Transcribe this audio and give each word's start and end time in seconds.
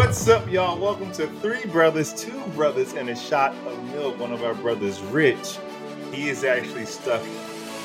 What's 0.00 0.26
up, 0.28 0.50
y'all? 0.50 0.78
Welcome 0.78 1.12
to 1.12 1.26
Three 1.26 1.66
Brothers, 1.66 2.14
Two 2.14 2.40
Brothers, 2.56 2.94
and 2.94 3.10
a 3.10 3.14
Shot 3.14 3.54
of 3.66 3.84
Milk. 3.92 4.18
One 4.18 4.32
of 4.32 4.42
our 4.42 4.54
brothers, 4.54 4.98
Rich, 5.02 5.58
he 6.10 6.30
is 6.30 6.42
actually 6.42 6.86
stuck 6.86 7.22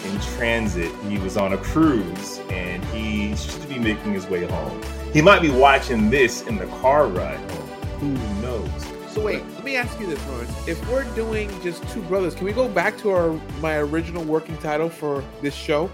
in 0.05 0.20
transit. 0.21 0.96
He 1.09 1.17
was 1.17 1.36
on 1.36 1.51
a 1.51 1.57
cruise 1.57 2.39
and 2.49 2.81
he 2.86 3.36
should 3.36 3.67
be 3.67 3.78
making 3.78 4.13
his 4.13 4.28
way 4.28 4.46
home. 4.46 4.81
He 5.12 5.21
might 5.21 5.41
be 5.41 5.49
watching 5.49 6.09
this 6.09 6.43
in 6.43 6.55
the 6.57 6.68
car 6.68 7.07
ride 7.07 7.38
home. 7.51 7.68
Who 8.00 8.41
knows? 8.41 8.71
So 9.09 9.21
wait, 9.21 9.45
let 9.50 9.66
me 9.66 9.75
ask 9.75 10.00
you 10.00 10.07
this, 10.07 10.25
Lawrence. 10.29 10.68
If 10.70 10.89
we're 10.89 11.04
doing 11.16 11.50
just 11.61 11.86
two 11.89 12.02
brothers, 12.04 12.34
can 12.34 12.45
we 12.45 12.54
go 12.54 12.70
back 12.70 12.97
to 13.00 13.11
our 13.11 13.34
my 13.59 13.75
original 13.75 14.23
working 14.23 14.57
title 14.59 14.89
for 14.89 15.21
this 15.41 15.54
show? 15.54 15.91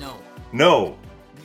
No. 0.00 0.16
No. 0.54 0.96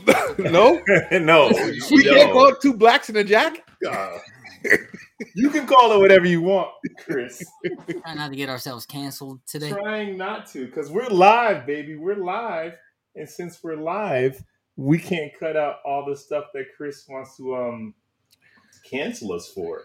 no? 0.40 0.82
no. 1.12 1.52
We 1.92 2.06
no. 2.06 2.14
can't 2.16 2.32
call 2.32 2.48
it 2.48 2.62
two 2.62 2.74
blacks 2.74 3.10
and 3.10 3.18
a 3.18 3.24
jack? 3.26 3.66
You 5.36 5.50
can 5.50 5.68
call 5.68 5.92
it 5.94 6.00
whatever 6.00 6.28
you 6.28 6.42
want, 6.42 6.70
Chris. 7.00 7.44
Trying 8.02 8.18
not 8.18 8.32
to 8.32 8.36
get 8.36 8.50
ourselves 8.50 8.86
canceled 8.86 9.40
today. 9.48 9.70
Trying 9.70 10.18
not 10.18 10.48
to, 10.52 10.66
because 10.66 10.90
we're 10.90 11.08
live, 11.10 11.66
baby. 11.66 11.96
We're 11.96 12.16
live. 12.24 12.74
And 13.16 13.30
since 13.30 13.60
we're 13.64 13.76
live, 13.76 14.44
we 14.76 14.98
can't 14.98 15.32
cut 15.40 15.56
out 15.56 15.78
all 15.86 16.06
the 16.06 16.16
stuff 16.16 16.46
that 16.54 16.66
Chris 16.76 17.06
wants 17.08 17.38
to 17.38 17.56
um 17.56 17.94
cancel 18.90 19.34
us 19.34 19.52
for. 19.54 19.84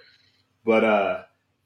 But 0.65 0.85
uh 0.85 1.23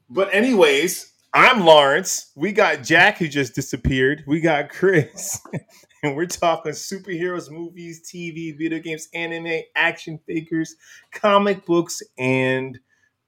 but 0.08 0.32
anyways, 0.34 1.12
I'm 1.32 1.64
Lawrence. 1.64 2.32
We 2.34 2.52
got 2.52 2.82
Jack 2.82 3.18
who 3.18 3.28
just 3.28 3.54
disappeared. 3.54 4.24
We 4.26 4.40
got 4.40 4.68
Chris. 4.70 5.40
and 6.02 6.16
we're 6.16 6.26
talking 6.26 6.72
superheroes, 6.72 7.50
movies, 7.50 8.02
TV, 8.02 8.56
video 8.56 8.78
games, 8.78 9.08
anime, 9.14 9.60
action 9.76 10.18
figures, 10.26 10.76
comic 11.12 11.64
books, 11.66 12.02
and 12.18 12.78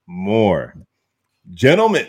more. 0.07 0.75
Gentlemen, 1.51 2.07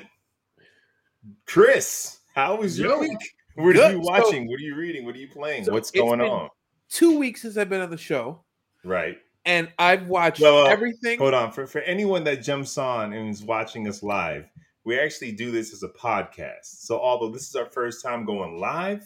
Chris, 1.46 2.20
how 2.36 2.56
was 2.58 2.78
your 2.80 2.92
Yo. 2.92 3.00
week? 3.00 3.36
What 3.56 3.70
are 3.70 3.74
Good. 3.74 3.98
you 3.98 4.04
So- 4.04 4.10
watching? 4.10 4.48
what 4.48 4.56
are 4.60 4.64
you 4.64 4.76
reading? 4.76 5.06
What 5.06 5.16
are 5.16 5.20
you 5.20 5.28
playing? 5.30 5.66
So 5.66 5.74
What's 5.74 5.92
going 5.92 6.22
on? 6.22 6.50
Two 6.90 7.18
weeks 7.18 7.42
since 7.42 7.58
I've 7.58 7.70
been 7.70 7.82
on 7.82 7.90
the 7.90 7.98
show, 7.98 8.44
Right. 8.84 9.18
and 9.46 9.72
I've 9.80 10.08
watched 10.08 10.42
Well, 10.42 10.66
uh, 10.68 10.70
everything. 10.70 11.18
Hold 11.20 11.34
on. 11.34 11.52
For 11.52 11.66
for 11.68 11.82
anyone 11.82 12.24
that 12.26 12.38
jumps 12.44 12.78
on 12.78 13.14
and 13.14 13.30
is 13.30 13.44
watching 13.44 13.88
us 13.88 14.04
live, 14.04 14.46
we 14.84 15.00
actually 15.00 15.32
do 15.32 15.50
this 15.52 15.74
as 15.74 15.82
a 15.84 15.90
podcast. 15.90 16.66
So 16.66 17.00
although 17.00 17.30
this 17.30 17.48
is 17.48 17.56
our 17.56 17.66
first 17.66 18.04
time 18.04 18.26
going 18.26 18.60
live, 18.60 19.04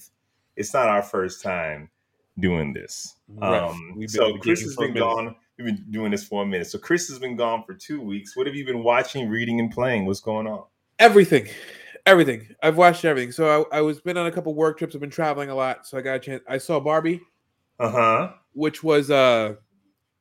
it's 0.57 0.73
not 0.73 0.87
our 0.89 1.01
first 1.01 1.41
time 1.41 1.89
doing 2.39 2.73
this. 2.73 3.15
Right. 3.29 3.61
Um, 3.63 4.03
so 4.07 4.37
Chris 4.37 4.61
has 4.61 4.75
been 4.75 4.93
minute. 4.93 4.99
gone. 5.05 5.35
We've 5.57 5.67
been 5.67 5.85
doing 5.89 6.11
this 6.11 6.23
for 6.25 6.43
a 6.43 6.45
minute. 6.45 6.67
So 6.67 6.77
Chris 6.77 7.07
has 7.09 7.17
been 7.19 7.35
gone 7.35 7.63
for 7.63 7.73
two 7.73 7.99
weeks. 8.01 8.35
What 8.35 8.45
have 8.47 8.55
you 8.55 8.65
been 8.65 8.83
watching, 8.83 9.27
reading, 9.29 9.59
and 9.59 9.71
playing? 9.71 10.05
What's 10.05 10.19
going 10.19 10.45
on? 10.47 10.63
Everything. 10.99 11.47
Everything. 12.05 12.47
I've 12.61 12.77
watched 12.77 13.05
everything. 13.05 13.31
So 13.31 13.65
I, 13.71 13.77
I 13.79 13.81
was 13.81 13.99
been 13.99 14.17
on 14.17 14.27
a 14.27 14.31
couple 14.31 14.53
work 14.53 14.77
trips. 14.77 14.93
I've 14.95 15.01
been 15.01 15.09
traveling 15.09 15.49
a 15.49 15.55
lot. 15.55 15.87
So 15.87 15.97
I 15.97 16.01
got 16.01 16.15
a 16.15 16.19
chance. 16.19 16.43
I 16.47 16.57
saw 16.57 16.79
Barbie, 16.79 17.21
Uh 17.79 17.91
huh. 17.91 18.31
which 18.53 18.83
was 18.83 19.09
uh 19.11 19.55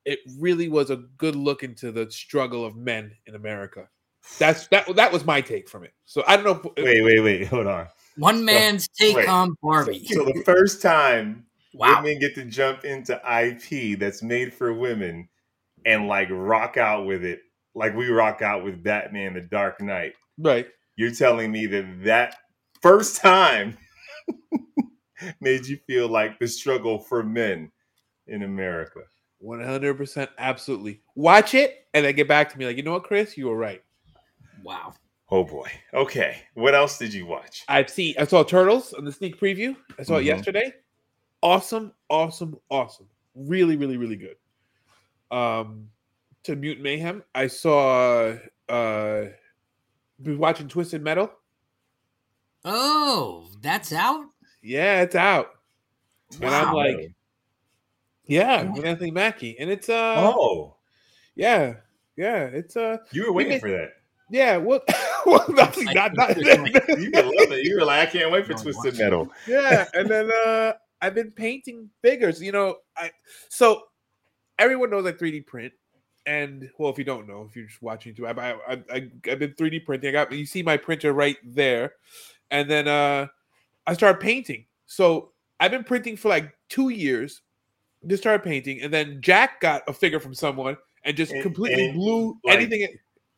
it 0.05 0.21
really 0.39 0.69
was 0.69 0.91
a 0.91 0.97
good 1.19 1.35
look 1.37 1.63
into 1.63 1.93
the 1.93 2.11
struggle 2.11 2.65
of 2.65 2.77
men 2.77 3.13
in 3.27 3.35
America. 3.35 3.89
That's 4.39 4.67
that 4.69 4.95
that 4.97 5.13
was 5.13 5.25
my 5.25 5.41
take 5.41 5.69
from 5.69 5.85
it. 5.85 5.93
So 6.07 6.25
I 6.27 6.37
don't 6.37 6.45
know 6.45 6.73
if, 6.77 6.85
Wait, 6.85 7.03
wait, 7.05 7.21
wait. 7.21 7.47
Hold 7.49 7.67
on. 7.69 7.87
One 8.17 8.45
man's 8.45 8.89
take 8.89 9.17
wait. 9.17 9.29
on 9.29 9.57
Barbie. 9.63 10.07
So 10.07 10.25
the 10.25 10.43
first 10.45 10.83
time 10.83 11.45
Wow. 11.75 12.03
women 12.03 12.19
get 12.19 12.35
to 12.37 12.45
jump 12.47 12.87
into 12.87 13.15
IP 13.17 13.99
that's 13.99 14.23
made 14.23 14.55
for 14.55 14.73
women 14.73 15.29
and 15.85 16.09
like 16.09 16.29
rock 16.31 16.79
out 16.79 17.05
with 17.07 17.23
it, 17.23 17.41
like 17.75 17.95
we 17.95 18.09
rock 18.09 18.41
out 18.41 18.65
with 18.65 18.83
Batman: 18.83 19.35
The 19.35 19.43
Dark 19.43 19.81
Knight. 19.81 20.15
right. 20.39 20.67
You're 20.97 21.11
telling 21.15 21.53
me 21.53 21.67
that 21.67 22.05
that 22.05 22.37
first 22.81 23.17
time 23.21 23.77
made 25.41 25.67
you 25.67 25.79
feel 25.87 26.09
like 26.09 26.39
the 26.39 26.49
struggle 26.49 26.99
for 26.99 27.23
men 27.23 27.71
in 28.27 28.43
America. 28.43 29.01
One 29.39 29.63
hundred 29.63 29.99
percent, 29.99 30.31
absolutely. 30.39 31.03
Watch 31.15 31.53
it 31.55 31.87
and 31.93 32.07
then 32.07 32.15
get 32.15 32.27
back 32.29 32.51
to 32.53 32.59
me. 32.59 32.65
Like, 32.65 32.79
you 32.79 32.83
know 32.83 32.93
what, 32.93 33.05
Chris, 33.05 33.37
you 33.37 33.49
were 33.49 33.57
right. 33.57 33.83
Wow. 34.65 34.95
Oh 35.31 35.43
boy. 35.45 35.69
Okay. 35.93 36.43
What 36.55 36.75
else 36.75 36.99
did 36.99 37.13
you 37.13 37.27
watch? 37.27 37.65
I've 37.69 37.91
seen. 37.91 38.15
I 38.19 38.25
saw 38.27 38.43
Turtles 38.45 38.93
on 38.93 39.05
the 39.05 39.13
sneak 39.13 39.41
preview. 39.41 39.77
I 39.99 40.03
saw 40.05 40.17
it 40.17 40.23
Mhm. 40.23 40.27
yesterday. 40.27 40.73
Awesome, 41.43 41.93
awesome, 42.09 42.57
awesome. 42.71 43.09
Really, 43.35 43.77
really, 43.77 43.97
really 43.97 44.17
good. 44.17 44.37
Um, 45.31 45.91
to 46.45 46.55
Mutant 46.57 46.83
Mayhem, 46.85 47.23
I 47.35 47.47
saw. 47.49 48.37
uh 48.69 49.25
Been 50.23 50.39
watching 50.39 50.69
Twisted 50.69 51.03
Metal. 51.03 51.31
Oh, 52.65 53.49
that's 53.61 53.93
out? 53.93 54.27
Yeah, 54.63 55.03
it's 55.03 55.15
out. 55.15 55.51
And 56.41 56.51
I'm 56.53 56.73
like, 56.75 57.13
yeah, 58.25 58.63
with 58.65 58.85
Anthony 58.85 59.11
Mackie, 59.13 59.57
and 59.61 59.71
it's 59.71 59.89
uh, 59.89 60.15
oh, 60.19 60.77
yeah, 61.37 61.75
yeah, 62.17 62.45
it's 62.47 62.77
uh, 62.77 62.97
you 63.13 63.23
were 63.27 63.33
we 63.33 63.45
waiting 63.45 63.51
made- 63.53 63.61
for 63.61 63.71
that. 63.71 63.91
yeah. 64.31 64.57
Well, 64.57 64.81
well, 65.31 65.45
not, 65.49 65.77
not, 65.79 66.15
not, 66.15 66.37
You 66.39 67.11
were 67.13 67.23
loving 67.23 67.59
it. 67.59 67.65
You 67.65 67.77
were 67.79 67.85
like, 67.85 68.09
I 68.09 68.11
can't 68.13 68.31
wait 68.31 68.47
for 68.47 68.55
Twisted. 68.55 68.97
Metal. 68.99 69.29
yeah 69.47 69.87
and 69.95 70.09
then 70.09 70.31
uh 70.31 70.73
i've 71.03 71.15
been 71.15 71.31
painting 71.31 71.91
figures 72.01 72.41
you 72.41 72.53
know 72.53 72.77
i 72.97 73.11
so 73.51 73.83
everyone 74.59 74.89
knows 74.91 75.05
i 75.05 75.13
3d 75.13 75.45
print 75.47 75.73
and 76.27 76.71
well 76.79 76.91
if 76.91 76.97
you 76.99 77.05
don't 77.05 77.29
know 77.29 77.47
if 77.49 77.55
you're 77.55 77.67
just 77.67 77.83
watching 77.83 78.15
too 78.15 78.27
I, 78.27 78.33
I, 78.33 78.57
I, 78.91 79.11
i've 79.31 79.39
been 79.39 79.53
3d 79.53 79.85
printing 79.85 80.09
i 80.09 80.13
got 80.13 80.33
you 80.33 80.47
see 80.47 80.63
my 80.63 80.77
printer 80.77 81.13
right 81.13 81.37
there 81.45 81.93
and 82.51 82.71
then 82.71 82.89
uh 82.89 83.27
i 83.87 83.93
started 83.93 84.21
painting 84.21 84.65
so 84.87 85.33
i've 85.61 85.71
been 85.71 85.85
printing 85.85 86.17
for 86.17 86.29
like 86.29 86.55
two 86.69 86.89
years 86.89 87.43
just 88.07 88.23
started 88.23 88.43
painting 88.43 88.81
and 88.81 88.93
then 88.93 89.19
jack 89.21 89.61
got 89.61 89.83
a 89.89 89.93
figure 89.93 90.21
from 90.21 90.33
someone 90.35 90.77
and 91.05 91.17
just 91.17 91.33
And- 91.33 91.43
completely 91.43 91.87
and, 91.87 91.95
blew 91.95 92.39
like, 92.45 92.57
anything 92.57 92.89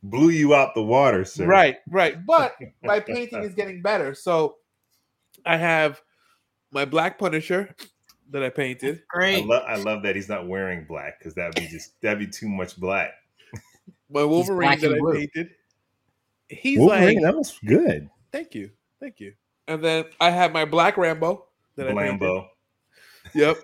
Blew 0.02 0.30
you 0.30 0.54
out 0.54 0.74
the 0.74 0.82
water, 0.82 1.24
sir. 1.24 1.46
Right, 1.46 1.76
right. 1.88 2.24
But 2.24 2.56
my 2.82 3.00
painting 3.00 3.42
is 3.42 3.54
getting 3.54 3.82
better. 3.82 4.14
So 4.14 4.56
I 5.44 5.56
have 5.56 6.00
my 6.70 6.84
Black 6.84 7.18
Punisher 7.18 7.74
that 8.30 8.42
I 8.42 8.50
painted. 8.50 9.02
I 9.12 9.16
Great. 9.16 9.46
love 9.46 9.62
I 9.66 9.76
love 9.76 10.02
that 10.02 10.14
he's 10.14 10.28
not 10.28 10.46
wearing 10.46 10.84
black 10.86 11.18
because 11.18 11.34
that'd 11.34 11.54
be 11.54 11.66
just 11.66 12.00
that'd 12.00 12.18
be 12.18 12.26
too 12.26 12.48
much 12.48 12.76
black. 12.78 13.12
My 14.10 14.24
Wolverine 14.24 14.68
black 14.68 14.80
that 14.80 14.94
I 14.94 14.98
blue. 14.98 15.14
painted. 15.14 15.50
He's 16.48 16.78
Wolverine, 16.78 17.16
like, 17.16 17.24
that 17.24 17.36
was 17.36 17.58
good. 17.66 18.08
thank 18.32 18.54
you, 18.54 18.70
thank 19.00 19.20
you. 19.20 19.34
And 19.66 19.84
then 19.84 20.06
I 20.18 20.30
have 20.30 20.52
my 20.52 20.64
Black 20.64 20.96
Rambo 20.96 21.44
that 21.76 21.88
I 21.88 21.92
painted. 21.92 22.20
Blambo. 22.20 22.46
Yep. 23.34 23.58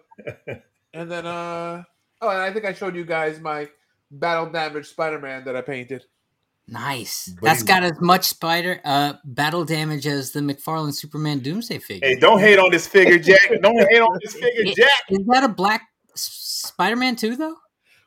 and 0.92 1.10
then 1.10 1.26
uh 1.26 1.82
oh, 2.20 2.28
and 2.28 2.38
I 2.38 2.52
think 2.52 2.66
I 2.66 2.74
showed 2.74 2.94
you 2.94 3.06
guys 3.06 3.40
my 3.40 3.68
battle 4.10 4.50
damage 4.50 4.86
Spider 4.88 5.18
Man 5.18 5.44
that 5.44 5.56
I 5.56 5.62
painted. 5.62 6.04
Nice. 6.66 7.28
But 7.40 7.42
That's 7.42 7.60
he- 7.60 7.66
got 7.66 7.82
as 7.82 8.00
much 8.00 8.24
spider 8.24 8.80
uh 8.84 9.14
battle 9.24 9.64
damage 9.64 10.06
as 10.06 10.32
the 10.32 10.40
McFarlane 10.40 10.94
Superman 10.94 11.40
Doomsday 11.40 11.78
figure. 11.78 12.08
Hey, 12.08 12.16
don't 12.16 12.40
hate 12.40 12.58
on 12.58 12.70
this 12.70 12.86
figure, 12.86 13.18
Jack. 13.18 13.50
Don't 13.62 13.76
hate 13.90 14.00
on 14.00 14.18
this 14.22 14.34
figure, 14.34 14.72
Jack. 14.74 15.02
Is 15.10 15.26
that 15.26 15.44
a 15.44 15.48
black 15.48 15.82
Spider 16.14 16.96
Man 16.96 17.16
too, 17.16 17.36
though? 17.36 17.56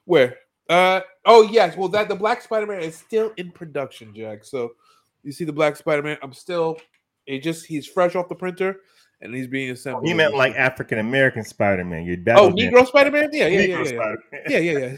Where? 0.06 0.38
Uh 0.70 1.02
oh 1.26 1.44
yes. 1.44 1.78
Well, 1.78 1.88
that 1.90 2.10
the 2.10 2.16
Black 2.16 2.42
Spider 2.42 2.66
Man 2.66 2.82
is 2.82 2.96
still 2.96 3.32
in 3.38 3.52
production, 3.52 4.14
Jack. 4.16 4.44
So 4.44 4.72
you 5.24 5.32
see 5.32 5.46
the 5.46 5.54
Black 5.54 5.76
Spider 5.76 6.02
Man. 6.02 6.18
I'm 6.22 6.34
still. 6.34 6.78
It 7.26 7.44
just 7.44 7.66
he's 7.66 7.86
fresh 7.86 8.16
off 8.16 8.30
the 8.30 8.36
printer 8.36 8.78
and 9.22 9.34
he's 9.34 9.48
being 9.48 9.72
assembled. 9.72 10.06
He 10.08 10.14
meant 10.14 10.36
like 10.36 10.54
African 10.56 11.00
American 11.00 11.44
Spider 11.44 11.84
Man. 11.84 12.04
You 12.06 12.22
oh 12.36 12.52
Negro 12.52 12.86
Spider 12.86 13.12
Man. 13.12 13.30
Yeah, 13.32 13.48
yeah, 13.48 13.60
yeah, 13.62 13.78
yeah, 13.78 13.84
Spider-Man. 13.84 14.18
yeah, 14.48 14.58
yeah, 14.60 14.96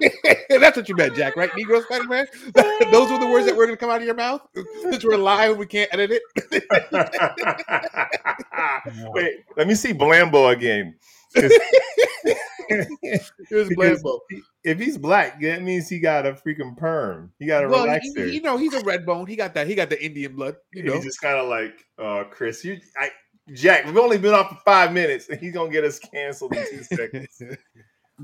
yeah. 0.00 0.34
That's 0.58 0.76
what 0.76 0.88
you 0.88 0.96
meant, 0.96 1.14
Jack. 1.16 1.36
Right? 1.36 1.50
Negro 1.52 1.82
Spider 1.84 2.04
Man. 2.04 2.26
Those 2.92 3.10
were 3.10 3.18
the 3.18 3.26
words 3.26 3.46
that 3.46 3.56
were 3.56 3.64
going 3.66 3.76
to 3.76 3.80
come 3.80 3.90
out 3.90 4.00
of 4.00 4.04
your 4.06 4.14
mouth. 4.14 4.42
Since 4.82 5.04
we're 5.04 5.16
live, 5.16 5.50
and 5.50 5.58
we 5.58 5.66
can't 5.66 5.88
edit 5.92 6.10
it. 6.12 6.64
Wait, 9.12 9.34
let 9.56 9.66
me 9.66 9.74
see 9.74 9.92
Blambo 9.92 10.52
again. 10.52 10.94
'Cause- 11.34 11.52
Here's 12.68 13.68
because 13.68 14.02
Blambo. 14.02 14.20
if 14.64 14.78
he's 14.78 14.96
black, 14.96 15.38
that 15.42 15.62
means 15.62 15.88
he 15.88 15.98
got 15.98 16.24
a 16.26 16.32
freaking 16.32 16.74
perm. 16.76 17.30
He 17.38 17.46
got 17.46 17.64
a 17.64 17.68
Well, 17.68 17.86
relaxer. 17.86 18.26
he, 18.28 18.36
you 18.36 18.40
know, 18.40 18.56
he's 18.56 18.72
a 18.72 18.80
red 18.80 19.04
bone. 19.04 19.26
He 19.26 19.36
got 19.36 19.52
that. 19.54 19.66
He 19.66 19.74
got 19.74 19.90
the 19.90 20.02
Indian 20.02 20.34
blood. 20.34 20.56
You 20.72 20.84
know. 20.84 20.94
He's 20.94 21.04
just 21.04 21.20
kind 21.20 21.36
of 21.38 21.48
like, 21.48 21.84
uh, 21.98 22.24
Chris, 22.30 22.64
you, 22.64 22.78
I, 22.96 23.10
Jack, 23.52 23.84
we've 23.84 23.96
only 23.96 24.18
been 24.18 24.34
off 24.34 24.48
for 24.50 24.60
five 24.64 24.92
minutes, 24.92 25.28
and 25.28 25.38
he's 25.38 25.52
gonna 25.52 25.70
get 25.70 25.84
us 25.84 25.98
canceled 25.98 26.54
in 26.54 26.66
two 26.70 26.82
seconds. 26.82 27.42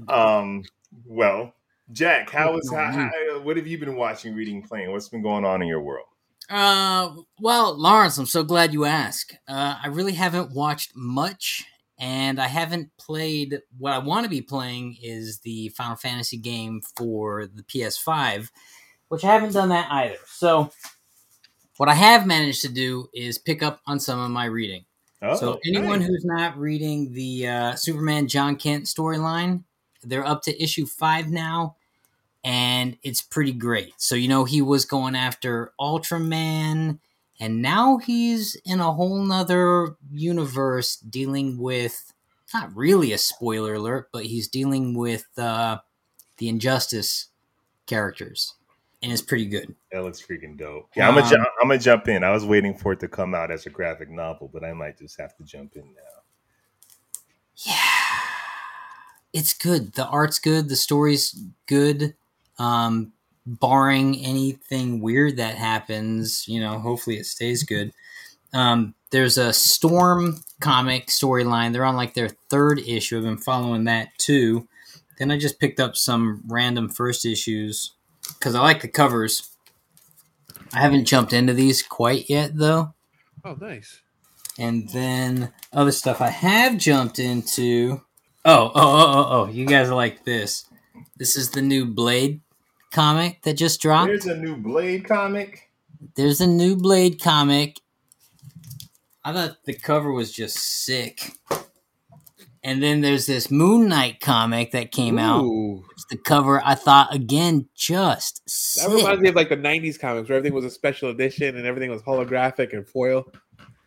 Um, 0.08 0.62
well, 1.04 1.52
Jack, 1.90 2.30
how 2.30 2.56
is 2.56 2.70
how, 2.70 2.92
how, 2.92 3.40
what 3.40 3.56
have 3.56 3.66
you 3.66 3.76
been 3.76 3.96
watching, 3.96 4.36
reading, 4.36 4.62
playing? 4.62 4.92
What's 4.92 5.08
been 5.08 5.20
going 5.20 5.44
on 5.44 5.62
in 5.62 5.68
your 5.68 5.80
world? 5.80 6.06
Uh, 6.48 7.14
well, 7.40 7.76
Lawrence, 7.76 8.18
I'm 8.18 8.26
so 8.26 8.42
glad 8.42 8.72
you 8.72 8.84
asked. 8.84 9.36
Uh, 9.48 9.78
I 9.82 9.88
really 9.88 10.12
haven't 10.12 10.52
watched 10.52 10.92
much, 10.94 11.64
and 11.98 12.40
I 12.40 12.46
haven't 12.46 12.90
played. 12.98 13.60
What 13.78 13.92
I 13.92 13.98
want 13.98 14.24
to 14.24 14.30
be 14.30 14.42
playing 14.42 14.96
is 15.02 15.40
the 15.40 15.70
Final 15.70 15.96
Fantasy 15.96 16.36
game 16.36 16.82
for 16.96 17.46
the 17.46 17.62
PS5, 17.62 18.50
which 19.08 19.24
I 19.24 19.32
haven't 19.32 19.52
done 19.52 19.70
that 19.70 19.90
either. 19.90 20.18
So, 20.26 20.70
what 21.76 21.88
I 21.88 21.94
have 21.94 22.26
managed 22.26 22.62
to 22.62 22.68
do 22.68 23.08
is 23.14 23.38
pick 23.38 23.62
up 23.62 23.80
on 23.86 23.98
some 24.00 24.18
of 24.18 24.30
my 24.30 24.44
reading. 24.44 24.84
Oh, 25.22 25.36
so, 25.36 25.60
anyone 25.66 26.00
nice. 26.00 26.08
who's 26.08 26.24
not 26.24 26.56
reading 26.58 27.12
the 27.12 27.46
uh, 27.46 27.74
Superman 27.74 28.26
Jon 28.26 28.56
Kent 28.56 28.86
storyline, 28.86 29.64
they're 30.02 30.26
up 30.26 30.42
to 30.42 30.62
issue 30.62 30.86
five 30.86 31.28
now, 31.28 31.76
and 32.42 32.96
it's 33.02 33.20
pretty 33.20 33.52
great. 33.52 33.92
So, 33.98 34.14
you 34.14 34.28
know, 34.28 34.44
he 34.44 34.62
was 34.62 34.86
going 34.86 35.14
after 35.14 35.72
Ultraman, 35.78 37.00
and 37.38 37.62
now 37.62 37.98
he's 37.98 38.56
in 38.64 38.80
a 38.80 38.92
whole 38.92 39.22
nother 39.22 39.96
universe 40.10 40.96
dealing 40.96 41.58
with 41.58 42.12
not 42.54 42.74
really 42.74 43.12
a 43.12 43.18
spoiler 43.18 43.74
alert, 43.74 44.08
but 44.12 44.24
he's 44.24 44.48
dealing 44.48 44.94
with 44.94 45.26
uh, 45.38 45.78
the 46.38 46.48
Injustice 46.48 47.28
characters, 47.86 48.54
and 49.02 49.10
it's 49.12 49.22
pretty 49.22 49.46
good. 49.46 49.74
That 49.92 50.02
looks 50.04 50.20
freaking 50.20 50.58
dope. 50.58 50.88
Yeah, 50.96 51.08
I'm 51.08 51.14
gonna 51.14 51.26
Um, 51.26 51.30
ju- 51.32 51.44
I'm 51.62 51.68
gonna 51.68 51.78
jump 51.80 52.08
in. 52.08 52.22
I 52.24 52.30
was 52.30 52.44
waiting 52.44 52.74
for 52.76 52.92
it 52.92 53.00
to 53.00 53.08
come 53.08 53.34
out 53.34 53.50
as 53.50 53.66
a 53.66 53.70
graphic 53.70 54.10
novel, 54.10 54.50
but 54.52 54.64
I 54.64 54.72
might 54.72 54.98
just 54.98 55.18
have 55.20 55.36
to 55.36 55.42
jump 55.44 55.74
in 55.76 55.82
now. 55.94 56.22
Yeah, 57.56 57.74
it's 59.32 59.52
good. 59.54 59.92
The 59.94 60.06
art's 60.06 60.38
good. 60.38 60.68
The 60.68 60.76
story's 60.76 61.38
good. 61.66 62.14
Um, 62.58 63.12
barring 63.46 64.16
anything 64.18 65.00
weird 65.00 65.36
that 65.38 65.54
happens, 65.56 66.46
you 66.46 66.60
know, 66.60 66.78
hopefully 66.78 67.16
it 67.16 67.26
stays 67.26 67.62
good. 67.62 67.92
Um, 68.52 68.94
there's 69.10 69.38
a 69.38 69.52
Storm 69.52 70.42
comic 70.60 71.06
storyline. 71.06 71.72
They're 71.72 71.84
on 71.84 71.96
like 71.96 72.14
their 72.14 72.28
third 72.48 72.80
issue. 72.80 73.16
I've 73.16 73.24
been 73.24 73.38
following 73.38 73.84
that 73.84 74.16
too. 74.18 74.68
Then 75.18 75.30
I 75.30 75.38
just 75.38 75.58
picked 75.58 75.80
up 75.80 75.96
some 75.96 76.42
random 76.46 76.88
first 76.88 77.24
issues 77.26 77.92
because 78.34 78.54
I 78.54 78.60
like 78.60 78.82
the 78.82 78.88
covers. 78.88 79.50
I 80.72 80.80
haven't 80.80 81.06
jumped 81.06 81.32
into 81.32 81.52
these 81.52 81.82
quite 81.82 82.30
yet 82.30 82.56
though. 82.56 82.94
Oh, 83.44 83.56
nice. 83.60 84.00
And 84.58 84.88
then 84.90 85.52
other 85.72 85.92
stuff 85.92 86.20
I 86.20 86.30
have 86.30 86.76
jumped 86.78 87.18
into. 87.18 88.02
Oh, 88.44 88.70
oh, 88.72 88.72
oh, 88.74 89.12
oh, 89.14 89.26
oh! 89.28 89.48
You 89.50 89.66
guys 89.66 89.90
like 89.90 90.24
this. 90.24 90.66
This 91.16 91.36
is 91.36 91.50
the 91.50 91.62
new 91.62 91.84
Blade 91.84 92.40
comic 92.90 93.42
that 93.42 93.54
just 93.54 93.80
dropped. 93.80 94.08
There's 94.08 94.26
a 94.26 94.36
new 94.36 94.56
Blade 94.56 95.06
comic. 95.06 95.70
There's 96.16 96.40
a 96.40 96.46
new 96.46 96.76
Blade 96.76 97.20
comic. 97.20 97.80
I 99.22 99.32
thought 99.32 99.58
the 99.64 99.74
cover 99.74 100.12
was 100.12 100.32
just 100.32 100.56
sick. 100.56 101.32
And 102.62 102.82
then 102.82 103.00
there's 103.00 103.24
this 103.26 103.50
Moon 103.50 103.88
Knight 103.88 104.20
comic 104.20 104.72
that 104.72 104.92
came 104.92 105.18
out. 105.18 105.44
Ooh. 105.44 105.82
The 106.10 106.18
cover 106.18 106.60
I 106.64 106.74
thought 106.74 107.14
again 107.14 107.68
just 107.74 108.42
That 108.44 108.50
sick. 108.50 108.88
reminds 108.90 109.22
me 109.22 109.28
of 109.30 109.34
like 109.34 109.48
the 109.48 109.56
'90s 109.56 109.98
comics 109.98 110.28
where 110.28 110.36
everything 110.36 110.54
was 110.54 110.64
a 110.64 110.70
special 110.70 111.08
edition 111.08 111.56
and 111.56 111.66
everything 111.66 111.90
was 111.90 112.02
holographic 112.02 112.72
and 112.72 112.86
foil. 112.86 113.26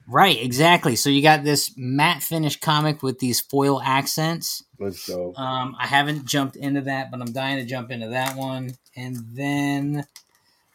Right, 0.07 0.41
exactly. 0.41 0.95
So 0.97 1.09
you 1.09 1.21
got 1.21 1.43
this 1.43 1.71
matte 1.77 2.23
finish 2.23 2.59
comic 2.59 3.01
with 3.03 3.19
these 3.19 3.39
foil 3.39 3.81
accents. 3.81 4.63
Let's 4.79 5.07
go. 5.07 5.33
Um, 5.35 5.75
I 5.79 5.87
haven't 5.87 6.25
jumped 6.25 6.55
into 6.57 6.81
that, 6.81 7.09
but 7.09 7.21
I'm 7.21 7.31
dying 7.31 7.57
to 7.59 7.65
jump 7.65 7.89
into 7.89 8.09
that 8.09 8.35
one. 8.35 8.71
And 8.97 9.17
then 9.33 10.05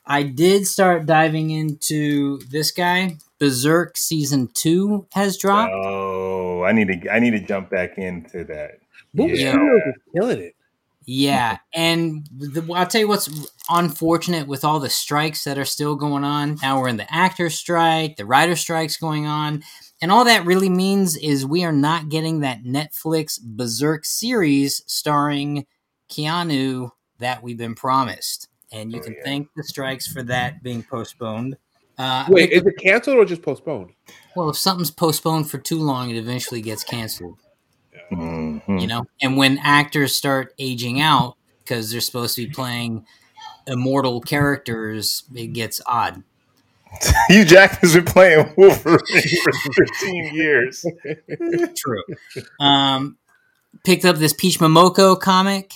I 0.07 0.23
did 0.23 0.67
start 0.67 1.05
diving 1.05 1.51
into 1.51 2.39
this 2.51 2.71
guy. 2.71 3.19
Berserk 3.39 3.97
season 3.99 4.49
two 4.55 5.07
has 5.13 5.37
dropped. 5.37 5.73
Oh, 5.75 6.08
I 6.65 6.73
need 6.73 6.89
to 6.89 7.13
I 7.13 7.19
need 7.19 7.31
to 7.33 7.41
jump 7.41 7.71
back 7.71 7.99
into 7.99 8.45
that. 8.45 8.79
Boom 9.15 9.29
Yeah. 9.31 9.53
Studios 9.53 9.81
is 9.87 9.95
killing 10.15 10.39
it. 10.41 10.55
Yeah, 11.11 11.57
and 11.73 12.29
the, 12.37 12.71
I'll 12.75 12.87
tell 12.87 13.01
you 13.01 13.09
what's 13.09 13.31
unfortunate 13.71 14.47
with 14.47 14.63
all 14.63 14.79
the 14.79 14.91
strikes 14.91 15.45
that 15.45 15.57
are 15.57 15.65
still 15.65 15.97
going 15.97 16.23
on. 16.23 16.59
Now 16.61 16.79
we're 16.79 16.89
in 16.89 16.99
the 16.99 17.11
actor 17.15 17.49
strike, 17.49 18.17
the 18.17 18.27
writer 18.27 18.57
strikes 18.57 18.99
going 18.99 19.25
on, 19.25 19.63
and 20.03 20.13
all 20.13 20.27
that 20.27 20.45
really 20.45 20.69
means 20.69 21.17
is 21.17 21.47
we 21.47 21.65
are 21.65 21.73
not 21.73 22.11
getting 22.11 22.41
that 22.41 22.63
Netflix 22.63 23.41
Berserk 23.41 24.05
series 24.05 24.83
starring 24.87 25.65
Keanu 26.11 26.91
that 27.21 27.43
we've 27.43 27.57
been 27.57 27.75
promised. 27.75 28.49
And 28.71 28.93
you 28.93 28.99
Oh, 29.01 29.03
can 29.03 29.15
yeah. 29.15 29.25
thank 29.25 29.49
the 29.57 29.63
strikes 29.65 30.07
for 30.07 30.23
that 30.25 30.63
being 30.63 30.83
postponed. 30.83 31.57
Uh, 31.99 32.25
Wait, 32.29 32.51
picked 32.51 32.67
is 32.67 32.73
it 32.73 32.79
canceled 32.83 33.17
or 33.19 33.25
just 33.25 33.43
postponed? 33.43 33.91
well, 34.37 34.49
if 34.51 34.57
something's 34.57 34.91
postponed 34.91 35.51
for 35.51 35.59
too 35.59 35.79
long, 35.81 36.11
it 36.11 36.17
eventually 36.17 36.61
gets 36.63 36.85
canceled. 36.85 37.39
Mhm. 38.13 38.81
you 38.81 38.87
know 38.87 39.05
and 39.21 39.37
when 39.37 39.59
actors 39.59 40.15
start 40.15 40.55
aging 40.59 40.99
out 40.99 41.37
because 41.63 41.91
they're 41.91 42.01
supposed 42.01 42.37
to 42.37 42.47
be 42.47 42.51
playing 42.51 43.05
immortal 43.67 44.23
characters 44.23 45.25
it 45.35 45.49
gets 45.49 45.83
odd 45.85 46.23
Hugh 47.29 47.45
Jackman's 47.45 47.95
been 47.95 48.07
playing 48.07 48.51
Wolverine 48.57 49.03
for 49.43 49.53
15 49.75 50.25
years. 50.35 50.87
true 51.77 52.03
um 52.59 53.19
picked 53.85 54.07
up 54.07 54.17
this 54.17 54.33
peach 54.33 54.59
momoko 54.59 55.21
comic 55.21 55.75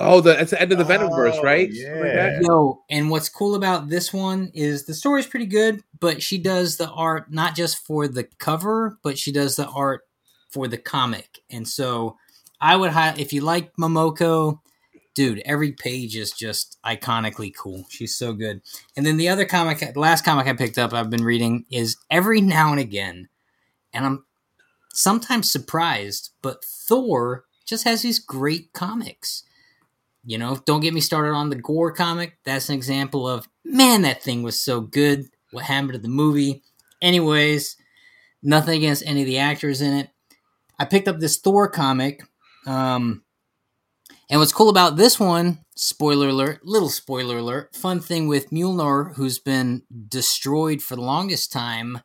Oh, 0.00 0.20
the 0.20 0.40
it's 0.40 0.52
the 0.52 0.60
end 0.62 0.70
of 0.72 0.78
the 0.78 0.84
Venomverse, 0.84 1.38
Oh, 1.38 1.42
right? 1.42 1.72
Something 1.72 2.00
like 2.00 2.12
yeah. 2.14 2.38
yo 2.42 2.82
and 2.88 3.10
what's 3.10 3.28
cool 3.28 3.54
about 3.56 3.88
this 3.88 4.12
one 4.12 4.50
is 4.54 4.84
the 4.86 4.94
story's 4.94 5.26
pretty 5.26 5.46
good 5.46 5.82
but 5.98 6.22
she 6.22 6.38
does 6.38 6.76
the 6.76 6.88
art 6.90 7.32
not 7.32 7.56
just 7.56 7.84
for 7.84 8.06
the 8.06 8.24
cover 8.38 8.98
but 9.02 9.18
she 9.18 9.32
does 9.32 9.56
the 9.56 9.66
art 9.68 10.02
for 10.50 10.68
the 10.68 10.78
comic. 10.78 11.40
And 11.50 11.66
so 11.66 12.16
i 12.60 12.76
would 12.76 12.90
hi- 12.92 13.14
if 13.18 13.32
you 13.32 13.40
like 13.40 13.74
momoko 13.76 14.60
dude 15.14 15.42
every 15.44 15.72
page 15.72 16.14
is 16.16 16.30
just 16.30 16.78
iconically 16.86 17.52
cool. 17.56 17.84
She's 17.88 18.14
so 18.16 18.32
good. 18.32 18.62
And 18.96 19.04
then 19.04 19.16
the 19.16 19.28
other 19.28 19.44
comic 19.46 19.80
the 19.80 19.98
last 19.98 20.24
comic 20.24 20.46
i 20.46 20.52
picked 20.52 20.78
up 20.78 20.92
i've 20.92 21.10
been 21.10 21.24
reading 21.24 21.64
is 21.72 21.96
every 22.10 22.40
now 22.40 22.70
and 22.70 22.78
again. 22.80 23.28
And 23.92 24.06
i'm 24.06 24.24
sometimes 24.92 25.50
surprised 25.50 26.30
but 26.40 26.64
thor 26.64 27.44
just 27.66 27.84
has 27.84 28.02
these 28.02 28.18
great 28.20 28.72
comics 28.72 29.42
you 30.24 30.38
know, 30.38 30.58
don't 30.66 30.80
get 30.80 30.94
me 30.94 31.00
started 31.00 31.32
on 31.32 31.50
the 31.50 31.56
Gorr 31.56 31.92
comic. 31.92 32.38
That's 32.44 32.68
an 32.68 32.74
example 32.74 33.28
of 33.28 33.48
man, 33.64 34.02
that 34.02 34.22
thing 34.22 34.42
was 34.42 34.60
so 34.60 34.80
good. 34.80 35.26
What 35.50 35.64
happened 35.64 35.92
to 35.92 35.98
the 35.98 36.08
movie? 36.08 36.62
Anyways, 37.00 37.76
nothing 38.42 38.78
against 38.78 39.04
any 39.06 39.22
of 39.22 39.26
the 39.26 39.38
actors 39.38 39.80
in 39.80 39.94
it. 39.94 40.10
I 40.78 40.84
picked 40.84 41.08
up 41.08 41.18
this 41.18 41.38
Thor 41.38 41.68
comic. 41.68 42.22
Um, 42.66 43.22
and 44.30 44.40
what's 44.40 44.52
cool 44.52 44.68
about 44.68 44.96
this 44.96 45.18
one, 45.18 45.64
spoiler 45.74 46.28
alert, 46.28 46.60
little 46.64 46.90
spoiler 46.90 47.38
alert, 47.38 47.74
fun 47.74 48.00
thing 48.00 48.28
with 48.28 48.50
Mjolnir, 48.50 49.14
who's 49.14 49.38
been 49.38 49.82
destroyed 50.08 50.82
for 50.82 50.96
the 50.96 51.02
longest 51.02 51.50
time, 51.50 52.02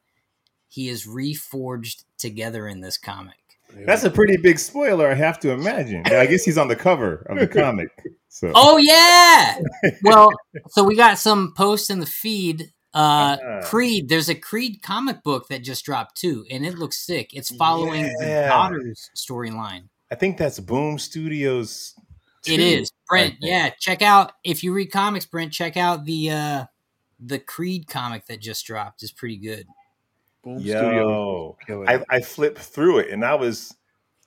he 0.69 0.88
is 0.88 1.05
reforged 1.05 2.03
together 2.17 2.67
in 2.67 2.81
this 2.81 2.97
comic. 2.97 3.42
That's 3.85 4.03
a 4.03 4.11
pretty 4.11 4.37
big 4.37 4.59
spoiler, 4.59 5.09
I 5.09 5.13
have 5.15 5.39
to 5.41 5.51
imagine. 5.51 6.03
I 6.05 6.25
guess 6.25 6.43
he's 6.43 6.57
on 6.57 6.67
the 6.67 6.75
cover 6.75 7.25
of 7.29 7.39
the 7.39 7.47
comic. 7.47 7.89
So 8.29 8.51
Oh 8.55 8.77
yeah. 8.77 9.59
well, 10.03 10.29
so 10.69 10.83
we 10.83 10.95
got 10.95 11.19
some 11.19 11.53
posts 11.55 11.89
in 11.89 11.99
the 11.99 12.05
feed. 12.05 12.71
Uh 12.93 13.37
Ah. 13.43 13.61
Creed, 13.63 14.07
there's 14.09 14.29
a 14.29 14.35
Creed 14.35 14.81
comic 14.83 15.23
book 15.23 15.47
that 15.47 15.63
just 15.63 15.83
dropped 15.85 16.15
too, 16.15 16.45
and 16.51 16.65
it 16.65 16.77
looks 16.77 17.03
sick. 17.05 17.31
It's 17.33 17.53
following 17.55 18.03
the 18.03 18.45
daughter's 18.47 19.09
storyline. 19.15 19.89
I 20.11 20.15
think 20.15 20.37
that's 20.37 20.59
Boom 20.59 20.99
Studios. 20.99 21.95
It 22.45 22.57
2, 22.57 22.61
is. 22.61 22.91
Brent, 23.09 23.35
yeah, 23.41 23.69
check 23.79 24.01
out 24.01 24.33
if 24.43 24.63
you 24.63 24.73
read 24.73 24.91
comics, 24.91 25.25
Brent, 25.25 25.51
check 25.53 25.75
out 25.77 26.05
the 26.05 26.29
uh 26.31 26.65
the 27.19 27.39
Creed 27.39 27.87
comic 27.87 28.25
that 28.27 28.41
just 28.41 28.65
dropped. 28.65 29.01
is 29.01 29.11
pretty 29.11 29.37
good. 29.37 29.65
Boom 30.43 30.59
Yo, 30.59 30.77
Studios 30.77 31.55
is 31.62 31.65
killing 31.67 31.88
I. 31.89 32.03
I 32.17 32.21
flipped 32.21 32.59
through 32.59 33.00
it 33.00 33.09
and 33.12 33.23
I 33.23 33.35
was 33.35 33.75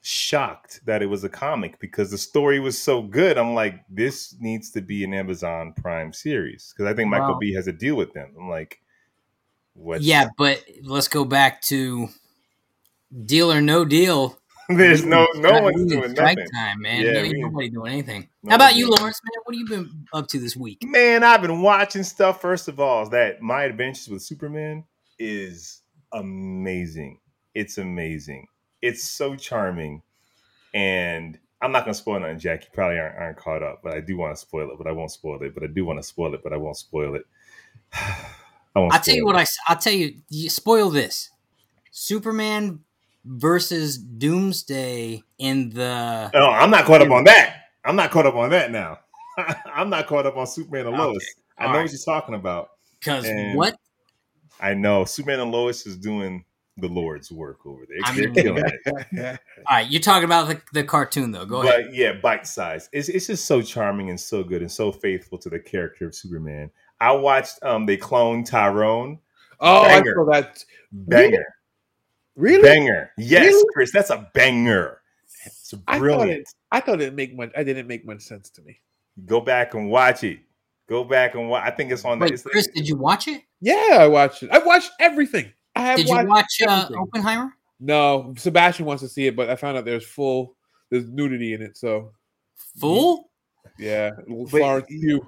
shocked 0.03 0.81
that 0.87 1.03
it 1.03 1.07
was 1.07 1.25
a 1.25 1.29
comic 1.29 1.79
because 1.81 2.11
the 2.11 2.19
story 2.19 2.61
was 2.61 2.81
so 2.81 3.03
good. 3.03 3.37
I'm 3.37 3.55
like, 3.55 3.81
this 3.91 4.37
needs 4.39 4.71
to 4.73 4.81
be 4.81 5.03
an 5.05 5.13
Amazon 5.13 5.73
Prime 5.77 6.13
series 6.13 6.73
because 6.73 6.91
I 6.91 6.95
think 6.95 7.11
Michael 7.11 7.33
Wow. 7.35 7.39
B 7.41 7.53
has 7.55 7.67
a 7.67 7.73
deal 7.73 7.97
with 7.97 8.13
them. 8.13 8.33
I'm 8.39 8.49
like, 8.49 8.81
what? 9.75 10.01
Yeah, 10.03 10.29
but 10.39 10.63
let's 10.83 11.09
go 11.09 11.25
back 11.25 11.61
to 11.63 12.09
deal 13.25 13.53
or 13.53 13.61
no 13.61 13.85
deal. 13.85 14.39
There's 14.69 15.05
no 15.05 15.27
no 15.35 15.51
Not 15.51 15.63
one's 15.65 15.93
doing 15.93 16.11
strike 16.11 16.39
nothing. 16.39 16.51
time, 16.53 16.81
man. 16.81 17.03
Yeah, 17.05 17.21
Ain't 17.21 17.39
nobody 17.39 17.69
doing 17.69 17.93
anything. 17.93 18.29
No 18.43 18.51
How 18.51 18.57
about 18.57 18.75
you, 18.75 18.89
Lawrence? 18.91 19.21
Man, 19.25 19.41
what 19.45 19.55
have 19.55 19.61
you 19.61 19.69
been 19.69 20.07
up 20.13 20.27
to 20.29 20.41
this 20.41 20.57
week? 20.57 20.79
Man, 20.83 21.23
I've 21.23 21.43
been 21.43 21.61
watching 21.63 22.03
stuff. 22.03 22.41
First 22.41 22.67
of 22.69 22.81
all, 22.81 23.09
that 23.11 23.43
My 23.43 23.65
Adventures 23.65 24.09
with 24.09 24.23
Superman 24.23 24.83
is 25.21 25.83
amazing. 26.21 27.21
It's 27.55 27.79
amazing. 27.79 28.47
It's 28.83 29.05
so 29.09 29.37
charming. 29.37 30.03
And 30.75 31.39
I'm 31.63 31.73
not 31.73 31.85
gonna 31.85 31.95
spoil 31.95 32.21
nothing, 32.21 32.39
Jack. 32.39 32.65
You 32.65 32.71
probably 32.73 32.99
aren't, 32.99 33.17
aren't 33.17 33.37
caught 33.39 33.63
up, 33.63 33.81
but 33.83 33.95
I 33.95 34.01
do 34.01 34.17
want 34.17 34.35
to 34.35 34.41
spoil 34.41 34.71
it, 34.71 34.79
but 34.79 34.87
I 34.87 34.93
won't 34.93 35.11
spoil 35.11 35.43
it. 35.43 35.55
But 35.55 35.63
I 35.63 35.69
do 35.69 35.85
want 35.85 35.99
to 35.99 36.03
spoil 36.03 36.35
it, 36.35 36.43
but 36.43 36.53
I 36.53 36.57
won't 36.57 36.77
spoil 36.77 37.15
it. 37.15 37.27
I 37.95 38.81
won't 38.81 38.93
I'll 38.93 39.01
tell 39.01 39.15
you 39.15 39.23
spoil 39.23 39.33
what 39.35 39.43
it. 39.43 39.49
I. 39.69 39.73
I'll 39.73 39.79
tell 39.79 39.93
you. 39.93 40.17
You 40.29 40.51
spoil 40.51 40.91
this. 40.91 41.31
Superman 41.91 42.81
versus 43.25 43.97
Doomsday 43.97 45.23
in 45.39 45.71
the. 45.71 46.31
Oh, 46.35 46.51
I'm 46.51 46.71
not 46.71 46.85
caught 46.85 47.01
up 47.03 47.11
on 47.11 47.25
that. 47.25 47.57
I'm 47.85 47.97
not 47.97 48.11
caught 48.11 48.27
up 48.27 48.35
on 48.35 48.51
that 48.51 48.71
now. 48.71 48.99
I'm 49.75 49.89
not 49.89 50.07
caught 50.07 50.27
up 50.27 50.37
on 50.37 50.47
Superman 50.47 50.89
and 50.89 50.95
Okay. 50.97 51.05
Lois. 51.05 51.35
I 51.59 51.65
know 51.65 51.71
All 51.71 51.83
what 51.83 51.93
you're 51.93 52.01
talking 52.05 52.35
about. 52.35 52.71
Because 52.99 53.27
what? 53.55 53.77
I 54.61 54.75
know 54.75 55.05
Superman 55.05 55.41
and 55.41 55.51
Lois 55.53 55.87
is 55.87 55.97
doing 55.97 56.45
the 56.79 56.89
Lord's 56.89 57.33
work 57.33 57.65
over 57.65 57.85
there. 57.89 57.99
I 58.05 58.15
mean- 58.17 58.33
it. 58.37 59.39
All 59.67 59.77
right, 59.77 59.91
you're 59.91 60.01
talking 60.03 60.25
about 60.25 60.49
the, 60.49 60.61
the 60.73 60.85
cartoon 60.85 61.33
though. 61.33 61.47
Go 61.47 61.63
ahead. 61.63 61.89
Yeah, 61.93 62.13
bite 62.15 62.47
size. 62.47 62.89
It's 62.93 63.09
it's 63.09 63.27
just 63.29 63.47
so 63.47 63.63
charming 63.63 64.11
and 64.11 64.21
so 64.21 64.43
good 64.45 64.61
and 64.63 64.71
so 64.71 64.93
faithful 64.93 65.39
to 65.39 65.49
the 65.49 65.59
character 65.59 66.07
of 66.07 66.15
Superman. 66.15 66.71
I 67.01 67.13
watched 67.13 67.63
um 67.63 67.87
they 67.87 67.97
cloned 67.97 68.47
Tyrone. 68.47 69.19
oh, 69.61 69.85
Banger. 69.85 70.11
I 70.11 70.15
saw 70.15 70.31
that. 70.33 70.65
Banger. 70.93 71.45
Really? 72.37 72.63
Banger. 72.63 73.11
Yes, 73.17 73.47
Really? 73.47 73.65
Chris, 73.73 73.93
that's 73.93 74.11
a 74.11 74.31
banger. 74.35 75.01
It's 75.47 75.73
I 75.87 75.95
thought 75.95 75.99
brilliant. 76.01 76.41
it. 76.41 76.49
I 76.71 76.81
thought 76.81 77.01
it 77.01 77.15
make 77.15 77.35
much. 77.35 77.53
I 77.57 77.63
didn't 77.65 77.87
make 77.87 78.05
much 78.05 78.21
sense 78.23 78.51
to 78.51 78.63
me. 78.63 78.81
Go 79.25 79.41
back 79.41 79.73
and 79.75 79.89
watch 79.91 80.23
it. 80.25 80.41
Go 80.89 81.03
back 81.05 81.35
and 81.35 81.49
watch. 81.49 81.65
I 81.67 81.71
think 81.71 81.91
it's 81.91 82.05
on. 82.05 82.19
the 82.19 82.25
Wait, 82.25 82.35
it's, 82.35 82.43
Chris, 82.45 82.69
did 82.69 82.89
you 82.89 82.97
watch 82.97 83.27
it? 83.29 83.43
Yeah, 83.61 83.97
I 83.99 84.07
watched 84.07 84.43
it. 84.45 84.51
I 84.51 84.59
watched 84.59 84.93
everything. 85.01 85.53
I 85.75 85.81
have 85.81 85.97
Did 85.99 86.09
you 86.09 86.27
watch 86.27 86.61
uh. 86.67 86.89
Oppenheimer? 86.97 87.53
No, 87.81 88.35
Sebastian 88.39 88.87
wants 88.87 89.03
to 89.03 89.09
see 89.09 89.27
it, 89.27 89.37
but 89.37 89.51
I 89.51 89.57
found 89.57 89.77
out 89.77 89.85
there's 89.85 90.07
full 90.07 90.57
there's 90.91 91.09
nudity 91.09 91.53
in 91.55 91.63
it. 91.63 91.77
So 91.77 92.13
Full? 92.81 93.31
yeah, 93.79 94.13
Wait, 94.29 94.49
Florence 94.51 94.87
you- 94.89 95.01
Pugh. 95.21 95.27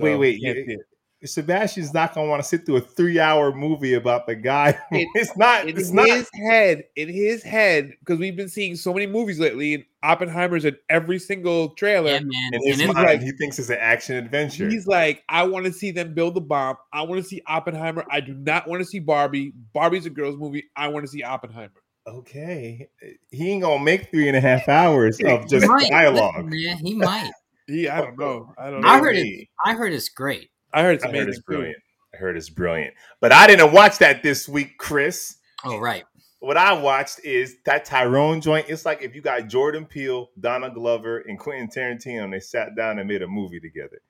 wait, 0.00 0.12
So, 0.12 0.18
wait, 0.18 0.42
can't 0.42 0.58
you- 0.58 0.66
see 0.66 0.72
it. 0.72 0.80
Sebastian's 1.24 1.94
not 1.94 2.14
gonna 2.14 2.28
want 2.28 2.42
to 2.42 2.48
sit 2.48 2.66
through 2.66 2.76
a 2.76 2.80
three-hour 2.80 3.54
movie 3.54 3.94
about 3.94 4.26
the 4.26 4.34
guy. 4.34 4.78
It- 4.92 5.08
it's 5.14 5.36
not. 5.36 5.62
in 5.62 5.70
It's 5.70 5.78
his 5.78 5.92
not. 5.92 6.08
head, 6.34 6.84
in 6.96 7.08
his 7.08 7.42
head, 7.42 7.92
because 8.00 8.18
we've 8.18 8.36
been 8.36 8.48
seeing 8.48 8.76
so 8.76 8.92
many 8.92 9.06
movies 9.06 9.38
lately, 9.38 9.74
and 9.74 9.84
Oppenheimer's 10.02 10.64
in 10.64 10.76
every 10.90 11.18
single 11.18 11.70
trailer. 11.70 12.10
Yeah, 12.12 12.20
man. 12.20 12.50
In 12.54 12.62
his 12.66 12.80
And 12.80 12.90
it- 12.90 12.94
mind, 12.94 13.06
like- 13.06 13.20
he 13.22 13.32
thinks 13.32 13.58
it's 13.58 13.68
an 13.70 13.78
action 13.80 14.16
adventure. 14.16 14.68
He's 14.68 14.86
like, 14.86 15.22
I 15.28 15.44
want 15.44 15.66
to 15.66 15.72
see 15.72 15.90
them 15.92 16.14
build 16.14 16.34
the 16.34 16.40
bomb. 16.40 16.76
I 16.92 17.02
want 17.02 17.22
to 17.22 17.26
see 17.28 17.40
Oppenheimer. 17.46 18.04
I 18.10 18.20
do 18.20 18.34
not 18.34 18.68
want 18.68 18.80
to 18.80 18.86
see 18.86 18.98
Barbie. 18.98 19.52
Barbie's 19.72 20.06
a 20.06 20.10
girls' 20.10 20.36
movie. 20.36 20.64
I 20.76 20.88
want 20.88 21.04
to 21.06 21.10
see 21.10 21.22
Oppenheimer. 21.22 21.72
okay, 22.06 22.88
he 23.30 23.50
ain't 23.52 23.62
gonna 23.62 23.82
make 23.82 24.10
three 24.10 24.26
and 24.26 24.36
a 24.36 24.40
half 24.40 24.68
hours 24.68 25.20
of 25.24 25.42
he 25.42 25.46
just 25.48 25.68
might. 25.68 25.88
dialogue. 25.88 26.50
Listen, 26.50 26.50
man, 26.64 26.76
he 26.84 26.94
might. 26.94 27.30
Yeah, 27.68 27.96
I 27.96 28.00
don't 28.00 28.18
know. 28.18 28.52
I 28.58 28.70
don't 28.70 28.80
know. 28.80 28.88
I 28.88 28.98
heard 28.98 29.14
it. 29.16 29.46
I 29.64 29.74
heard 29.74 29.92
it's 29.92 30.08
great. 30.08 30.50
I 30.72 30.82
heard 30.82 30.96
it's 30.96 31.04
I 31.04 31.10
heard 31.10 31.28
it's 31.28 31.40
brilliant. 31.40 31.76
I 32.14 32.16
heard 32.18 32.36
it's 32.36 32.50
brilliant. 32.50 32.94
But 33.20 33.32
I 33.32 33.46
didn't 33.46 33.72
watch 33.72 33.98
that 33.98 34.22
this 34.22 34.48
week, 34.48 34.78
Chris. 34.78 35.36
Oh, 35.64 35.78
right. 35.78 36.04
What 36.40 36.56
I 36.56 36.72
watched 36.72 37.24
is 37.24 37.56
that 37.66 37.84
Tyrone 37.84 38.40
joint. 38.40 38.66
It's 38.68 38.84
like 38.84 39.00
if 39.02 39.14
you 39.14 39.22
got 39.22 39.46
Jordan 39.46 39.86
Peele, 39.86 40.28
Donald 40.40 40.74
Glover, 40.74 41.18
and 41.18 41.38
Quentin 41.38 41.68
Tarantino, 41.68 42.24
and 42.24 42.32
they 42.32 42.40
sat 42.40 42.74
down 42.76 42.98
and 42.98 43.08
made 43.08 43.22
a 43.22 43.28
movie 43.28 43.60
together. 43.60 44.00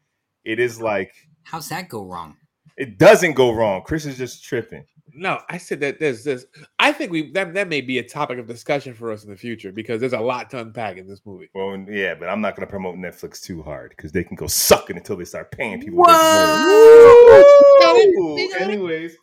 It 0.44 0.58
is 0.58 0.80
like 0.80 1.12
How's 1.44 1.68
that 1.68 1.88
go 1.88 2.04
wrong? 2.04 2.36
it 2.76 2.98
doesn't 2.98 3.34
go 3.34 3.52
wrong. 3.52 3.82
Chris 3.84 4.06
is 4.06 4.16
just 4.16 4.42
tripping. 4.44 4.84
No, 5.14 5.40
I 5.48 5.58
said 5.58 5.80
that 5.80 5.98
there's 6.00 6.24
this. 6.24 6.46
I 6.78 6.92
think 6.92 7.12
we 7.12 7.30
that, 7.32 7.54
that 7.54 7.68
may 7.68 7.80
be 7.80 7.98
a 7.98 8.02
topic 8.02 8.38
of 8.38 8.46
discussion 8.46 8.94
for 8.94 9.12
us 9.12 9.24
in 9.24 9.30
the 9.30 9.36
future 9.36 9.72
because 9.72 10.00
there's 10.00 10.12
a 10.12 10.20
lot 10.20 10.50
to 10.50 10.60
unpack 10.60 10.96
in 10.96 11.06
this 11.06 11.20
movie. 11.24 11.50
Well, 11.54 11.84
yeah, 11.88 12.14
but 12.14 12.28
I'm 12.28 12.40
not 12.40 12.56
going 12.56 12.66
to 12.66 12.70
promote 12.70 12.96
Netflix 12.96 13.40
too 13.42 13.62
hard 13.62 13.90
because 13.96 14.12
they 14.12 14.24
can 14.24 14.36
go 14.36 14.46
sucking 14.46 14.96
until 14.96 15.16
they 15.16 15.24
start 15.24 15.50
paying 15.52 15.80
people. 15.80 16.04
Whoa! 16.06 16.62
Anyways, 18.58 19.16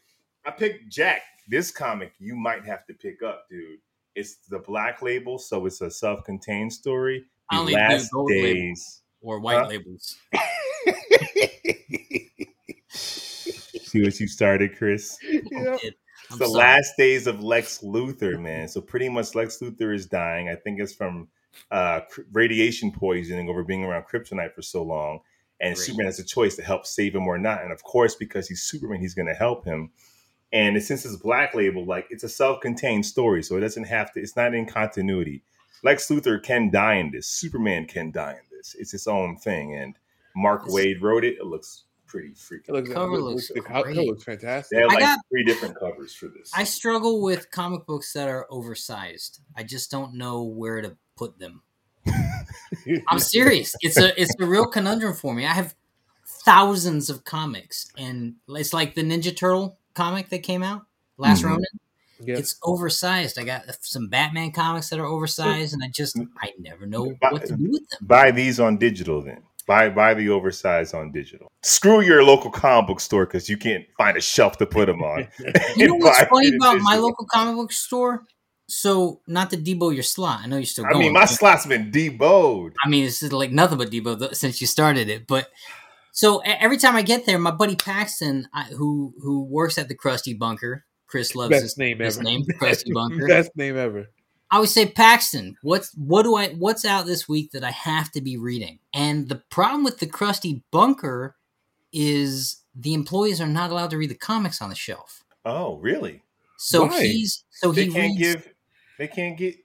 I 0.46 0.52
picked 0.52 0.90
Jack. 0.90 1.22
This 1.48 1.72
comic 1.72 2.14
you 2.20 2.36
might 2.36 2.64
have 2.66 2.86
to 2.88 2.94
pick 2.94 3.24
up, 3.24 3.46
dude. 3.50 3.80
It's 4.16 4.38
the 4.50 4.60
black 4.60 5.02
label, 5.02 5.40
so 5.40 5.66
it's 5.66 5.82
a 5.82 5.90
self-contained 5.90 6.72
story. 6.72 7.24
I 7.50 7.56
The 7.56 7.62
only 7.62 7.74
do 7.74 7.80
gold 8.14 8.30
label. 8.32 8.44
days. 8.44 9.02
Or 9.22 9.40
white 9.40 9.62
Huh? 9.64 9.68
labels. 9.68 10.18
See 13.90 14.04
what 14.04 14.20
you 14.20 14.28
started, 14.28 14.78
Chris? 14.78 15.18
Yeah. 15.52 15.78
It's 15.82 16.38
the 16.38 16.46
sorry. 16.48 16.60
last 16.60 16.94
days 16.98 17.28
of 17.28 17.42
Lex 17.42 17.80
Luthor, 17.80 18.40
man. 18.40 18.68
So 18.68 18.82
pretty 18.82 19.10
much 19.10 19.34
Lex 19.36 19.60
Luthor 19.60 19.96
is 19.96 20.06
dying. 20.06 20.50
I 20.50 20.56
think 20.56 20.80
it's 20.80 20.94
from 20.94 21.30
uh, 21.72 22.02
cr- 22.10 22.22
radiation 22.32 22.92
poisoning 22.92 23.50
over 23.50 23.64
being 23.64 23.84
around 23.84 24.04
kryptonite 24.04 24.54
for 24.54 24.62
so 24.62 24.84
long. 24.84 25.22
And 25.62 25.76
Great. 25.76 25.86
Superman 25.86 26.06
has 26.08 26.20
a 26.20 26.24
choice 26.26 26.56
to 26.58 26.62
help 26.62 26.86
save 26.86 27.16
him 27.16 27.26
or 27.28 27.38
not. 27.40 27.64
And 27.64 27.72
of 27.72 27.84
course, 27.84 28.16
because 28.16 28.48
he's 28.48 28.62
Superman, 28.62 29.00
he's 29.00 29.16
going 29.16 29.28
to 29.28 29.34
help 29.34 29.66
him. 29.66 29.92
And 30.52 30.82
since 30.84 31.06
it's 31.06 31.16
Black 31.16 31.56
Label, 31.56 31.86
like 31.86 32.06
it's 32.10 32.24
a 32.24 32.30
self-contained 32.30 33.06
story, 33.06 33.42
so 33.42 33.56
it 33.56 33.62
doesn't 33.62 33.86
have 33.86 34.12
to. 34.14 34.20
It's 34.20 34.36
not 34.36 34.54
in 34.54 34.66
continuity. 34.68 35.42
Lex 35.84 36.10
Luthor 36.10 36.42
can 36.44 36.70
die 36.70 36.96
in 36.96 37.12
this. 37.12 37.28
Superman 37.28 37.86
can 37.86 38.12
die 38.12 38.34
in 38.34 38.58
this. 38.58 38.76
It's 38.78 38.94
its 38.94 39.08
own 39.08 39.38
thing. 39.38 39.74
And 39.76 39.96
Mark 40.36 40.66
This- 40.66 40.74
Waid 40.76 41.02
wrote 41.02 41.24
it. 41.24 41.38
It 41.40 41.46
looks 41.46 41.86
pretty 42.10 42.30
freaking. 42.32 42.68
It 42.70 42.74
looks, 42.74 42.90
Cover 42.90 43.14
it 43.16 43.22
looks 43.22 43.48
the 43.48 43.62
cover 43.62 43.94
great. 43.94 44.08
looks 44.08 44.24
fantastic. 44.24 44.76
They 44.76 44.82
have 44.82 44.90
I 44.92 44.94
like 44.96 45.04
got- 45.04 45.20
three 45.30 45.44
different 45.46 45.80
covers 45.80 46.14
for 46.14 46.28
this. 46.28 46.52
I 46.56 46.64
struggle 46.66 47.22
with 47.22 47.50
comic 47.52 47.86
books 47.86 48.12
that 48.14 48.28
are 48.28 48.46
oversized. 48.50 49.40
I 49.56 49.64
just 49.64 49.90
don't 49.92 50.16
know 50.16 50.44
where 50.44 50.82
to 50.82 50.98
put 51.16 51.40
them. 51.40 51.62
I'm 53.08 53.20
serious. 53.20 53.76
It's 53.82 53.98
a 53.98 54.20
it's 54.20 54.34
a 54.40 54.46
real 54.46 54.66
conundrum 54.66 55.14
for 55.14 55.34
me. 55.34 55.46
I 55.46 55.54
have 55.54 55.76
thousands 56.26 57.10
of 57.10 57.24
comics, 57.24 57.92
and 57.98 58.36
it's 58.50 58.74
like 58.74 58.96
the 58.96 59.02
Ninja 59.04 59.36
Turtle 59.36 59.78
comic 59.94 60.30
that 60.30 60.40
came 60.44 60.64
out 60.64 60.84
last 61.18 61.42
Mhm. 61.44 61.50
Ronin. 61.50 61.66
Yeah. 62.22 62.38
It's 62.38 62.58
oversized. 62.64 63.40
I 63.40 63.44
got 63.44 63.64
some 63.82 64.08
Batman 64.10 64.52
comics 64.52 64.90
that 64.90 65.00
are 65.00 65.06
oversized, 65.06 65.74
and 65.74 65.84
I 65.84 65.88
just 65.88 66.18
I 66.42 66.52
never 66.60 66.86
know 66.86 67.16
But- 67.22 67.34
what 67.34 67.46
to 67.48 67.56
do 67.56 67.70
with 67.70 67.88
them. 67.90 68.00
buy 68.02 68.32
these 68.32 68.60
on 68.60 68.78
digital 68.78 69.22
then 69.22 69.44
buy 69.70 69.88
buy 69.90 70.14
the 70.16 70.28
oversized 70.30 70.94
on 70.96 71.12
digital 71.12 71.48
screw 71.64 72.02
your 72.02 72.24
local 72.24 72.50
comic 72.50 72.88
book 72.88 73.00
store 73.00 73.26
because 73.28 73.48
you 73.48 73.58
can't 73.58 73.86
find 73.98 74.18
a 74.18 74.22
shelf 74.22 74.58
to 74.58 74.66
put 74.66 74.88
them 74.88 75.02
on 75.04 75.28
You 75.78 75.88
know 75.88 75.96
what's 76.06 76.24
funny 76.24 76.48
it 76.48 76.56
about 76.56 76.80
my 76.82 76.96
local 76.96 77.26
comic 77.32 77.56
book 77.56 77.72
store? 77.72 78.26
So 78.68 79.22
not 79.28 79.50
to 79.52 79.58
debo 79.58 79.94
your 79.94 80.04
slot. 80.04 80.42
I 80.44 80.48
know 80.48 80.58
you're 80.58 80.66
still 80.66 80.86
i 80.86 80.98
mean 80.98 81.14
my 81.14 81.22
but- 81.22 81.30
slot's 81.30 81.66
been 81.66 81.92
debowed 81.92 82.72
I 82.86 82.90
mean, 82.90 83.06
it's 83.06 83.22
like 83.32 83.52
nothing 83.52 83.78
but 83.78 83.90
Debo 83.92 84.34
since 84.36 84.62
you 84.62 84.68
started 84.68 85.10
it. 85.10 85.28
But 85.28 85.48
so 86.12 86.40
every 86.46 86.78
time 86.78 86.96
I 86.96 87.02
get 87.02 87.26
there, 87.26 87.40
my 87.40 87.52
buddy 87.52 87.76
Paxton, 87.76 88.48
I, 88.54 88.64
who 88.64 89.14
who 89.22 89.46
works 89.46 89.78
at 89.78 89.88
the 89.88 89.96
Krusty 89.96 90.38
Bunker, 90.38 90.86
Chris 91.08 91.34
loves 91.36 91.50
Best 91.52 91.64
his, 91.64 91.78
name 91.78 92.00
his 92.00 92.18
ever. 92.18 92.24
name, 92.24 92.42
Krusty 92.60 92.94
Bunker. 92.94 93.28
Best 93.28 93.52
name 93.56 93.78
ever. 93.78 94.08
I 94.52 94.60
would 94.60 94.70
say, 94.70 94.88
Paxton, 94.88 95.58
what's 95.62 95.94
what 95.96 96.24
do 96.24 96.36
I 96.36 96.50
what's 96.50 96.86
out 96.86 97.06
this 97.06 97.28
week 97.30 97.52
that 97.52 97.64
I 97.64 97.72
have 97.72 98.12
to 98.14 98.22
be 98.22 98.36
reading? 98.38 98.80
And 98.94 99.30
the 99.30 99.42
problem 99.50 99.84
with 99.84 100.00
the 100.00 100.08
Krusty 100.08 100.64
Bunker 100.72 101.36
is 101.94 102.62
the 102.76 102.94
employees 102.94 103.42
are 103.42 103.48
not 103.48 103.72
allowed 103.72 103.90
to 103.92 103.98
read 103.98 104.10
the 104.10 104.16
comics 104.16 104.62
on 104.62 104.70
the 104.70 104.76
shelf. 104.76 105.24
oh 105.46 105.78
really 105.78 106.22
So 106.58 106.86
Why? 106.88 107.02
he's 107.02 107.44
so 107.52 107.72
they 107.72 107.86
he 107.86 107.92
can't 107.92 108.18
reads 108.18 108.20
give 108.20 108.54
they 108.98 109.08
can't 109.08 109.38
get 109.38 109.56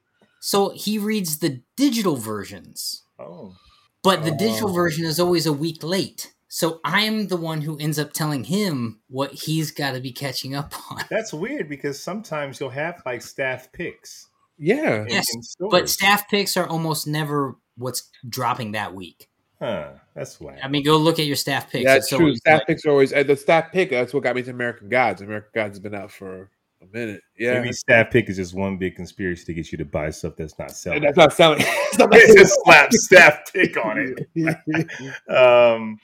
so 0.40 0.70
he 0.70 0.98
reads 0.98 1.38
the 1.38 1.62
digital 1.76 2.16
versions. 2.16 3.02
oh 3.18 3.54
But 4.02 4.24
the 4.24 4.30
digital 4.32 4.70
Oh. 4.70 4.74
version 4.74 5.04
is 5.06 5.18
always 5.18 5.46
a 5.46 5.52
week 5.52 5.82
late. 5.82 6.32
So 6.48 6.80
I 6.84 7.00
am 7.02 7.28
the 7.28 7.36
one 7.36 7.62
who 7.62 7.76
ends 7.78 7.98
up 7.98 8.12
telling 8.12 8.44
him 8.44 9.00
what 9.08 9.32
he's 9.32 9.70
got 9.72 9.92
to 9.92 10.00
be 10.00 10.12
catching 10.12 10.54
up 10.54 10.72
on. 10.90 11.02
that's 11.10 11.32
weird 11.32 11.68
because 11.68 12.00
sometimes 12.00 12.60
you'll 12.60 12.70
have 12.70 13.02
like 13.06 13.22
staff 13.22 13.72
picks 13.72 14.28
Yeah. 14.58 15.04
Yes. 15.08 15.26
But 15.58 15.88
staff 15.88 16.28
picks 16.28 16.56
are 16.56 16.66
almost 16.66 17.06
never 17.06 17.56
what's 17.76 18.10
dropping 18.28 18.72
that 18.72 18.94
week. 18.94 19.28
huh 19.58 19.90
that's 20.14 20.40
why 20.40 20.58
I 20.62 20.68
mean, 20.68 20.84
go 20.84 20.96
look 20.96 21.18
at 21.18 21.26
your 21.26 21.36
staff 21.36 21.70
picks. 21.70 21.84
That's 21.84 22.06
It's 22.10 22.16
true. 22.16 22.34
Staff 22.36 22.60
like- 22.60 22.66
picks 22.68 22.84
are 22.84 22.90
always 22.90 23.12
uh, 23.12 23.22
the 23.24 23.36
staff 23.36 23.72
pick. 23.72 23.90
That's 23.90 24.14
what 24.14 24.22
got 24.22 24.36
me 24.36 24.42
to 24.42 24.50
American 24.50 24.88
Gods. 24.88 25.22
American 25.22 25.50
Gods 25.54 25.70
has 25.72 25.80
been 25.80 25.94
out 25.94 26.10
for 26.12 26.50
a 26.82 26.86
minute. 26.92 27.20
Yeah, 27.36 27.54
maybe 27.60 27.72
staff 27.72 28.10
pick 28.10 28.28
is 28.28 28.36
just 28.36 28.54
one 28.54 28.76
big 28.76 28.94
conspiracy 28.94 29.44
to 29.46 29.54
get 29.54 29.72
you 29.72 29.78
to 29.78 29.84
buy 29.84 30.10
stuff 30.10 30.34
that's 30.36 30.56
not 30.58 30.70
selling 30.70 30.98
And 30.98 31.06
that's 31.06 31.16
not 31.16 31.32
selling. 31.32 31.60
It's 31.66 31.98
not 31.98 32.10
They 32.12 32.26
just 32.26 32.54
slap 32.64 32.92
staff 32.92 33.40
pick 33.52 33.76
on 33.76 33.98
it 34.34 35.28
um 35.28 35.98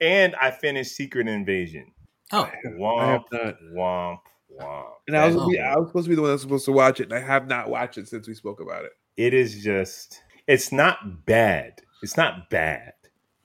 and 0.00 0.34
i 0.36 0.50
finished 0.50 0.92
secret 0.96 1.26
invasion 1.28 1.90
oh, 2.32 2.42
I 2.42 2.52
have 2.64 2.74
womp 2.74 3.56
womp 3.74 4.18
womp 4.60 4.86
And 5.06 5.16
I 5.16 5.26
was, 5.26 5.36
Oh. 5.36 5.50
I 5.56 5.76
was 5.78 5.88
supposed 5.88 6.04
to 6.06 6.08
be 6.10 6.14
the 6.16 6.22
one 6.22 6.30
that's 6.30 6.42
supposed 6.42 6.64
to 6.66 6.72
watch 6.72 7.00
it, 7.00 7.04
and 7.04 7.12
I 7.14 7.20
have 7.20 7.46
not 7.48 7.68
watched 7.70 7.98
it 7.98 8.08
since 8.08 8.26
we 8.28 8.34
spoke 8.34 8.60
about 8.60 8.84
it. 8.84 8.92
it 9.16 9.32
is 9.34 9.62
just 9.62 10.22
it's 10.46 10.70
not 10.72 11.24
bad. 11.26 11.80
It's 12.02 12.16
not 12.16 12.50
bad 12.50 12.92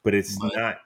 but 0.04 0.14
it's 0.16 0.38
But- 0.40 0.56
not 0.56 0.78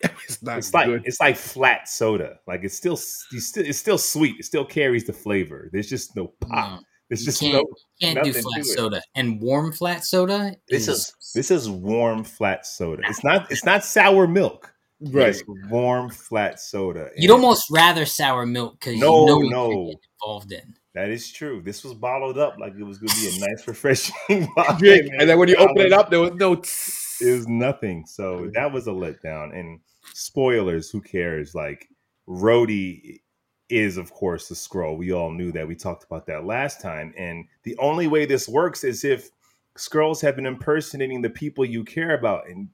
It's 0.28 0.42
not 0.42 0.58
it's 0.58 0.72
like 0.74 0.88
it's 1.04 1.20
like 1.20 1.36
flat 1.36 1.88
soda. 1.88 2.38
Like 2.46 2.60
it's 2.62 2.76
still 2.76 2.98
you 3.32 3.40
still 3.40 3.64
it's 3.66 3.78
still 3.78 3.98
sweet. 3.98 4.36
It 4.38 4.44
still 4.44 4.64
carries 4.64 5.04
the 5.06 5.12
flavor. 5.12 5.68
There's 5.72 5.88
just 5.88 6.14
no 6.14 6.28
pop. 6.40 6.80
No, 6.80 6.86
there's 7.08 7.24
just 7.24 7.40
can't, 7.40 7.54
no 7.54 7.64
can't 8.00 8.22
do 8.24 8.32
flat 8.32 8.54
to 8.54 8.60
it. 8.60 8.64
soda. 8.66 9.02
And 9.16 9.40
warm 9.40 9.72
flat 9.72 10.04
soda. 10.04 10.54
this 10.68 10.86
is 10.86 11.12
this 11.34 11.50
is 11.50 11.68
warm 11.68 12.22
flat 12.24 12.64
soda. 12.66 13.02
It's 13.08 13.24
not 13.24 13.50
it's 13.50 13.64
not 13.64 13.84
sour 13.84 14.28
milk 14.28 14.72
right. 15.00 15.28
it's 15.28 15.42
warm 15.68 16.10
flat 16.10 16.60
soda 16.60 17.10
You'd 17.16 17.30
And 17.30 17.42
almost 17.42 17.64
rather 17.70 18.04
sour 18.06 18.46
milk 18.46 18.80
because 18.80 18.98
No, 18.98 19.20
you 19.20 19.26
know 19.26 19.38
what 19.38 19.50
no. 19.50 19.70
you're 19.70 19.94
involved 20.22 20.52
in. 20.52 20.74
that 20.94 21.08
is 21.10 21.30
true 21.30 21.62
this 21.62 21.84
was 21.84 21.94
bottled 21.94 22.38
up 22.38 22.58
like 22.58 22.74
it 22.78 22.82
was 22.84 22.98
gonna 22.98 23.14
be 23.20 23.36
a 23.36 23.40
nice 23.40 23.66
refreshing 23.68 24.48
bottle. 24.56 24.76
Drink, 24.78 25.10
and 25.18 25.28
then 25.28 25.38
when 25.38 25.48
you 25.48 25.56
open 25.56 25.78
it 25.78 25.92
up, 25.92 26.10
there 26.10 26.20
was 26.20 26.32
no. 26.34 26.56
tss. 26.56 27.20
it 27.20 27.32
was 27.32 27.48
nothing. 27.48 28.04
So 28.06 28.40
mm. 28.40 28.52
that 28.54 28.72
was 28.72 28.86
a 28.86 28.90
letdown. 28.90 29.58
And 29.58 29.80
spoilers, 30.12 30.90
who 30.90 31.00
cares? 31.00 31.54
Like 31.54 31.88
Rhodey 32.28 33.20
is, 33.68 33.96
of 33.96 34.12
course, 34.12 34.48
the 34.48 34.54
Skrull. 34.54 34.96
We 34.96 35.12
all 35.12 35.30
knew 35.30 35.52
that. 35.52 35.68
We 35.68 35.74
talked 35.74 36.04
about 36.04 36.26
that 36.26 36.44
last 36.44 36.80
time. 36.80 37.12
And 37.18 37.46
the 37.64 37.76
only 37.78 38.06
way 38.06 38.26
this 38.26 38.48
works 38.48 38.84
is 38.84 39.04
if 39.04 39.30
Skrulls 39.76 40.22
have 40.22 40.36
been 40.36 40.46
impersonating 40.46 41.22
the 41.22 41.30
people 41.30 41.64
you 41.64 41.84
care 41.84 42.16
about. 42.16 42.48
And 42.48 42.68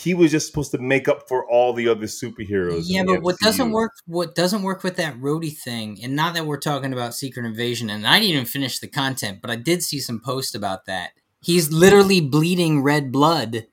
he 0.00 0.14
was 0.14 0.30
just 0.30 0.46
supposed 0.46 0.70
to 0.70 0.78
make 0.78 1.08
up 1.08 1.28
for 1.28 1.48
all 1.48 1.74
the 1.74 1.86
other 1.88 2.06
superheroes. 2.06 2.84
Yeah, 2.86 3.02
but 3.04 3.22
what 3.22 3.38
doesn't 3.38 3.70
work, 3.70 3.92
what 4.06 4.34
doesn't 4.34 4.62
work 4.62 4.82
with 4.82 4.96
that 4.96 5.20
Rhodey 5.20 5.54
thing, 5.56 5.98
and 6.02 6.16
not 6.16 6.34
that 6.34 6.46
we're 6.46 6.58
talking 6.58 6.92
about 6.92 7.14
Secret 7.14 7.44
Invasion, 7.44 7.90
and 7.90 8.06
I 8.06 8.18
didn't 8.18 8.32
even 8.32 8.46
finish 8.46 8.78
the 8.78 8.88
content, 8.88 9.40
but 9.42 9.50
I 9.50 9.56
did 9.56 9.82
see 9.82 10.00
some 10.00 10.20
posts 10.20 10.54
about 10.54 10.86
that. 10.86 11.10
He's 11.42 11.70
literally 11.70 12.20
bleeding 12.20 12.82
red 12.82 13.12
blood 13.12 13.66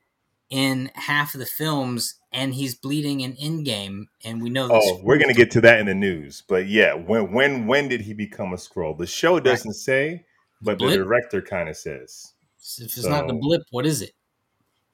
in 0.50 0.90
half 0.94 1.34
of 1.34 1.40
the 1.40 1.46
films, 1.46 2.14
and 2.30 2.54
he's 2.54 2.74
bleeding 2.74 3.20
in 3.20 3.34
Endgame, 3.34 4.04
and 4.22 4.42
we 4.42 4.50
know. 4.50 4.68
Oh, 4.70 5.00
we're 5.02 5.18
gonna 5.18 5.32
get 5.32 5.50
to 5.52 5.62
that 5.62 5.80
in 5.80 5.86
the 5.86 5.94
news. 5.94 6.42
But 6.46 6.66
yeah, 6.66 6.92
when 6.92 7.32
when 7.32 7.66
when 7.66 7.88
did 7.88 8.02
he 8.02 8.12
become 8.12 8.52
a 8.52 8.56
Skrull? 8.56 8.98
The 8.98 9.06
show 9.06 9.40
doesn't 9.40 9.74
say, 9.74 10.26
but 10.60 10.78
the 10.78 10.88
director 10.88 11.40
kind 11.40 11.68
of 11.68 11.76
says. 11.76 12.34
If 12.78 12.96
it's 12.98 13.06
not 13.06 13.28
the 13.28 13.34
blip, 13.34 13.62
what 13.70 13.86
is 13.86 14.02
it? 14.02 14.12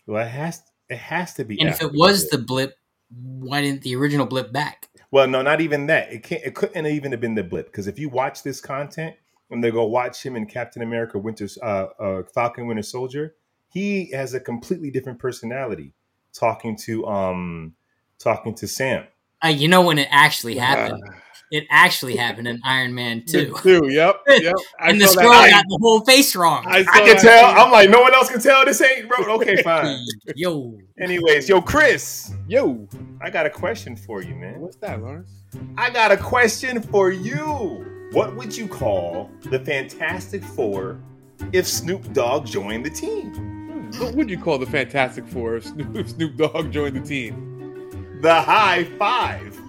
Well, 0.06 0.24
it 0.24 0.28
has 0.28 0.62
it 0.88 0.98
has 0.98 1.34
to 1.34 1.44
be. 1.44 1.60
And 1.60 1.68
if 1.68 1.82
it 1.82 1.92
was 1.92 2.28
the 2.28 2.38
blip, 2.38 2.74
why 3.10 3.62
didn't 3.62 3.82
the 3.82 3.96
original 3.96 4.26
blip 4.26 4.52
back? 4.52 4.88
Well, 5.10 5.28
no, 5.28 5.42
not 5.42 5.60
even 5.60 5.86
that. 5.86 6.12
It 6.12 6.22
can't. 6.22 6.42
It 6.44 6.54
couldn't 6.54 6.86
even 6.86 7.12
have 7.12 7.20
been 7.20 7.34
the 7.34 7.44
blip 7.44 7.66
because 7.66 7.86
if 7.86 7.98
you 7.98 8.08
watch 8.08 8.42
this 8.42 8.60
content 8.60 9.14
when 9.48 9.60
they 9.60 9.70
go 9.70 9.84
watch 9.84 10.24
him 10.24 10.36
in 10.36 10.46
Captain 10.46 10.82
America: 10.82 11.18
Winter, 11.18 11.48
uh, 11.62 11.86
uh, 11.98 12.22
Falcon 12.34 12.66
Winter 12.66 12.82
Soldier, 12.82 13.34
he 13.68 14.10
has 14.10 14.34
a 14.34 14.40
completely 14.40 14.90
different 14.90 15.18
personality. 15.18 15.94
Talking 16.32 16.76
to 16.78 17.06
um, 17.06 17.74
talking 18.18 18.54
to 18.56 18.66
Sam. 18.66 19.06
Uh, 19.44 19.48
you 19.48 19.68
know 19.68 19.82
when 19.82 19.98
it 19.98 20.08
actually 20.10 20.58
Uh, 20.58 20.64
happened? 20.64 21.02
It 21.54 21.66
actually 21.70 22.16
happened 22.16 22.49
in 22.49 22.61
Iron 22.64 22.94
Man 22.96 23.23
Two, 23.28 23.54
Two. 23.62 23.88
Yep. 23.88 24.23
Yep. 24.28 24.54
And 24.80 25.00
the 25.00 25.06
saw 25.06 25.20
that. 25.20 25.25
Skrull 25.25 25.30
I- 25.30 25.50
got 25.50 25.64
the 25.68 25.78
whole 25.80 26.00
face 26.00 26.34
wrong. 26.34 26.64
I, 26.66 26.78
I 26.80 27.00
can 27.00 27.16
tell. 27.16 27.52
too. 27.54 27.58
I'm 27.61 27.70
like, 27.70 27.88
no 27.90 28.00
one 28.00 28.12
else 28.12 28.28
can 28.28 28.40
tell. 28.40 28.64
This 28.64 28.80
ain't 28.82 29.08
bro. 29.08 29.18
Okay, 29.37 29.56
fine. 29.62 29.96
Yo, 30.34 30.76
Anyways, 31.00 31.49
yo, 31.49 31.62
Chris, 31.62 32.32
Yo, 32.49 32.88
I 33.20 33.30
got 33.30 33.46
a 33.46 33.50
question 33.50 33.94
for 33.94 34.20
you, 34.20 34.34
man. 34.34 34.61
what's 34.61 34.75
that, 34.76 35.00
Lawrence? 35.00 35.30
I 35.78 35.90
got 35.90 36.11
a 36.11 36.16
question 36.16 36.82
for 36.82 37.11
you. 37.12 38.08
What 38.11 38.34
would 38.37 38.56
you 38.56 38.66
call 38.66 39.30
the 39.44 39.58
Fantastic 39.61 40.42
Four 40.42 40.99
if 41.52 41.66
Snoop 41.68 42.12
Dogg 42.12 42.46
joined 42.46 42.84
the 42.84 42.90
team? 42.90 43.32
Hmm, 43.34 44.00
what 44.02 44.14
would 44.16 44.28
you 44.28 44.38
call 44.38 44.58
the 44.58 44.66
Fantastic 44.66 45.26
Four 45.28 45.56
if 45.58 45.66
Snoop, 45.66 45.96
if 45.96 46.11
Snoop 46.11 46.37
Dogg 46.37 46.73
joined 46.73 46.96
the 46.96 47.00
team? 47.00 48.18
The 48.23 48.34
high 48.40 48.84
five. 48.99 49.61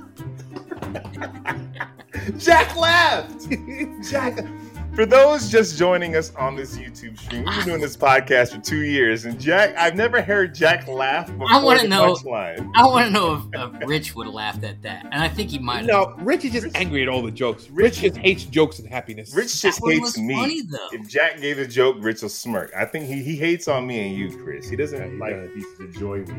Jack 2.38 2.76
laughed. 2.76 3.50
Jack. 4.02 4.40
For 4.96 5.06
those 5.06 5.50
just 5.52 5.78
joining 5.78 6.16
us 6.16 6.34
on 6.36 6.56
this 6.56 6.78
YouTube 6.78 7.20
stream, 7.20 7.44
we've 7.44 7.54
been 7.58 7.66
doing 7.66 7.82
this 7.82 7.98
podcast 7.98 8.56
for 8.56 8.62
two 8.62 8.84
years, 8.84 9.26
and 9.26 9.38
Jack, 9.38 9.76
I've 9.78 9.94
never 9.96 10.22
heard 10.22 10.56
Jack 10.56 10.88
laugh 10.88 11.28
before 11.28 11.48
I 11.52 11.62
wanna 11.62 11.86
know- 11.90 12.14
punchline. 12.16 12.72
I 12.76 12.86
want 12.86 13.08
to 13.08 13.12
know 13.12 13.34
if, 13.54 13.82
if 13.82 13.90
Rich 13.90 14.16
would 14.16 14.28
have 14.28 14.34
laughed 14.34 14.64
at 14.64 14.82
that, 14.84 15.04
and 15.12 15.22
I 15.22 15.28
think 15.28 15.50
he 15.50 15.60
might. 15.60 15.80
have. 15.80 15.88
No, 15.88 16.16
Rich 16.20 16.46
is 16.46 16.54
just 16.54 16.78
angry 16.78 17.02
at 17.02 17.10
all 17.10 17.22
the 17.22 17.30
jokes. 17.32 17.70
Rich 17.70 18.00
just 18.00 18.16
hates 18.16 18.46
jokes 18.46 18.80
and 18.80 18.88
happiness. 18.88 19.36
Rich 19.36 19.62
just 19.62 19.82
one 19.82 19.92
hates 19.92 20.18
me. 20.18 20.34
funny, 20.34 20.62
though. 20.62 20.88
If 20.94 21.10
Jack 21.10 21.42
gave 21.42 21.60
a 21.60 21.68
joke, 21.68 21.98
Rich 22.00 22.22
will 22.22 22.30
smirk. 22.30 22.72
I 22.74 22.86
think 22.86 23.06
he, 23.08 23.22
he 23.22 23.36
hates 23.36 23.68
on 23.68 23.86
me 23.86 24.00
and 24.08 24.16
you, 24.18 24.42
Chris. 24.44 24.70
He 24.70 24.78
doesn't 24.78 24.98
Yeah, 25.18 25.20
like 25.20 25.36
the 25.36 25.50
pieces 25.54 25.80
of 25.82 25.94
joy 25.94 26.22
we 26.22 26.34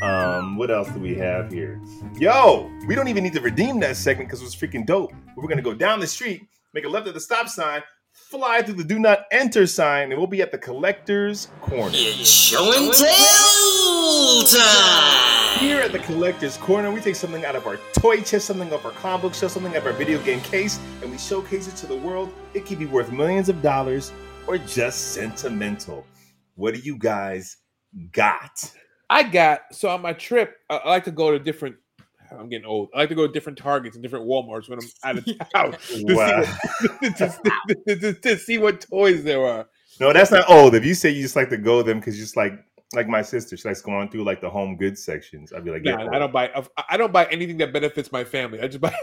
have. 0.00 0.36
Um, 0.36 0.56
what 0.56 0.70
else 0.70 0.88
do 0.90 1.00
we 1.00 1.16
have 1.16 1.50
here? 1.50 1.80
Yo, 2.20 2.70
we 2.86 2.94
don't 2.94 3.08
even 3.08 3.24
need 3.24 3.32
to 3.32 3.40
redeem 3.40 3.80
that 3.80 3.96
segment 3.96 4.28
because 4.28 4.42
it 4.42 4.44
was 4.44 4.54
freaking 4.54 4.86
dope. 4.86 5.12
We're 5.34 5.48
gonna 5.48 5.60
go 5.60 5.74
down 5.74 5.98
the 5.98 6.06
street, 6.06 6.46
make 6.74 6.84
a 6.84 6.88
left 6.88 7.06
at 7.06 7.14
the 7.14 7.20
stop 7.20 7.48
sign, 7.48 7.82
fly 8.12 8.62
through 8.62 8.74
the 8.74 8.84
do 8.84 8.98
not 8.98 9.24
enter 9.30 9.66
sign, 9.66 10.10
and 10.10 10.18
we'll 10.18 10.26
be 10.26 10.42
at 10.42 10.52
the 10.52 10.58
collector's 10.58 11.48
corner. 11.60 11.94
Show 11.94 12.72
and 12.76 12.92
tell 12.92 14.42
time! 14.44 15.58
Here 15.60 15.80
at 15.80 15.92
the 15.92 15.98
collector's 16.00 16.56
corner, 16.58 16.90
we 16.90 17.00
take 17.00 17.16
something 17.16 17.44
out 17.44 17.56
of 17.56 17.66
our 17.66 17.78
toy 17.94 18.20
chest, 18.20 18.46
something 18.46 18.72
off 18.72 18.84
our 18.84 18.92
comic 18.92 19.22
book 19.22 19.34
shelf, 19.34 19.52
something 19.52 19.72
out 19.72 19.78
of 19.78 19.86
our 19.86 19.92
video 19.92 20.22
game 20.22 20.40
case, 20.40 20.78
and 21.02 21.10
we 21.10 21.18
showcase 21.18 21.68
it 21.68 21.76
to 21.76 21.86
the 21.86 21.96
world. 21.96 22.32
It 22.54 22.66
could 22.66 22.78
be 22.78 22.86
worth 22.86 23.10
millions 23.10 23.48
of 23.48 23.62
dollars 23.62 24.12
or 24.46 24.58
just 24.58 25.12
sentimental. 25.12 26.06
What 26.54 26.74
do 26.74 26.80
you 26.80 26.96
guys 26.96 27.56
got? 28.12 28.72
I 29.10 29.22
got 29.22 29.60
so 29.72 29.88
on 29.88 30.02
my 30.02 30.12
trip. 30.12 30.56
I, 30.68 30.76
I 30.76 30.88
like 30.88 31.04
to 31.04 31.10
go 31.10 31.30
to 31.30 31.38
different. 31.38 31.76
I'm 32.36 32.48
getting 32.48 32.66
old. 32.66 32.88
I 32.94 32.98
like 32.98 33.08
to 33.10 33.14
go 33.14 33.26
to 33.26 33.32
different 33.32 33.58
Targets 33.58 33.96
and 33.96 34.02
different 34.02 34.26
WalMarts 34.26 34.68
when 34.68 34.78
I'm 34.80 34.88
out 35.04 35.18
of 35.18 35.24
town 35.54 35.72
to, 35.72 36.14
Wow. 36.14 36.42
see 36.82 37.04
what, 37.14 37.16
to, 37.86 37.96
to- 37.96 38.14
to 38.14 38.36
see 38.38 38.58
what 38.58 38.80
toys 38.80 39.24
there 39.24 39.44
are. 39.46 39.66
No, 40.00 40.12
that's 40.12 40.30
not 40.30 40.48
old. 40.48 40.74
If 40.74 40.84
you 40.84 40.94
say 40.94 41.10
you 41.10 41.22
just 41.22 41.36
like 41.36 41.48
to 41.50 41.56
go 41.56 41.82
them 41.82 41.98
because 41.98 42.16
just 42.16 42.36
like 42.36 42.52
like 42.94 43.06
my 43.08 43.20
sister, 43.20 43.56
she 43.56 43.68
likes 43.68 43.82
going 43.82 44.08
through 44.08 44.24
like 44.24 44.40
the 44.40 44.48
home 44.48 44.76
goods 44.76 45.02
sections. 45.02 45.52
I'd 45.52 45.64
be 45.64 45.70
like, 45.70 45.82
Nah, 45.82 46.02
yeah, 46.04 46.10
I 46.10 46.18
don't 46.18 46.32
buy. 46.32 46.50
I 46.88 46.96
don't 46.96 47.12
buy 47.12 47.26
anything 47.26 47.58
that 47.58 47.72
benefits 47.72 48.10
my 48.12 48.24
family. 48.24 48.60
I 48.60 48.68
just 48.68 48.80
buy 48.80 48.94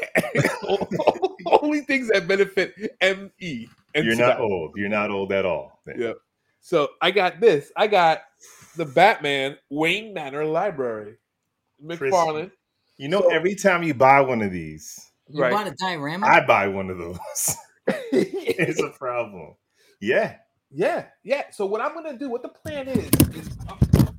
only 1.45 1.81
things 1.81 2.09
that 2.09 2.27
benefit 2.27 2.75
me. 2.77 3.69
And 3.93 4.05
You're 4.05 4.15
not 4.15 4.39
old. 4.39 4.73
You're 4.75 4.89
not 4.89 5.09
old 5.11 5.31
at 5.31 5.45
all. 5.45 5.81
Yeah. 5.97 6.13
So 6.61 6.89
I 7.01 7.11
got 7.11 7.39
this. 7.39 7.71
I 7.77 7.87
got 7.87 8.23
the 8.75 8.85
Batman 8.85 9.57
Wayne 9.69 10.13
Manor 10.13 10.45
Library. 10.45 11.17
McFarlane. 11.83 12.51
You 12.97 13.09
know, 13.09 13.21
So- 13.21 13.29
every 13.29 13.55
time 13.55 13.83
you 13.83 13.93
buy 13.93 14.21
one 14.21 14.41
of 14.41 14.51
these, 14.51 15.11
You 15.27 15.41
Right. 15.41 15.51
bought 15.51 15.67
a 15.67 15.71
diorama. 15.71 16.27
I 16.27 16.45
buy 16.45 16.67
one 16.67 16.89
of 16.91 16.97
those. 16.99 17.55
it's 17.87 18.79
a 18.79 18.89
problem. 18.91 19.55
Yeah. 19.99 20.35
Yeah, 20.71 21.05
yeah. 21.23 21.49
So 21.51 21.65
what 21.65 21.81
I'm 21.81 21.93
gonna 21.95 22.17
do, 22.17 22.29
what 22.29 22.41
the 22.43 22.49
plan 22.49 22.87
is, 22.87 23.05
is 23.35 23.49
oh, 23.69 23.77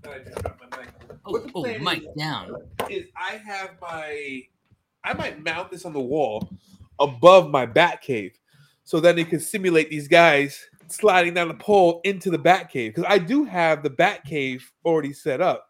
I 0.09 0.19
just 0.19 0.43
my 0.45 0.79
mic. 0.81 0.89
oh, 1.25 1.33
What 1.33 1.45
the 1.45 1.51
oh, 1.55 1.63
plan 1.63 1.83
Mike 1.85 2.03
is, 2.03 2.09
down. 2.19 2.57
is 2.91 3.07
I 3.17 3.37
have 3.37 3.71
my, 3.81 4.43
I 5.05 5.13
might 5.15 5.43
mount 5.45 5.71
this 5.71 5.85
on 5.85 5.93
the 5.93 6.01
wall 6.01 6.49
above 6.99 7.51
my 7.51 7.67
bat 7.67 8.01
cave, 8.03 8.37
so 8.85 8.99
then 9.01 9.19
it 9.19 9.29
can 9.29 9.39
simulate 9.41 9.91
these 9.91 10.09
guys 10.09 10.59
sliding 10.89 11.35
down 11.35 11.49
the 11.49 11.55
pole 11.55 12.01
into 12.05 12.31
the 12.31 12.39
bat 12.39 12.71
cave 12.71 12.95
because 12.95 13.09
I 13.09 13.19
do 13.19 13.45
have 13.45 13.83
the 13.83 13.91
bat 13.91 14.25
cave 14.25 14.73
already 14.85 15.13
set 15.13 15.41
up, 15.41 15.66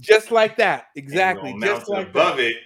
just 0.00 0.30
like 0.30 0.56
that, 0.56 0.86
exactly, 0.96 1.52
And 1.52 1.62
just 1.62 1.88
like 1.88 2.08
above 2.08 2.36
that. 2.38 2.44
it. 2.44 2.56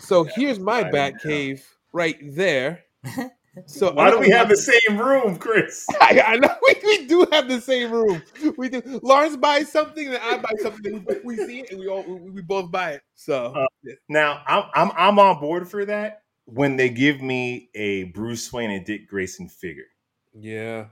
So 0.00 0.24
here's 0.24 0.58
my 0.58 0.84
I 0.84 0.90
bat 0.90 1.18
cave 1.20 1.66
right 1.92 2.16
there. 2.22 2.84
So 3.66 3.92
Why 3.92 4.10
do 4.10 4.20
we 4.20 4.30
have 4.30 4.48
the 4.48 4.56
same 4.56 4.98
room, 4.98 5.36
Chris? 5.36 5.88
I, 6.00 6.22
I 6.24 6.36
know 6.36 6.48
we, 6.68 6.74
we 6.84 7.06
do 7.06 7.26
have 7.32 7.48
the 7.48 7.60
same 7.60 7.90
room. 7.90 8.22
We 8.56 8.68
do. 8.68 8.80
Lawrence 9.02 9.36
buys 9.36 9.72
something, 9.72 10.06
and 10.06 10.16
I 10.16 10.36
buy 10.36 10.52
something. 10.62 11.04
We, 11.08 11.16
we 11.24 11.36
see 11.38 11.60
it, 11.60 11.70
and 11.72 11.80
we 11.80 11.88
all 11.88 12.04
we, 12.04 12.30
we 12.30 12.42
both 12.42 12.70
buy 12.70 12.92
it. 12.92 13.02
So 13.16 13.54
Uh, 13.56 13.66
Now 14.08 14.42
I'm 14.46 14.64
I'm 14.74 14.92
I'm 14.96 15.18
on 15.18 15.40
board 15.40 15.68
for 15.68 15.84
that 15.86 16.22
when 16.44 16.76
they 16.76 16.88
give 16.88 17.20
me 17.20 17.68
a 17.74 18.04
Bruce 18.04 18.52
Wayne 18.52 18.70
and 18.70 18.86
Dick 18.86 19.08
Grayson 19.08 19.48
figure. 19.48 19.88
yeah, 20.34 20.86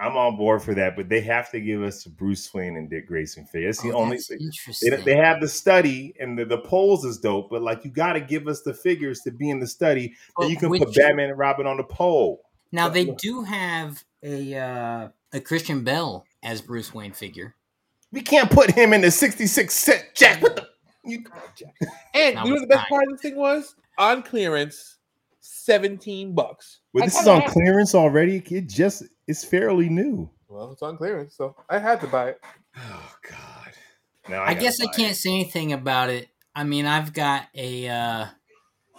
I'm 0.00 0.16
on 0.16 0.36
board 0.36 0.62
for 0.62 0.74
that, 0.74 0.96
but 0.96 1.08
they 1.08 1.20
have 1.20 1.50
to 1.52 1.60
give 1.60 1.82
us 1.82 2.04
a 2.06 2.10
Bruce 2.10 2.52
Wayne 2.52 2.76
and 2.76 2.90
Dick 2.90 3.06
Grayson 3.06 3.46
figure. 3.46 3.68
That's 3.68 3.80
the 3.82 3.92
Oh, 3.92 3.98
only 3.98 4.16
that's 4.16 4.26
thing. 4.28 4.38
interesting. 4.40 4.90
They, 4.90 4.96
they 5.02 5.16
have 5.16 5.40
the 5.40 5.46
study 5.48 6.14
and 6.18 6.36
the, 6.36 6.44
the 6.44 6.58
poles 6.58 7.04
is 7.04 7.18
dope, 7.18 7.48
but 7.50 7.62
like 7.62 7.84
you 7.84 7.90
got 7.92 8.14
to 8.14 8.20
give 8.20 8.48
us 8.48 8.62
the 8.62 8.74
figures 8.74 9.20
to 9.20 9.30
be 9.30 9.50
in 9.50 9.60
the 9.60 9.66
study, 9.68 10.14
But 10.36 10.42
and 10.44 10.50
you 10.50 10.56
can 10.58 10.70
which- 10.70 10.82
put 10.82 10.94
Batman 10.94 11.30
and 11.30 11.38
Robin 11.38 11.66
on 11.66 11.76
the 11.76 11.84
pole. 11.84 12.42
Now 12.72 12.88
they 12.88 13.04
do 13.04 13.42
have 13.44 14.02
a 14.24 14.56
uh, 14.56 15.08
a 15.32 15.40
Christian 15.40 15.84
Bale 15.84 16.24
as 16.42 16.60
Bruce 16.60 16.92
Wayne 16.92 17.12
figure. 17.12 17.54
We 18.10 18.20
can't 18.20 18.50
put 18.50 18.72
him 18.72 18.92
in 18.92 19.00
the 19.00 19.12
66 19.12 19.72
cent 19.72 20.04
Jack. 20.14 20.42
What 20.42 20.56
the? 20.56 20.66
You, 21.04 21.22
and 22.14 22.36
That 22.36 22.44
you 22.46 22.50
know 22.50 22.50
was 22.50 22.50
what 22.52 22.60
the 22.62 22.66
best 22.66 22.80
fine. 22.80 22.88
part 22.88 23.04
of 23.04 23.10
this 23.12 23.20
thing 23.20 23.36
was 23.36 23.76
on 23.98 24.22
clearance, 24.22 24.93
seventeen 25.44 26.34
bucks. 26.34 26.80
well, 26.92 27.04
this 27.04 27.20
is 27.20 27.28
on 27.28 27.42
had- 27.42 27.50
clearance 27.50 27.94
already. 27.94 28.42
It 28.50 28.68
just 28.68 29.04
it's 29.28 29.44
fairly 29.44 29.88
new. 29.88 30.30
Well, 30.48 30.72
it's 30.72 30.82
on 30.82 30.96
clearance, 30.96 31.36
so 31.36 31.56
I 31.68 31.78
had 31.78 32.00
to 32.00 32.06
buy 32.06 32.30
it. 32.30 32.40
Oh 32.76 33.14
God. 33.28 33.72
Now 34.28 34.42
I, 34.42 34.54
gotta 34.54 34.60
guess 34.60 34.80
I 34.80 34.86
can't 34.86 35.16
say 35.16 35.30
anything 35.30 35.72
about 35.72 36.10
it. 36.10 36.28
I 36.56 36.64
mean, 36.64 36.86
I've 36.86 37.12
got 37.12 37.46
a 37.54 37.88
uh, 37.88 38.26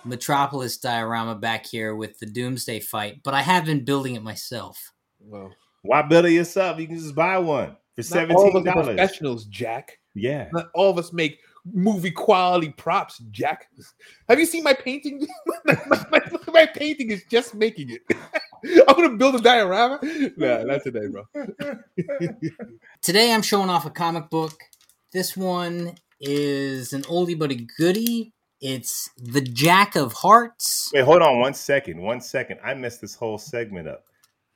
Metropolis 0.03 0.77
diorama 0.77 1.35
back 1.35 1.65
here 1.65 1.95
with 1.95 2.19
the 2.19 2.25
Doomsday 2.25 2.81
fight, 2.81 3.21
but 3.23 3.33
I 3.33 3.41
have 3.41 3.65
been 3.65 3.83
building 3.85 4.15
it 4.15 4.21
myself. 4.23 4.91
Well, 5.19 5.51
Why 5.81 6.01
build 6.03 6.25
it 6.25 6.31
yourself? 6.31 6.79
You 6.79 6.87
can 6.87 6.97
just 6.97 7.15
buy 7.15 7.37
one 7.39 7.75
for 7.95 8.15
not 8.15 8.31
all 8.31 8.47
of 8.47 8.53
seventeen 8.53 8.55
us 8.55 8.55
are 8.55 8.63
dollars. 8.73 8.87
professionals, 8.87 9.45
Jack. 9.45 9.99
Yeah. 10.13 10.49
Not 10.53 10.67
all 10.75 10.91
of 10.91 10.97
us 10.97 11.11
make 11.11 11.39
movie 11.73 12.11
quality 12.11 12.69
props, 12.69 13.19
Jack. 13.31 13.67
Have 14.29 14.39
you 14.39 14.45
seen 14.45 14.63
my 14.63 14.73
painting? 14.73 15.27
my, 15.65 15.77
my- 16.11 16.21
my 16.55 16.65
painting 16.65 17.11
is 17.11 17.23
just 17.29 17.53
making 17.53 17.89
it. 17.91 18.01
I'm 18.87 18.95
gonna 18.95 19.17
build 19.17 19.35
a 19.35 19.41
diorama. 19.41 19.99
Nah, 20.37 20.63
not 20.63 20.83
today, 20.83 21.07
bro. 21.11 21.25
Today 23.01 23.33
I'm 23.33 23.41
showing 23.41 23.69
off 23.69 23.85
a 23.85 23.89
comic 23.89 24.29
book 24.29 24.53
This 25.11 25.35
one 25.37 25.95
is 26.21 26.93
an 26.93 27.01
oldie 27.03 27.37
but 27.37 27.51
a 27.51 27.67
goodie. 27.77 28.33
It's 28.61 29.09
the 29.17 29.41
Jack 29.41 29.95
of 29.95 30.13
Hearts. 30.13 30.89
Wait, 30.93 31.03
hold 31.03 31.21
on 31.21 31.39
one 31.39 31.53
second. 31.53 32.01
One 32.01 32.21
second. 32.21 32.59
I 32.63 32.73
messed 32.73 33.01
this 33.01 33.13
whole 33.13 33.37
segment 33.37 33.87
up. 33.89 34.05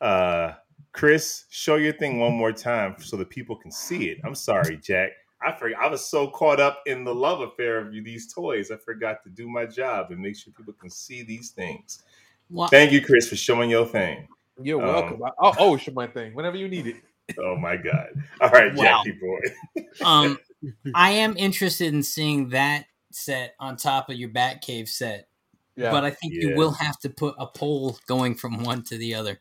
Uh, 0.02 0.54
Chris, 0.94 1.46
show 1.50 1.76
your 1.76 1.94
thing 1.94 2.20
one 2.20 2.34
more 2.34 2.54
time 2.54 2.96
so 3.00 3.18
that 3.18 3.30
people 3.30 3.58
can 3.58 3.72
see 3.72 4.10
it. 4.10 4.20
I'm 4.24 4.36
sorry, 4.36 4.78
Jack. 4.78 5.10
I 5.42 5.54
forgot. 5.54 5.82
I 5.82 5.88
was 5.88 6.06
so 6.06 6.28
caught 6.28 6.60
up 6.60 6.82
in 6.86 7.04
the 7.04 7.14
love 7.16 7.42
affair 7.42 7.78
of 7.80 7.92
these 7.94 8.34
toys, 8.34 8.72
I 8.72 8.78
forgot 8.78 9.24
to 9.24 9.30
do 9.30 9.48
my 9.48 9.66
job 9.66 10.12
and 10.12 10.20
make 10.20 10.36
sure 10.36 10.52
people 10.56 10.74
can 10.74 10.90
see 10.90 11.24
these 11.24 11.52
things. 11.52 12.04
Well, 12.50 12.68
Thank 12.68 12.92
you, 12.92 13.04
Chris, 13.06 13.30
for 13.30 13.36
showing 13.36 13.70
your 13.70 13.86
thing. 13.86 14.28
You're 14.62 14.82
Um, 14.82 14.88
welcome. 14.88 15.24
I- 15.24 15.32
I'll 15.40 15.56
always 15.60 15.82
show 15.82 15.92
my 15.94 16.08
thing 16.08 16.34
whenever 16.34 16.58
you 16.58 16.68
need 16.68 16.88
it. 16.88 16.96
Oh 17.38 17.56
my 17.56 17.78
god! 17.78 18.08
All 18.42 18.50
right, 18.50 18.74
Wow. 18.76 19.04
Jackie 19.06 19.20
boy. 19.20 19.84
um, 20.06 20.40
I 20.96 21.12
am 21.12 21.38
interested 21.38 21.94
in 21.94 22.02
seeing 22.02 22.50
that 22.50 22.86
set 23.12 23.54
on 23.60 23.78
top 23.78 24.10
of 24.10 24.16
your 24.16 24.30
Batcave 24.30 24.88
set, 24.90 25.28
Yeah. 25.76 25.92
but 25.92 26.04
I 26.04 26.10
think 26.10 26.34
Yeah. 26.34 26.50
you 26.50 26.56
will 26.56 26.72
have 26.72 26.98
to 27.02 27.10
put 27.12 27.36
a 27.38 27.46
pole 27.46 28.00
going 28.08 28.34
from 28.34 28.64
one 28.64 28.82
to 28.86 28.98
the 28.98 29.14
other. 29.14 29.40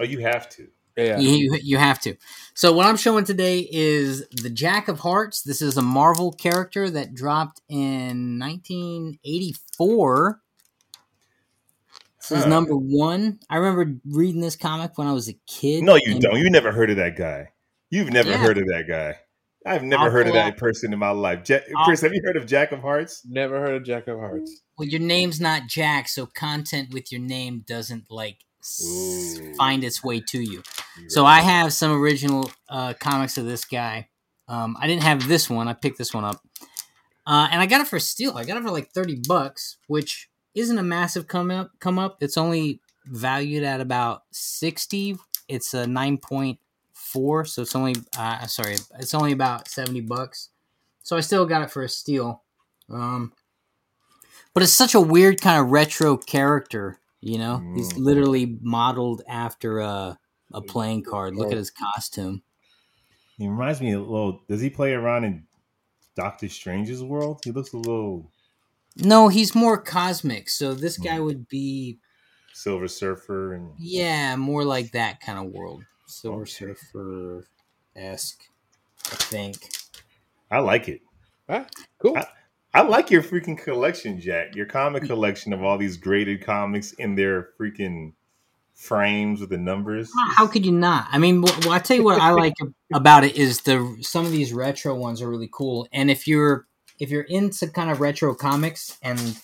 Oh, 0.00 0.04
you 0.04 0.20
have 0.20 0.48
to. 0.50 0.68
Yeah. 0.96 1.18
You, 1.18 1.58
you 1.62 1.78
have 1.78 2.00
to. 2.00 2.16
So 2.54 2.72
what 2.72 2.86
I'm 2.86 2.96
showing 2.96 3.24
today 3.24 3.68
is 3.70 4.26
the 4.30 4.50
Jack 4.50 4.88
of 4.88 5.00
Hearts. 5.00 5.42
This 5.42 5.62
is 5.62 5.76
a 5.76 5.82
Marvel 5.82 6.32
character 6.32 6.90
that 6.90 7.14
dropped 7.14 7.60
in 7.68 8.38
1984. 8.38 10.40
This 12.20 12.30
is 12.38 12.44
Huh. 12.44 12.50
number 12.50 12.76
one. 12.76 13.38
I 13.48 13.56
remember 13.56 13.98
reading 14.04 14.40
this 14.42 14.56
comic 14.56 14.98
when 14.98 15.06
I 15.06 15.12
was 15.12 15.28
a 15.28 15.34
kid. 15.46 15.84
No, 15.84 15.94
you 15.96 16.12
and- 16.12 16.20
don't. 16.20 16.36
You 16.38 16.50
never 16.50 16.70
heard 16.72 16.90
of 16.90 16.96
that 16.96 17.16
guy. 17.16 17.48
You've 17.88 18.10
never 18.12 18.30
Yeah. 18.30 18.36
heard 18.38 18.58
of 18.58 18.66
that 18.66 18.86
guy. 18.86 19.16
I've 19.66 19.82
never 19.82 20.04
I'll 20.04 20.10
heard 20.10 20.26
of 20.26 20.34
that 20.34 20.52
up- 20.54 20.58
person 20.58 20.92
in 20.92 20.98
my 20.98 21.10
life. 21.10 21.48
Ja- 21.48 21.58
I'll- 21.76 21.84
Chris, 21.84 22.00
have 22.02 22.14
you 22.14 22.22
heard 22.24 22.36
of 22.36 22.46
Jack 22.46 22.72
of 22.72 22.80
Hearts? 22.80 23.22
Never 23.28 23.60
heard 23.60 23.74
of 23.74 23.84
Jack 23.84 24.06
of 24.06 24.18
Hearts. 24.18 24.62
Well, 24.78 24.88
your 24.88 25.00
name's 25.00 25.40
not 25.40 25.66
Jack, 25.66 26.08
so 26.08 26.24
content 26.26 26.92
with 26.94 27.10
your 27.12 27.20
name 27.20 27.64
doesn't 27.66 28.10
like 28.10 28.38
s- 28.40 28.46
Ooh. 28.84 29.54
find 29.54 29.82
its 29.84 30.02
way 30.04 30.20
to 30.20 30.40
you. 30.40 30.62
You're 30.98 31.10
So 31.10 31.22
right. 31.22 31.38
I 31.38 31.40
have 31.40 31.72
some 31.72 31.92
original 31.92 32.50
uh, 32.68 32.94
comics 32.94 33.38
of 33.38 33.46
this 33.46 33.64
guy. 33.64 34.08
Um, 34.48 34.76
I 34.80 34.86
didn't 34.86 35.02
have 35.04 35.28
this 35.28 35.48
one. 35.48 35.68
I 35.68 35.72
picked 35.72 35.98
this 35.98 36.12
one 36.12 36.24
up, 36.24 36.42
uh, 37.26 37.48
and 37.50 37.60
I 37.60 37.66
got 37.66 37.80
it 37.80 37.86
for 37.86 37.96
a 37.96 38.00
steal. 38.00 38.36
I 38.36 38.44
got 38.44 38.56
it 38.56 38.62
for 38.62 38.70
like 38.70 38.90
thirty 38.90 39.20
bucks, 39.28 39.76
which 39.86 40.28
isn't 40.54 40.78
a 40.78 40.82
massive 40.82 41.28
come 41.28 41.50
up. 41.50 41.70
Come 41.78 41.98
up. 41.98 42.22
It's 42.22 42.36
only 42.36 42.80
valued 43.06 43.62
at 43.62 43.80
about 43.80 44.22
sixty. 44.32 45.16
It's 45.48 45.72
a 45.72 45.86
nine 45.86 46.18
point 46.18 46.58
four, 46.92 47.44
so 47.44 47.62
it's 47.62 47.76
only 47.76 47.94
uh, 48.18 48.46
sorry, 48.46 48.76
it's 48.98 49.14
only 49.14 49.32
about 49.32 49.68
seventy 49.68 50.00
bucks. 50.00 50.48
So 51.02 51.16
I 51.16 51.20
still 51.20 51.46
got 51.46 51.62
it 51.62 51.70
for 51.70 51.82
a 51.82 51.88
steal. 51.88 52.42
Um, 52.88 53.32
but 54.52 54.64
it's 54.64 54.72
such 54.72 54.94
a 54.94 55.00
weird 55.00 55.40
kind 55.40 55.60
of 55.60 55.70
retro 55.70 56.16
character. 56.16 56.98
You 57.20 57.38
know, 57.38 57.58
he's 57.74 57.92
Mm. 57.92 57.98
literally 57.98 58.58
modeled 58.62 59.22
after 59.28 59.78
a 59.80 60.18
a 60.52 60.60
playing 60.62 61.04
card. 61.04 61.36
Look 61.36 61.52
at 61.52 61.58
his 61.58 61.70
costume. 61.70 62.42
He 63.38 63.46
reminds 63.48 63.80
me 63.80 63.92
a 63.92 64.00
little. 64.00 64.42
Does 64.48 64.60
he 64.60 64.68
play 64.70 64.92
around 64.94 65.24
in 65.24 65.46
Doctor 66.16 66.48
Strange's 66.48 67.02
world? 67.02 67.40
He 67.44 67.52
looks 67.52 67.72
a 67.72 67.78
little 67.78 68.30
No, 68.96 69.28
he's 69.28 69.54
more 69.54 69.80
cosmic. 69.80 70.48
So 70.50 70.74
this 70.74 70.98
guy 70.98 71.18
Hmm. 71.18 71.24
would 71.24 71.48
be, 71.48 72.00
Silver 72.52 72.88
Surfer 72.88 73.54
and 73.54 73.72
yeah, 73.78 74.36
more 74.36 74.64
like 74.64 74.92
that 74.92 75.20
kind 75.20 75.38
of 75.38 75.52
world. 75.52 75.84
Silver 76.06 76.42
Okay. 76.42 76.50
Surfer 76.50 77.46
esque, 77.94 78.42
I 79.06 79.14
think. 79.16 79.70
I 80.50 80.58
like 80.58 80.88
it. 80.88 81.02
Huh? 81.48 81.64
Cool. 81.98 82.16
I- 82.18 82.26
I 82.72 82.82
like 82.82 83.10
your 83.10 83.22
freaking 83.22 83.58
collection, 83.58 84.20
Jack. 84.20 84.54
Your 84.54 84.66
comic 84.66 85.04
collection 85.04 85.52
of 85.52 85.62
all 85.62 85.76
these 85.76 85.96
graded 85.96 86.44
comics 86.44 86.92
in 86.92 87.16
their 87.16 87.48
freaking 87.58 88.12
frames 88.74 89.40
with 89.40 89.50
the 89.50 89.58
numbers. 89.58 90.10
How 90.36 90.46
could 90.46 90.64
you 90.64 90.72
not? 90.72 91.08
I 91.10 91.18
mean, 91.18 91.42
well, 91.42 91.72
I 91.72 91.80
tell 91.80 91.96
you 91.96 92.04
what 92.04 92.20
I 92.20 92.30
like 92.30 92.54
about 92.94 93.24
it 93.24 93.36
is 93.36 93.62
the 93.62 93.96
some 94.00 94.24
of 94.24 94.32
these 94.32 94.52
retro 94.52 94.94
ones 94.94 95.20
are 95.20 95.28
really 95.28 95.50
cool. 95.52 95.88
And 95.92 96.10
if 96.10 96.28
you're 96.28 96.66
if 97.00 97.10
you're 97.10 97.22
into 97.22 97.66
kind 97.66 97.90
of 97.90 98.00
retro 98.00 98.34
comics, 98.34 98.98
and 99.02 99.38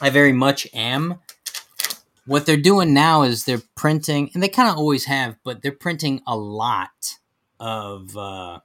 I 0.00 0.10
very 0.10 0.32
much 0.32 0.68
am, 0.74 1.20
what 2.26 2.44
they're 2.44 2.56
doing 2.56 2.92
now 2.92 3.22
is 3.22 3.44
they're 3.44 3.62
printing, 3.74 4.30
and 4.34 4.42
they 4.42 4.48
kind 4.48 4.68
of 4.68 4.76
always 4.76 5.06
have, 5.06 5.36
but 5.44 5.62
they're 5.62 5.72
printing 5.72 6.20
a 6.26 6.36
lot 6.36 7.16
of 7.58 8.16
uh, 8.16 8.60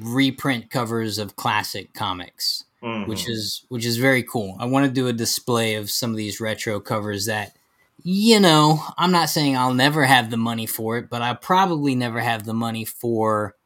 reprint 0.00 0.70
covers 0.70 1.18
of 1.18 1.36
classic 1.36 1.94
comics 1.94 2.64
Mhm. 2.82 3.06
which 3.06 3.28
is 3.28 3.64
which 3.68 3.86
is 3.86 3.96
very 3.96 4.22
cool. 4.22 4.56
I 4.60 4.66
want 4.66 4.84
to 4.86 4.92
do 4.92 5.06
a 5.08 5.12
display 5.12 5.74
of 5.76 5.90
some 5.90 6.10
of 6.10 6.16
these 6.16 6.40
retro 6.40 6.78
covers 6.80 7.26
that 7.26 7.56
you 8.02 8.38
know, 8.38 8.80
I'm 8.98 9.10
not 9.10 9.30
saying 9.30 9.56
I'll 9.56 9.74
never 9.74 10.04
have 10.04 10.30
the 10.30 10.36
money 10.36 10.66
for 10.66 10.96
it, 10.98 11.08
but 11.10 11.22
I 11.22 11.32
probably 11.34 11.94
never 11.96 12.20
have 12.20 12.44
the 12.44 12.52
money 12.54 12.84
for 12.84 13.56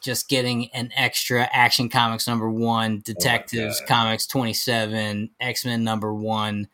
just 0.00 0.28
getting 0.28 0.70
an 0.72 0.90
extra 0.96 1.48
Action 1.52 1.88
Comics 1.88 2.26
number 2.26 2.50
1, 2.50 3.00
Detectives 3.04 3.78
God. 3.80 3.88
Comics 3.88 4.26
27, 4.26 5.30
X-Men 5.38 5.84
number 5.84 6.12
1. 6.12 6.66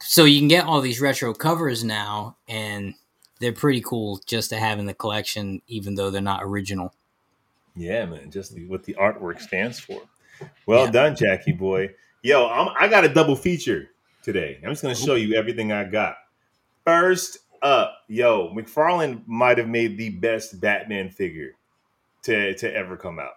So 0.00 0.24
you 0.24 0.38
can 0.38 0.48
get 0.48 0.64
all 0.64 0.80
these 0.80 1.00
retro 1.00 1.34
covers 1.34 1.84
now 1.84 2.36
and 2.48 2.94
they're 3.40 3.52
pretty 3.52 3.82
cool 3.82 4.20
just 4.24 4.48
to 4.50 4.58
have 4.58 4.78
in 4.78 4.86
the 4.86 4.94
collection 4.94 5.60
even 5.66 5.96
though 5.96 6.10
they're 6.10 6.22
not 6.22 6.42
original. 6.42 6.94
Yeah, 7.74 8.04
man, 8.06 8.30
just 8.30 8.58
what 8.68 8.84
the 8.84 8.94
artwork 8.94 9.40
stands 9.40 9.80
for. 9.80 10.00
Well 10.66 10.86
Yeah. 10.86 10.90
done, 10.90 11.16
Jackie 11.16 11.52
boy. 11.52 11.90
Yo, 12.22 12.46
I'm, 12.48 12.68
I 12.78 12.88
got 12.88 13.04
a 13.04 13.08
double 13.08 13.36
feature 13.36 13.88
today. 14.22 14.58
I'm 14.62 14.70
just 14.70 14.82
gonna 14.82 14.94
show 14.94 15.14
you 15.14 15.34
everything 15.34 15.72
I 15.72 15.84
got. 15.84 16.16
First 16.84 17.38
up, 17.62 17.98
yo, 18.08 18.52
McFarlane 18.54 19.22
might 19.26 19.58
have 19.58 19.68
made 19.68 19.96
the 19.96 20.10
best 20.10 20.60
Batman 20.60 21.10
figure 21.10 21.52
to 22.24 22.54
to 22.54 22.74
ever 22.74 22.96
come 22.96 23.18
out, 23.18 23.34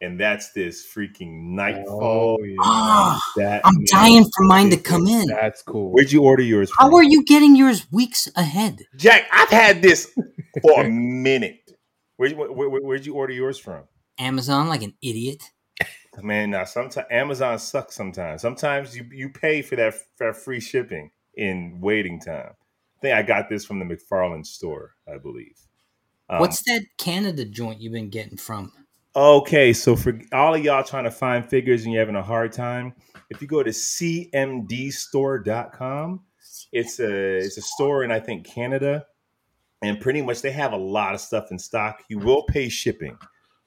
and 0.00 0.18
that's 0.18 0.52
this 0.52 0.84
freaking 0.86 1.50
Nightfall. 1.54 2.38
Oh, 2.40 2.44
yeah. 2.44 2.56
Ah, 2.60 3.20
I'm 3.64 3.84
dying 3.86 4.24
for 4.24 4.44
mine 4.44 4.70
to 4.70 4.76
come 4.76 5.06
in. 5.06 5.26
That's 5.26 5.62
cool. 5.62 5.92
Where'd 5.92 6.10
you 6.12 6.22
order 6.22 6.42
yours 6.42 6.70
from? 6.70 6.90
How 6.90 6.96
are 6.96 7.02
you 7.04 7.24
getting 7.24 7.54
yours 7.56 7.86
weeks 7.92 8.28
ahead? 8.36 8.82
Jack? 8.96 9.26
I've 9.32 9.50
had 9.50 9.82
this 9.82 10.12
for 10.62 10.84
a 10.84 10.88
minute. 10.90 11.63
Where, 12.16 12.30
where, 12.30 12.50
where, 12.50 12.80
where'd 12.80 13.06
you 13.06 13.14
order 13.14 13.32
yours 13.32 13.58
from? 13.58 13.84
Amazon 14.18 14.68
like 14.68 14.82
an 14.82 14.94
idiot. 15.02 15.42
Man, 16.22 16.50
now 16.50 16.64
sometimes 16.64 17.06
Amazon 17.10 17.58
sucks. 17.58 17.96
Sometimes, 17.96 18.40
sometimes 18.40 18.96
you 18.96 19.04
you 19.10 19.30
pay 19.30 19.62
for 19.62 19.74
that 19.76 19.94
for 20.16 20.32
free 20.32 20.60
shipping 20.60 21.10
in 21.34 21.78
waiting 21.80 22.20
time. 22.20 22.52
I 22.52 23.00
think 23.00 23.14
I 23.14 23.22
got 23.22 23.48
this 23.48 23.64
from 23.64 23.80
the 23.80 23.84
McFarlane 23.84 24.46
store, 24.46 24.94
I 25.12 25.18
believe. 25.18 25.58
Um, 26.28 26.38
What's 26.38 26.62
that 26.66 26.84
Canada 26.98 27.44
joint 27.44 27.80
you've 27.80 27.92
been 27.92 28.10
getting 28.10 28.36
from? 28.36 28.72
okay? 29.16 29.72
So 29.72 29.96
for 29.96 30.20
all 30.32 30.54
of 30.54 30.64
y'all 30.64 30.84
trying 30.84 31.04
to 31.04 31.10
find 31.10 31.48
figures 31.48 31.84
and 31.84 31.92
you're 31.92 32.02
having 32.02 32.16
a 32.16 32.22
hard 32.22 32.52
time, 32.52 32.94
if 33.30 33.40
you 33.42 33.48
go 33.48 33.62
to 33.62 33.70
cmdstore.com, 33.70 36.20
it's 36.72 37.00
a 37.00 37.36
it's 37.36 37.56
a 37.56 37.62
store 37.62 38.04
in 38.04 38.10
I 38.10 38.20
think 38.20 38.46
Canada, 38.46 39.06
and 39.82 40.00
pretty 40.00 40.22
much 40.22 40.42
they 40.42 40.52
have 40.52 40.72
a 40.72 40.78
lot 40.78 41.14
of 41.14 41.20
stuff 41.20 41.50
in 41.50 41.58
stock. 41.58 42.02
You 42.08 42.18
will 42.18 42.44
pay 42.44 42.68
shipping. 42.68 43.18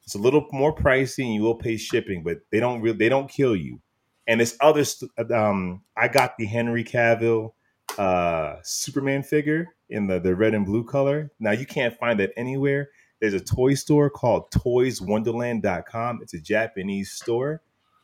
It's 0.04 0.16
a 0.16 0.20
little 0.20 0.48
more 0.52 0.74
pricey, 0.74 1.26
and 1.26 1.34
you 1.34 1.42
will 1.42 1.56
pay 1.56 1.78
shipping, 1.78 2.24
but 2.24 2.40
they 2.52 2.60
don't 2.60 2.82
really 2.82 2.98
they 2.98 3.10
don't 3.10 3.30
kill 3.30 3.56
you. 3.56 3.82
And 4.26 4.42
this 4.42 4.58
other, 4.62 4.84
st- 4.84 5.12
um, 5.32 5.84
I 5.96 6.08
got 6.08 6.38
the 6.38 6.46
Henry 6.46 6.84
Cavill 6.84 7.54
uh, 7.98 8.58
Superman 8.64 9.24
figure 9.24 9.68
in 9.90 10.08
the 10.08 10.20
the 10.20 10.36
red 10.36 10.54
and 10.54 10.66
blue 10.66 10.84
color. 10.84 11.32
Now 11.40 11.52
you 11.52 11.66
can't 11.66 11.98
find 11.98 12.20
that 12.20 12.32
anywhere. 12.38 12.90
There's 13.20 13.34
a 13.34 13.40
toy 13.40 13.74
store 13.74 14.10
called 14.10 14.52
ToysWonderland.com. 14.52 16.20
It's 16.22 16.34
a 16.34 16.40
Japanese 16.40 17.12
store. 17.12 17.62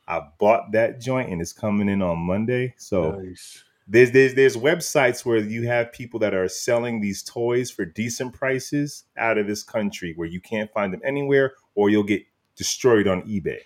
I 0.08 0.22
bought 0.40 0.72
that 0.74 1.00
joint, 1.00 1.32
and 1.32 1.42
it's 1.42 1.54
coming 1.54 1.88
in 1.88 2.02
on 2.02 2.20
Monday. 2.20 2.74
So 2.78 3.12
Nice. 3.12 3.64
There's 3.88 4.12
there's 4.12 4.34
there's 4.34 4.56
websites 4.56 5.26
where 5.26 5.38
you 5.38 5.68
have 5.68 5.92
people 5.92 6.20
that 6.20 6.34
are 6.34 6.48
selling 6.48 7.02
these 7.02 7.22
toys 7.22 7.70
for 7.70 7.86
decent 7.86 8.34
prices 8.34 9.04
out 9.18 9.38
of 9.38 9.48
this 9.48 9.64
country 9.64 10.14
where 10.16 10.28
you 10.28 10.40
can't 10.40 10.72
find 10.72 10.94
them 10.94 11.02
anywhere 11.04 11.54
or 11.76 11.90
you'll 11.90 12.04
get 12.04 12.24
destroyed 12.56 13.08
on 13.08 13.22
eBay. 13.24 13.60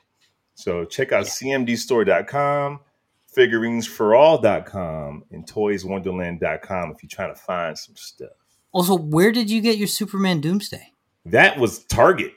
So 0.56 0.86
check 0.86 1.12
out 1.12 1.26
cmdstore.com, 1.26 2.80
figurinesforall.com, 3.36 5.24
and 5.32 5.48
toyswonderland.com 5.48 6.92
if 6.92 7.04
you're 7.04 7.10
trying 7.10 7.36
to 7.36 7.40
find 7.40 7.78
some 7.78 7.96
stuff. 7.96 8.32
Also, 8.72 8.96
where 8.98 9.32
did 9.32 9.52
you 9.52 9.62
get 9.62 9.78
your 9.78 9.88
Superman 9.88 10.42
Doomsday? 10.42 10.94
That 11.26 11.60
was 11.60 11.84
Target. 11.86 12.34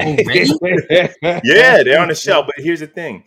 Already? 0.00 0.50
yeah, 0.90 1.82
they're 1.82 2.00
on 2.00 2.08
the 2.08 2.14
shelf. 2.14 2.46
But 2.46 2.64
here's 2.64 2.80
the 2.80 2.86
thing: 2.86 3.24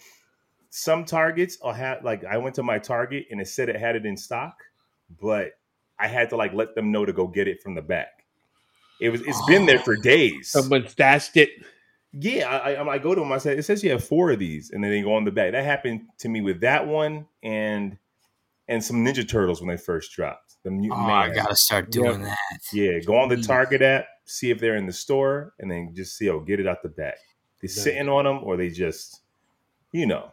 some 0.78 1.06
Targets 1.06 1.58
will 1.64 1.72
have 1.72 2.04
like 2.04 2.26
I 2.26 2.38
went 2.38 2.56
to 2.56 2.64
my 2.64 2.80
Target 2.80 3.28
and 3.32 3.40
it 3.40 3.48
said 3.48 3.70
it 3.70 3.78
had 3.78 3.96
it 3.96 4.06
in 4.06 4.18
stock, 4.18 4.58
but 5.22 5.52
I 5.98 6.08
had 6.08 6.30
to 6.32 6.36
like 6.36 6.52
let 6.54 6.76
them 6.76 6.92
know 6.92 7.06
to 7.06 7.14
go 7.14 7.28
get 7.28 7.48
it 7.48 7.62
from 7.64 7.76
the 7.76 7.82
back. 7.82 8.26
It 9.00 9.10
was 9.10 9.22
it's 9.22 9.44
been 9.46 9.66
there 9.66 9.80
for 9.80 9.96
days. 9.96 10.50
Someone 10.50 10.86
stashed 10.90 11.38
it. 11.38 11.50
Yeah, 12.12 12.50
I, 12.50 12.74
I, 12.74 12.94
I 12.96 12.98
go 12.98 13.16
to 13.16 13.22
them. 13.22 13.32
I 13.32 13.38
said, 13.38 13.58
"It 13.58 13.64
says 13.64 13.86
you 13.86 13.92
have 13.92 14.04
four 14.04 14.32
of 14.32 14.40
these," 14.40 14.72
and 14.72 14.84
then 14.84 14.92
they 14.92 15.02
go 15.02 15.14
on 15.14 15.24
the 15.24 15.32
back. 15.32 15.54
That 15.54 15.64
happened 15.64 16.02
to 16.20 16.28
me 16.28 16.42
with 16.42 16.60
that 16.60 16.86
one 16.86 17.26
and 17.42 17.98
and 18.68 18.84
some 18.84 18.98
Ninja 18.98 19.26
Turtles 19.28 19.62
when 19.62 19.70
they 19.70 19.78
first 19.78 20.12
dropped. 20.12 20.56
The 20.64 20.72
Oh, 20.72 20.74
Mutant 20.74 21.02
I 21.02 21.30
gotta 21.34 21.56
start 21.56 21.90
doing 21.90 22.22
that. 22.24 22.38
Yeah, 22.74 23.00
go 23.00 23.16
on 23.16 23.30
the 23.30 23.42
Target 23.42 23.82
app, 23.82 24.08
see 24.26 24.52
if 24.52 24.60
they're 24.60 24.76
in 24.76 24.88
the 24.88 24.94
store, 24.94 25.54
and 25.60 25.72
then 25.72 25.94
just 25.96 26.18
see, 26.18 26.30
oh, 26.30 26.42
get 26.42 26.60
it 26.60 26.68
out 26.68 26.82
the 26.84 26.90
back. 26.90 27.18
They 27.62 27.68
Nice. 27.68 27.76
sitting 27.82 28.10
on 28.10 28.26
them, 28.26 28.40
or 28.44 28.58
they 28.58 28.70
just, 28.70 29.22
you 29.94 30.06
know, 30.06 30.32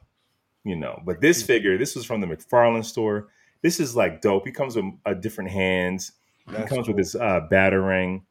you 0.65 0.77
know. 0.77 1.01
But 1.05 1.21
this 1.21 1.43
figure, 1.43 1.79
this 1.79 1.95
was 1.95 2.05
from 2.05 2.21
the 2.21 2.27
McFarlane 2.27 2.85
store. 2.85 3.29
This 3.63 3.81
is 3.81 3.95
like 3.95 4.21
dope. 4.21 4.47
He 4.47 4.53
comes 4.53 4.77
with 4.77 4.87
uh, 5.07 5.15
different 5.15 5.51
hands. 5.51 6.13
He 6.49 6.55
comes 6.55 6.71
cool. 6.71 6.83
with 6.89 6.99
his 6.99 7.15
uh, 7.15 7.47
batarang. 7.51 8.23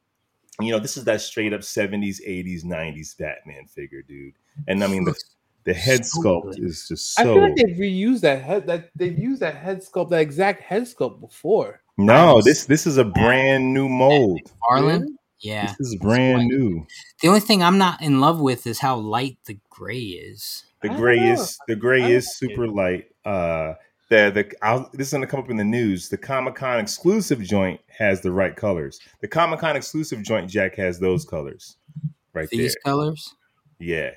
You 0.60 0.72
know, 0.72 0.78
this 0.78 0.96
is 0.96 1.04
that 1.04 1.20
straight 1.22 1.52
up 1.52 1.62
seventies, 1.62 2.20
eighties, 2.24 2.64
nineties 2.64 3.14
Batman 3.18 3.66
figure, 3.66 4.02
dude. 4.02 4.34
And 4.68 4.84
I 4.84 4.86
mean, 4.86 5.04
the, 5.04 5.14
the 5.64 5.72
head 5.72 6.04
so 6.04 6.20
sculpt 6.20 6.56
good. 6.56 6.64
is 6.64 6.86
just 6.88 7.14
so. 7.14 7.22
I 7.22 7.24
so. 7.24 7.34
feel 7.34 7.42
like 7.42 7.56
they've 7.56 7.76
reused 7.76 8.20
that 8.20 8.42
head. 8.42 8.66
That 8.66 8.90
they've 8.94 9.18
used 9.18 9.40
that 9.40 9.56
head 9.56 9.80
sculpt, 9.82 10.10
that 10.10 10.20
exact 10.20 10.62
head 10.62 10.82
sculpt 10.82 11.20
before. 11.20 11.80
no, 11.96 12.34
Nice. 12.36 12.44
this 12.44 12.64
this 12.66 12.86
is 12.86 12.98
a 12.98 13.04
brand 13.04 13.72
new 13.72 13.88
mold. 13.88 14.40
Arlen, 14.68 15.16
yeah. 15.40 15.66
This 15.78 15.88
is 15.88 15.96
brand 15.96 16.48
new. 16.48 16.86
The 17.22 17.28
only 17.28 17.40
thing 17.40 17.62
I'm 17.62 17.78
not 17.78 18.02
in 18.02 18.20
love 18.20 18.40
with 18.40 18.66
is 18.66 18.78
how 18.78 18.96
light 18.96 19.38
the 19.46 19.58
gray 19.70 20.00
is. 20.00 20.64
The 20.82 20.90
I 20.90 20.96
gray 20.96 21.18
is 21.18 21.58
the 21.68 21.76
gray 21.76 22.02
I 22.02 22.08
is 22.08 22.26
like 22.26 22.50
it. 22.50 22.54
super 22.54 22.68
light. 22.68 23.04
Uh, 23.24 23.74
the 24.08 24.30
the 24.34 24.52
I'll, 24.62 24.90
this 24.92 25.08
is 25.08 25.12
gonna 25.12 25.26
come 25.26 25.40
up 25.40 25.50
in 25.50 25.56
the 25.56 25.64
news. 25.64 26.08
The 26.08 26.18
Comic 26.18 26.54
Con 26.56 26.80
exclusive 26.80 27.42
joint 27.42 27.80
has 27.98 28.20
the 28.20 28.32
right 28.32 28.54
colors. 28.54 29.00
The 29.20 29.28
Comic 29.28 29.60
Con 29.60 29.76
exclusive 29.76 30.22
joint 30.22 30.50
Jack 30.50 30.74
has 30.76 30.98
those 30.98 31.24
colors 31.24 31.76
right 32.34 32.48
there. 32.50 32.58
These 32.62 32.74
there. 32.84 32.92
colors. 32.92 33.34
Yeah, 33.78 34.10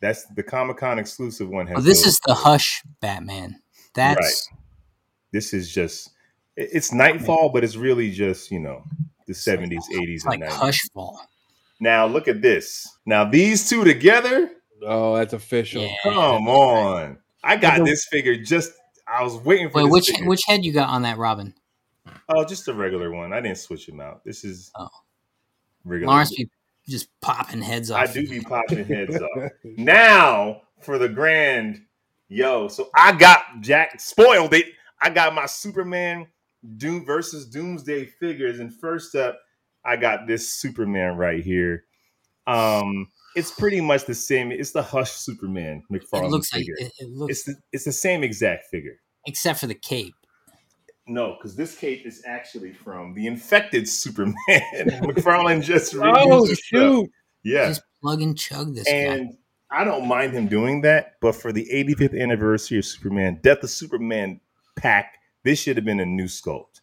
that's 0.00 0.24
the 0.34 0.42
Comic 0.42 0.78
Con 0.78 0.98
exclusive 0.98 1.48
one. 1.48 1.66
Has 1.66 1.78
Oh, 1.78 1.80
this 1.80 1.98
those 2.04 2.14
is 2.14 2.20
the. 2.26 2.34
Hush 2.34 2.82
Batman. 3.00 3.56
That's 3.94 4.48
This 5.32 5.52
is 5.52 5.72
just 5.72 6.10
it- 6.56 6.70
it's 6.72 6.92
Nightfall, 6.92 7.50
but 7.50 7.64
it's 7.64 7.76
really 7.76 8.10
just 8.10 8.50
you 8.50 8.60
know 8.60 8.82
the 9.26 9.34
seventies, 9.34 9.84
eighties, 9.92 10.24
like 10.24 10.40
and 10.40 10.48
nineties. 10.50 10.80
Hushfall. 10.96 11.16
Now 11.80 12.06
look 12.06 12.28
at 12.28 12.40
this. 12.40 12.88
Now 13.04 13.24
these 13.28 13.68
two 13.68 13.84
together. 13.84 14.50
Oh, 14.86 15.16
that's 15.16 15.32
official. 15.32 15.82
Yeah. 15.82 15.94
Come 16.04 16.48
on, 16.48 17.18
I 17.42 17.56
got 17.56 17.78
Look 17.78 17.88
this 17.88 18.06
figure 18.06 18.36
just. 18.36 18.72
I 19.06 19.22
was 19.22 19.36
waiting 19.36 19.68
for 19.70 19.78
Wait, 19.78 19.84
this 19.84 19.92
which 19.92 20.06
figure. 20.08 20.28
which 20.28 20.42
head 20.46 20.64
you 20.64 20.72
got 20.72 20.88
on 20.88 21.02
that 21.02 21.18
Robin? 21.18 21.54
Oh, 22.28 22.44
just 22.44 22.68
a 22.68 22.74
regular 22.74 23.10
one. 23.10 23.32
I 23.32 23.40
didn't 23.40 23.58
switch 23.58 23.88
him 23.88 24.00
out. 24.00 24.24
This 24.24 24.44
is 24.44 24.70
Oh. 24.76 24.88
regular. 25.84 26.12
Lawrence 26.12 26.34
be 26.34 26.48
just 26.88 27.08
popping 27.20 27.60
heads 27.62 27.90
off. 27.90 28.08
I 28.08 28.12
do 28.12 28.26
be 28.28 28.40
popping 28.40 28.84
heads 28.86 29.16
off. 29.20 29.50
Now 29.64 30.62
for 30.80 30.98
the 30.98 31.08
grand, 31.08 31.82
yo. 32.28 32.68
So 32.68 32.90
I 32.94 33.12
got 33.12 33.42
Jack 33.60 34.00
spoiled 34.00 34.54
it. 34.54 34.66
I 35.02 35.10
got 35.10 35.34
my 35.34 35.46
Superman 35.46 36.26
Doom 36.78 37.04
versus 37.04 37.44
Doomsday 37.46 38.06
figures, 38.06 38.58
and 38.60 38.72
first 38.72 39.14
up, 39.14 39.38
I 39.84 39.96
got 39.96 40.26
this 40.26 40.50
Superman 40.54 41.16
right 41.18 41.42
here. 41.44 41.84
Um, 42.46 43.08
it's 43.36 43.50
pretty 43.50 43.80
much 43.80 44.04
the 44.06 44.14
same. 44.14 44.52
It's 44.52 44.70
the 44.72 44.82
Hush 44.82 45.10
Superman 45.12 45.82
McFarlane 45.92 46.24
It 46.24 46.30
looks 46.30 46.52
like 46.52 46.64
it, 46.66 46.92
it 46.98 47.08
looks 47.10 47.30
it's 47.32 47.44
the, 47.44 47.54
it's 47.72 47.84
the 47.84 47.92
same 47.92 48.22
exact 48.22 48.66
figure. 48.70 49.00
except 49.26 49.60
for 49.60 49.66
the 49.66 49.74
cape. 49.74 50.14
No, 51.06 51.36
because 51.36 51.54
this 51.54 51.76
cape 51.76 52.06
is 52.06 52.22
actually 52.26 52.72
from 52.72 53.12
the 53.14 53.26
infected 53.26 53.86
Superman. 53.88 54.34
McFarlane 54.48 55.62
just 55.62 55.94
Oh 56.00 56.46
this 56.46 56.58
stuff. 56.64 56.80
shoot! 56.80 57.10
Yeah, 57.42 57.68
Just 57.68 57.82
plug 58.00 58.22
and 58.22 58.38
chug 58.38 58.74
this 58.74 58.84
guy. 58.84 59.28
I 59.70 59.84
don't 59.84 60.06
mind 60.08 60.32
him 60.32 60.46
doing 60.46 60.80
that, 60.82 61.14
but 61.20 61.34
for 61.34 61.52
the 61.52 61.68
85th 61.72 62.18
anniversary 62.18 62.78
of 62.78 62.84
Superman, 62.86 63.40
Death 63.42 63.62
of 63.62 63.70
Superman 63.70 64.40
pack, 64.76 65.14
this 65.42 65.58
should 65.58 65.76
have 65.76 65.84
been 65.84 66.00
a 66.00 66.06
new 66.06 66.24
sculpt. 66.26 66.80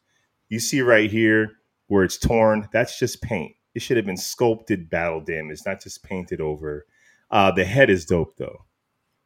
You 0.50 0.60
see 0.60 0.82
right 0.82 1.10
here 1.10 1.54
where 1.88 2.04
it's 2.04 2.18
torn, 2.18 2.68
that's 2.74 3.00
just 3.00 3.22
paint. 3.22 3.54
It 3.74 3.82
should 3.82 3.98
have 3.98 4.06
been 4.06 4.18
sculpted 4.18 4.90
battle 4.90 5.22
damage, 5.22 5.60
not 5.66 5.82
just 5.82 6.04
painted 6.04 6.42
over. 6.42 6.86
Uh, 7.30 7.52
the 7.52 7.64
head 7.64 7.90
is 7.90 8.06
dope 8.06 8.36
though. 8.38 8.66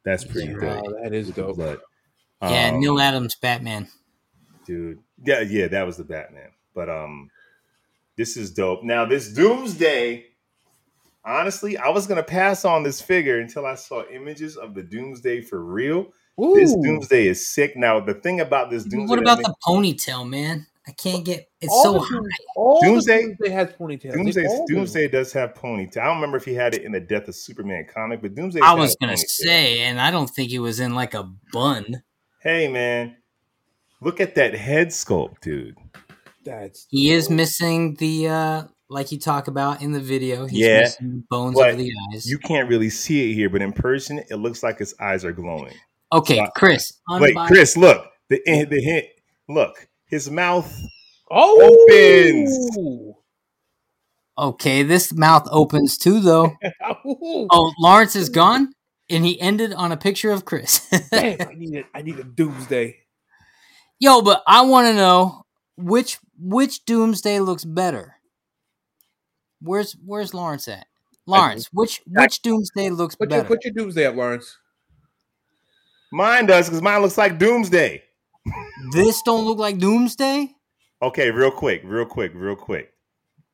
That's 0.04 0.24
pretty 0.24 0.52
Yeah, 0.52 0.60
dope. 0.76 0.84
Wow, 0.84 0.92
that 1.02 1.12
is 1.14 1.26
With 1.26 1.36
the 1.36 1.42
dope. 1.42 1.82
yeah, 2.42 2.70
Um, 2.72 2.80
Neal 2.80 3.00
Adams 3.00 3.34
Batman. 3.34 3.88
dude. 4.64 4.98
Yeah, 5.24 5.40
yeah, 5.40 5.68
that 5.68 5.84
was 5.86 5.96
the 5.96 6.04
Batman. 6.04 6.50
But 6.74 6.88
um, 6.88 7.30
this 8.16 8.36
is 8.36 8.52
dope. 8.52 8.82
Now 8.84 9.04
this 9.04 9.32
Doomsday. 9.32 10.26
Honestly, 11.24 11.76
I 11.76 11.88
was 11.88 12.06
gonna 12.06 12.22
pass 12.22 12.64
on 12.64 12.84
this 12.84 13.00
figure 13.00 13.40
until 13.40 13.66
I 13.66 13.74
saw 13.74 14.04
images 14.08 14.56
of 14.56 14.74
the 14.74 14.82
Doomsday 14.84 15.40
for 15.42 15.64
real. 15.64 16.12
This 16.38 16.72
Doomsday 16.76 17.26
is 17.26 17.48
sick. 17.48 17.76
Now 17.76 17.98
the 17.98 18.14
thing 18.14 18.40
about 18.40 18.70
this 18.70 18.84
Doomsday, 18.84 19.08
What 19.10 19.18
about 19.18 19.38
the 19.38 19.54
ponytail, 19.66 20.28
man? 20.28 20.66
I 20.88 20.92
can't 20.92 21.24
get. 21.24 21.48
It's 21.60 21.72
All 21.72 21.82
so 21.82 21.92
the 21.94 21.98
high. 22.00 22.18
All 22.56 22.80
Doomsday- 22.80 23.22
Doomsday 23.22 23.50
has 23.50 23.68
ponytails. 23.72 24.12
They 24.12 24.22
Doomsday? 24.22 24.64
Doomsday 24.68 25.08
does 25.08 25.32
have 25.32 25.54
ponytail. 25.54 25.98
I 25.98 26.04
don't 26.06 26.16
remember 26.16 26.36
if 26.36 26.44
he 26.44 26.54
had 26.54 26.74
it 26.74 26.82
in 26.82 26.92
the 26.92 27.00
Death 27.00 27.26
of 27.28 27.34
Superman 27.34 27.86
comic, 27.92 28.22
but 28.22 28.34
Doomsday. 28.34 28.60
I 28.60 28.74
was 28.74 28.94
gonna 29.00 29.16
say, 29.16 29.80
and 29.80 30.00
I 30.00 30.10
don't 30.12 30.28
think 30.30 30.52
it 30.52 30.60
was 30.60 30.78
in 30.80 30.94
like 30.94 31.14
a 31.14 31.28
bun. 31.52 32.02
hey 32.42 32.68
man, 32.68 33.16
look 34.00 34.20
at 34.20 34.36
that 34.36 34.54
head 34.54 34.88
sculpt, 34.88 35.40
dude. 35.40 35.76
That's 36.44 36.86
He 36.90 37.10
is 37.10 37.28
missing 37.28 37.94
the 37.94 38.28
uh 38.28 38.62
like 38.88 39.10
you 39.10 39.18
talk 39.18 39.48
about 39.48 39.82
in 39.82 39.90
the 39.90 39.98
video. 40.00 40.46
He's 40.46 40.60
Yeah, 40.60 40.80
missing 40.82 41.24
bones 41.28 41.56
but 41.56 41.70
over 41.70 41.76
the 41.82 41.90
eyes. 42.14 42.26
You 42.30 42.38
can't 42.38 42.68
really 42.68 42.90
see 42.90 43.28
it 43.30 43.34
here, 43.34 43.48
but 43.50 43.60
in 43.60 43.72
person, 43.72 44.20
it 44.30 44.36
looks 44.36 44.62
like 44.62 44.78
his 44.78 44.94
eyes 45.00 45.24
are 45.24 45.32
glowing. 45.32 45.74
okay, 46.12 46.38
Wow. 46.38 46.52
Chris. 46.54 46.92
Wait, 47.10 47.30
unbiased- 47.30 47.52
Chris, 47.52 47.76
look 47.76 48.06
the 48.28 48.40
the 48.46 48.80
hint. 48.80 49.06
Look, 49.48 49.88
his 50.08 50.30
mouth. 50.30 50.72
Oh, 51.30 51.86
Opens. 51.88 52.76
Okay, 54.38 54.82
this 54.82 55.12
mouth 55.14 55.48
opens 55.50 55.96
too, 55.98 56.20
though. 56.20 56.52
Oh. 57.08 57.46
oh, 57.50 57.72
Lawrence 57.80 58.14
is 58.16 58.28
gone, 58.28 58.72
and 59.08 59.24
he 59.24 59.40
ended 59.40 59.72
on 59.72 59.92
a 59.92 59.96
picture 59.96 60.30
of 60.30 60.44
Chris. 60.44 60.86
Damn, 61.10 61.48
I 61.48 61.54
need 61.54 61.76
a, 61.76 61.84
I 61.94 62.02
need 62.02 62.18
a 62.18 62.24
Doomsday. 62.24 62.96
Yo, 63.98 64.22
but 64.22 64.42
I 64.46 64.62
want 64.62 64.88
to 64.88 64.94
know 64.94 65.42
which 65.76 66.18
which 66.38 66.84
Doomsday 66.84 67.40
looks 67.40 67.64
better. 67.64 68.16
Where's 69.60 69.96
Where's 70.04 70.34
Lawrence 70.34 70.68
at? 70.68 70.86
Lawrence, 71.26 71.68
which 71.72 72.02
which 72.06 72.42
Doomsday 72.42 72.90
looks 72.90 73.14
Put 73.16 73.30
your 73.30 73.40
better? 73.42 73.48
put 73.48 73.64
your 73.64 73.72
Doomsday 73.74 74.04
up, 74.06 74.16
Lawrence. 74.16 74.58
Mine 76.12 76.46
does 76.46 76.66
because 76.68 76.82
mine 76.82 77.02
looks 77.02 77.18
like 77.18 77.38
Doomsday. 77.38 78.02
This 78.92 79.22
don't 79.22 79.44
look 79.44 79.58
like 79.58 79.78
Doomsday. 79.78 80.48
Okay, 81.02 81.30
real 81.30 81.50
quick, 81.50 81.82
real 81.84 82.04
quick, 82.06 82.32
real 82.34 82.56
quick. 82.56 82.92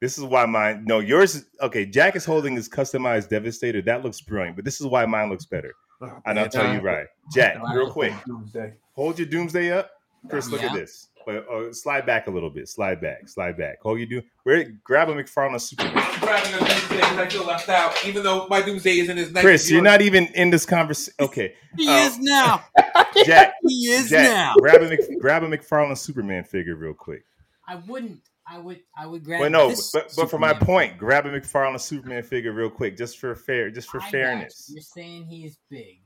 This 0.00 0.18
is 0.18 0.24
why 0.24 0.46
mine. 0.46 0.84
No, 0.86 0.98
yours. 0.98 1.44
Okay, 1.60 1.86
Jack 1.86 2.16
is 2.16 2.24
holding 2.24 2.56
his 2.56 2.68
customized 2.68 3.28
Devastator. 3.28 3.82
That 3.82 4.02
looks 4.04 4.20
brilliant, 4.20 4.56
but 4.56 4.64
this 4.64 4.80
is 4.80 4.86
why 4.86 5.06
mine 5.06 5.30
looks 5.30 5.46
better. 5.46 5.72
Oh, 6.00 6.06
And 6.26 6.38
I'll 6.38 6.44
man, 6.46 6.50
tell 6.50 6.74
you 6.74 6.80
nah. 6.82 6.88
right, 6.90 7.06
Jack. 7.32 7.56
Real 7.72 7.90
quick, 7.90 8.12
Doomsday. 8.26 8.74
hold 8.94 9.18
your 9.18 9.28
Doomsday 9.28 9.70
up. 9.70 9.90
Chris, 10.28 10.48
look 10.50 10.62
at 10.62 10.72
this. 10.72 11.08
But 11.26 11.48
uh, 11.48 11.72
slide 11.72 12.06
back 12.06 12.26
a 12.26 12.30
little 12.30 12.50
bit. 12.50 12.68
Slide 12.68 13.00
back. 13.00 13.28
Slide 13.28 13.56
back. 13.56 13.80
Hold 13.82 14.00
you 14.00 14.06
do. 14.06 14.22
Where? 14.44 14.64
Grab 14.84 15.08
a 15.08 15.14
McFarlane 15.14 15.60
Superman. 15.60 15.92
I'm 15.96 16.20
grabbing 16.20 16.54
a 16.54 16.58
Doomsday 16.58 16.96
because 16.96 17.18
I 17.18 17.28
feel 17.28 17.44
left 17.46 17.68
out, 17.68 18.06
even 18.06 18.22
though 18.22 18.46
my 18.48 18.60
Doomsday 18.62 18.98
isn't 18.98 19.16
as 19.18 19.32
nice. 19.32 19.42
Chris, 19.42 19.70
you're 19.70 19.82
not 19.82 20.02
even 20.02 20.26
in 20.34 20.50
this 20.50 20.66
conversation. 20.66 21.14
Okay, 21.20 21.54
He 21.76 21.86
Oh. 21.88 22.06
is 22.06 22.18
now. 22.18 22.64
Jack. 23.24 23.54
He 23.68 23.86
is 23.92 24.10
Jack, 24.10 24.24
now. 24.28 24.54
grab 24.58 24.82
a 24.82 24.88
Mc, 24.88 25.20
grab 25.20 25.42
a 25.44 25.48
McFarlane 25.48 25.96
Superman 25.96 26.42
figure 26.44 26.74
real 26.74 26.94
quick. 26.94 27.24
I 27.68 27.76
wouldn't. 27.76 28.20
I 28.46 28.58
would. 28.58 28.80
I 28.98 29.06
would 29.06 29.24
grab. 29.24 29.40
Well, 29.40 29.50
no, 29.50 29.68
this 29.68 29.92
but, 29.92 30.12
but 30.16 30.28
for 30.28 30.38
my 30.38 30.52
point, 30.52 30.98
grab 30.98 31.26
a 31.26 31.30
McFarlane 31.30 31.80
Superman 31.80 32.22
figure 32.24 32.52
real 32.52 32.68
quick, 32.70 32.96
just 32.96 33.18
for 33.18 33.34
fair, 33.36 33.70
just 33.70 33.88
for 33.88 34.00
I 34.00 34.10
fairness. 34.10 34.66
you. 34.68 34.74
You're 34.74 34.82
saying 34.82 35.26
he's 35.26 35.58
big. 35.70 36.00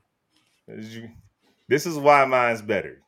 This 1.68 1.86
is 1.86 1.96
why 1.96 2.24
mine's 2.26 2.62
better. 2.62 3.00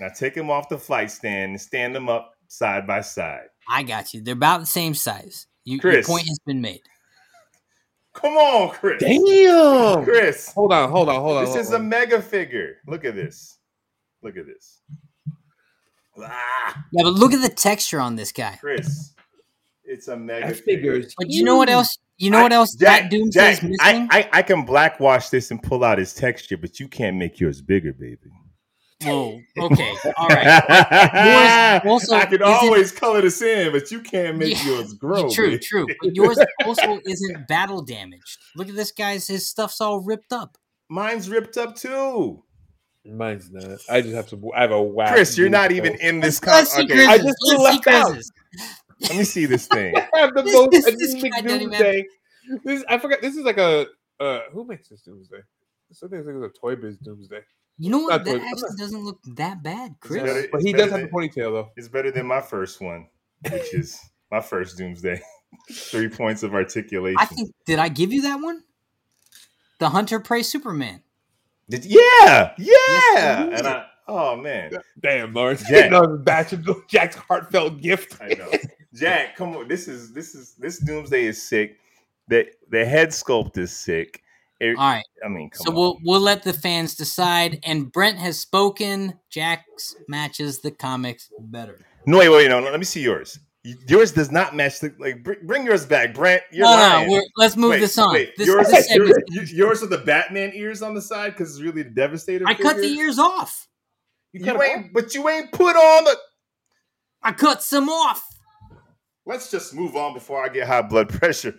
Okay. 0.00 0.04
Now 0.08 0.14
take 0.14 0.34
him 0.36 0.50
off 0.50 0.68
the 0.68 0.78
flight 0.78 1.10
stand 1.10 1.50
and 1.52 1.60
stand 1.60 1.94
them 1.94 2.08
up 2.08 2.34
side 2.48 2.86
by 2.86 3.00
side. 3.00 3.46
I 3.70 3.82
got 3.82 4.14
you. 4.14 4.20
They're 4.22 4.34
about 4.34 4.60
the 4.60 4.66
same 4.66 4.94
size. 4.94 5.46
You, 5.64 5.78
your 5.82 6.02
point 6.02 6.26
has 6.26 6.38
been 6.46 6.60
made. 6.60 6.80
Come 8.14 8.32
on, 8.36 8.70
Chris. 8.70 9.00
Damn. 9.02 10.02
Chris, 10.04 10.52
Hold 10.52 10.72
on, 10.72 10.90
hold 10.90 11.08
on, 11.08 11.20
hold 11.20 11.36
on. 11.36 11.44
this 11.44 11.50
hold 11.54 11.60
is 11.60 11.72
a 11.72 11.78
mega 11.78 12.20
figure. 12.22 12.78
Look 12.86 13.04
at 13.04 13.14
this. 13.14 13.58
Look 14.22 14.36
at 14.36 14.46
this. 14.46 14.80
Ah, 16.20 16.84
Yeah, 16.92 17.04
but 17.04 17.12
look 17.12 17.32
at 17.32 17.42
the 17.42 17.54
texture 17.54 18.00
on 18.00 18.16
this 18.16 18.32
guy. 18.32 18.56
Chris, 18.60 19.14
it's 19.84 20.08
a 20.08 20.16
mega 20.16 20.52
figure. 20.54 21.00
But 21.16 21.28
you 21.30 21.44
know 21.44 21.56
what 21.56 21.68
else? 21.68 21.96
You 22.16 22.30
know 22.32 22.42
what 22.42 22.52
I- 22.52 22.56
else 22.56 22.74
Jack, 22.74 23.02
that 23.02 23.10
Doomsday's 23.12 23.60
Jack, 23.60 23.62
missing? 23.62 23.76
I, 23.80 24.08
I, 24.10 24.28
I 24.32 24.42
can 24.42 24.64
blackwash 24.64 25.28
this 25.28 25.52
and 25.52 25.62
pull 25.62 25.84
out 25.84 25.98
his 25.98 26.12
texture, 26.14 26.56
but 26.56 26.80
you 26.80 26.88
can't 26.88 27.16
make 27.16 27.38
yours 27.38 27.60
bigger, 27.62 27.92
baby. 27.92 28.32
Whoa. 29.04 29.40
Okay. 29.58 29.94
All 30.16 30.28
right. 30.28 31.80
Yours 31.82 31.82
also 31.86 32.16
I 32.16 32.26
can 32.26 32.42
always 32.42 32.92
color 32.92 33.20
this 33.22 33.40
in, 33.42 33.72
but 33.72 33.90
you 33.90 34.00
can't 34.00 34.36
make 34.38 34.56
Yeah, 34.64 34.70
yours 34.76 34.94
grow. 34.94 35.28
true, 35.30 35.50
baby. 35.50 35.58
true. 35.64 35.86
But 36.02 36.14
yours 36.16 36.38
also 36.64 37.00
isn't 37.06 37.48
battle 37.48 37.82
damaged. 37.82 38.38
Look 38.56 38.68
at 38.68 38.74
this 38.76 38.92
guy's. 38.92 39.26
His 39.26 39.46
stuff's 39.46 39.80
all 39.80 40.00
ripped 40.00 40.32
up. 40.32 40.56
Mine's 40.88 41.28
ripped 41.28 41.56
up 41.56 41.76
too. 41.76 42.42
Mine's 43.04 43.50
not. 43.50 43.78
I 43.88 44.00
just 44.00 44.14
have 44.14 44.28
to. 44.28 44.52
I 44.54 44.62
have 44.62 44.70
a 44.72 44.82
whack. 44.82 45.14
Chris, 45.14 45.38
you're 45.38 45.48
not 45.48 45.70
even 45.72 45.94
in 46.00 46.20
this. 46.20 46.40
Con- 46.40 46.66
okay, 46.78 47.06
I 47.06 47.18
just 47.18 47.36
Let's 47.46 47.62
left 47.62 47.86
out. 47.88 48.16
Let 49.02 49.16
me 49.16 49.24
see 49.24 49.46
this 49.46 49.66
thing. 49.66 49.94
I 49.96 50.18
have 50.18 50.34
the 50.34 50.42
This- 50.42 50.54
most 50.54 50.70
this- 50.72 50.84
this 50.84 51.12
anemic 51.14 51.32
guy 51.32 51.40
doesn't 51.42 51.60
doomsday. 51.70 52.06
This 52.64 52.84
I 52.88 52.98
forgot. 52.98 53.20
This 53.22 53.36
is 53.36 53.44
like 53.44 53.58
a 53.58 53.86
uh 54.20 54.40
who 54.52 54.64
makes 54.66 54.88
this 54.88 55.02
doomsday? 55.02 55.38
Something 55.92 56.24
like 56.24 56.50
a 56.50 56.52
Toy 56.60 56.76
Biz 56.76 56.98
doomsday. 56.98 57.40
You 57.78 57.90
know 57.90 57.98
what? 58.00 58.24
That 58.24 58.32
good. 58.32 58.42
Actually 58.42 58.76
doesn't 58.76 59.04
look 59.04 59.20
that 59.36 59.62
bad, 59.62 59.96
Chris. 60.00 60.22
better- 60.22 60.48
But 60.50 60.62
he 60.62 60.72
does 60.72 60.90
have 60.90 61.00
than- 61.00 61.08
a 61.08 61.12
ponytail 61.12 61.52
though. 61.52 61.70
It's 61.76 61.88
better 61.88 62.10
than 62.10 62.26
my 62.26 62.40
first 62.40 62.80
one, 62.80 63.08
which 63.50 63.72
is 63.74 64.00
my 64.30 64.40
first 64.40 64.76
doomsday. 64.76 65.20
Three 65.72 66.08
points 66.08 66.42
of 66.42 66.54
articulation. 66.54 67.16
I 67.18 67.24
think. 67.24 67.50
Did 67.66 67.78
I 67.78 67.88
give 67.88 68.12
you 68.12 68.22
that 68.22 68.36
one? 68.40 68.62
The 69.78 69.90
Hunter 69.90 70.18
Prey 70.20 70.42
Superman. 70.42 71.02
Did- 71.70 71.84
yeah, 71.84 72.52
yeah. 72.56 72.56
Yes, 72.58 73.58
and 73.58 73.66
I, 73.68 73.86
oh 74.08 74.36
man, 74.36 74.72
Damn, 75.00 75.32
Lawrence. 75.32 75.62
Jack. 75.68 75.90
no, 75.90 76.16
batch 76.18 76.52
of 76.52 76.66
Jack's 76.88 77.16
heartfelt 77.16 77.80
gift. 77.80 78.16
I 78.20 78.28
know. 78.34 78.50
Jack, 78.94 79.36
come 79.36 79.54
on. 79.56 79.68
This 79.68 79.86
is 79.86 80.12
this 80.12 80.34
is 80.34 80.54
this 80.58 80.78
doomsday 80.80 81.26
is 81.26 81.40
sick. 81.46 81.76
The 82.26 82.46
the 82.70 82.84
head 82.84 83.10
sculpt 83.10 83.56
is 83.58 83.70
sick. 83.70 84.22
It- 84.60 84.76
All 84.76 84.90
right. 84.90 85.04
I 85.24 85.28
mean, 85.28 85.50
come 85.50 85.64
So 85.66 85.70
on. 85.70 85.76
we'll 85.76 85.98
we'll 86.04 86.20
let 86.20 86.42
the 86.42 86.52
fans 86.52 86.94
decide. 86.94 87.60
And 87.64 87.92
Brent 87.92 88.18
has 88.18 88.38
spoken. 88.40 89.18
Jack's 89.30 89.94
matches 90.08 90.60
the 90.60 90.70
comics 90.70 91.30
better. 91.38 91.86
no, 92.06 92.18
wait, 92.18 92.28
wait, 92.28 92.48
no, 92.48 92.60
no. 92.60 92.70
Let 92.70 92.78
me 92.78 92.84
see 92.84 93.02
yours. 93.02 93.38
Yours 93.86 94.12
does 94.12 94.30
not 94.30 94.56
match 94.56 94.80
the 94.80 94.94
like. 94.98 95.22
Bring, 95.22 95.38
bring 95.46 95.66
yours 95.66 95.84
back, 95.84 96.14
Brent. 96.14 96.42
You're 96.52 96.66
no, 96.66 96.72
lying. 96.74 97.08
no, 97.08 97.22
let's 97.36 97.56
move 97.56 97.70
Wait, 97.72 97.80
this 97.80 97.98
on. 97.98 98.12
wait, 98.14 98.32
This, 98.36 98.46
yours, 98.46 98.66
this 98.68 98.88
yours, 98.94 99.52
yours 99.52 99.82
are 99.82 99.88
the 99.88 99.98
Batman 99.98 100.52
ears 100.54 100.80
on 100.80 100.94
the 100.94 101.02
side 101.02 101.32
because 101.32 101.50
it's 101.50 101.60
really 101.62 101.82
the 101.82 101.90
Devastator. 101.90 102.44
I 102.46 102.54
cut 102.54 102.76
the 102.76 102.86
ears 102.86 103.18
off. 103.18 103.68
You 104.32 104.44
You 104.44 104.62
ain't, 104.62 104.92
but 104.92 105.14
you 105.14 105.28
ain't 105.28 105.52
put 105.52 105.76
on 105.76 106.04
the. 106.04 106.16
I 107.22 107.32
cut 107.32 107.62
some 107.62 107.88
off. 107.88 108.24
Let's 109.28 109.50
just 109.50 109.74
move 109.74 109.94
on 109.94 110.14
before 110.14 110.42
I 110.42 110.48
get 110.48 110.66
high 110.66 110.80
blood 110.80 111.10
pressure. 111.10 111.54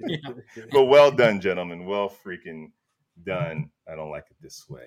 Yeah. 0.00 0.18
but 0.70 0.84
well 0.84 1.10
done, 1.10 1.40
gentlemen. 1.40 1.86
Well 1.86 2.12
freaking 2.24 2.72
done. 3.24 3.70
I 3.90 3.96
don't 3.96 4.10
like 4.10 4.26
it 4.30 4.36
this 4.42 4.66
way. 4.68 4.86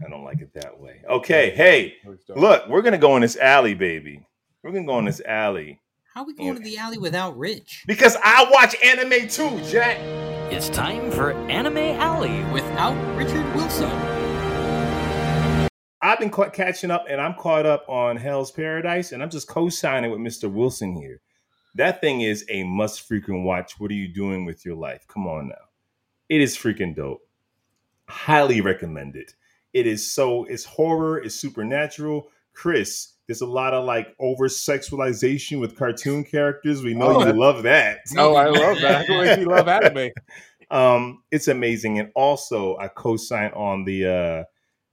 I 0.00 0.08
don't 0.08 0.22
like 0.22 0.40
it 0.40 0.54
that 0.54 0.78
way. 0.78 1.02
Okay, 1.10 1.50
hey, 1.50 1.96
look, 2.28 2.68
we're 2.68 2.82
gonna 2.82 2.96
go 2.96 3.16
in 3.16 3.22
this 3.22 3.36
alley, 3.36 3.74
baby. 3.74 4.24
We're 4.62 4.70
gonna 4.70 4.86
go 4.86 5.00
in 5.00 5.04
this 5.04 5.20
alley 5.20 5.80
How 6.14 6.22
are 6.22 6.26
we 6.26 6.34
going 6.34 6.54
to 6.54 6.62
the 6.62 6.78
alley 6.78 6.98
without 6.98 7.36
Rich? 7.36 7.82
because 7.88 8.16
I 8.22 8.48
watch 8.52 8.76
anime 8.84 9.28
too, 9.28 9.60
Jack. 9.68 9.98
It's 10.52 10.68
time 10.68 11.10
for 11.10 11.32
Anime 11.50 11.76
Alley. 12.00 12.44
Without 12.52 12.94
Richard 13.16 13.44
Wilson? 13.56 14.27
I've 16.00 16.18
been 16.20 16.30
caught 16.30 16.52
catching 16.52 16.90
up, 16.90 17.06
and 17.08 17.20
I'm 17.20 17.34
caught 17.34 17.66
up 17.66 17.84
on 17.88 18.16
Hell's 18.16 18.50
Paradise, 18.52 19.12
and 19.12 19.22
I'm 19.22 19.30
just 19.30 19.48
co-signing 19.48 20.10
with 20.10 20.20
Mr. 20.20 20.52
Wilson 20.52 20.94
here. 20.94 21.20
That 21.74 22.00
thing 22.00 22.20
is 22.22 22.44
a 22.48 22.62
must 22.64 23.08
freaking 23.08 23.44
watch. 23.44 23.78
What 23.78 23.90
are 23.90 23.94
you 23.94 24.08
doing 24.08 24.44
with 24.44 24.64
your 24.64 24.76
life? 24.76 25.06
Come 25.08 25.26
on 25.26 25.48
now, 25.48 25.54
it 26.28 26.40
is 26.40 26.56
freaking 26.56 26.94
dope. 26.94 27.20
Highly 28.08 28.60
recommend 28.60 29.16
it. 29.16 29.34
It 29.74 29.86
is 29.86 30.10
so. 30.10 30.44
It's 30.44 30.64
horror. 30.64 31.18
It's 31.18 31.34
supernatural. 31.34 32.28
Chris, 32.54 33.12
there's 33.26 33.42
a 33.42 33.46
lot 33.46 33.74
of 33.74 33.84
like 33.84 34.14
over 34.18 34.48
sexualization 34.48 35.60
with 35.60 35.76
cartoon 35.76 36.24
characters. 36.24 36.82
We 36.82 36.94
know 36.94 37.20
Oh, 37.20 37.26
you 37.26 37.32
love 37.32 37.62
that. 37.64 37.98
Oh, 38.16 38.34
I 38.34 38.46
love 38.46 38.80
that. 38.80 39.08
Much 39.08 39.38
you 39.38 39.44
love 39.44 39.68
anime. 39.68 40.10
um 40.70 41.22
it's 41.30 41.48
amazing 41.48 41.98
and 41.98 42.10
also 42.14 42.76
i 42.76 42.88
co-sign 42.88 43.50
on 43.52 43.84
the 43.84 44.04
uh 44.06 44.44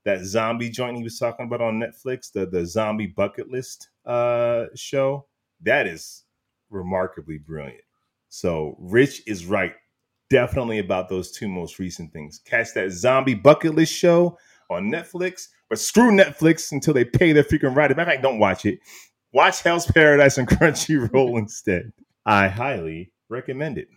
that 0.05 0.23
zombie 0.23 0.69
joint 0.69 0.97
he 0.97 1.03
was 1.03 1.19
talking 1.19 1.47
about 1.47 1.61
on 1.61 1.79
netflix 1.79 2.31
the 2.31 2.45
the 2.45 2.65
zombie 2.65 3.07
bucket 3.07 3.49
list 3.49 3.89
uh 4.05 4.65
show 4.75 5.25
that 5.61 5.87
is 5.87 6.25
remarkably 6.69 7.37
brilliant. 7.37 7.81
So 8.29 8.75
rich 8.79 9.21
is 9.27 9.45
right. 9.45 9.73
Definitely 10.29 10.79
about 10.79 11.09
those 11.09 11.31
two 11.31 11.47
most 11.47 11.79
recent 11.79 12.11
things. 12.11 12.41
Catch 12.45 12.73
that 12.73 12.91
zombie 12.91 13.35
bucket 13.35 13.75
list 13.75 13.93
show 13.93 14.37
on 14.71 14.91
netflix 14.91 15.49
but 15.69 15.77
screw 15.77 16.09
netflix 16.09 16.71
until 16.71 16.91
they 16.91 17.05
pay 17.05 17.31
their 17.31 17.43
freaking 17.43 17.75
matter 17.75 17.93
of 17.93 18.07
fact 18.07 18.23
don't 18.23 18.39
watch 18.39 18.65
it. 18.65 18.79
Watch 19.31 19.61
hell's 19.61 19.85
paradise 19.85 20.37
on 20.37 20.45
crunchyroll 20.47 21.37
instead. 21.37 21.91
I 22.25 22.47
highly 22.47 23.11
recommend 23.29 23.77
it. 23.77 23.87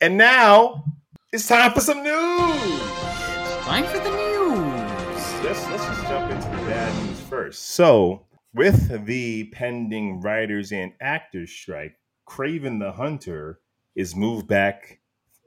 And 0.00 0.16
now 0.16 0.84
it's 1.32 1.46
time 1.46 1.72
for 1.72 1.80
some 1.80 2.02
news. 2.02 2.80
Time 3.64 3.84
for 3.84 3.98
the 3.98 4.10
news. 4.10 4.23
Let's 5.44 5.62
let's 5.68 5.84
just 5.84 6.02
jump 6.04 6.30
into 6.32 6.48
the 6.48 6.56
bad 6.68 7.04
news 7.06 7.20
first. 7.20 7.62
So, 7.68 8.24
with 8.54 9.04
the 9.04 9.44
pending 9.52 10.22
writers 10.22 10.72
and 10.72 10.92
actors 11.02 11.50
strike, 11.50 11.98
Kraven 12.26 12.80
the 12.80 12.92
Hunter 12.92 13.60
is 13.94 14.16
moved 14.16 14.48
back 14.48 15.00